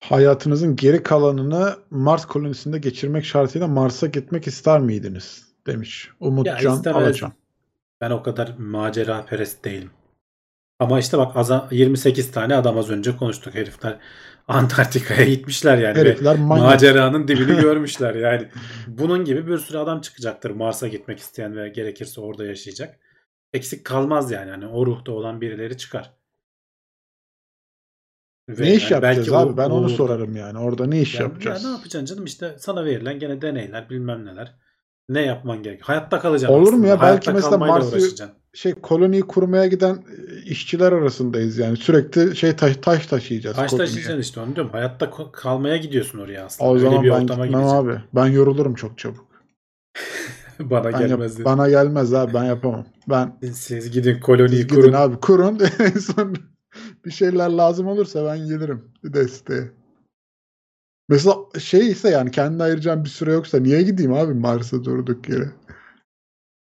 Hayatınızın 0.04 0.76
geri 0.76 1.04
kalanını 1.04 1.76
Mars 1.90 2.26
kolonisinde 2.26 2.78
geçirmek 2.80 3.26
şartıyla 3.26 3.68
Mars'a 3.68 4.08
gitmek 4.08 4.48
ister 4.48 4.80
miydiniz? 4.80 5.46
Demiş. 5.68 6.08
Ya 6.22 6.28
Umutcan 6.28 6.56
istemezdim. 6.56 6.96
Alacan. 6.96 7.34
Ben 8.02 8.12
o 8.12 8.24
kadar 8.24 8.56
macera 8.58 9.26
perest 9.26 9.66
değilim. 9.66 9.92
Ama 10.80 11.00
işte 11.00 11.18
bak 11.18 11.36
aza- 11.38 11.68
28 11.72 12.32
tane 12.32 12.56
adam 12.56 12.78
az 12.78 12.90
önce 12.90 13.18
konuştuk 13.18 13.56
herifler. 13.56 14.00
Antarktika'ya 14.48 15.26
gitmişler 15.26 15.78
yani. 15.78 15.98
Herifler 15.98 16.38
manyak. 16.40 16.66
maceranın 16.66 17.28
dibini 17.28 17.56
görmüşler 17.62 18.16
yani. 18.16 18.48
Bunun 18.88 19.26
gibi 19.26 19.48
bir 19.48 19.58
sürü 19.58 19.78
adam 19.78 20.02
çıkacaktır 20.02 20.52
Mars'a 20.52 20.88
gitmek 20.88 21.20
isteyen 21.20 21.56
ve 21.56 21.70
gerekirse 21.70 22.22
orada 22.22 22.46
yaşayacak. 22.46 23.00
Eksik 23.54 23.86
kalmaz 23.86 24.32
yani. 24.32 24.52
Hani 24.52 24.68
o 24.68 24.86
ruhta 24.86 25.12
olan 25.12 25.42
birileri 25.42 25.78
çıkar. 25.78 26.14
Ve 28.50 28.64
Ne 28.64 28.76
iş 28.76 28.92
yani 28.92 29.02
belki 29.02 29.20
yapacağız 29.20 29.44
abi? 29.48 29.54
o- 29.54 29.58
Ben 29.58 29.70
onu 29.70 29.90
sorarım 29.90 30.36
yani. 30.36 30.58
Orada 30.60 30.86
ne 30.86 31.02
iş 31.02 31.16
Ya- 31.16 31.22
yapacağız? 31.22 31.64
Ya 31.64 31.70
ne 31.70 31.76
yapacaksın 31.76 32.06
canım 32.06 32.26
işte 32.26 32.56
sana 32.60 32.86
verilen 32.86 33.20
gene 33.20 33.42
deneyler 33.42 33.90
bilmem 33.90 34.26
neler. 34.26 34.56
Ne 35.10 35.22
yapman 35.22 35.64
gerek? 35.64 35.82
Hayatta 35.84 36.20
kalacaksın 36.20 36.56
Olur 36.58 36.74
mu 36.74 36.88
ya? 36.88 36.94
Belki 36.94 37.06
Hayatta 37.06 37.32
mesela 37.34 37.50
kalmayla 37.50 37.74
Mars'ı-. 37.76 38.32
Şey 38.54 38.74
koloniyi 38.74 39.22
kurmaya 39.22 39.68
giden 39.68 39.94
e, 39.96 40.42
işçiler 40.42 40.92
arasındayız 40.92 41.58
yani. 41.58 41.78
Sürekli 41.78 42.36
şey 42.36 42.56
taş, 42.56 42.78
taş 42.78 43.08
taşıyacağız. 43.08 43.56
Taş 43.56 43.72
koloniye. 43.72 43.88
taşıyacaksın 43.88 44.22
işte 44.22 44.40
onu 44.40 44.56
diyorum. 44.56 44.72
Hayatta 44.72 45.12
kalmaya 45.32 45.78
gidiyorsun 45.78 46.20
oraya 46.20 46.46
aslında. 46.46 46.70
O 46.70 46.74
Öyle 46.76 46.84
zaman 46.86 47.04
bir 47.04 47.10
ben 47.10 47.24
ortama 47.24 47.46
gitmem 47.46 47.62
gideceksin. 47.64 47.88
abi. 47.90 48.02
Ben 48.16 48.26
yorulurum 48.28 48.76
çok 48.76 48.98
çabuk. 48.98 49.28
Bana 50.60 50.84
Ben 50.84 50.92
yap- 50.92 51.00
gelmez 51.10 51.36
dedi. 51.36 51.46
bana 51.46 51.70
gelmez 51.70 52.14
abi 52.14 52.34
ben 52.34 52.44
yapamam. 52.44 52.86
Ben 53.10 53.38
Siz 53.54 53.92
gidin 53.92 54.20
koloniyi 54.20 54.50
siz 54.58 54.68
gidin 54.68 54.82
kurun. 54.82 54.94
abi 54.94 55.16
kurun. 55.20 55.60
en 55.80 56.00
son 56.00 56.36
bir 57.06 57.12
şeyler 57.12 57.50
lazım 57.50 57.88
olursa 57.88 58.26
ben 58.26 58.38
gelirim 58.38 58.82
bir 59.04 59.14
desteğe. 59.14 59.72
Mesela 61.10 61.36
şey 61.60 61.92
ise 61.92 62.10
yani 62.10 62.32
kendine 62.32 62.64
ayıracağım 62.64 63.04
bir 63.04 63.10
süre 63.10 63.32
yoksa 63.34 63.60
niye 63.60 63.82
gideyim 63.82 64.14
abi 64.14 64.34
Mars'a 64.34 64.84
durduk 64.84 65.30
yere? 65.30 65.52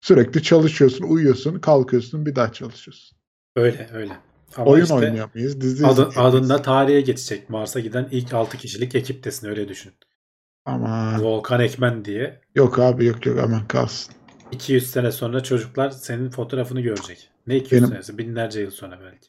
Sürekli 0.00 0.42
çalışıyorsun, 0.42 1.04
uyuyorsun, 1.04 1.58
kalkıyorsun, 1.58 2.26
bir 2.26 2.34
daha 2.36 2.52
çalışıyorsun. 2.52 3.18
Öyle 3.56 3.88
öyle. 3.92 4.12
Ama 4.56 4.70
Oyun 4.70 4.82
işte 4.82 4.94
oynayamayız, 4.94 5.60
dizi 5.60 5.86
adı, 5.86 6.08
adında 6.16 6.62
tarihe 6.62 7.00
geçecek. 7.00 7.50
Mars'a 7.50 7.80
giden 7.80 8.08
ilk 8.10 8.34
6 8.34 8.56
kişilik 8.58 8.94
ekiptesin 8.94 9.48
öyle 9.48 9.68
düşün. 9.68 9.92
Aman 10.64 11.24
Volkan 11.24 11.60
Ekmen 11.60 12.04
diye. 12.04 12.40
yok 12.54 12.78
abi 12.78 13.04
yok 13.04 13.26
yok 13.26 13.38
aman 13.38 13.68
kalsın. 13.68 14.14
200 14.52 14.90
sene 14.90 15.12
sonra 15.12 15.42
çocuklar 15.42 15.90
senin 15.90 16.30
fotoğrafını 16.30 16.80
görecek. 16.80 17.30
Ne 17.46 17.56
200 17.56 17.72
Benim- 17.82 17.92
senesi? 17.92 18.18
Binlerce 18.18 18.60
yıl 18.60 18.70
sonra 18.70 19.00
belki. 19.04 19.28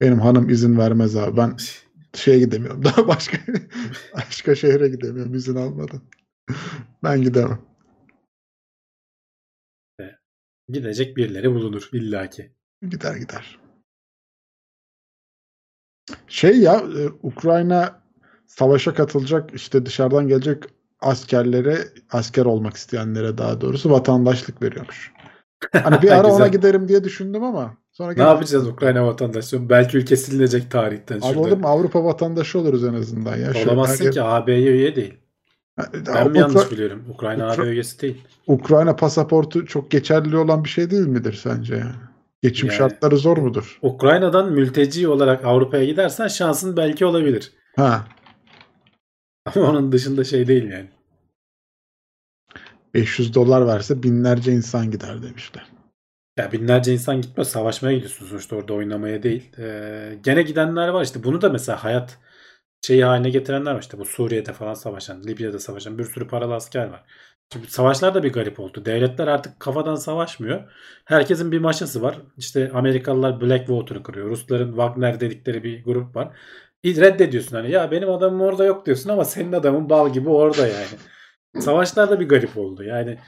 Benim 0.00 0.20
hanım 0.20 0.48
izin 0.48 0.78
vermez 0.78 1.16
abi. 1.16 1.36
Ben 1.36 1.56
şeye 2.14 2.38
gidemiyorum. 2.38 2.84
Daha 2.84 3.08
başka 3.08 3.38
başka 4.16 4.54
şehre 4.54 4.88
gidemiyorum 4.88 5.34
izin 5.34 5.56
almadan. 5.56 6.00
Ben 7.02 7.22
gidemem. 7.22 7.58
Gidecek 10.68 11.16
birileri 11.16 11.54
bulunur 11.54 11.88
illaki. 11.92 12.52
Gider 12.88 13.16
gider. 13.16 13.58
Şey 16.28 16.58
ya 16.58 16.74
e, 16.74 17.08
Ukrayna 17.22 18.02
savaşa 18.46 18.94
katılacak 18.94 19.54
işte 19.54 19.86
dışarıdan 19.86 20.28
gelecek 20.28 20.64
askerlere 21.00 21.78
asker 22.10 22.44
olmak 22.44 22.76
isteyenlere 22.76 23.38
daha 23.38 23.60
doğrusu 23.60 23.90
vatandaşlık 23.90 24.62
veriyormuş. 24.62 25.12
Hani 25.72 26.02
bir 26.02 26.10
ara 26.18 26.28
ona 26.28 26.46
giderim 26.46 26.88
diye 26.88 27.04
düşündüm 27.04 27.42
ama 27.42 27.76
sonra 27.92 28.12
Ne 28.12 28.22
yapacağız 28.22 28.66
Ukrayna 28.68 29.06
vatandaşı? 29.06 29.68
Belki 29.68 29.98
ülke 29.98 30.16
silinecek 30.16 30.70
tarihten. 30.70 31.20
Abi 31.22 31.38
olur 31.38 31.56
mu 31.56 31.66
Avrupa 31.66 32.04
vatandaşı 32.04 32.58
oluruz 32.58 32.84
en 32.84 32.94
azından 32.94 33.36
ya. 33.36 33.54
Şöyle 33.54 33.68
Olamazsın 33.68 33.92
herkes- 34.04 34.14
ki 34.14 34.22
AB'ye 34.22 34.70
üye 34.72 34.96
değil. 34.96 35.14
Ben 36.06 36.30
mi 36.30 36.38
yanlış 36.38 36.70
biliyorum? 36.70 37.04
Ukrayna 37.08 37.44
Ukra- 37.48 37.62
AB 37.62 37.68
üyesi 37.68 38.00
değil. 38.00 38.22
Ukrayna 38.46 38.96
pasaportu 38.96 39.66
çok 39.66 39.90
geçerli 39.90 40.36
olan 40.36 40.64
bir 40.64 40.68
şey 40.68 40.90
değil 40.90 41.06
midir 41.06 41.32
sence 41.32 41.74
yani? 41.76 41.92
Geçim 42.42 42.68
Yani- 42.68 42.76
şartları 42.78 43.16
zor 43.16 43.36
mudur? 43.38 43.78
Ukrayna'dan 43.82 44.52
mülteci 44.52 45.08
olarak 45.08 45.44
Avrupa'ya 45.44 45.84
gidersen 45.84 46.28
şansın 46.28 46.76
belki 46.76 47.06
olabilir. 47.06 47.52
Ha, 47.76 48.04
Ama 49.56 49.70
onun 49.70 49.92
dışında 49.92 50.24
şey 50.24 50.46
değil 50.46 50.70
yani. 50.70 50.88
500 52.94 53.34
dolar 53.34 53.66
verse 53.66 54.02
binlerce 54.02 54.52
insan 54.52 54.90
gider 54.90 55.22
demişler. 55.22 55.66
Ya 56.38 56.52
binlerce 56.52 56.92
insan 56.92 57.20
gitmez. 57.20 57.48
Savaşmaya 57.48 57.94
gidiyorsun 57.94 58.26
sonuçta 58.26 58.56
orada 58.56 58.72
oynamaya 58.74 59.22
değil. 59.22 59.50
Ee, 59.58 60.18
gene 60.24 60.42
gidenler 60.42 60.88
var 60.88 61.02
işte. 61.04 61.24
Bunu 61.24 61.40
da 61.42 61.48
mesela 61.48 61.84
hayat 61.84 62.18
şeyi 62.86 63.04
haline 63.04 63.30
getirenler 63.30 63.74
var 63.74 63.80
işte. 63.80 63.98
Bu 63.98 64.04
Suriye'de 64.04 64.52
falan 64.52 64.74
savaşan, 64.74 65.22
Libya'da 65.22 65.58
savaşan 65.58 65.98
bir 65.98 66.04
sürü 66.04 66.28
paralı 66.28 66.54
asker 66.54 66.86
var. 66.86 67.04
Şimdi 67.52 67.70
savaşlar 67.70 68.14
da 68.14 68.22
bir 68.22 68.32
garip 68.32 68.60
oldu. 68.60 68.84
Devletler 68.84 69.26
artık 69.26 69.60
kafadan 69.60 69.94
savaşmıyor. 69.94 70.72
Herkesin 71.04 71.52
bir 71.52 71.58
maşası 71.58 72.02
var. 72.02 72.18
İşte 72.36 72.70
Amerikalılar 72.74 73.40
Blackwater'ı 73.40 74.02
kırıyor. 74.02 74.30
Rusların 74.30 74.68
Wagner 74.68 75.20
dedikleri 75.20 75.64
bir 75.64 75.84
grup 75.84 76.16
var. 76.16 76.36
Reddediyorsun 76.84 77.56
hani 77.56 77.70
ya 77.70 77.90
benim 77.90 78.10
adamım 78.10 78.40
orada 78.40 78.64
yok 78.64 78.86
diyorsun 78.86 79.10
ama 79.10 79.24
senin 79.24 79.52
adamın 79.52 79.90
bal 79.90 80.12
gibi 80.12 80.28
orada 80.28 80.66
yani. 80.66 80.86
Savaşlar 81.60 82.10
da 82.10 82.20
bir 82.20 82.28
garip 82.28 82.58
oldu. 82.58 82.82
Yani 82.84 83.18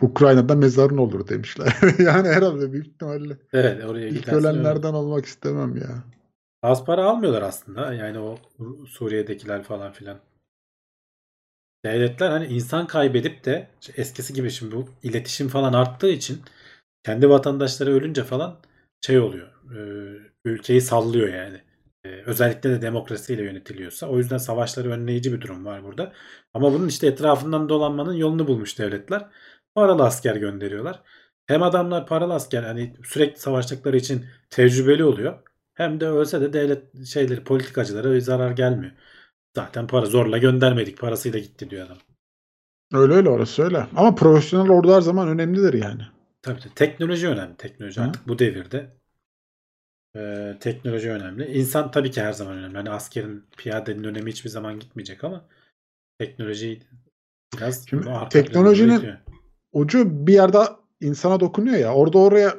Ukrayna'da 0.00 0.54
mezarın 0.54 0.96
olur 0.98 1.28
demişler. 1.28 1.76
yani 1.98 2.28
herhalde 2.28 2.72
büyük 2.72 2.86
ihtimalle. 2.86 3.38
evet 3.52 3.84
oraya 3.84 4.08
İlk 4.08 4.28
ölenlerden 4.28 4.92
olmak 4.92 5.26
istemem 5.26 5.76
ya. 5.76 6.11
Az 6.62 6.84
para 6.84 7.04
almıyorlar 7.04 7.42
aslında. 7.42 7.94
Yani 7.94 8.18
o 8.18 8.38
Suriye'dekiler 8.86 9.62
falan 9.62 9.92
filan. 9.92 10.20
Devletler 11.84 12.30
hani 12.30 12.46
insan 12.46 12.86
kaybedip 12.86 13.44
de 13.44 13.68
işte 13.80 13.92
eskisi 13.96 14.34
gibi 14.34 14.50
şimdi 14.50 14.76
bu 14.76 14.88
iletişim 15.02 15.48
falan 15.48 15.72
arttığı 15.72 16.08
için 16.10 16.42
kendi 17.04 17.30
vatandaşları 17.30 17.90
ölünce 17.92 18.24
falan 18.24 18.60
şey 19.06 19.18
oluyor. 19.18 19.48
e, 19.76 19.80
ülkeyi 20.44 20.80
sallıyor 20.80 21.28
yani. 21.28 21.60
E, 22.04 22.08
özellikle 22.08 22.70
de 22.70 22.82
demokrasiyle 22.82 23.42
yönetiliyorsa. 23.44 24.06
O 24.08 24.18
yüzden 24.18 24.38
savaşları 24.38 24.90
önleyici 24.90 25.32
bir 25.32 25.40
durum 25.40 25.64
var 25.64 25.84
burada. 25.84 26.12
Ama 26.54 26.72
bunun 26.72 26.88
işte 26.88 27.06
etrafından 27.06 27.68
dolanmanın 27.68 28.14
yolunu 28.14 28.46
bulmuş 28.46 28.78
devletler. 28.78 29.28
Paralı 29.74 30.04
asker 30.04 30.36
gönderiyorlar. 30.36 31.02
Hem 31.46 31.62
adamlar 31.62 32.06
paralı 32.06 32.34
asker 32.34 32.62
hani 32.62 32.96
sürekli 33.04 33.40
savaştıkları 33.40 33.96
için 33.96 34.26
tecrübeli 34.50 35.04
oluyor. 35.04 35.51
Hem 35.82 36.00
de 36.00 36.06
ölse 36.06 36.40
de 36.40 36.52
devlet 36.52 37.06
şeyleri 37.06 37.44
politikacılara 37.44 38.12
bir 38.12 38.20
zarar 38.20 38.50
gelmiyor. 38.50 38.92
Zaten 39.56 39.86
para 39.86 40.06
zorla 40.06 40.38
göndermedik. 40.38 40.98
Parasıyla 40.98 41.38
gitti 41.38 41.70
diyor 41.70 41.86
adam. 41.86 41.98
Öyle 42.92 43.12
öyle 43.12 43.28
orası 43.28 43.62
öyle. 43.62 43.86
Ama 43.96 44.14
profesyonel 44.14 44.70
ordu 44.70 44.94
her 44.94 45.00
zaman 45.00 45.28
önemlidir 45.28 45.74
yani. 45.74 46.02
Tabii 46.42 46.60
tabii. 46.60 46.74
Teknoloji 46.74 47.28
önemli. 47.28 47.56
Teknoloji 47.56 48.00
Hı. 48.00 48.04
artık 48.04 48.28
bu 48.28 48.38
devirde 48.38 48.96
e, 50.16 50.52
teknoloji 50.60 51.10
önemli. 51.10 51.46
İnsan 51.52 51.90
tabii 51.90 52.10
ki 52.10 52.22
her 52.22 52.32
zaman 52.32 52.58
önemli. 52.58 52.76
Hani 52.76 52.90
askerin, 52.90 53.44
piyadenin 53.56 54.04
önemi 54.04 54.30
hiçbir 54.30 54.50
zaman 54.50 54.80
gitmeyecek 54.80 55.24
ama 55.24 55.44
teknoloji 56.18 56.80
biraz 57.56 57.88
Şimdi 57.88 58.08
teknolojinin-. 58.30 59.16
Ucu 59.72 60.26
bir 60.26 60.32
yerde 60.32 60.58
insana 61.00 61.40
dokunuyor 61.40 61.76
ya. 61.76 61.94
Orada 61.94 62.18
oraya 62.18 62.54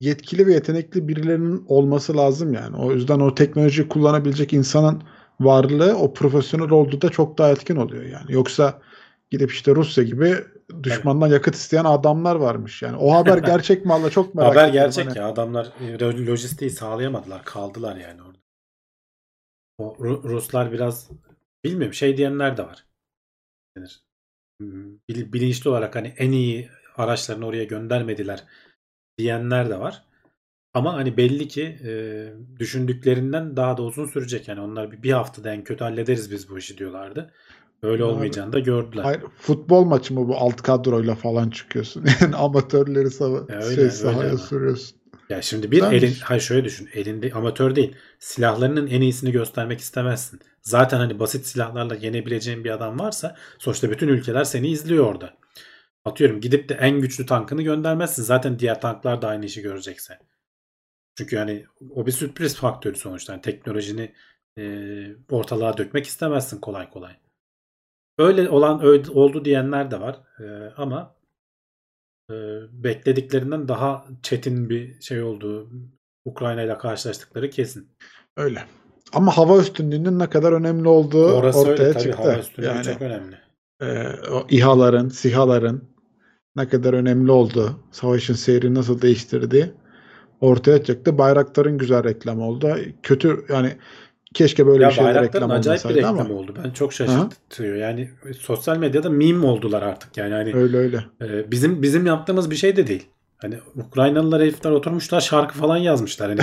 yetkili 0.00 0.46
ve 0.46 0.52
yetenekli 0.52 1.08
birilerinin 1.08 1.64
olması 1.68 2.16
lazım 2.16 2.54
yani. 2.54 2.76
O 2.76 2.92
yüzden 2.92 3.20
o 3.20 3.34
teknolojiyi 3.34 3.88
kullanabilecek 3.88 4.52
insanın 4.52 5.02
varlığı 5.40 5.96
o 5.96 6.12
profesyonel 6.14 6.70
olduğu 6.70 7.00
da 7.02 7.08
çok 7.10 7.38
daha 7.38 7.50
etkin 7.50 7.76
oluyor 7.76 8.04
yani. 8.04 8.32
Yoksa 8.32 8.82
gidip 9.30 9.52
işte 9.52 9.74
Rusya 9.74 10.04
gibi 10.04 10.34
düşmandan 10.82 11.28
yakıt 11.28 11.54
isteyen 11.54 11.84
adamlar 11.84 12.36
varmış 12.36 12.82
yani. 12.82 12.96
O 12.96 13.14
haber 13.14 13.38
gerçek 13.52 13.84
mi 13.86 13.92
Allah 13.92 14.10
çok 14.10 14.34
merak 14.34 14.50
Haber 14.50 14.68
ediyorum. 14.68 14.86
gerçek 14.90 15.06
Hani- 15.08 15.18
ya. 15.18 15.26
Adamlar 15.28 15.72
e, 15.80 15.94
lo- 15.94 16.26
lojistiği 16.26 16.70
sağlayamadılar. 16.70 17.44
Kaldılar 17.44 17.96
yani 17.96 18.22
orada. 18.22 18.38
O 19.78 19.96
Ru- 20.00 20.22
Ruslar 20.22 20.72
biraz 20.72 21.10
bilmiyorum 21.64 21.94
şey 21.94 22.16
diyenler 22.16 22.56
de 22.56 22.62
var. 22.62 22.84
Hmm, 24.60 24.98
bil- 25.08 25.32
Bilinçli 25.32 25.70
olarak 25.70 25.96
hani 25.96 26.14
en 26.16 26.32
iyi 26.32 26.68
araçlarını 26.96 27.46
oraya 27.46 27.64
göndermediler 27.64 28.44
diyenler 29.20 29.70
de 29.70 29.80
var. 29.80 30.02
Ama 30.74 30.94
hani 30.94 31.16
belli 31.16 31.48
ki 31.48 31.62
e, 31.84 31.90
düşündüklerinden 32.58 33.56
daha 33.56 33.76
da 33.76 33.82
uzun 33.82 34.06
sürecek. 34.06 34.48
Yani 34.48 34.60
onlar 34.60 34.92
bir, 34.92 35.02
bir 35.02 35.12
haftada 35.12 35.52
en 35.54 35.64
kötü 35.64 35.84
hallederiz 35.84 36.30
biz 36.30 36.50
bu 36.50 36.58
işi 36.58 36.78
diyorlardı. 36.78 37.30
Öyle 37.82 38.04
olmayacağını 38.04 38.52
da 38.52 38.58
gördüler. 38.58 39.02
Hayır, 39.02 39.20
futbol 39.38 39.84
maçı 39.84 40.14
mı 40.14 40.28
bu 40.28 40.36
alt 40.36 40.62
kadroyla 40.62 41.14
falan 41.14 41.50
çıkıyorsun. 41.50 42.04
Yani 42.20 42.36
amatörleri 42.36 43.10
sava 43.10 43.36
Ya 43.36 43.56
öyle, 43.56 43.74
şey, 43.74 43.84
öyle 43.84 43.90
sahaya 43.90 44.28
ama. 44.30 44.38
sürüyorsun. 44.38 44.96
Ya 45.28 45.42
şimdi 45.42 45.70
bir 45.70 45.76
Güzelmiş. 45.76 46.02
elin 46.02 46.14
hayır 46.22 46.40
şöyle 46.42 46.64
düşün. 46.64 46.88
Elinde 46.94 47.32
amatör 47.32 47.74
değil. 47.76 47.96
Silahlarının 48.18 48.86
en 48.86 49.00
iyisini 49.00 49.32
göstermek 49.32 49.80
istemezsin. 49.80 50.40
Zaten 50.62 50.98
hani 50.98 51.18
basit 51.18 51.46
silahlarla 51.46 51.94
yenebileceğin 51.94 52.64
bir 52.64 52.70
adam 52.70 52.98
varsa 52.98 53.36
sonuçta 53.58 53.90
bütün 53.90 54.08
ülkeler 54.08 54.44
seni 54.44 54.68
izliyor 54.68 55.04
orada. 55.06 55.34
Atıyorum 56.04 56.40
gidip 56.40 56.68
de 56.68 56.74
en 56.74 57.00
güçlü 57.00 57.26
tankını 57.26 57.62
göndermezsin. 57.62 58.22
Zaten 58.22 58.58
diğer 58.58 58.80
tanklar 58.80 59.22
da 59.22 59.28
aynı 59.28 59.44
işi 59.44 59.62
görecekse. 59.62 60.18
Çünkü 61.14 61.36
hani 61.36 61.66
o 61.90 62.06
bir 62.06 62.12
sürpriz 62.12 62.56
faktörü 62.56 62.96
sonuçta. 62.96 63.32
Yani 63.32 63.42
teknolojini 63.42 64.14
e, 64.58 64.62
ortalığa 65.30 65.76
dökmek 65.76 66.06
istemezsin 66.06 66.60
kolay 66.60 66.90
kolay. 66.90 67.12
Öyle 68.18 68.48
olan 68.50 68.84
öyle 68.84 69.10
oldu 69.10 69.44
diyenler 69.44 69.90
de 69.90 70.00
var. 70.00 70.20
E, 70.40 70.74
ama 70.76 71.14
e, 72.30 72.34
beklediklerinden 72.72 73.68
daha 73.68 74.06
çetin 74.22 74.70
bir 74.70 75.00
şey 75.00 75.22
olduğu 75.22 75.70
Ukrayna 76.24 76.62
ile 76.62 76.78
karşılaştıkları 76.78 77.50
kesin. 77.50 77.88
Öyle. 78.36 78.66
Ama 79.12 79.36
hava 79.36 79.58
üstünlüğünün 79.60 80.18
ne 80.18 80.30
kadar 80.30 80.52
önemli 80.52 80.88
olduğu 80.88 81.32
Orası 81.32 81.70
ortaya 81.70 81.88
öyle 81.88 81.92
tabii 81.92 82.02
çıktı. 82.02 82.22
hava 82.22 82.38
üstünlüğü 82.38 82.66
yani 82.66 82.82
çok 82.82 83.02
önemli. 83.02 83.38
e, 83.80 84.08
o 84.30 84.46
İHA'ların, 84.50 85.08
SİHA'ların 85.08 85.89
ne 86.56 86.68
kadar 86.68 86.94
önemli 86.94 87.32
olduğu, 87.32 87.80
savaşın 87.90 88.34
seyrini 88.34 88.74
nasıl 88.74 89.02
değiştirdiği 89.02 89.66
ortaya 90.40 90.84
çıktı. 90.84 91.18
Bayraktar'ın 91.18 91.78
güzel 91.78 92.04
reklamı 92.04 92.44
oldu. 92.44 92.76
Kötü 93.02 93.44
yani 93.48 93.76
keşke 94.34 94.66
böyle 94.66 94.84
Ya 94.84 94.90
bir 94.90 94.96
Bayraktar'ın 94.96 95.44
reklam 95.44 95.50
acayip 95.50 95.84
bir 95.88 95.94
reklam 95.94 96.18
ama 96.18 96.34
oldu. 96.34 96.54
Ben 96.64 96.70
çok 96.70 96.92
şaşırtıyor. 96.92 97.76
Yani 97.76 98.10
sosyal 98.38 98.76
medyada 98.76 99.10
meme 99.10 99.46
oldular 99.46 99.82
artık. 99.82 100.16
Yani 100.16 100.34
hani 100.34 100.54
öyle 100.54 100.76
öyle. 100.76 101.04
e, 101.22 101.50
bizim 101.50 101.82
bizim 101.82 102.06
yaptığımız 102.06 102.50
bir 102.50 102.56
şey 102.56 102.76
de 102.76 102.86
değil. 102.86 103.06
Hani 103.36 103.58
Ukraynalılar 103.76 104.42
herifler 104.42 104.70
oturmuşlar 104.70 105.20
şarkı 105.20 105.54
falan 105.54 105.76
yazmışlar. 105.76 106.28
Hani 106.28 106.40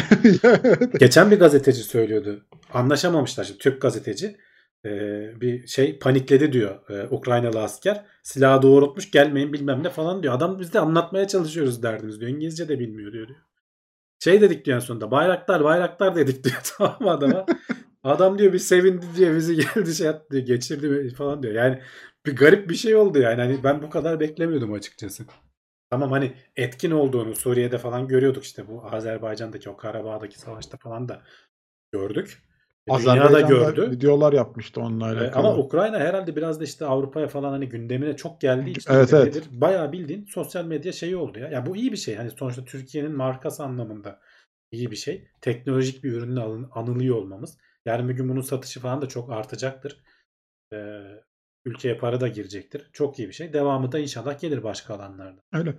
geçen 0.99 1.31
bir 1.31 1.39
gazeteci 1.39 1.83
söylüyordu. 1.83 2.39
Anlaşamamışlar. 2.73 3.43
Şimdi 3.43 3.59
Türk 3.59 3.81
gazeteci 3.81 4.37
e, 4.87 5.41
bir 5.41 5.67
şey 5.67 5.99
panikledi 5.99 6.53
diyor 6.53 6.89
e, 6.89 7.07
Ukraynalı 7.07 7.63
asker. 7.63 8.05
Silahı 8.23 8.61
doğrultmuş 8.61 9.11
gelmeyin 9.11 9.53
bilmem 9.53 9.83
ne 9.83 9.89
falan 9.89 10.23
diyor. 10.23 10.33
Adam 10.33 10.59
biz 10.59 10.73
de 10.73 10.79
anlatmaya 10.79 11.27
çalışıyoruz 11.27 11.83
derdimiz 11.83 12.19
diyor. 12.21 12.31
İngilizce 12.31 12.69
de 12.69 12.79
bilmiyor 12.79 13.13
diyor. 13.13 13.27
diyor. 13.27 13.39
Şey 14.19 14.41
dedik 14.41 14.65
diyor 14.65 14.75
en 14.75 14.79
sonunda 14.79 15.11
bayraktar 15.11 15.63
bayraktar 15.63 16.15
dedik 16.15 16.43
diyor 16.43 16.55
tamam 16.77 17.07
adama. 17.07 17.45
Adam 18.03 18.39
diyor 18.39 18.53
bir 18.53 18.59
sevindi 18.59 19.05
diyor 19.17 19.35
bizi 19.35 19.55
geldi 19.55 19.95
şey 19.95 20.07
yaptı 20.07 20.31
diyor 20.31 20.45
geçirdi 20.45 21.13
falan 21.15 21.43
diyor. 21.43 21.53
Yani 21.53 21.81
bir 22.25 22.35
garip 22.35 22.69
bir 22.69 22.75
şey 22.75 22.95
oldu 22.95 23.19
yani. 23.19 23.41
Hani 23.41 23.63
ben 23.63 23.81
bu 23.81 23.89
kadar 23.89 24.19
beklemiyordum 24.19 24.73
açıkçası. 24.73 25.25
Tamam 25.89 26.11
hani 26.11 26.33
etkin 26.55 26.91
olduğunu 26.91 27.35
Suriye'de 27.35 27.77
falan 27.77 28.07
görüyorduk 28.07 28.43
işte 28.43 28.67
bu 28.67 28.85
Azerbaycan'daki 28.85 29.69
o 29.69 29.77
Karabağ'daki 29.77 30.39
savaşta 30.39 30.77
falan 30.77 31.09
da 31.09 31.21
gördük. 31.91 32.43
E, 32.87 32.93
Azerbaycan'da 32.93 33.41
gördü. 33.41 33.91
videolar 33.91 34.33
yapmıştı 34.33 34.81
onunla 34.81 35.07
E, 35.07 35.17
alakalı. 35.17 35.47
Ama 35.47 35.57
Ukrayna 35.57 35.99
herhalde 35.99 36.35
biraz 36.35 36.59
da 36.59 36.63
işte 36.63 36.85
Avrupa'ya 36.85 37.27
falan 37.27 37.51
hani 37.51 37.69
gündemine 37.69 38.15
çok 38.15 38.41
geldiği 38.41 38.71
için 38.71 38.93
Evet, 38.93 39.13
evet. 39.13 39.25
nedir? 39.35 39.43
bayağı 39.51 39.91
bildiğin 39.91 40.25
sosyal 40.25 40.65
medya 40.65 40.91
şeyi 40.91 41.17
oldu 41.17 41.39
ya. 41.39 41.47
Ya 41.49 41.65
bu 41.65 41.75
iyi 41.75 41.91
bir 41.91 41.97
şey. 41.97 42.15
Hani 42.15 42.31
sonuçta 42.31 42.65
Türkiye'nin 42.65 43.11
markası 43.11 43.63
anlamında 43.63 44.19
iyi 44.71 44.91
bir 44.91 44.95
şey. 44.95 45.27
Teknolojik 45.41 46.03
bir 46.03 46.11
ürünle 46.13 46.41
anılıyor 46.71 47.15
olmamız. 47.15 47.57
Yarın 47.85 48.09
bir 48.09 48.13
gün 48.13 48.29
bunun 48.29 48.41
satışı 48.41 48.79
falan 48.79 49.01
da 49.01 49.07
çok 49.07 49.31
artacaktır. 49.31 50.03
E, 50.73 50.77
ülkeye 51.67 51.97
para 51.97 52.21
da 52.21 52.27
girecektir. 52.27 52.89
Çok 52.93 53.19
iyi 53.19 53.27
bir 53.27 53.33
şey. 53.33 53.53
Devamı 53.53 53.91
da 53.91 53.99
inşallah 53.99 54.39
gelir 54.39 54.63
başka 54.63 54.93
alanlarda. 54.93 55.41
Öyle. 55.53 55.73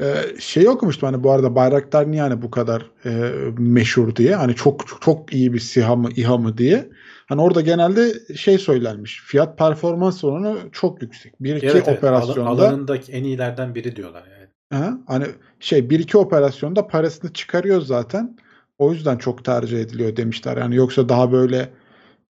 Ee, 0.00 0.14
şeyi 0.38 0.68
okumuştum 0.68 1.06
hani 1.12 1.24
bu 1.24 1.30
arada 1.30 1.54
Bayraktar 1.54 2.10
niye 2.10 2.22
hani 2.22 2.42
bu 2.42 2.50
kadar 2.50 2.90
e, 3.04 3.10
meşhur 3.58 4.16
diye. 4.16 4.34
Hani 4.34 4.54
çok 4.54 4.88
çok, 4.88 5.02
çok 5.02 5.32
iyi 5.32 5.52
bir 5.52 5.58
SİHA 5.58 5.96
mı 5.96 6.08
İHA 6.16 6.36
mı 6.36 6.58
diye. 6.58 6.88
Hani 7.26 7.40
orada 7.40 7.60
genelde 7.60 8.34
şey 8.36 8.58
söylenmiş. 8.58 9.22
Fiyat 9.26 9.58
performans 9.58 10.24
oranı 10.24 10.56
çok 10.72 11.02
yüksek. 11.02 11.42
Bir 11.42 11.56
iki 11.56 11.66
Evet, 11.66 11.88
operasyonda 11.88 12.50
alanındaki 12.50 13.12
en 13.12 13.24
iyilerden 13.24 13.74
biri 13.74 13.96
diyorlar 13.96 14.24
yani. 14.38 14.48
Aha, 14.82 14.98
hani 15.06 15.26
şey 15.60 15.90
bir 15.90 15.98
iki 15.98 16.18
operasyonda 16.18 16.86
parasını 16.86 17.32
çıkarıyor 17.32 17.80
zaten. 17.80 18.36
O 18.78 18.92
yüzden 18.92 19.18
çok 19.18 19.44
tercih 19.44 19.80
ediliyor 19.80 20.16
demişler. 20.16 20.56
Yani 20.56 20.76
yoksa 20.76 21.08
daha 21.08 21.32
böyle 21.32 21.68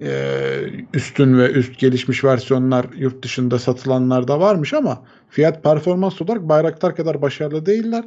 e, 0.04 0.60
üstün 0.94 1.38
ve 1.38 1.50
üst 1.50 1.78
gelişmiş 1.78 2.24
versiyonlar 2.24 2.86
yurt 2.96 3.24
dışında 3.24 3.58
satılanlar 3.58 4.28
da 4.28 4.40
varmış 4.40 4.74
ama 4.74 5.04
fiyat 5.30 5.62
performans 5.62 6.22
olarak 6.22 6.48
Bayraktar 6.48 6.96
kadar 6.96 7.22
başarılı 7.22 7.66
değiller. 7.66 8.04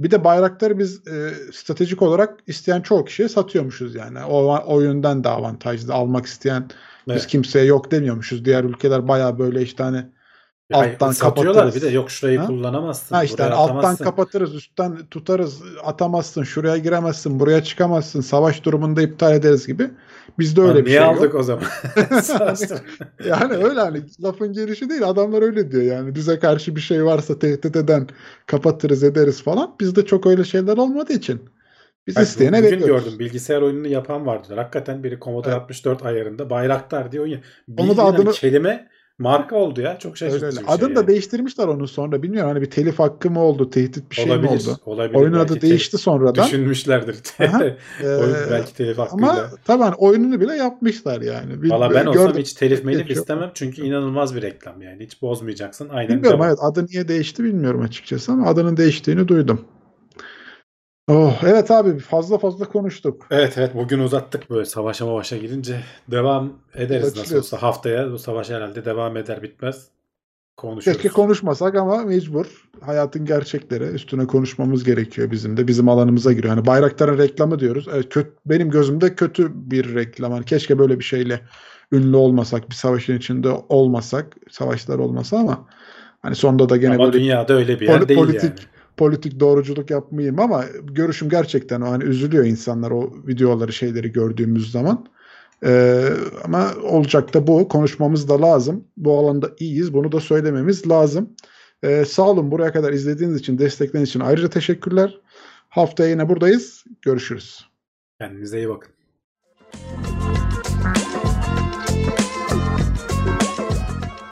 Bir 0.00 0.10
de 0.10 0.24
Bayraktar'ı 0.24 0.78
biz 0.78 1.08
e, 1.08 1.30
stratejik 1.52 2.02
olarak 2.02 2.38
isteyen 2.46 2.80
çoğu 2.80 3.04
kişiye 3.04 3.28
satıyormuşuz 3.28 3.94
yani. 3.94 4.24
O, 4.24 4.58
o 4.66 4.80
yönden 4.80 5.24
de 5.24 5.28
avantajlı. 5.28 5.94
Almak 5.94 6.26
isteyen 6.26 6.68
biz 7.08 7.14
Evet. 7.16 7.26
kimseye 7.26 7.64
yok 7.64 7.90
demiyormuşuz. 7.90 8.44
Diğer 8.44 8.64
ülkeler 8.64 9.08
baya 9.08 9.38
böyle 9.38 9.62
işte 9.62 9.82
hani 9.82 10.04
alttan 10.72 11.10
satıyorlar 11.12 11.54
kapatırız. 11.54 11.82
bir 11.84 11.88
de 11.88 11.94
yok 11.94 12.10
şurayı 12.10 12.38
Ha? 12.38 12.46
kullanamazsın. 12.46 13.14
Ha 13.14 13.24
işte 13.24 13.42
hani 13.42 13.54
alttan 13.54 13.96
kapatırız, 13.96 14.54
üstten 14.54 14.96
tutarız, 15.10 15.62
atamazsın, 15.84 16.42
şuraya 16.42 16.76
giremezsin, 16.76 17.40
buraya 17.40 17.64
çıkamazsın, 17.64 18.20
savaş 18.20 18.64
durumunda 18.64 19.02
iptal 19.02 19.34
ederiz 19.34 19.66
gibi. 19.66 19.90
Bizde 20.38 20.60
öyle 20.60 20.74
Lan 20.74 20.84
bir 20.84 20.90
şey 20.90 20.98
aldık 20.98 21.22
yok. 21.22 21.34
o 21.34 21.42
zaman? 21.42 21.64
Yani 23.26 23.54
öyle 23.54 23.80
hani 23.80 24.02
lafın 24.22 24.52
gelişi 24.52 24.90
değil. 24.90 25.08
Adamlar 25.08 25.42
öyle 25.42 25.70
diyor 25.72 25.82
yani. 25.82 26.14
Bize 26.14 26.38
karşı 26.38 26.76
bir 26.76 26.80
şey 26.80 27.04
varsa 27.04 27.38
tehdit 27.38 27.76
eden 27.76 28.06
kapatırız 28.46 29.02
ederiz 29.04 29.42
falan. 29.42 29.74
Bizde 29.80 30.06
çok 30.06 30.26
öyle 30.26 30.44
şeyler 30.44 30.76
olmadığı 30.76 31.12
için. 31.12 31.40
Biz 32.06 32.16
Bak, 32.16 32.22
isteyene 32.22 32.58
bugün 32.58 32.72
bekliyoruz. 32.72 33.04
gördüm 33.04 33.18
bilgisayar 33.18 33.62
oyununu 33.62 33.86
yapan 33.88 34.26
vardı. 34.26 34.54
Hakikaten 34.56 35.04
biri 35.04 35.18
Commodore 35.20 35.52
Evet. 35.52 35.62
64 35.62 36.06
ayarında 36.06 36.50
Bayraktar 36.50 37.12
diye 37.12 37.22
oyun. 37.22 37.40
Onu 37.78 37.96
da 37.96 38.04
hani 38.04 38.16
adını- 38.16 38.32
kelime 38.32 38.88
marka 39.18 39.56
oldu 39.56 39.80
ya. 39.80 39.98
Çok 39.98 40.10
Öyle 40.10 40.16
şaşırtıcı 40.18 40.46
öyle. 40.46 40.60
bir 40.60 40.66
şey 40.66 40.74
Adını 40.74 40.94
da 40.96 41.00
yani. 41.00 41.08
değiştirmişler 41.08 41.66
onu 41.66 41.88
sonra. 41.88 42.22
Bilmiyorum 42.22 42.50
hani 42.50 42.60
bir 42.60 42.70
telif 42.70 42.98
hakkı 42.98 43.30
mı 43.30 43.40
oldu, 43.40 43.70
tehdit 43.70 44.10
bir 44.10 44.16
şey 44.16 44.24
olabilir, 44.24 44.42
mi 44.42 44.48
oldu? 44.56 44.78
Olabilir. 44.86 45.14
Oyunun 45.18 45.38
adı 45.38 45.54
te- 45.54 45.60
değişti 45.60 45.98
sonradan. 45.98 46.44
Düşünmüşlerdir. 46.46 47.16
Aha. 47.44 47.58
Oyun 48.04 48.34
Ee, 48.34 48.50
belki 48.50 48.74
telif 48.74 48.98
hakkıyla. 48.98 49.30
Ama 49.32 49.50
tabii 49.64 49.82
hani 49.82 49.94
oyununu 49.94 50.40
bile 50.40 50.54
yapmışlar 50.56 51.20
yani. 51.20 51.62
Bil- 51.62 51.70
Valla 51.70 51.90
ben 51.94 52.06
olsam 52.06 52.26
gördüm. 52.26 52.40
hiç 52.40 52.52
telif 52.52 52.84
melif 52.84 53.10
istemem. 53.10 53.50
Çünkü 53.54 53.82
inanılmaz 53.82 54.34
bir 54.34 54.42
reklam 54.42 54.82
yani. 54.82 55.04
Hiç 55.04 55.22
bozmayacaksın. 55.22 55.88
Aynen 55.88 56.16
Bilmiyorum 56.16 56.38
devam. 56.40 56.48
evet 56.50 56.58
adı 56.62 56.86
niye 56.86 57.08
değişti 57.08 57.44
bilmiyorum 57.44 57.80
açıkçası 57.82 58.32
ama 58.32 58.46
adının 58.46 58.76
değiştiğini 58.76 59.28
duydum. 59.28 59.64
Oh, 61.08 61.40
evet 61.42 61.70
abi 61.70 61.98
fazla 61.98 62.38
fazla 62.38 62.64
konuştuk. 62.64 63.26
Evet 63.30 63.58
evet 63.58 63.74
bugün 63.74 63.98
uzattık 63.98 64.50
böyle 64.50 64.64
savaşa 64.64 65.06
mavaşa 65.06 65.36
girince 65.36 65.80
devam 66.08 66.52
ederiz 66.74 67.04
nasıl 67.04 67.20
Açılıyoruz. 67.20 67.46
olsa 67.52 67.62
haftaya 67.62 68.12
bu 68.12 68.18
savaş 68.18 68.50
herhalde 68.50 68.84
devam 68.84 69.16
eder 69.16 69.42
bitmez 69.42 69.88
konuşuruz. 70.56 70.96
Keşke 70.96 71.08
konuşmasak 71.08 71.74
ama 71.74 71.96
mecbur. 71.96 72.46
Hayatın 72.80 73.24
gerçekleri 73.24 73.84
üstüne 73.84 74.26
konuşmamız 74.26 74.84
gerekiyor 74.84 75.30
bizim 75.30 75.56
de. 75.56 75.68
Bizim 75.68 75.88
alanımıza 75.88 76.32
giriyor. 76.32 76.54
Hani 76.54 76.66
Bayraktar'ın 76.66 77.18
reklamı 77.18 77.58
diyoruz. 77.58 77.88
Evet, 77.92 78.08
kötü, 78.10 78.32
benim 78.46 78.70
gözümde 78.70 79.14
kötü 79.14 79.50
bir 79.54 79.94
reklam. 79.94 80.32
Hani 80.32 80.44
keşke 80.44 80.78
böyle 80.78 80.98
bir 80.98 81.04
şeyle 81.04 81.40
ünlü 81.92 82.16
olmasak, 82.16 82.70
bir 82.70 82.74
savaşın 82.74 83.18
içinde 83.18 83.48
olmasak, 83.68 84.36
savaşlar 84.50 84.98
olmasa 84.98 85.36
ama 85.36 85.66
hani 86.22 86.34
sonunda 86.34 86.68
da 86.68 86.76
gene 86.76 86.94
Ama 86.94 87.04
böyle 87.04 87.12
dünyada 87.12 87.54
öyle 87.54 87.80
bir 87.80 87.86
yer 87.88 88.00
Poli- 88.00 88.08
değil 88.08 88.20
politik 88.20 88.42
yani. 88.42 88.77
Politik 88.98 89.40
doğruculuk 89.40 89.90
yapmayayım 89.90 90.40
ama 90.40 90.64
görüşüm 90.82 91.28
gerçekten 91.28 91.80
o 91.80 91.90
hani 91.90 92.04
üzülüyor 92.04 92.44
insanlar 92.44 92.90
o 92.90 93.12
videoları 93.26 93.72
şeyleri 93.72 94.12
gördüğümüz 94.12 94.70
zaman. 94.70 95.06
Ee, 95.64 96.08
ama 96.44 96.74
olacak 96.82 97.34
da 97.34 97.46
bu. 97.46 97.68
Konuşmamız 97.68 98.28
da 98.28 98.42
lazım. 98.42 98.84
Bu 98.96 99.18
alanda 99.18 99.50
iyiyiz. 99.58 99.94
Bunu 99.94 100.12
da 100.12 100.20
söylememiz 100.20 100.88
lazım. 100.88 101.30
Ee, 101.82 102.04
sağ 102.04 102.30
olun 102.30 102.50
buraya 102.50 102.72
kadar 102.72 102.92
izlediğiniz 102.92 103.40
için, 103.40 103.58
destekleriniz 103.58 104.08
için 104.08 104.20
ayrıca 104.20 104.50
teşekkürler. 104.50 105.20
Haftaya 105.68 106.10
yine 106.10 106.28
buradayız. 106.28 106.84
Görüşürüz. 107.02 107.68
Kendinize 108.20 108.58
iyi 108.58 108.68
bakın. 108.68 108.92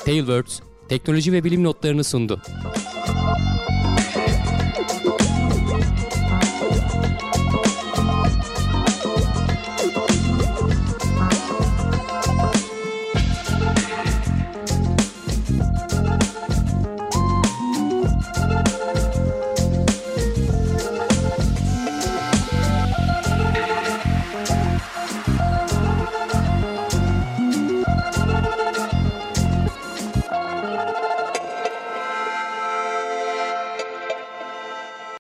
Tailwords 0.05 0.61
teknoloji 0.89 1.33
ve 1.33 1.45
bilim 1.45 1.65
notlarını 1.65 2.05
sundu. 2.05 2.43